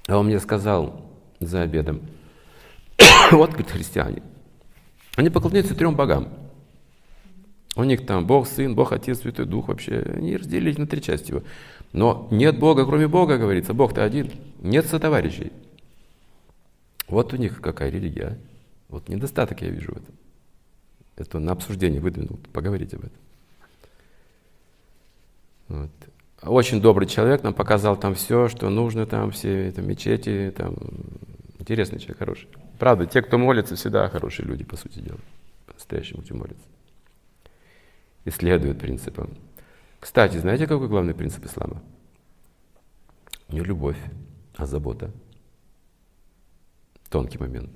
А 0.06 0.18
он 0.18 0.26
мне 0.26 0.38
сказал 0.38 1.04
за 1.40 1.62
обедом, 1.62 2.00
вот, 3.32 3.50
говорит, 3.50 3.72
христиане, 3.72 4.22
они 5.16 5.30
поклоняются 5.30 5.74
трем 5.74 5.96
богам. 5.96 6.28
У 7.74 7.82
них 7.82 8.06
там 8.06 8.24
Бог, 8.24 8.46
Сын, 8.46 8.76
Бог, 8.76 8.92
Отец, 8.92 9.18
Святой 9.18 9.46
Дух 9.46 9.66
вообще. 9.66 9.98
Они 10.14 10.36
разделились 10.36 10.78
на 10.78 10.86
три 10.86 11.02
части 11.02 11.30
его. 11.30 11.42
Но 11.92 12.28
нет 12.30 12.56
Бога, 12.60 12.86
кроме 12.86 13.08
Бога, 13.08 13.36
говорится. 13.36 13.74
Бог-то 13.74 14.04
один. 14.04 14.30
Нет 14.60 14.86
сотоварищей. 14.86 15.50
Вот 17.08 17.32
у 17.32 17.36
них 17.36 17.60
какая 17.60 17.90
религия. 17.90 18.38
Вот 18.88 19.08
недостаток 19.08 19.62
я 19.62 19.68
вижу 19.68 19.92
в 19.92 19.96
этом. 19.96 20.14
Это 21.16 21.38
на 21.38 21.52
обсуждение 21.52 22.00
выдвинул. 22.00 22.38
Поговорите 22.52 22.96
об 22.96 23.04
этом. 23.04 23.18
Вот. 25.68 25.90
Очень 26.42 26.80
добрый 26.80 27.08
человек, 27.08 27.42
нам 27.42 27.54
показал 27.54 27.96
там 27.96 28.14
все, 28.14 28.48
что 28.48 28.68
нужно, 28.68 29.06
там 29.06 29.30
все 29.30 29.68
это, 29.68 29.80
мечети, 29.82 30.52
там 30.56 30.76
интересный 31.58 31.98
человек, 31.98 32.18
хороший. 32.18 32.48
Правда, 32.78 33.06
те, 33.06 33.22
кто 33.22 33.38
молится, 33.38 33.74
всегда 33.74 34.08
хорошие 34.08 34.46
люди, 34.46 34.62
по 34.62 34.76
сути 34.76 34.98
дела. 35.00 35.18
По-настоящему 35.66 36.22
те 36.22 36.34
молятся. 36.34 36.66
Исследуют 38.26 38.78
принципы. 38.78 39.28
Кстати, 39.98 40.36
знаете, 40.36 40.66
какой 40.66 40.88
главный 40.88 41.14
принцип 41.14 41.44
ислама? 41.46 41.82
Не 43.48 43.60
любовь, 43.60 43.98
а 44.56 44.66
забота. 44.66 45.10
Тонкий 47.08 47.38
момент. 47.38 47.70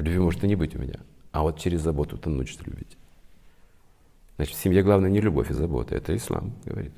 Любви 0.00 0.18
может 0.18 0.42
и 0.44 0.48
не 0.48 0.56
быть 0.56 0.74
у 0.74 0.78
меня, 0.78 0.98
а 1.30 1.42
вот 1.42 1.58
через 1.58 1.82
заботу 1.82 2.16
ты 2.16 2.30
научишься 2.30 2.64
любить. 2.64 2.96
Значит, 4.36 4.56
в 4.56 4.62
семье 4.62 4.82
главное 4.82 5.10
не 5.10 5.20
любовь 5.20 5.50
и 5.50 5.54
забота, 5.54 5.94
это 5.94 6.16
ислам, 6.16 6.54
говорит. 6.64 6.92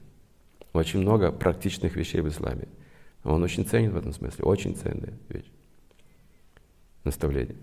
Очень 0.72 1.00
много 1.00 1.32
практичных 1.32 1.96
вещей 1.96 2.20
в 2.20 2.28
исламе. 2.28 2.68
Он 3.24 3.42
очень 3.42 3.66
ценен 3.66 3.90
в 3.90 3.96
этом 3.96 4.12
смысле, 4.12 4.44
очень 4.44 4.76
ценная 4.76 5.14
вещь. 5.28 5.50
Наставление. 7.02 7.56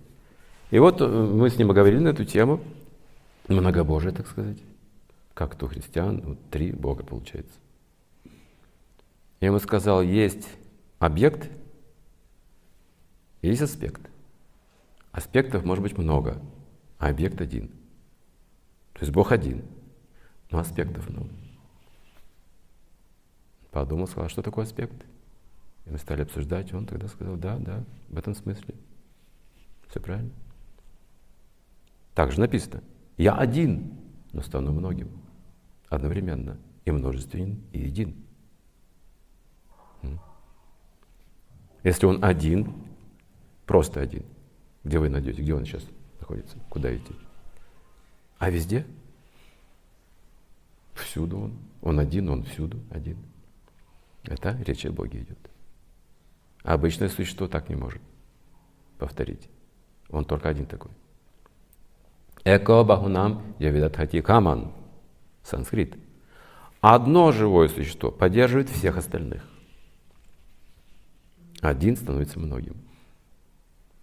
И 0.72 0.80
вот 0.80 0.99
э, 0.99 1.07
мы 1.07 1.49
с 1.49 1.57
ним 1.57 1.70
говорили 1.70 1.99
на 1.99 2.10
эту 2.10 2.26
тему, 2.26 2.61
многобожие, 3.48 4.11
так 4.11 4.28
сказать. 4.28 4.57
Как 5.34 5.56
то 5.56 5.68
христиан, 5.68 6.22
вот 6.22 6.38
три 6.52 6.74
Бога 6.74 7.03
получается. 7.03 7.57
Я 9.40 9.48
ему 9.48 9.60
сказал, 9.60 10.02
есть 10.02 10.49
объект, 10.99 11.49
есть 13.41 13.61
аспект. 13.61 14.02
Аспектов 15.20 15.66
может 15.66 15.84
быть 15.84 15.98
много, 15.98 16.41
а 16.98 17.10
объект 17.10 17.41
один– 17.41 17.72
то 19.00 19.06
есть 19.06 19.14
Бог 19.14 19.32
один, 19.32 19.64
но 20.52 20.60
аспектов 20.60 21.10
много. 21.10 21.30
Подумал, 23.72 24.08
сказал, 24.08 24.26
«А 24.26 24.30
что 24.30 24.41
такое 24.41 24.66
аспект? 24.66 25.06
И 25.86 25.90
мы 25.90 25.98
стали 25.98 26.24
обсуждать, 26.24 26.72
и 26.72 26.76
он 26.76 26.86
тогда 26.86 27.08
сказал, 27.08 27.38
да, 27.38 27.58
да, 27.60 27.86
в 28.10 28.18
этом 28.18 28.36
смысле. 28.36 28.76
Все 29.88 30.02
правильно. 30.02 30.32
Так 32.14 32.34
же 32.34 32.41
написано. 32.41 32.84
Я 33.16 33.36
один, 33.36 33.98
но 34.34 34.41
стану 34.41 34.74
многим. 34.74 35.10
Одновременно. 35.88 36.58
И 36.84 36.91
множественен, 36.91 37.64
и 37.72 37.80
един. 37.80 38.16
Если 41.84 42.06
он 42.06 42.22
один, 42.22 42.74
просто 43.66 44.02
один, 44.02 44.26
где 44.84 44.99
вы 44.99 45.10
найдете, 45.10 45.41
где 45.41 45.53
он 45.53 45.65
сейчас 45.65 45.84
находится, 46.19 46.57
куда 46.69 46.95
идти? 46.95 47.14
А 48.38 48.49
везде? 48.49 48.85
Всюду 50.93 51.39
он. 51.39 51.53
Он 51.81 51.99
один, 51.99 52.30
он 52.30 52.43
всюду 52.43 52.80
один. 52.89 53.18
Это 54.23 54.57
речь 54.65 54.85
о 54.85 54.91
Боге 54.91 55.19
идет. 55.19 55.39
А 56.64 56.73
обычное 56.73 57.10
существо 57.10 57.47
так 57.47 57.69
не 57.69 57.76
может 57.76 58.01
повторить. 58.97 59.49
Он 60.10 60.26
только 60.26 60.49
один 60.49 60.65
такой. 60.65 60.91
Эко 62.43 62.84
Бахунам 62.84 63.56
Явидатхати 63.60 64.22
Каман. 64.22 64.73
Санскрит. 65.43 65.95
Одно 66.81 67.31
живое 67.31 67.68
существо 67.68 68.11
поддерживает 68.11 68.69
всех 68.69 68.97
остальных. 68.97 69.43
Один 71.61 71.95
становится 71.97 72.39
многим. 72.39 72.76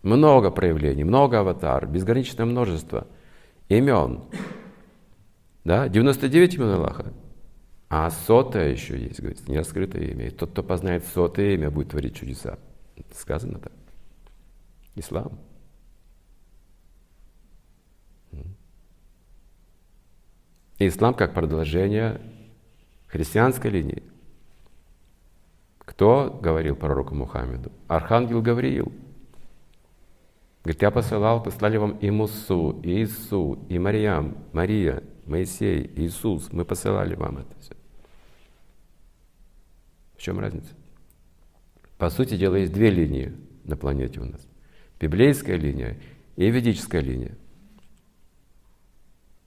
Много 0.06 0.52
проявлений, 0.52 1.02
много 1.02 1.40
аватар, 1.40 1.84
безграничное 1.88 2.46
множество– 2.46 3.08
имен. 3.68 4.22
Да, 5.64 5.88
99 5.88 6.54
имен 6.54 6.68
Аллаха. 6.68 7.12
А 7.88 8.08
сотое 8.10 8.70
еще 8.70 8.96
есть, 8.96 9.18
говорится, 9.18 9.50
нераскрытое 9.50 10.04
имя. 10.04 10.28
И 10.28 10.30
тот, 10.30 10.52
кто 10.52 10.62
познает 10.62 11.04
сотое 11.06 11.54
имя, 11.54 11.72
будет 11.72 11.88
творить 11.88 12.14
чудеса. 12.14 12.56
Сказано 13.16 13.58
так. 13.58 13.72
Ислам. 14.94 15.40
ислам 20.78 21.14
как 21.14 21.34
продолжение 21.34 22.20
христианской 23.08 23.72
линии. 23.72 24.04
Кто 25.78 26.38
говорил 26.40 26.76
пророку 26.76 27.12
Мухаммеду? 27.16 27.72
Архангел 27.88 28.40
Гавриил– 28.40 28.92
Говорит, 30.66 30.82
я 30.82 30.90
посылал, 30.90 31.40
послали 31.40 31.76
вам 31.76 31.92
и 31.98 32.10
Мусу, 32.10 32.80
и 32.82 32.90
Иису, 32.90 33.64
и 33.68 33.78
Мариям, 33.78 34.36
Мария, 34.52 35.00
Моисей, 35.24 35.88
Иисус. 35.94 36.52
Мы 36.52 36.64
посылали 36.64 37.14
вам 37.14 37.38
это 37.38 37.56
все. 37.60 37.74
В 40.16 40.22
чем 40.22 40.40
разница? 40.40 40.74
По 41.98 42.10
сути 42.10 42.36
дела, 42.36 42.56
есть 42.56 42.72
две 42.72 42.90
линии 42.90 43.32
на 43.62 43.76
планете 43.76 44.18
у 44.18 44.24
нас. 44.24 44.44
Библейская 44.98 45.56
линия 45.56 45.98
и 46.34 46.50
ведическая 46.50 47.00
линия. 47.00 47.36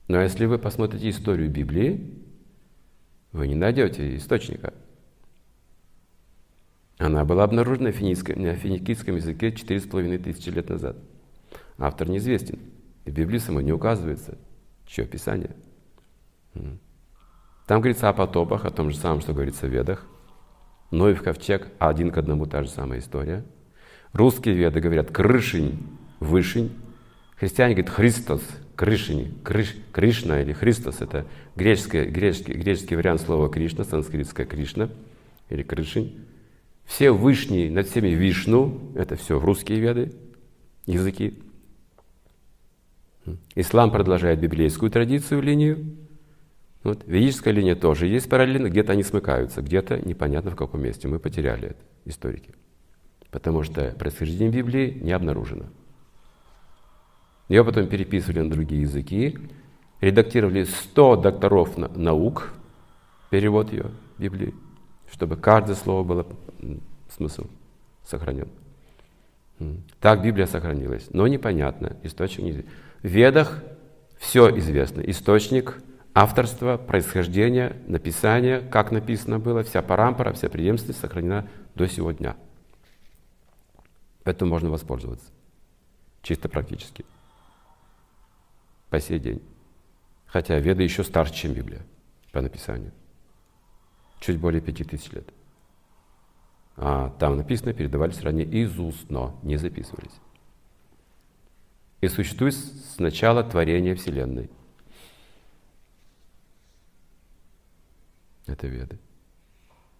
Но 0.07 0.21
если 0.21 0.45
вы 0.45 0.57
посмотрите 0.57 1.09
историю 1.09 1.49
Библии, 1.49 2.13
вы 3.33 3.49
не 3.49 3.55
найдете 3.55 4.15
источника. 4.15 4.73
Она 6.97 7.25
была 7.25 7.43
обнаружена 7.43 7.89
на 7.89 7.91
финикийском 7.91 9.17
языке 9.17 9.49
4,5 9.49 10.17
тысячи 10.19 10.47
лет 10.47 10.69
назад. 10.69 10.95
Автор 11.79 12.09
неизвестен. 12.09 12.59
В 13.05 13.11
Библии 13.11 13.39
самой 13.39 13.63
не 13.63 13.71
указывается, 13.71 14.37
чье 14.85 15.05
Писание. 15.05 15.55
Там 16.53 17.81
говорится 17.81 18.09
о 18.09 18.13
потопах, 18.13 18.65
о 18.65 18.71
том 18.71 18.91
же 18.91 18.97
самом, 18.97 19.21
что 19.21 19.33
говорится 19.33 19.67
в 19.67 19.69
Ведах. 19.69 20.05
В 20.91 21.15
ковчег, 21.21 21.67
один 21.77 22.11
к 22.11 22.17
одному 22.17 22.45
та 22.47 22.63
же 22.63 22.69
самая 22.69 22.99
история. 22.99 23.45
Русские 24.11 24.55
веды 24.55 24.79
говорят 24.79 25.11
крышень, 25.11 25.87
вышень. 26.19 26.71
Христиане 27.35 27.75
говорят 27.75 27.93
Христос, 27.93 28.41
крышень, 28.75 29.39
крыш, 29.43 29.75
Кришна 29.91 30.41
или 30.41 30.51
Христос. 30.51 31.01
Это 31.01 31.27
греческий, 31.55 32.05
греческий, 32.05 32.53
греческий 32.53 32.95
вариант 32.95 33.21
слова 33.21 33.49
Кришна, 33.49 33.83
санскритская 33.83 34.47
Кришна 34.47 34.89
или 35.49 35.61
крышень. 35.61 36.25
Все 36.85 37.11
вышние 37.11 37.69
над 37.69 37.87
всеми 37.87 38.07
Вишну, 38.07 38.91
это 38.95 39.15
все 39.15 39.39
русские 39.39 39.79
веды, 39.79 40.11
языки. 40.87 41.39
Ислам 43.55 43.91
продолжает 43.91 44.39
библейскую 44.39 44.91
традицию, 44.91 45.41
линию. 45.41 45.97
Вот. 46.83 47.03
Ведическая 47.05 47.51
линия 47.51 47.75
тоже 47.75 48.07
есть 48.07 48.29
параллельно, 48.29 48.69
где-то 48.69 48.93
они 48.93 49.03
смыкаются, 49.03 49.61
где-то 49.61 49.99
непонятно 50.05 50.51
в 50.51 50.55
каком 50.55 50.81
месте. 50.81 51.07
Мы 51.07 51.19
потеряли 51.19 51.69
это, 51.69 51.81
историки. 52.05 52.53
Потому 53.31 53.63
что 53.63 53.91
происхождение 53.97 54.49
Библии 54.49 54.97
не 55.01 55.11
обнаружено. 55.11 55.65
Ее 57.49 57.65
потом 57.65 57.87
переписывали 57.87 58.41
на 58.41 58.49
другие 58.49 58.83
языки, 58.83 59.37
редактировали 60.01 60.63
100 60.63 61.15
докторов 61.17 61.77
наук, 61.77 62.53
перевод 63.29 63.73
ее, 63.73 63.91
Библии, 64.17 64.53
чтобы 65.11 65.35
каждое 65.35 65.75
слово 65.75 66.03
было 66.03 66.27
смысл 67.09 67.47
сохранен. 68.05 68.49
Так 69.99 70.23
Библия 70.23 70.45
сохранилась, 70.45 71.09
но 71.11 71.27
непонятно, 71.27 71.97
источник 72.03 72.43
не 72.43 72.65
в 73.01 73.07
Ведах 73.07 73.63
все 74.17 74.55
известно. 74.57 75.01
Источник, 75.01 75.81
авторство, 76.13 76.77
происхождение, 76.77 77.81
написание, 77.87 78.59
как 78.59 78.91
написано 78.91 79.39
было, 79.39 79.63
вся 79.63 79.81
парампора, 79.81 80.33
вся 80.33 80.49
преемственность 80.49 80.99
сохранена 80.99 81.47
до 81.75 81.87
сего 81.87 82.11
дня. 82.11 82.35
Поэтому 84.23 84.51
можно 84.51 84.69
воспользоваться. 84.69 85.31
Чисто 86.21 86.49
практически. 86.49 87.05
По 88.89 88.99
сей 88.99 89.19
день. 89.19 89.41
Хотя 90.25 90.59
Веды 90.59 90.83
еще 90.83 91.03
старше, 91.03 91.33
чем 91.33 91.53
Библия 91.53 91.81
по 92.31 92.41
написанию. 92.41 92.91
Чуть 94.19 94.37
более 94.37 94.61
пяти 94.61 94.83
тысяч 94.83 95.11
лет. 95.11 95.27
А 96.75 97.09
там 97.17 97.37
написано, 97.37 97.73
передавались 97.73 98.21
ранее 98.21 98.45
но 99.09 99.39
не 99.41 99.57
записывались 99.57 100.19
и 102.01 102.07
существует 102.07 102.55
с 102.55 102.97
начала 102.99 103.43
творения 103.43 103.95
Вселенной. 103.95 104.49
Это 108.47 108.67
веды. 108.67 108.97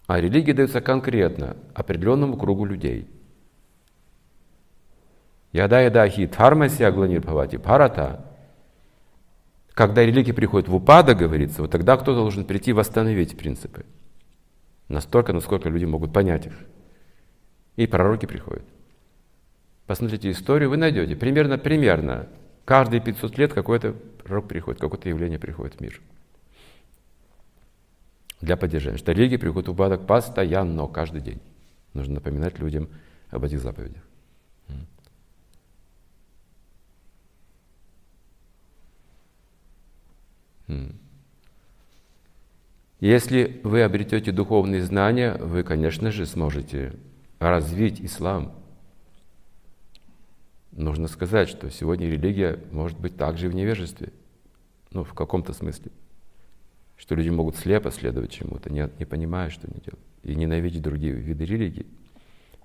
А 0.08 0.20
религия 0.20 0.54
дается 0.54 0.82
конкретно 0.82 1.56
определенному 1.76 2.38
кругу 2.38 2.66
людей. 2.66 3.08
Яда 5.52 5.82
яда 5.82 6.08
дхармаси 6.08 6.84
агланир 6.84 7.22
бхавати 7.22 7.58
парата. 7.58 8.26
Когда 9.74 10.04
религия 10.04 10.34
приходит 10.34 10.68
в 10.68 10.76
упадок, 10.76 11.18
говорится, 11.20 11.62
вот 11.62 11.72
тогда 11.72 11.96
кто 11.96 12.14
должен 12.14 12.46
прийти 12.46 12.74
восстановить 12.74 13.38
принципы. 13.38 13.86
Настолько, 14.88 15.32
насколько 15.32 15.70
люди 15.70 15.86
могут 15.86 16.12
понять 16.12 16.48
их. 16.48 16.54
И 17.76 17.88
пророки 17.88 18.26
приходят. 18.26 18.66
Посмотрите 19.90 20.30
историю, 20.30 20.70
вы 20.70 20.78
найдете. 20.78 21.16
Примерно, 21.16 21.58
примерно. 21.58 22.28
Каждые 22.64 23.02
500 23.02 23.40
лет 23.40 23.54
какой-то 23.54 23.94
пророк 24.24 24.48
приходит, 24.48 24.80
какое-то 24.80 25.10
явление 25.10 25.40
приходит 25.40 25.78
в 25.78 25.82
мир. 25.82 26.00
Для 28.40 28.56
поддержания. 28.56 29.00
Что 29.00 29.14
религия 29.14 29.40
приходит 29.40 29.68
в 29.68 29.72
упадок 29.72 30.06
постоянно, 30.06 30.86
каждый 30.86 31.22
день. 31.22 31.42
Нужно 31.96 32.14
напоминать 32.14 32.60
людям 32.60 32.88
об 33.32 33.44
этих 33.46 33.62
заповедях. 33.62 34.04
Если 43.00 43.60
вы 43.64 43.82
обретете 43.82 44.32
духовные 44.32 44.84
знания, 44.84 45.34
вы, 45.34 45.64
конечно 45.64 46.12
же, 46.12 46.28
сможете 46.28 46.94
развить 47.40 48.00
ислам. 48.02 48.59
Нужно 50.72 51.08
сказать, 51.08 51.50
что 51.50 51.70
сегодня 51.70 52.10
религия 52.10 52.60
может 52.72 53.00
быть 53.00 53.18
также 53.18 53.50
в 53.50 53.56
невежестве. 53.56 54.12
Ну, 54.92 55.04
в 55.04 55.14
каком-то 55.14 55.54
смысле. 55.54 55.92
Что 56.98 57.16
люди 57.16 57.30
могут 57.30 57.56
слепо 57.56 57.92
следовать 57.92 58.32
чему-то, 58.32 58.72
не, 58.72 58.90
не 59.00 59.06
понимая, 59.06 59.50
что 59.50 59.68
они 59.68 59.82
делают. 59.82 60.06
И 60.24 60.36
ненавидеть 60.36 60.82
другие 60.82 61.14
виды 61.14 61.46
религии. 61.46 61.86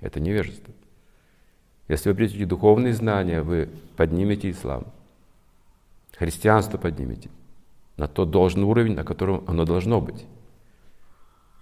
Это 0.01 0.20
невежество. 0.20 0.74
Если 1.89 2.09
вы 2.09 2.12
обретете 2.12 2.47
духовные 2.47 2.94
знания, 2.94 3.43
вы 3.43 3.68
поднимете 3.97 4.51
ислам. 4.51 4.86
Христианство 6.16 6.78
поднимете 6.78 7.31
на 7.97 8.09
тот 8.09 8.31
должный 8.31 8.64
уровень, 8.64 8.94
на 8.94 9.05
котором 9.05 9.44
оно 9.47 9.64
должно 9.64 10.01
быть. 10.01 10.26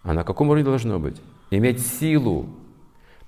А 0.03 0.15
на 0.15 0.25
каком 0.25 0.49
уровне 0.49 0.65
должно 0.65 0.99
быть? 0.99 1.21
Иметь 1.51 1.85
силу 1.85 2.49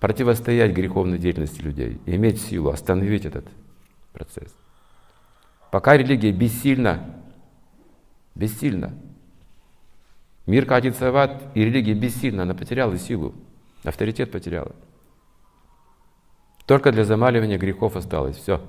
противостоять 0.05 0.73
греховной 0.73 1.17
деятельности 1.17 1.63
людей, 1.63 1.99
иметь 2.05 2.39
силу 2.39 2.69
остановить 2.69 3.25
этот 3.25 3.47
процесс. 4.13 4.55
Пока 5.71 5.97
религия 5.97 6.31
бессильна, 6.31 7.23
бессильна, 8.35 8.93
мир 10.45 10.67
катится 10.67 11.11
в 11.11 11.17
ад, 11.17 11.45
и 11.55 11.65
религия 11.65 11.95
бессильна, 11.95 12.43
она 12.43 12.53
потеряла 12.53 12.99
силу, 12.99 13.35
авторитет 13.83 14.31
потеряла. 14.31 14.77
Только 16.67 16.93
для 16.93 17.07
замаливания 17.07 17.57
грехов 17.57 17.97
осталось 17.97 18.37
все. 18.37 18.61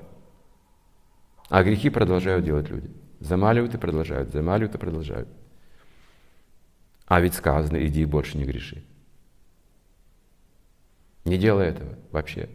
А 1.49 1.63
грехи 1.63 1.89
продолжают 1.89 2.45
делать 2.45 2.69
люди. 2.69 2.89
Замаливают 3.19 3.75
и 3.75 3.77
продолжают, 3.77 4.31
замаливают 4.31 4.75
и 4.75 4.77
продолжают. 4.77 5.27
А 7.07 7.19
ведь 7.19 7.33
сказано, 7.33 7.85
иди 7.85 8.03
и 8.03 8.05
больше 8.05 8.37
не 8.37 8.45
греши. 8.45 8.85
Не 11.25 11.37
делай 11.37 11.67
этого 11.67 11.97
вообще. 12.11 12.49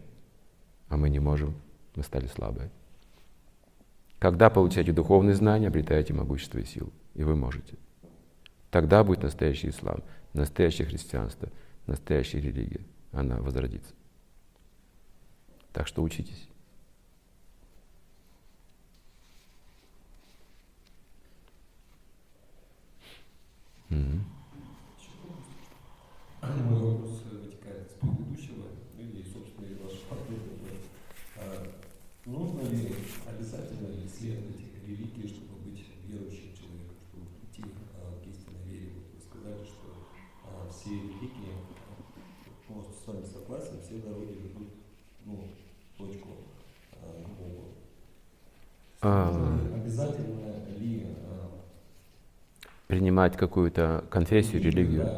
А 0.89 0.97
мы 0.97 1.11
не 1.11 1.19
можем, 1.19 1.55
мы 1.97 2.03
стали 2.03 2.27
слабые. 2.27 2.71
Когда 4.19 4.51
получаете 4.51 4.93
духовные 4.93 5.35
знания, 5.35 5.69
обретаете 5.69 6.13
могущество 6.13 6.59
и 6.59 6.65
силу. 6.65 6.93
И 7.15 7.25
вы 7.25 7.37
можете. 7.37 7.77
Тогда 8.71 9.03
будет 9.03 9.23
настоящий 9.23 9.71
ислам, 9.71 10.03
настоящее 10.33 10.87
христианство, 10.87 11.49
настоящая 11.87 12.41
религия. 12.41 12.85
Она 13.13 13.39
возродится. 13.39 13.93
Так 15.73 15.87
что 15.87 16.03
учитесь. 16.03 16.49
Mm-hmm. 23.91 24.21
Мой 26.43 26.93
вопрос 26.93 27.23
вытекает 27.31 27.91
с 27.91 27.95
предыдущего, 27.95 28.67
и, 28.97 29.25
собственно, 29.25 29.67
и 29.67 29.75
ваш 29.83 29.93
ответ. 30.11 30.41
А, 31.37 31.67
нужно 32.31 32.62
ли 32.62 32.94
обязательно 33.27 33.89
исследовать 34.07 34.61
религии, 34.86 35.27
чтобы 35.27 35.59
быть 35.65 35.85
верующим 36.07 36.55
человеком, 36.55 36.97
чтобы 37.11 37.27
прийти 37.40 37.70
а, 37.98 38.23
к 38.23 38.27
истинной 38.27 38.65
вере? 38.66 38.93
Вот 38.94 39.05
вы 39.15 39.20
сказали, 39.20 39.65
что 39.65 39.89
а, 40.44 40.69
все 40.70 40.90
религии, 40.90 41.55
может, 42.69 42.94
с 42.94 43.07
вами 43.07 43.24
согласен, 43.24 43.81
все 43.82 43.98
дороги 43.98 44.39
ведут 44.43 44.69
ну, 45.27 45.48
в 45.94 45.98
точку 45.98 46.28
а, 46.93 47.23
к 47.23 47.28
Богу. 47.39 47.65
А... 49.02 49.59
Обязательно 49.74 50.69
ли 50.78 51.07
принимать 52.86 53.36
какую-то 53.36 54.05
конфессию, 54.11 54.61
религию. 54.61 55.09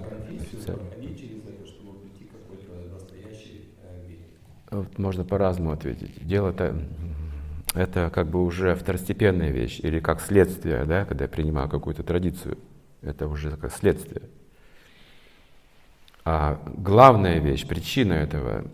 Вот 4.72 4.98
можно 4.98 5.22
по-разному 5.22 5.72
ответить. 5.72 6.26
Дело-то 6.26 6.74
это 7.74 8.10
как 8.10 8.28
бы 8.28 8.42
уже 8.42 8.74
второстепенная 8.74 9.50
вещь, 9.50 9.78
или 9.80 10.00
как 10.00 10.20
следствие, 10.20 10.86
да, 10.86 11.04
когда 11.04 11.24
я 11.24 11.28
принимаю 11.28 11.68
какую-то 11.68 12.02
традицию. 12.02 12.56
Это 13.02 13.28
уже 13.28 13.54
как 13.58 13.70
следствие. 13.72 14.30
А 16.24 16.62
главная 16.66 17.38
вещь, 17.38 17.66
причина 17.66 18.14
этого 18.14 18.64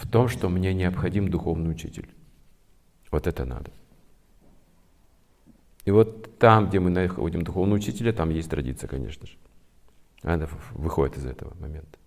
в 0.00 0.08
том, 0.08 0.28
что 0.28 0.48
мне 0.48 0.72
необходим 0.74 1.28
духовный 1.28 1.72
учитель. 1.72 2.08
Вот 3.10 3.26
это 3.26 3.44
надо. 3.44 3.72
И 5.84 5.90
вот 5.90 6.38
там, 6.38 6.68
где 6.68 6.78
мы 6.78 6.90
находим 6.90 7.42
духовного 7.42 7.78
учителя, 7.78 8.12
там 8.12 8.30
есть 8.30 8.48
традиция, 8.48 8.86
конечно 8.86 9.26
же. 9.26 9.32
Она 10.22 10.46
выходит 10.70 11.16
из 11.16 11.26
этого 11.26 11.52
момента. 11.58 11.98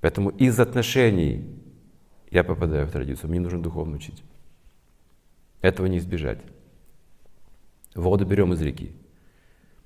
Поэтому 0.00 0.30
из 0.30 0.60
отношений 0.60 1.63
я 2.34 2.42
попадаю 2.42 2.86
в 2.86 2.90
традицию. 2.90 3.30
Мне 3.30 3.40
нужен 3.40 3.62
духовный 3.62 3.96
учитель. 3.96 4.24
Этого 5.60 5.86
не 5.86 5.98
избежать. 5.98 6.40
Воду 7.94 8.26
берем 8.26 8.52
из 8.52 8.60
реки, 8.60 8.92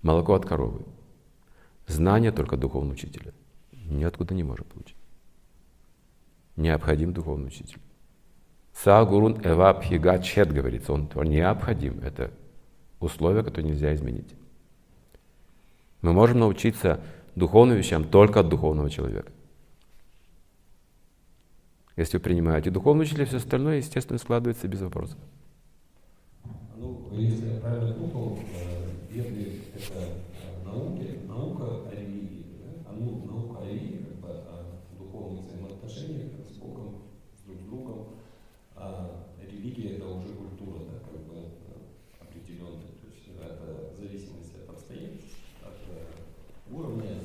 молоко 0.00 0.32
от 0.32 0.46
коровы. 0.46 0.86
Знание 1.86 2.32
только 2.32 2.56
духовного 2.56 2.94
учителя. 2.94 3.34
Ниоткуда 3.72 4.34
не 4.34 4.44
можем 4.44 4.64
получить. 4.64 4.96
Необходим 6.56 7.12
духовный 7.12 7.48
учитель. 7.48 7.78
Сагурун 8.72 9.40
эва 9.44 9.82
чет 10.22 10.50
говорится, 10.50 10.94
он 10.94 11.10
необходим. 11.24 12.00
Это 12.00 12.30
условия, 12.98 13.42
которые 13.42 13.72
нельзя 13.72 13.94
изменить. 13.94 14.34
Мы 16.00 16.14
можем 16.14 16.38
научиться 16.38 17.00
духовным 17.34 17.76
вещам 17.76 18.04
только 18.04 18.40
от 18.40 18.48
духовного 18.48 18.88
человека. 18.88 19.32
Если 21.98 22.16
вы 22.16 22.22
принимаете 22.22 22.70
духовного 22.70 23.02
учителя, 23.02 23.26
все 23.26 23.38
остальное, 23.38 23.78
естественно, 23.78 24.20
складывается 24.20 24.68
без 24.68 24.80
вопросов. 24.80 25.18
Ну, 26.76 27.08
если 27.10 27.54
я 27.54 27.60
правильно 27.60 27.92
понял, 27.92 28.38
э, 28.54 29.12
веды— 29.12 29.62
это 29.74 29.98
э, 29.98 30.64
науки, 30.64 31.18
наука 31.26 31.88
о 31.90 31.90
религии, 31.90 32.44
да? 32.62 32.88
а 32.88 32.94
ну, 32.96 33.26
наука 33.26 33.64
о 33.64 33.66
религии, 33.66 34.06
как 34.06 34.16
бы 34.20 34.28
о 34.28 34.78
духовных 34.96 35.46
взаимоотношениях 35.46 36.30
с 36.48 36.56
Богом, 36.58 37.02
с 37.36 37.44
друг 37.44 37.58
с 37.62 37.64
другом, 37.64 38.06
а 38.76 39.26
религия— 39.42 39.96
это 39.96 40.06
уже 40.06 40.34
культура, 40.34 40.78
да, 40.86 41.00
как 41.00 41.20
бы 41.26 41.34
э, 41.34 42.22
определенная, 42.22 42.94
то 42.94 43.08
есть 43.10 43.26
это 43.26 43.92
зависимость 43.98 44.54
от 44.54 44.70
обстоятельств, 44.72 45.34
от 45.64 46.72
уровня 46.72 47.18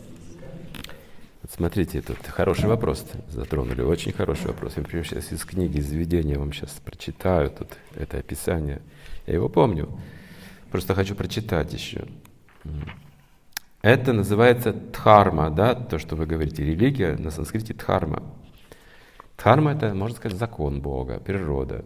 Смотрите, 1.55 2.01
тут 2.01 2.17
хороший 2.25 2.67
вопрос 2.67 3.05
затронули, 3.29 3.83
очень 3.83 4.11
хороший 4.11 4.47
вопрос. 4.47 4.73
Я, 4.75 4.81
например, 4.81 5.05
сейчас 5.05 5.31
из 5.31 5.45
книги 5.45 5.77
«Изведения» 5.77 6.39
вам 6.39 6.51
сейчас 6.51 6.71
прочитаю 6.83 7.51
тут 7.51 7.67
это 7.95 8.17
описание. 8.17 8.81
Я 9.27 9.35
его 9.35 9.49
помню, 9.49 9.87
просто 10.71 10.95
хочу 10.95 11.13
прочитать 11.13 11.71
еще. 11.71 12.07
Это 13.83 14.13
называется 14.13 14.73
дхарма, 14.73 15.51
да, 15.51 15.75
то, 15.75 15.99
что 15.99 16.15
вы 16.15 16.25
говорите, 16.25 16.65
религия, 16.65 17.15
на 17.17 17.29
санскрите 17.29 17.75
дхарма. 17.75 18.23
Дхарма— 19.37 19.71
это, 19.73 19.93
можно 19.93 20.17
сказать, 20.17 20.39
закон 20.39 20.81
Бога, 20.81 21.19
природа. 21.19 21.85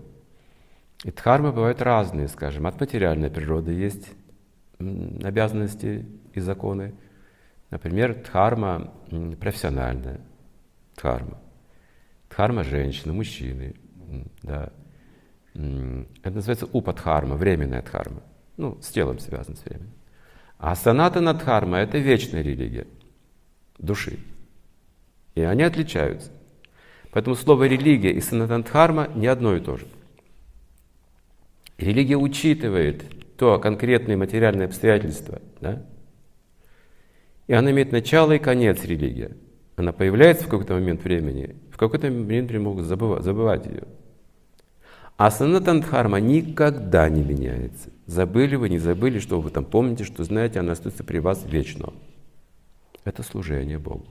И 1.04 1.12
дхармы 1.12 1.52
бывают 1.52 1.82
разные, 1.82 2.30
скажем, 2.30 2.68
от 2.68 2.80
материальной 2.80 3.30
природы 3.30 3.74
есть 3.74 4.08
обязанности 4.80 6.06
и 6.34 6.40
законы, 6.40 6.94
Например, 7.70 8.16
дхарма 8.16 8.94
профессиональная, 9.40 10.22
дхарма. 10.96 11.38
Дхарма 12.30 12.64
женщины, 12.64 13.14
мужчины. 13.14 13.76
Да. 14.44 14.72
Это 15.54 16.32
называется 16.32 16.68
упадхарма, 16.72 17.36
временная 17.36 17.82
дхарма. 17.82 18.22
Ну, 18.58 18.78
с 18.82 18.90
телом 18.90 19.20
связано 19.20 19.56
с 19.58 19.66
временем. 19.66 19.92
А 20.60 20.76
санатана 20.76 21.34
дхарма– 21.34 21.78
это 21.80 21.98
вечная 21.98 22.42
религия 22.42 22.88
души. 23.78 24.20
И 25.36 25.42
они 25.42 25.64
отличаются. 25.64 26.32
Поэтому 27.12 27.36
слово 27.36 27.66
религия 27.68 28.12
и 28.12 28.22
санатандхарма 28.22 29.10
не 29.14 29.28
одно 29.28 29.56
и 29.56 29.60
то 29.60 29.78
же. 29.78 29.88
Религия 31.78 32.18
учитывает 32.18 33.38
то 33.38 33.60
конкретные 33.60 34.18
материальные 34.18 34.66
обстоятельства, 34.66 35.42
да? 35.62 35.86
И 37.48 37.54
она 37.54 37.72
имеет 37.72 37.92
начало 37.92 38.34
и 38.34 38.40
конец 38.40 38.84
религия. 38.84 39.36
Она 39.76 39.94
появляется 39.94 40.46
в 40.46 40.50
какой-то 40.50 40.74
момент 40.74 41.04
времени, 41.04 41.56
в 41.72 41.78
какой-то 41.78 42.08
момент 42.08 42.50
времени 42.50 42.66
могут 42.66 42.86
забывать, 42.86 43.24
забывать 43.24 43.66
ее. 43.66 43.84
А 45.18 45.32
санатандхарма 45.32 46.20
никогда 46.20 47.10
не 47.10 47.24
меняется. 47.24 47.90
Забыли 48.06 48.56
вы, 48.56 48.70
не 48.70 48.78
забыли, 48.78 49.20
что 49.20 49.42
вы 49.42 49.50
там 49.50 49.66
помните, 49.66 50.04
что 50.04 50.24
знаете, 50.24 50.60
она 50.60 50.74
остается 50.74 51.04
при 51.04 51.18
вас 51.20 51.44
вечно. 51.46 51.94
Это 53.04 53.24
служение 53.24 53.80
Богу. 53.80 54.06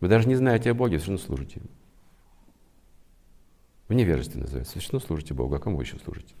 Вы 0.00 0.08
даже 0.08 0.28
не 0.28 0.34
знаете 0.34 0.70
о 0.70 0.74
Боге, 0.74 0.98
все 0.98 1.08
равно 1.08 1.24
служите 1.24 1.60
Ему. 1.60 1.68
В 3.88 3.94
невежестве 3.94 4.40
называется. 4.40 4.78
Все 4.78 4.92
равно 4.92 5.06
служите 5.06 5.34
Богу, 5.34 5.54
а 5.54 5.58
кому 5.58 5.80
еще 5.80 5.98
служите? 5.98 6.34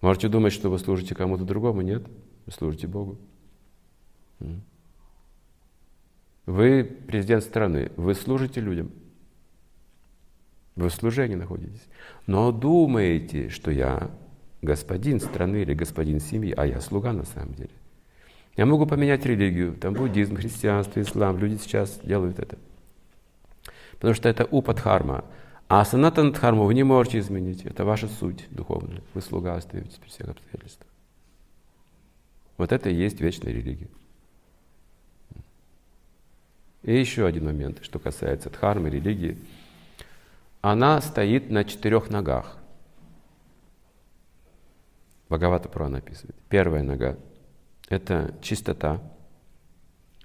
Можете 0.00 0.28
думать, 0.28 0.52
что 0.52 0.70
вы 0.70 0.78
служите 0.78 1.14
кому-то 1.14 1.44
другому, 1.44 1.80
нет? 1.80 2.06
Вы 2.46 2.52
служите 2.52 2.86
Богу. 2.86 3.18
Вы 6.46 6.84
президент 6.84 7.44
страны, 7.44 7.92
вы 7.96 8.14
служите 8.14 8.60
людям. 8.60 8.90
Вы 10.74 10.88
в 10.88 10.94
служении 10.94 11.34
находитесь. 11.34 11.86
Но 12.26 12.50
думаете, 12.50 13.48
что 13.48 13.70
я 13.70 14.10
господин 14.62 15.20
страны 15.20 15.62
или 15.62 15.74
господин 15.74 16.20
семьи, 16.20 16.54
а 16.56 16.66
я 16.66 16.80
слуга 16.80 17.12
на 17.12 17.24
самом 17.24 17.54
деле. 17.54 17.70
Я 18.56 18.66
могу 18.66 18.86
поменять 18.86 19.24
религию, 19.24 19.74
там 19.74 19.94
буддизм, 19.94 20.36
христианство, 20.36 21.00
ислам. 21.00 21.38
Люди 21.38 21.56
сейчас 21.56 22.00
делают 22.02 22.38
это. 22.38 22.58
Потому 23.92 24.14
что 24.14 24.28
это 24.28 24.44
упадхарма. 24.44 25.24
А 25.68 25.84
санатанадхарму 25.84 26.64
вы 26.64 26.74
не 26.74 26.82
можете 26.82 27.18
изменить. 27.18 27.64
Это 27.64 27.84
ваша 27.84 28.08
суть 28.08 28.46
духовная. 28.50 29.02
Вы 29.14 29.22
слуга 29.22 29.54
остаетесь 29.54 29.94
при 29.94 30.08
всех 30.08 30.28
обстоятельствах. 30.28 30.88
Вот 32.58 32.72
это 32.72 32.90
и 32.90 32.94
есть 32.94 33.20
вечная 33.20 33.52
религия. 33.52 33.88
И 36.82 36.98
еще 36.98 37.26
один 37.26 37.44
момент, 37.44 37.78
что 37.82 37.98
касается 37.98 38.50
дхармы, 38.50 38.90
религии. 38.90 39.38
Она 40.60 41.00
стоит 41.00 41.50
на 41.50 41.64
четырех 41.64 42.10
ногах. 42.10 42.56
Бхагавата 45.28 45.68
Пурана 45.68 45.98
описывает. 45.98 46.36
Первая 46.48 46.82
нога– 46.82 47.16
это 47.88 48.36
чистота. 48.42 49.00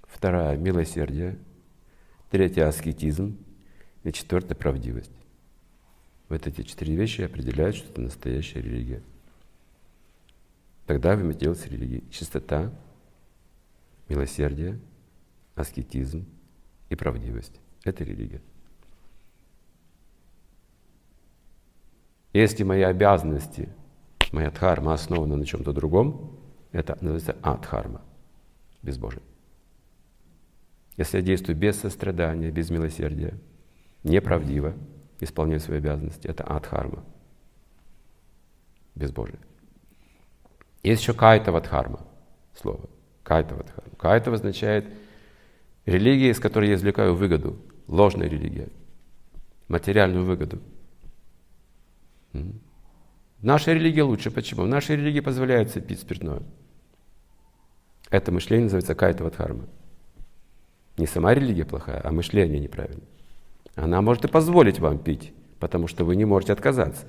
Вторая– 0.02 0.56
милосердие. 0.58 1.38
Третья– 2.30 2.66
аскетизм. 2.68 3.38
И 4.02 4.12
четвертая– 4.12 4.56
правдивость. 4.56 5.12
Вот 6.28 6.46
эти 6.46 6.62
четыре 6.62 6.94
вещи 6.94 7.22
определяют, 7.22 7.76
что 7.76 7.90
это 7.90 8.00
настоящая 8.02 8.60
религия. 8.60 9.02
Тогда 10.86 11.16
вы 11.16 11.34
делаете. 11.34 12.02
Чистота, 12.10 12.72
милосердие, 14.08 14.78
аскетизм– 15.54 16.26
и 16.88 16.94
правдивость. 16.94 17.60
Это 17.84 18.04
религия. 18.04 18.40
Если 22.32 22.62
мои 22.62 22.82
обязанности, 22.82 23.68
моя 24.32 24.50
дхарма 24.50 24.92
основана 24.92 25.36
на 25.36 25.46
чем-то 25.46 25.72
другом, 25.72 26.38
это 26.72 26.96
называется 27.00 27.36
адхарма, 27.42 28.02
безбожие. 28.82 29.22
Если 30.96 31.18
я 31.18 31.22
действую 31.22 31.56
без 31.56 31.76
сострадания, 31.80 32.50
без 32.50 32.70
милосердия, 32.70 33.38
неправдиво, 34.02 34.74
исполняю 35.20 35.60
свои 35.60 35.78
обязанности, 35.78 36.26
это 36.26 36.44
адхарма, 36.44 37.04
безбожие. 38.94 39.38
Есть 40.82 41.02
еще 41.02 41.14
кайтава 41.14 41.60
дхарма, 41.60 42.00
слово. 42.54 42.88
Кайтава 43.22 43.62
дхарма. 43.62 43.96
Кайтава 43.96 44.36
означает 44.36 44.86
Религия, 45.88 46.28
из 46.28 46.38
которой 46.38 46.68
я 46.68 46.74
извлекаю 46.74 47.14
выгоду, 47.14 47.56
ложная 47.86 48.28
религия, 48.28 48.68
материальную 49.68 50.22
выгоду. 50.22 50.58
Наша 53.40 53.72
религия 53.72 54.02
лучше. 54.02 54.30
Почему? 54.30 54.64
В 54.64 54.68
нашей 54.68 54.96
религии 54.96 55.20
позволяется 55.20 55.80
пить 55.80 56.00
спиртное. 56.00 56.42
Это 58.10 58.30
мышление 58.32 58.64
называется 58.64 58.94
кайтова 58.94 59.30
дхарма. 59.30 59.64
Не 60.98 61.06
сама 61.06 61.32
религия 61.32 61.64
плохая, 61.64 62.02
а 62.04 62.12
мышление 62.12 62.60
неправильное. 62.60 63.08
Она 63.74 64.02
может 64.02 64.26
и 64.26 64.28
позволить 64.28 64.80
вам 64.80 64.98
пить, 64.98 65.32
потому 65.58 65.88
что 65.88 66.04
вы 66.04 66.16
не 66.16 66.26
можете 66.26 66.52
отказаться. 66.52 67.06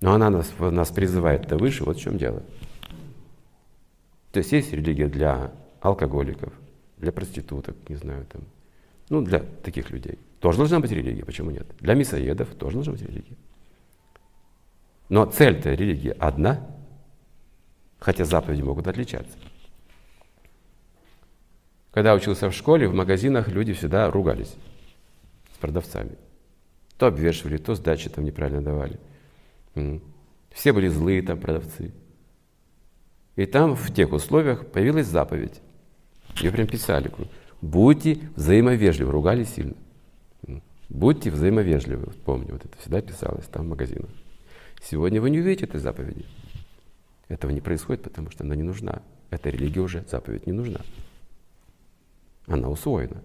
Но 0.00 0.12
она 0.14 0.28
нас, 0.28 0.52
нас 0.58 0.90
призывает 0.90 1.46
до 1.46 1.56
выше, 1.56 1.84
вот 1.84 1.98
в 1.98 2.00
чем 2.00 2.18
дело. 2.18 2.42
То 4.32 4.38
есть 4.38 4.50
есть 4.50 4.72
религия 4.72 5.06
для 5.06 5.52
алкоголиков, 5.80 6.52
для 7.00 7.12
проституток, 7.12 7.76
не 7.88 7.96
знаю, 7.96 8.26
там, 8.26 8.42
ну, 9.08 9.22
для 9.22 9.40
таких 9.40 9.90
людей. 9.90 10.18
Тоже 10.38 10.58
должна 10.58 10.80
быть 10.80 10.90
религия, 10.92 11.24
почему 11.24 11.50
нет? 11.50 11.66
Для 11.80 11.94
мясоедов 11.94 12.48
тоже 12.54 12.76
должна 12.76 12.92
быть 12.92 13.02
религия. 13.02 13.36
Но 15.08 15.24
цель-то 15.24 15.74
религии 15.74 16.14
одна, 16.18 16.66
хотя 17.98 18.24
заповеди 18.24 18.62
могут 18.62 18.86
отличаться. 18.86 19.36
Когда 21.90 22.14
учился 22.14 22.48
в 22.48 22.54
школе, 22.54 22.86
в 22.86 22.94
магазинах 22.94 23.48
люди 23.48 23.72
всегда 23.72 24.10
ругались 24.10 24.54
с 25.54 25.58
продавцами. 25.58 26.16
То 26.96 27.06
обвешивали, 27.06 27.56
то 27.56 27.74
сдачи 27.74 28.08
там 28.08 28.24
неправильно 28.24 28.62
давали. 28.62 29.00
Все 30.52 30.72
были 30.72 30.88
злые 30.88 31.22
там 31.22 31.40
продавцы. 31.40 31.92
И 33.36 33.46
там 33.46 33.74
в 33.74 33.92
тех 33.92 34.12
условиях 34.12 34.66
появилась 34.70 35.06
заповедь. 35.06 35.60
Ее 36.36 36.52
прям 36.52 36.66
писали. 36.66 37.10
Будьте 37.60 38.18
взаимовежливы. 38.36 39.12
Ругали 39.12 39.44
сильно. 39.44 39.74
Будьте 40.88 41.30
взаимовежливы. 41.30 42.12
Помню, 42.24 42.52
вот 42.52 42.64
это 42.64 42.76
всегда 42.78 43.00
писалось 43.00 43.46
там 43.46 43.66
в 43.66 43.68
магазинах. 43.70 44.10
Сегодня 44.82 45.20
вы 45.20 45.30
не 45.30 45.40
увидите 45.40 45.66
этой 45.66 45.80
заповеди. 45.80 46.24
Этого 47.28 47.50
не 47.52 47.60
происходит, 47.60 48.02
потому 48.02 48.30
что 48.30 48.44
она 48.44 48.56
не 48.56 48.62
нужна. 48.62 49.02
Эта 49.30 49.50
религия 49.50 49.80
уже, 49.80 50.04
заповедь 50.10 50.46
не 50.46 50.52
нужна. 50.52 50.80
Она 52.46 52.68
усвоена. 52.68 53.22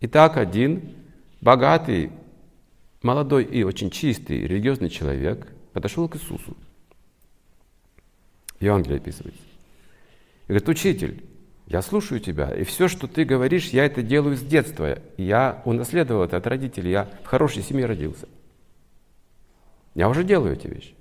Итак, 0.00 0.36
один 0.36 0.92
богатый, 1.40 2.10
молодой 3.02 3.44
и 3.44 3.62
очень 3.62 3.90
чистый 3.90 4.46
религиозный 4.46 4.90
человек 4.90 5.46
подошел 5.72 6.08
к 6.08 6.16
Иисусу. 6.16 6.56
Евангелие 8.58 8.98
описывается. 8.98 9.40
И 10.44 10.48
говорит, 10.48 10.68
учитель, 10.68 11.24
я 11.66 11.80
слушаю 11.80 12.20
тебя, 12.20 12.54
и 12.54 12.64
все, 12.64 12.88
что 12.88 13.06
ты 13.08 13.24
говоришь, 13.24 13.70
я 13.70 13.86
это 13.86 14.02
делаю 14.02 14.36
с 14.36 14.42
детства. 14.42 14.98
Я 15.16 15.62
унаследовал 15.64 16.24
это 16.24 16.36
от 16.36 16.46
родителей, 16.46 16.90
я 16.90 17.10
в 17.22 17.26
хорошей 17.26 17.62
семье 17.62 17.86
родился. 17.86 18.28
Я 19.94 20.08
уже 20.08 20.24
делаю 20.24 20.54
эти 20.54 20.66
вещи. 20.66 20.94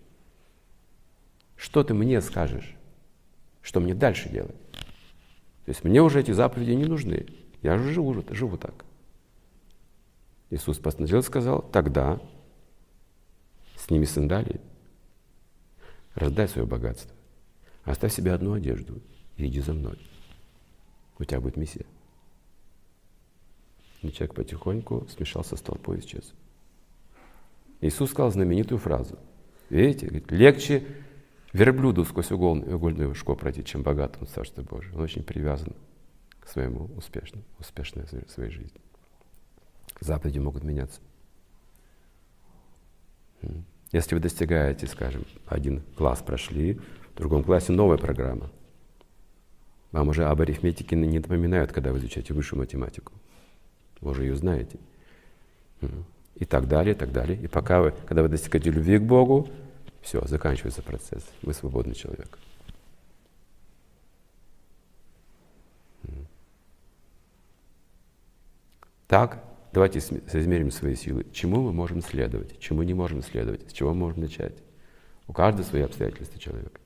Что 1.57 1.83
ты 1.83 1.93
мне 1.93 2.21
скажешь? 2.21 2.75
Что 3.61 3.81
мне 3.81 3.93
дальше 3.93 4.29
делать? 4.29 4.55
То 4.71 5.69
есть 5.69 5.83
мне 5.83 6.01
уже 6.01 6.21
эти 6.21 6.31
заповеди 6.31 6.71
не 6.71 6.85
нужны. 6.85 7.25
Я 7.61 7.77
же 7.77 7.91
живу, 7.91 8.23
живу 8.29 8.57
так. 8.57 8.85
Иисус 10.49 10.77
постановил 10.77 11.19
и 11.19 11.23
сказал, 11.23 11.61
тогда 11.61 12.21
сними 13.75 14.05
сандалии, 14.05 14.61
раздай 16.15 16.47
свое 16.47 16.67
богатство, 16.67 17.11
оставь 17.83 18.13
себе 18.13 18.31
одну 18.31 18.53
одежду– 18.53 19.01
иди 19.47 19.61
за 19.61 19.73
мной. 19.73 19.97
У 21.19 21.23
тебя 21.23 21.39
будет 21.39 21.57
миссия. 21.57 21.85
И 24.01 24.11
человек 24.11 24.35
потихоньку 24.35 25.07
смешался 25.09 25.55
с 25.55 25.61
толпой 25.61 25.97
и 25.97 25.99
исчез. 26.01 26.33
Иисус 27.81 28.11
сказал 28.11 28.31
знаменитую 28.31 28.79
фразу. 28.79 29.17
Видите, 29.69 30.07
говорит, 30.07 30.31
легче 30.31 30.85
верблюду 31.53 32.03
сквозь 32.05 32.31
угольную, 32.31 32.75
угольную 32.75 33.15
школу 33.15 33.37
пройти, 33.37 33.63
чем 33.63 33.83
богатому 33.83 34.25
Царству 34.25 34.63
Божию. 34.63 34.95
Он 34.95 35.01
очень 35.01 35.23
привязан 35.23 35.73
к 36.39 36.47
своему 36.47 36.89
успешному, 36.97 37.43
успешной 37.59 38.05
своей 38.27 38.51
жизни. 38.51 38.81
Заповеди 39.99 40.39
могут 40.39 40.63
меняться. 40.63 40.99
Если 43.91 44.15
вы 44.15 44.21
достигаете, 44.21 44.87
скажем, 44.87 45.25
один 45.45 45.81
класс 45.95 46.21
прошли, 46.21 46.79
в 47.13 47.17
другом 47.17 47.43
классе 47.43 47.71
новая 47.71 47.97
программа– 47.97 48.51
вам 49.93 50.09
уже 50.09 50.25
об 50.25 50.41
арифметике 50.41 50.95
не 50.95 51.19
напоминают, 51.19 51.71
когда 51.71 51.91
вы 51.91 51.99
изучаете 51.99 52.33
высшую 52.33 52.59
математику. 52.59 53.13
Вы 54.01 54.11
уже 54.11 54.23
ее 54.23 54.35
знаете. 54.35 54.79
И 56.35 56.45
так 56.45 56.67
далее, 56.67 56.95
и 56.95 56.97
так 56.97 57.11
далее. 57.11 57.39
И 57.39 57.47
пока 57.47 57.79
вы, 57.79 57.93
когда 58.07 58.23
вы 58.23 58.27
достигаете 58.27 58.71
любви 58.71 58.97
к 58.97 59.03
Богу, 59.03 59.47
все, 60.01 60.25
заканчивается 60.25 60.81
процесс. 60.81 61.23
Вы 61.43 61.53
свободный 61.53 61.93
человек. 61.93 62.39
Так, 69.07 69.43
давайте 69.71 70.01
соизмерим 70.01 70.71
свои 70.71 70.95
силы. 70.95 71.23
Чему 71.31 71.61
мы 71.61 71.71
можем 71.71 72.01
следовать, 72.01 72.59
чему 72.59 72.81
не 72.81 72.95
можем 72.95 73.21
следовать, 73.21 73.69
с 73.69 73.73
чего 73.73 73.93
мы 73.93 73.99
можем 73.99 74.21
начать. 74.21 74.55
У 75.27 75.33
каждого 75.33 75.63
свои 75.63 75.83
обстоятельства 75.83 76.39
человека, 76.39 76.81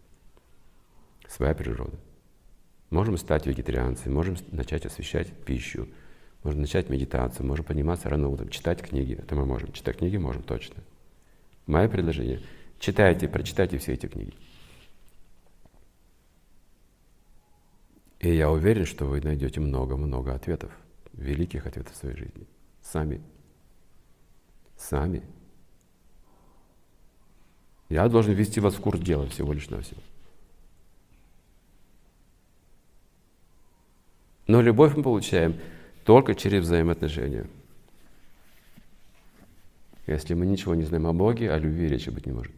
своя 1.30 1.56
природа. 1.56 1.98
Можем 2.90 3.18
стать 3.18 3.46
вегетарианцами, 3.46 4.14
можем 4.14 4.38
начать 4.52 4.86
освещать 4.86 5.32
пищу, 5.46 5.90
можем 6.44 6.62
начать 6.62 6.90
медитацию, 6.90 7.46
можем 7.46 7.66
подниматься 7.66 8.10
рано 8.10 8.30
утром, 8.30 8.50
читать 8.50 8.82
книги. 8.82 9.14
Это 9.14 9.36
мы 9.36 9.46
можем. 9.46 9.74
Читать 9.74 9.98
книги 9.98 10.18
можем 10.18 10.44
точно. 10.44 10.84
Мое 11.66 11.90
предложение– 11.90 12.42
читайте, 12.80 13.28
прочитайте 13.28 13.78
все 13.78 13.94
эти 13.94 14.08
книги. 14.08 14.34
И 18.20 18.34
я 18.34 18.50
уверен, 18.50 18.86
что 18.86 19.06
вы 19.06 19.22
найдете 19.22 19.60
много-много 19.60 20.34
ответов, 20.34 20.72
великих 21.14 21.68
ответов 21.68 21.94
в 21.94 21.98
своей 21.98 22.16
жизни. 22.16 22.48
Сами. 22.82 23.22
Сами. 24.76 25.24
Я 27.90 28.08
должен 28.10 28.34
вести 28.34 28.60
вас 28.60 28.76
в 28.76 28.82
курс 28.82 29.00
дела 29.00 29.28
всего 29.28 29.54
лишь 29.54 29.70
на 29.70 29.82
Но 34.48 34.62
любовь 34.62 34.96
мы 34.96 35.04
получаем 35.04 35.60
только 36.06 36.34
через 36.34 36.64
взаимоотношения. 36.64 37.48
Если 40.08 40.34
мы 40.34 40.46
ничего 40.46 40.74
не 40.74 40.84
знаем 40.84 41.06
о 41.06 41.14
Боге, 41.14 41.52
о 41.52 41.58
любви 41.58 41.88
речи 41.88 42.10
быть 42.10 42.26
не 42.26 42.32
может. 42.32 42.54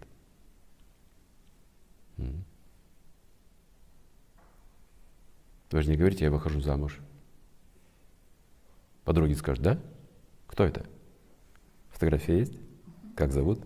Вы 5.72 5.82
же 5.82 5.90
не 5.90 5.98
говорите, 5.98 6.26
я 6.26 6.32
выхожу 6.32 6.62
замуж. 6.62 7.00
Подруги 9.04 9.34
скажут, 9.34 9.64
да? 9.64 9.80
Кто 10.48 10.64
это? 10.64 10.86
Фотография 11.90 12.40
есть? 12.40 12.54
Как 13.16 13.32
зовут? 13.32 13.64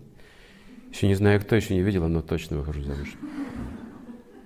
Еще 0.90 1.06
не 1.08 1.14
знаю, 1.14 1.40
кто, 1.40 1.56
еще 1.56 1.74
не 1.74 1.82
видела, 1.82 2.08
но 2.08 2.22
точно 2.22 2.58
выхожу 2.58 2.82
замуж. 2.82 3.14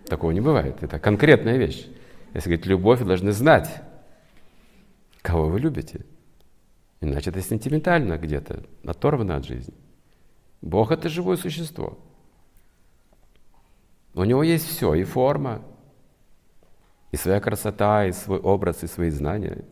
Такого 0.07 0.31
не 0.31 0.41
бывает. 0.41 0.83
Это 0.83 0.99
конкретная 0.99 1.59
вещь. 1.59 1.87
Если 2.35 2.51
говорить 2.51 2.67
любовь, 2.67 3.01
вы 3.01 3.07
должны 3.07 3.33
знать, 3.33 3.83
кого 5.23 5.49
вы 5.49 5.61
любите. 5.61 6.05
Иначе 7.01 7.31
это 7.31 7.41
сентиментально 7.41 8.19
где-то, 8.19 8.65
оторвано 8.85 9.37
от 9.37 9.45
жизни. 9.45 9.75
Бог— 10.61 10.91
это 10.93 11.09
живое 11.09 11.37
существо. 11.37 11.99
У 14.15 14.25
него 14.25 14.43
есть 14.43 14.67
все, 14.67 14.95
и 14.95 15.05
форма, 15.05 15.63
и 17.13 17.17
своя 17.17 17.41
красота, 17.41 18.07
и 18.07 18.13
свой 18.13 18.41
образ, 18.41 18.83
и 18.83 18.87
свои 18.87 19.11
знания, 19.11 19.65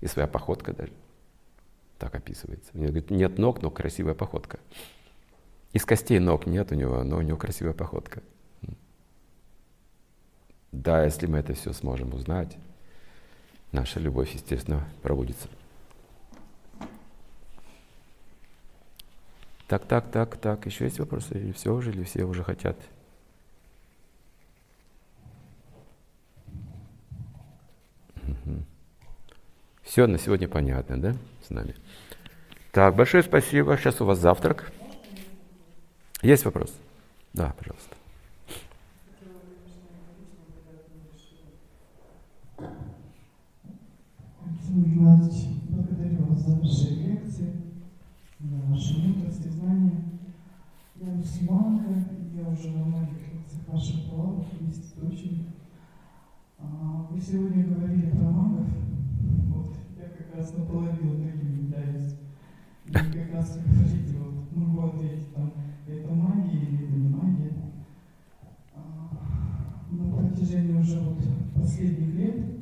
и 0.00 0.06
своя 0.06 0.26
походка 0.26 0.72
даже. 0.72 0.92
Так 1.98 2.14
описывается. 2.14 2.70
Он 2.74 2.80
говорит, 2.80 3.10
нет 3.10 3.38
ног, 3.38 3.60
но 3.60 3.70
красивая 3.70 4.14
походка. 4.14 4.58
Из 5.72 5.84
костей 5.84 6.18
ног 6.18 6.46
нет 6.46 6.72
у 6.72 6.74
него, 6.74 7.04
но 7.04 7.18
у 7.18 7.20
него 7.20 7.36
красивая 7.36 7.74
походка. 7.74 8.22
Да, 10.72 11.04
если 11.04 11.26
мы 11.26 11.38
это 11.38 11.54
все 11.54 11.72
сможем 11.72 12.14
узнать, 12.14 12.56
наша 13.72 13.98
любовь, 14.00 14.32
естественно, 14.32 14.88
пробудится. 15.02 15.48
Так, 19.66 19.86
так, 19.86 20.10
так, 20.10 20.36
так. 20.36 20.66
Еще 20.66 20.84
есть 20.84 20.98
вопросы? 20.98 21.38
Или 21.38 21.52
все 21.52 21.72
уже, 21.72 21.90
или 21.90 22.02
все 22.02 22.24
уже 22.24 22.42
хотят? 22.42 22.76
Все 29.82 30.06
на 30.06 30.18
сегодня 30.18 30.48
понятно, 30.48 31.00
да, 31.00 31.16
с 31.46 31.50
нами? 31.50 31.74
Так, 32.70 32.94
большое 32.94 33.24
спасибо. 33.24 33.76
Сейчас 33.76 34.00
у 34.00 34.04
вас 34.04 34.18
завтрак. 34.18 34.72
Есть 36.22 36.44
вопрос? 36.44 36.72
Да, 37.32 37.54
пожалуйста. 37.58 37.99
Александр 44.70 44.88
Геннадьевич, 44.88 45.48
благодарю 45.68 46.26
вас 46.26 46.46
за 46.46 46.56
ваши 46.56 46.94
лекции, 46.94 47.50
за 48.38 48.56
ваши 48.68 48.98
мудрости, 49.00 49.48
знания. 49.48 50.04
Я 50.94 51.12
мусульманка, 51.12 52.04
я 52.36 52.48
уже 52.48 52.70
во 52.70 52.84
многих 52.84 53.18
лекциях 53.32 53.66
ваших 53.66 54.08
была, 54.08 54.44
есть 54.60 54.94
дочери. 55.00 55.46
А, 56.58 57.08
вы 57.10 57.20
сегодня 57.20 57.64
говорили 57.64 58.10
про 58.10 58.30
магов. 58.30 58.68
Вот 59.48 59.76
я 59.98 60.08
как 60.08 60.36
раз 60.36 60.56
наполовину 60.56 61.16
другим 61.16 61.64
являюсь. 61.64 62.14
И 62.86 62.92
как 62.92 63.32
раз 63.34 63.56
вы 63.56 63.72
говорите, 63.72 64.18
вот 64.18 64.56
могу 64.56 64.86
ответить 64.86 65.34
там, 65.34 65.52
это 65.88 66.14
магия 66.14 66.58
или 66.58 66.84
это 66.84 66.92
не 66.92 67.08
магия. 67.08 67.52
А, 68.76 69.84
на 69.90 70.28
протяжении 70.28 70.78
уже 70.78 71.00
вот 71.00 71.18
последних 71.56 72.14
лет 72.14 72.60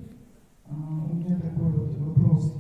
а, 0.71 1.09
у 1.11 1.15
меня 1.15 1.37
такой 1.37 1.73
вот 1.73 1.97
вопрос. 1.99 2.55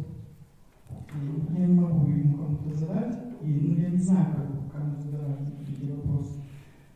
Я 1.50 1.66
не 1.66 1.74
могу 1.74 2.10
ему 2.10 2.38
кому-то 2.38 2.74
задать, 2.74 3.18
и, 3.42 3.46
ну, 3.46 3.74
я 3.74 3.86
не 3.98 4.04
знаю, 4.04 4.26
как 4.32 4.80
кому 4.80 4.96
задавать 4.96 5.58
такие 5.58 5.92
вопросы. 5.92 6.34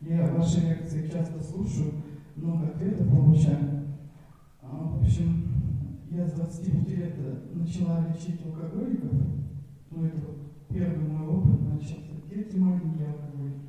Я 0.02 0.32
ваши 0.32 0.60
лекции 0.60 1.10
часто 1.10 1.42
слушаю, 1.42 1.94
много 2.36 2.68
ответов 2.68 3.10
получаю. 3.10 3.88
А, 4.62 4.68
в 4.68 5.02
общем, 5.02 5.48
я 6.12 6.24
с 6.24 6.32
25 6.34 6.88
лет 6.90 7.16
начала 7.54 8.06
лечить 8.06 8.46
алкоголиков. 8.46 9.10
Ну, 9.90 10.04
это 10.04 10.16
вот 10.18 10.38
первый 10.68 11.08
мой 11.08 11.26
опыт 11.26 11.60
начался. 11.62 12.12
Дети 12.30 12.56
маленькие 12.56 13.08
алкоголики. 13.08 13.66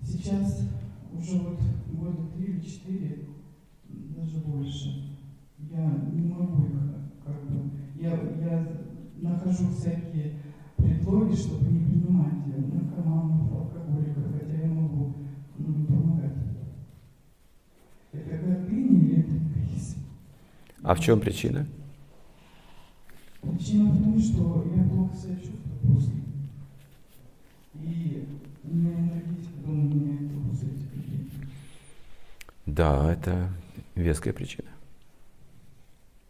Сейчас 0.00 0.70
уже 1.12 1.40
вот 1.40 1.60
года 1.92 2.26
три 2.34 2.54
или 2.54 2.60
четыре, 2.60 3.26
даже 4.16 4.38
больше, 4.38 5.18
я 5.70 6.08
не 6.10 6.22
могу 6.22 6.64
их 6.64 6.72
как 7.22 7.44
бы, 7.44 7.70
я, 7.96 8.12
я 8.12 8.66
нахожу 9.20 9.68
всякие 9.68 10.41
предлоги, 10.82 11.34
чтобы 11.36 11.70
не 11.70 11.84
принимать 11.84 12.46
наркоманов, 12.46 13.52
алкоголиков, 13.52 14.24
хотя 14.32 14.62
я 14.62 14.68
могу 14.68 15.14
ну, 15.58 15.86
помогать. 15.86 16.32
Это 18.12 18.36
гордыня 18.38 18.98
или 18.98 19.20
это 19.20 19.30
эгоизм? 19.30 19.98
А 20.82 20.94
в 20.94 21.00
чем 21.00 21.20
причина? 21.20 21.66
Причина 23.40 23.90
в 23.90 24.02
том, 24.02 24.20
что 24.20 24.64
я 24.74 24.82
плохо 24.88 25.16
себя 25.16 25.36
чувствую 25.36 25.94
после. 25.94 26.12
И 27.74 28.28
у 28.64 28.74
меня 28.74 28.92
энергетика 28.92 29.52
дома 29.64 29.82
меняет 29.82 30.30
после 30.48 30.68
этих 30.68 30.94
людей. 30.94 31.30
Да, 32.66 33.12
это 33.12 33.48
веская 33.94 34.32
причина. 34.32 34.68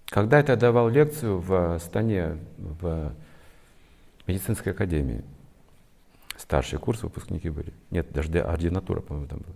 Когда 0.07 0.39
я 0.39 0.57
давал 0.57 0.91
лекцию 0.91 1.39
в 1.41 1.74
Астане, 1.74 2.37
в 2.59 3.15
медицинской 4.27 4.73
академии, 4.73 5.24
старший 6.36 6.78
курс 6.78 7.03
выпускники 7.03 7.51
были. 7.51 7.73
Нет, 7.90 8.12
даже 8.12 8.31
ординатура, 8.40 9.01
по-моему, 9.01 9.28
там 9.28 9.39
была. 9.40 9.55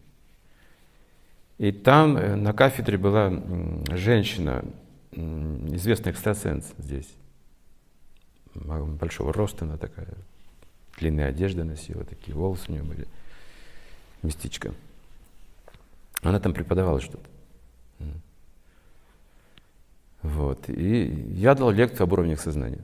И 1.58 1.72
там 1.72 2.16
э, 2.16 2.34
на 2.34 2.52
кафедре 2.52 2.98
была 2.98 3.32
женщина, 3.90 4.64
известный 5.12 6.12
экстрасенс 6.12 6.74
здесь. 6.78 7.08
Большого 8.54 9.32
роста 9.32 9.64
она 9.64 9.76
такая, 9.76 10.08
длинная 10.98 11.28
одежда 11.28 11.64
носила, 11.64 12.04
такие 12.04 12.36
волосы 12.36 12.64
у 12.68 12.72
нее 12.72 12.82
были, 12.82 13.06
мистичка. 14.22 14.74
Она 16.22 16.40
там 16.40 16.52
преподавала 16.52 17.00
что-то. 17.00 17.28
Вот. 20.22 20.68
И 20.68 21.04
я 21.34 21.54
дал 21.54 21.70
лекцию 21.70 22.04
об 22.04 22.12
уровнях 22.12 22.40
сознания. 22.40 22.80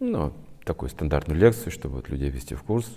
Ну, 0.00 0.32
такую 0.64 0.90
стандартную 0.90 1.38
лекцию, 1.38 1.72
чтобы 1.72 1.96
вот 1.96 2.08
людей 2.08 2.30
ввести 2.30 2.54
в 2.54 2.62
курс 2.62 2.90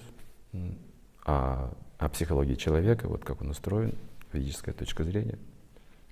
о, 1.26 1.74
о 1.98 2.10
психологии 2.10 2.56
человека, 2.56 3.08
вот 3.08 3.24
как 3.24 3.42
он 3.42 3.50
устроен, 3.50 3.96
физическая 4.32 4.74
точка 4.74 5.04
зрения. 5.04 5.38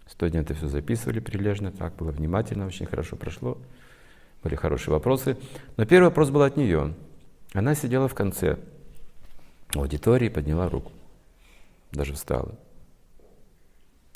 Студенты 0.07 0.53
все 0.53 0.67
записывали 0.67 1.19
прилежно, 1.19 1.71
так 1.71 1.95
было 1.95 2.11
внимательно, 2.11 2.67
очень 2.67 2.85
хорошо 2.85 3.15
прошло. 3.15 3.57
Были 4.43 4.55
хорошие 4.55 4.93
вопросы. 4.93 5.37
Но 5.77 5.85
первый 5.85 6.05
вопрос 6.05 6.29
был 6.29 6.43
от 6.43 6.57
нее. 6.57 6.93
Она 7.53 7.73
сидела 7.73 8.07
в 8.07 8.13
конце 8.13 8.59
аудитории, 9.73 10.29
подняла 10.29 10.69
руку. 10.69 10.91
Даже 11.91 12.13
встала. 12.13 12.55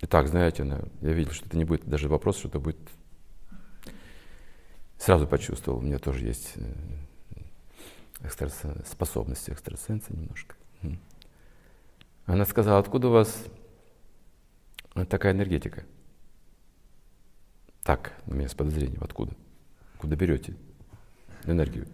И 0.01 0.05
так, 0.05 0.27
знаете, 0.27 0.63
она, 0.63 0.81
я 1.01 1.13
видел, 1.13 1.31
что 1.31 1.47
это 1.47 1.57
не 1.57 1.65
будет 1.65 1.85
даже 1.85 2.07
вопрос, 2.07 2.37
что 2.37 2.47
это 2.49 2.59
будет... 2.59 2.77
Сразу 4.97 5.25
почувствовал, 5.25 5.79
у 5.79 5.81
меня 5.81 5.97
тоже 5.97 6.25
есть 6.25 6.55
э, 8.21 8.27
экстрасен... 8.27 8.83
способности 8.85 9.51
экстрасенса 9.51 10.15
немножко. 10.15 10.55
Она 12.25 12.45
сказала, 12.45 12.79
откуда 12.79 13.07
у 13.07 13.11
вас 13.11 13.43
такая 15.09 15.33
энергетика? 15.33 15.83
Так, 17.83 18.13
у 18.27 18.35
меня 18.35 18.47
с 18.47 18.53
подозрением, 18.53 19.01
откуда? 19.03 19.33
Куда 19.97 20.15
берете? 20.15 20.55
энергию. 21.45 21.87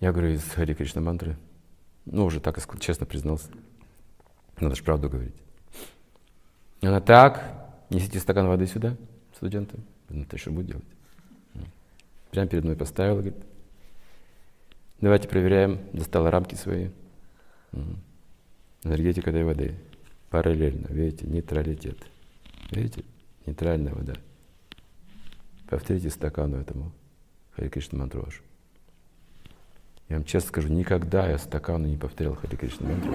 Я 0.00 0.12
говорю, 0.12 0.30
из 0.30 0.44
Хари 0.44 0.74
Кришна 0.74 1.00
мантры. 1.00 1.36
Ну, 2.04 2.24
уже 2.24 2.40
так 2.40 2.58
честно 2.80 3.06
признался. 3.06 3.48
Надо 4.60 4.74
же 4.74 4.82
правду 4.82 5.08
говорить. 5.08 5.34
Она 6.80 7.00
так, 7.00 7.70
несите 7.90 8.20
стакан 8.20 8.46
воды 8.46 8.66
сюда, 8.66 8.96
студенты. 9.34 9.78
Ну, 10.08 10.24
ты 10.24 10.38
что 10.38 10.50
будет 10.50 10.66
делать? 10.66 10.84
Прямо 12.30 12.48
перед 12.48 12.64
мной 12.64 12.76
поставила, 12.76 13.20
говорит, 13.20 13.36
давайте 15.00 15.28
проверяем, 15.28 15.80
достала 15.92 16.30
рамки 16.30 16.54
свои. 16.54 16.90
Энергетика 18.84 19.30
этой 19.30 19.44
воды. 19.44 19.74
Параллельно, 20.30 20.86
видите, 20.88 21.26
нейтралитет. 21.26 21.98
Видите, 22.70 23.04
нейтральная 23.46 23.94
вода. 23.94 24.14
Повторите 25.68 26.10
стакану 26.10 26.58
этому 26.58 26.92
Хари 27.52 27.68
Кришна 27.68 27.98
мантру 27.98 28.22
вашу. 28.22 28.42
Я 30.08 30.16
вам 30.16 30.24
честно 30.24 30.48
скажу, 30.48 30.68
никогда 30.68 31.28
я 31.28 31.38
стакану 31.38 31.86
не 31.86 31.96
повторял 31.96 32.34
Хари 32.34 32.56
Кришна 32.56 32.88
мантру. 32.88 33.14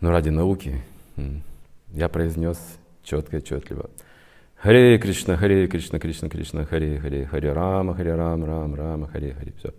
Но 0.00 0.10
ради 0.10 0.30
науки 0.30 0.82
я 1.92 2.08
произнес 2.08 2.58
четко 3.02 3.36
и 3.36 3.40
отчетливо. 3.40 3.90
Харе 4.62 4.96
Кришна, 4.96 5.36
Харе 5.36 5.66
Кришна, 5.66 5.98
Кришна, 5.98 6.28
Кришна, 6.28 6.64
Харе, 6.64 7.00
Харе, 7.00 7.26
Харе 7.26 7.52
Рама, 7.52 7.96
Харе 7.96 8.14
Рам, 8.14 8.44
Рам, 8.44 8.76
Рама, 8.76 9.08
Харе, 9.08 9.34
Харе. 9.34 9.52
Все. 9.58 9.74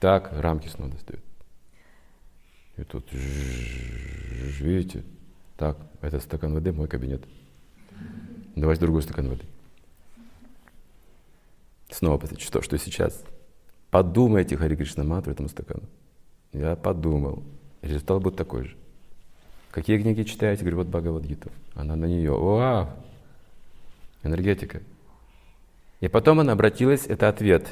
Так 0.00 0.32
рамки 0.32 0.66
снова 0.66 0.90
достают. 0.90 1.22
И 2.76 2.82
тут, 2.82 3.06
видите, 3.12 5.04
так, 5.56 5.76
это 6.00 6.18
стакан 6.18 6.54
воды, 6.54 6.72
мой 6.72 6.88
кабинет. 6.88 7.22
Давайте 8.56 8.80
другой 8.80 9.02
стакан 9.02 9.28
воды. 9.28 9.44
Снова 11.88 12.18
посмотрите, 12.18 12.48
что, 12.48 12.62
что 12.62 12.78
сейчас. 12.78 13.22
Подумайте 13.92 14.56
Хари 14.56 14.74
Кришна 14.74 15.04
мантру 15.04 15.30
этому 15.30 15.48
стакану. 15.48 15.84
Я 16.52 16.74
подумал. 16.74 17.44
Результат 17.80 18.20
будет 18.20 18.34
такой 18.34 18.64
же. 18.64 18.76
Какие 19.70 20.02
книги 20.02 20.24
читаете? 20.24 20.62
Говорю, 20.62 20.78
вот 20.78 20.88
Бхагавадгиту. 20.88 21.52
Она 21.74 21.94
на 21.94 22.06
нее. 22.06 22.32
Вау! 22.32 22.88
Энергетика. 24.22 24.82
И 26.00 26.08
потом 26.08 26.40
она 26.40 26.52
обратилась, 26.52 27.06
это 27.06 27.28
ответ 27.28 27.68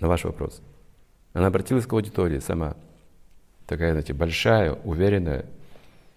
на 0.00 0.08
ваш 0.08 0.24
вопрос. 0.24 0.60
Она 1.32 1.46
обратилась 1.46 1.86
к 1.86 1.92
аудитории 1.92 2.38
сама. 2.38 2.76
Такая, 3.66 3.92
знаете, 3.92 4.14
большая, 4.14 4.72
уверенная, 4.72 5.46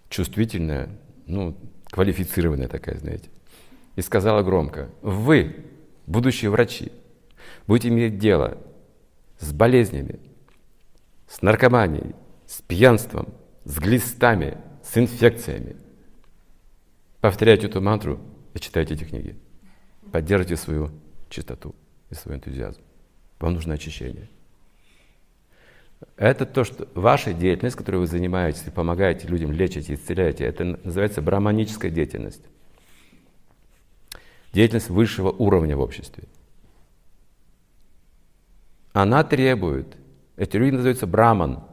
чувствительная, 0.10 0.90
ну, 1.28 1.56
квалифицированная 1.86 2.68
такая, 2.68 2.98
знаете. 2.98 3.30
И 3.96 4.02
сказала 4.02 4.42
громко, 4.42 4.90
вы, 5.02 5.66
будущие 6.08 6.50
врачи, 6.50 6.92
будете 7.68 7.90
иметь 7.90 8.18
дело 8.18 8.58
с 9.40 9.52
болезнями, 9.52 10.20
с 11.28 11.42
наркоманией, 11.42 12.16
с 12.46 12.62
пьянством, 12.62 13.28
с 13.66 13.78
глистами, 13.80 14.58
с 14.84 14.98
инфекциями. 14.98 15.76
Повторяйте 17.20 17.68
эту 17.68 17.82
мантру 17.82 18.20
и 18.54 18.60
читайте 18.60 18.94
эти 18.94 19.04
книги. 19.04 19.36
Поддержите 20.12 20.58
свою 20.58 20.92
чистоту 21.30 21.76
и 22.10 22.16
свой 22.16 22.36
энтузиазм. 22.36 22.82
Вам 23.40 23.54
нужно 23.54 23.76
очищение. 23.76 24.30
Это 26.18 26.46
то, 26.46 26.64
что 26.64 26.88
ваша 26.96 27.34
деятельность, 27.34 27.76
которой 27.76 27.98
вы 27.98 28.08
занимаетесь, 28.08 28.64
и 28.68 28.72
помогаете 28.72 29.28
людям, 29.28 29.52
лечите, 29.52 29.94
исцеляете, 29.94 30.46
это 30.46 30.80
называется 30.84 31.22
браманическая 31.22 31.92
деятельность. 31.92 32.44
Деятельность 34.52 34.90
высшего 34.90 35.30
уровня 35.30 35.78
в 35.78 35.80
обществе. 35.80 36.24
Она 38.94 39.24
требует, 39.24 39.96
эти 40.36 40.58
люди 40.58 40.74
называются 40.74 41.08
браман, 41.08 41.64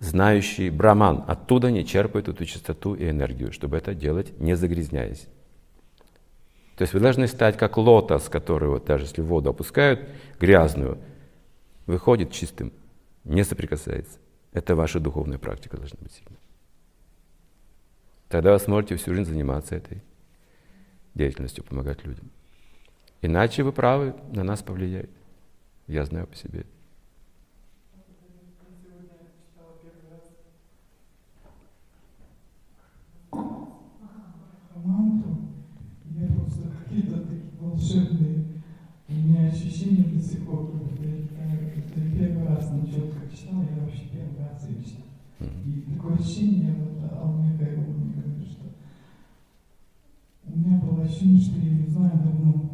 знающий 0.00 0.70
браман. 0.70 1.24
Оттуда 1.26 1.68
они 1.68 1.84
черпают 1.84 2.28
эту 2.28 2.44
чистоту 2.46 2.94
и 2.94 3.08
энергию, 3.10 3.52
чтобы 3.52 3.76
это 3.76 3.94
делать, 3.94 4.38
не 4.40 4.54
загрязняясь. 4.54 5.26
То 6.76 6.82
есть 6.82 6.92
вы 6.92 7.00
должны 7.00 7.28
стать 7.28 7.56
как 7.56 7.76
лотос, 7.76 8.28
который 8.28 8.68
вот 8.68 8.84
даже 8.84 9.04
если 9.04 9.22
воду 9.22 9.50
опускают 9.50 10.08
грязную, 10.40 10.98
выходит 11.86 12.32
чистым 12.32 12.72
не 13.22 13.44
соприкасается. 13.44 14.18
Это 14.52 14.74
ваша 14.74 15.00
духовная 15.00 15.38
практика 15.38 15.76
должна 15.76 15.98
быть 16.00 16.12
сильной. 16.12 16.38
Тогда 18.28 18.52
вы 18.52 18.58
сможете 18.58 18.96
всю 18.96 19.14
жизнь 19.14 19.30
заниматься 19.30 19.76
этой 19.76 20.02
деятельностью, 21.14 21.64
помогать 21.64 22.04
людям. 22.04 22.30
Иначе 23.22 23.62
вы 23.62 23.72
правы, 23.72 24.14
на 24.32 24.42
нас 24.42 24.62
повлияет. 24.62 25.10
Я 25.86 26.04
знаю 26.04 26.26
по 26.26 26.36
себе. 26.36 26.66
Манту, 34.84 35.13
волшебные 37.94 38.44
у 39.08 39.12
меня 39.12 39.48
ощущения 39.48 40.04
до 40.04 40.20
сих 40.20 40.46
пор, 40.46 40.72
как 40.72 41.00
я 41.00 42.18
первый 42.18 42.48
раз 42.48 42.70
на 42.70 42.86
четко 42.86 43.20
читал, 43.30 43.62
я 43.62 43.82
вообще 43.82 44.04
первый 44.12 44.38
раз 44.38 44.68
ее 44.68 44.82
читал. 44.82 45.04
И 45.64 45.94
такое 45.94 46.16
ощущение, 46.16 46.74
вот 46.74 47.12
Алмека 47.12 47.64
его 47.64 47.92
мне 47.92 48.14
говорит, 48.14 48.48
что 48.50 48.64
у 50.46 50.58
меня 50.58 50.78
было 50.78 51.04
ощущение, 51.04 51.40
что 51.40 51.58
я 51.60 51.70
не 51.70 51.86
знаю 51.86 52.12
давно. 52.24 52.70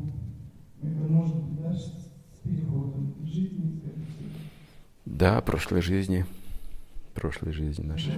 Это 0.83 1.13
может 1.13 1.35
быть 1.37 1.61
даже 1.61 1.79
с 1.81 2.39
переходом 2.43 3.15
жизни, 3.25 3.81
скажем 3.81 4.07
Да, 5.05 5.41
прошлой 5.41 5.83
жизни. 5.83 6.25
Прошлой 7.15 7.53
жизни 7.53 7.85
нашей. 7.85 8.13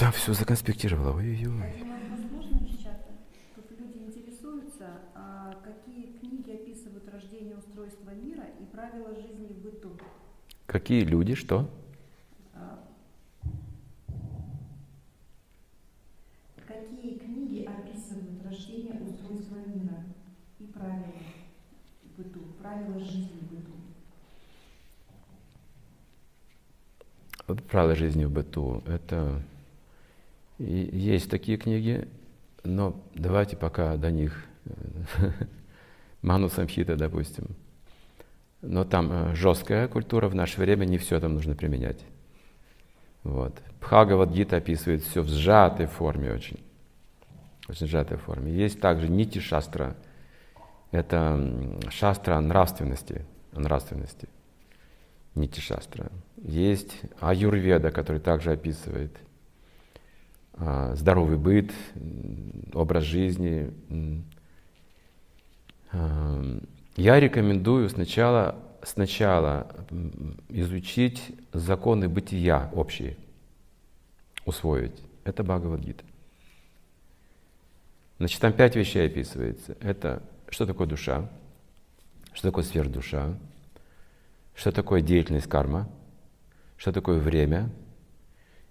Да, 0.00 0.10
все 0.12 0.32
законспектировала. 0.32 1.14
Ой-ой-ой. 1.14 1.84
Какие 10.64 11.04
люди, 11.04 11.34
что? 11.34 11.68
Какие 16.66 17.18
книги 17.18 17.66
описывают 17.66 18.42
рождение 18.44 18.94
устройства 18.94 19.56
мира 19.66 20.02
и 20.58 20.64
правила 20.64 21.12
быту, 22.16 22.40
правила 22.62 22.98
жизни 23.00 23.38
в 23.42 23.52
быту? 23.52 23.72
Вот 27.48 27.62
правила 27.64 27.94
жизни 27.94 28.24
в 28.24 28.30
быту. 28.30 28.82
Это 28.86 29.42
и 30.60 30.90
есть 30.92 31.30
такие 31.30 31.56
книги, 31.56 32.06
но 32.64 33.02
давайте 33.14 33.56
пока 33.56 33.96
до 33.96 34.10
них 34.10 34.44
Ману 36.22 36.50
Самхита, 36.50 36.96
допустим. 36.96 37.56
Но 38.60 38.84
там 38.84 39.10
э, 39.10 39.34
жесткая 39.34 39.88
культура, 39.88 40.28
в 40.28 40.34
наше 40.34 40.60
время 40.60 40.84
не 40.84 40.98
все 40.98 41.18
там 41.18 41.32
нужно 41.32 41.54
применять. 41.54 42.04
Вот. 43.22 43.54
Бхагавад 43.80 44.32
Гита 44.32 44.58
описывает 44.58 45.02
все 45.02 45.22
в 45.22 45.28
сжатой 45.28 45.86
форме 45.86 46.30
очень. 46.30 46.60
Очень 47.66 47.86
сжатой 47.86 48.18
форме. 48.18 48.52
Есть 48.52 48.80
также 48.80 49.08
нити 49.08 49.38
шастра. 49.38 49.96
Это 50.90 51.80
шастра 51.88 52.38
нравственности. 52.38 53.24
Нравственности. 53.52 54.28
Нити 55.34 55.60
шастра. 55.60 56.12
Есть 56.36 57.00
аюрведа, 57.18 57.90
который 57.90 58.20
также 58.20 58.52
описывает 58.52 59.16
здоровый 60.56 61.38
быт, 61.38 61.72
образ 62.74 63.04
жизни, 63.04 63.72
я 66.96 67.20
рекомендую 67.20 67.88
сначала, 67.88 68.56
сначала 68.82 69.86
изучить 70.48 71.22
законы 71.52 72.08
бытия 72.08 72.70
общие, 72.74 73.16
усвоить. 74.44 75.02
Это 75.24 75.42
Бхагавадгита. 75.42 76.04
Значит, 78.18 78.40
там 78.40 78.52
пять 78.52 78.76
вещей 78.76 79.06
описывается. 79.06 79.76
Это 79.80 80.22
что 80.48 80.66
такое 80.66 80.86
душа, 80.86 81.28
что 82.32 82.48
такое 82.48 82.64
сверхдуша, 82.64 83.38
что 84.54 84.72
такое 84.72 85.00
деятельность 85.00 85.48
карма, 85.48 85.88
что 86.76 86.92
такое 86.92 87.18
время 87.18 87.70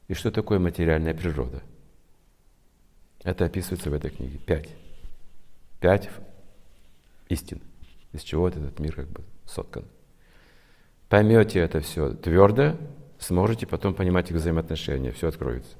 и 0.08 0.14
что 0.14 0.32
такое 0.32 0.60
материальная 0.60 1.14
природа. 1.14 1.64
Это 3.24 3.46
описывается 3.46 3.90
в 3.90 3.94
этой 3.94 4.12
книге. 4.12 4.38
Пять. 4.40 4.70
Пять 5.80 6.10
истин 7.30 7.62
из 8.14 8.22
чего 8.24 8.48
этот 8.48 8.80
мир 8.80 8.96
как 8.96 9.08
бы 9.08 9.24
соткан. 9.46 9.86
Поймете 11.10 11.60
это 11.60 11.80
все 11.82 12.14
твердо, 12.14 12.76
сможете 13.20 13.68
потом 13.68 13.94
понимать 13.94 14.30
их 14.30 14.38
взаимоотношения, 14.38 15.12
все 15.12 15.28
откроется. 15.28 15.76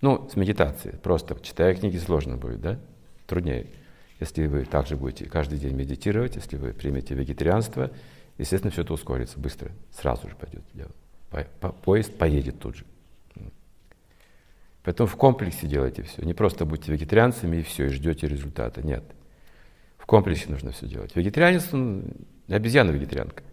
Ну, 0.00 0.28
с 0.28 0.36
медитацией. 0.36 0.98
Просто 0.98 1.36
читая 1.40 1.74
книги 1.74 1.96
сложно 1.96 2.36
будет, 2.36 2.60
да? 2.60 2.78
Труднее. 3.26 3.66
Если 4.18 4.46
вы 4.46 4.64
также 4.64 4.96
будете 4.96 5.26
каждый 5.26 5.58
день 5.58 5.74
медитировать, 5.74 6.36
если 6.36 6.56
вы 6.56 6.72
примете 6.72 7.14
вегетарианство, 7.14 7.90
естественно, 8.38 8.72
все 8.72 8.82
это 8.82 8.94
ускорится 8.94 9.38
быстро. 9.38 9.70
Сразу 9.92 10.28
же 10.28 10.34
пойдет 10.34 10.62
дело. 10.74 10.90
По, 11.30 11.44
по, 11.60 11.72
поезд 11.72 12.16
поедет 12.16 12.58
тут 12.58 12.76
же. 12.76 12.84
Поэтому 14.82 15.06
в 15.06 15.16
комплексе 15.16 15.66
делайте 15.66 16.02
все. 16.02 16.22
Не 16.22 16.34
просто 16.34 16.64
будьте 16.64 16.92
вегетарианцами 16.92 17.58
и 17.58 17.62
все, 17.62 17.86
и 17.86 17.88
ждете 17.88 18.26
результата. 18.26 18.84
Нет. 18.84 19.04
В 19.98 20.06
комплексе 20.06 20.48
нужно 20.48 20.72
все 20.72 20.86
делать. 20.86 21.14
Вегетарианец, 21.14 21.72
он 21.72 22.04
обезьяна-вегетарианка. 22.48 23.44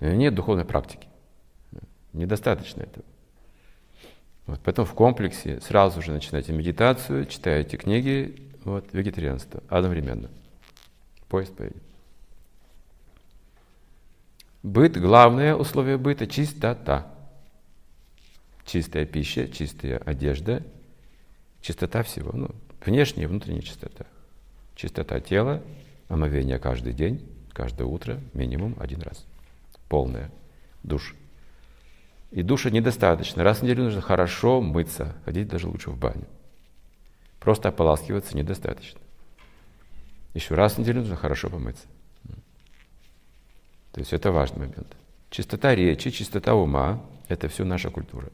Нет 0.00 0.34
духовной 0.34 0.64
практики. 0.64 1.06
Недостаточно 2.12 2.82
этого. 2.82 3.04
Вот, 4.46 4.60
поэтому 4.62 4.86
в 4.86 4.92
комплексе 4.92 5.60
сразу 5.60 6.02
же 6.02 6.12
начинайте 6.12 6.52
медитацию, 6.52 7.24
читаете 7.26 7.76
книги, 7.78 8.50
вот, 8.64 8.92
вегетарианство 8.92 9.62
одновременно. 9.68 10.28
Поезд 11.28 11.56
поедет. 11.56 11.82
Быт, 14.62 15.00
главное 15.00 15.54
условие 15.54 15.96
быта– 15.96 16.26
чистота. 16.28 17.13
Чистая 18.64 19.04
пища, 19.04 19.48
чистая 19.48 19.98
одежда, 19.98 20.62
чистота 21.60 22.02
всего. 22.02 22.32
Ну, 22.32 22.50
внешняя 22.84 23.24
и 23.24 23.26
внутренняя 23.26 23.62
чистота. 23.62 24.06
Чистота 24.74 25.20
тела, 25.20 25.62
омовение 26.08 26.58
каждый 26.58 26.92
день, 26.92 27.26
каждое 27.52 27.84
утро, 27.84 28.20
минимум 28.32 28.76
один 28.78 29.02
раз. 29.02 29.24
Полная 29.88 30.30
душ. 30.82 31.14
И 32.30 32.42
душа 32.42 32.70
недостаточно. 32.70 33.44
Раз 33.44 33.58
в 33.58 33.62
неделю 33.62 33.84
нужно 33.84 34.00
хорошо 34.00 34.60
мыться, 34.60 35.14
ходить 35.24 35.48
даже 35.48 35.68
лучше 35.68 35.90
в 35.90 35.98
баню. 35.98 36.26
Просто 37.38 37.68
ополаскиваться 37.68 38.36
недостаточно. 38.36 39.00
Еще 40.32 40.54
раз 40.54 40.74
в 40.74 40.78
неделю 40.78 41.00
нужно 41.00 41.16
хорошо 41.16 41.48
помыться. 41.48 41.86
То 43.92 44.00
есть 44.00 44.12
это 44.12 44.32
важный 44.32 44.66
момент. 44.66 44.96
Чистота 45.30 45.74
речи, 45.74 46.10
чистота 46.10 46.54
ума– 46.54 47.04
это 47.28 47.48
все 47.48 47.64
наша 47.64 47.90
культура. 47.90 48.28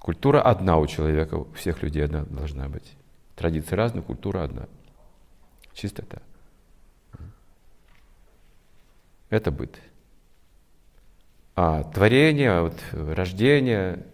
Культура 0.00 0.40
одна 0.40 0.78
у 0.78 0.86
человека, 0.86 1.34
у 1.34 1.52
всех 1.52 1.82
людей 1.82 2.02
одна 2.02 2.24
должна 2.24 2.68
быть. 2.68 2.96
Традиции 3.36 3.76
разные, 3.76 4.02
культура 4.02 4.42
одна. 4.42 4.66
Чистота. 5.74 6.22
Это 9.28 9.50
быт. 9.50 9.78
А 11.54 11.84
творение, 11.84 12.62
вот, 12.62 12.80
рождение, 12.92 14.06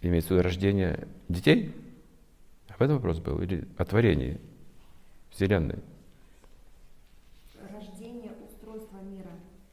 имеется 0.00 0.28
в 0.28 0.30
виду 0.32 0.44
рождение 0.44 1.08
детей? 1.28 1.74
Об 2.68 2.80
этом 2.80 2.96
вопрос 2.96 3.18
был? 3.18 3.42
Или 3.42 3.66
о 3.76 3.84
творении 3.84 4.40
Вселенной? 5.30 5.80
Рождение 7.72 8.30
устройства 8.48 8.98
мира. 8.98 9.30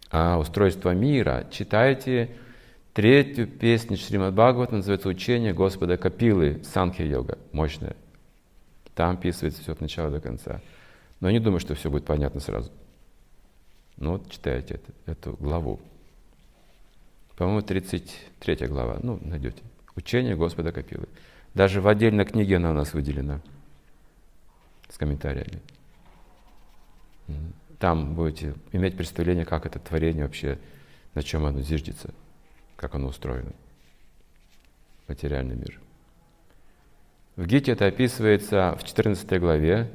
А, 0.09 0.39
устройство 0.39 0.89
мира. 0.95 1.47
Читайте 1.51 2.35
третью 2.93 3.47
песню 3.47 3.97
Шримад 3.97 4.33
Бхагават, 4.33 4.71
называется 4.71 5.09
«Учение 5.09 5.53
Господа 5.53 5.97
Капилы», 5.97 6.61
Санхи-йога, 6.63 7.37
мощная. 7.51 7.95
Там 8.95 9.15
описывается 9.15 9.61
все 9.61 9.71
от 9.71 9.81
начала 9.81 10.11
до 10.11 10.21
конца. 10.21 10.61
Но 11.19 11.29
я 11.29 11.33
не 11.33 11.39
думаю, 11.39 11.59
что 11.59 11.73
все 11.75 11.89
будет 11.89 12.05
понятно 12.05 12.39
сразу. 12.39 12.71
Ну 13.97 14.11
вот 14.11 14.29
читайте 14.29 14.75
это, 14.75 14.91
эту 15.11 15.33
главу. 15.33 15.79
По-моему, 17.35 17.61
33 17.61 18.67
глава. 18.67 18.99
Ну, 19.01 19.19
найдете. 19.21 19.63
Учение 19.95 20.35
Господа 20.35 20.71
Капилы. 20.71 21.07
Даже 21.53 21.81
в 21.81 21.87
отдельной 21.87 22.25
книге 22.25 22.57
она 22.57 22.71
у 22.71 22.73
нас 22.73 22.93
выделена 22.93 23.41
с 24.89 24.97
комментариями. 24.97 25.61
Там 27.79 28.15
будете 28.15 28.55
иметь 28.71 28.95
представление, 28.95 29.45
как 29.45 29.65
это 29.65 29.79
творение 29.79 30.25
вообще, 30.25 30.59
на 31.15 31.23
чем 31.23 31.45
оно 31.45 31.61
зиждется, 31.61 32.13
как 32.83 32.95
оно 32.95 33.07
устроено. 33.07 33.53
Материальный 35.07 35.55
мир. 35.55 35.79
В 37.37 37.45
Гите 37.45 37.71
это 37.71 37.85
описывается 37.85 38.75
в 38.77 38.83
14 38.83 39.39
главе, 39.39 39.89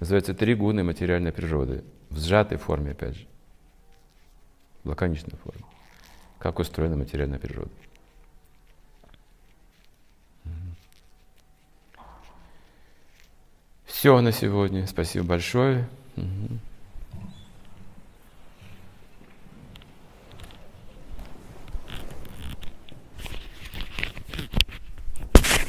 называется 0.00 0.34
«Три 0.34 0.54
гуны 0.54 0.84
материальной 0.84 1.32
природы», 1.32 1.82
в 2.10 2.18
сжатой 2.18 2.58
форме, 2.58 2.90
опять 2.90 3.16
же, 3.16 3.26
в 4.84 4.90
лаконичной 4.90 5.38
форме, 5.38 5.64
как 6.38 6.58
устроена 6.58 6.94
материальная 6.94 7.38
природа. 7.38 7.70
Все 13.86 14.20
на 14.20 14.32
сегодня. 14.32 14.86
Спасибо 14.86 15.24
большое. 15.24 15.88
Угу. 16.16 16.58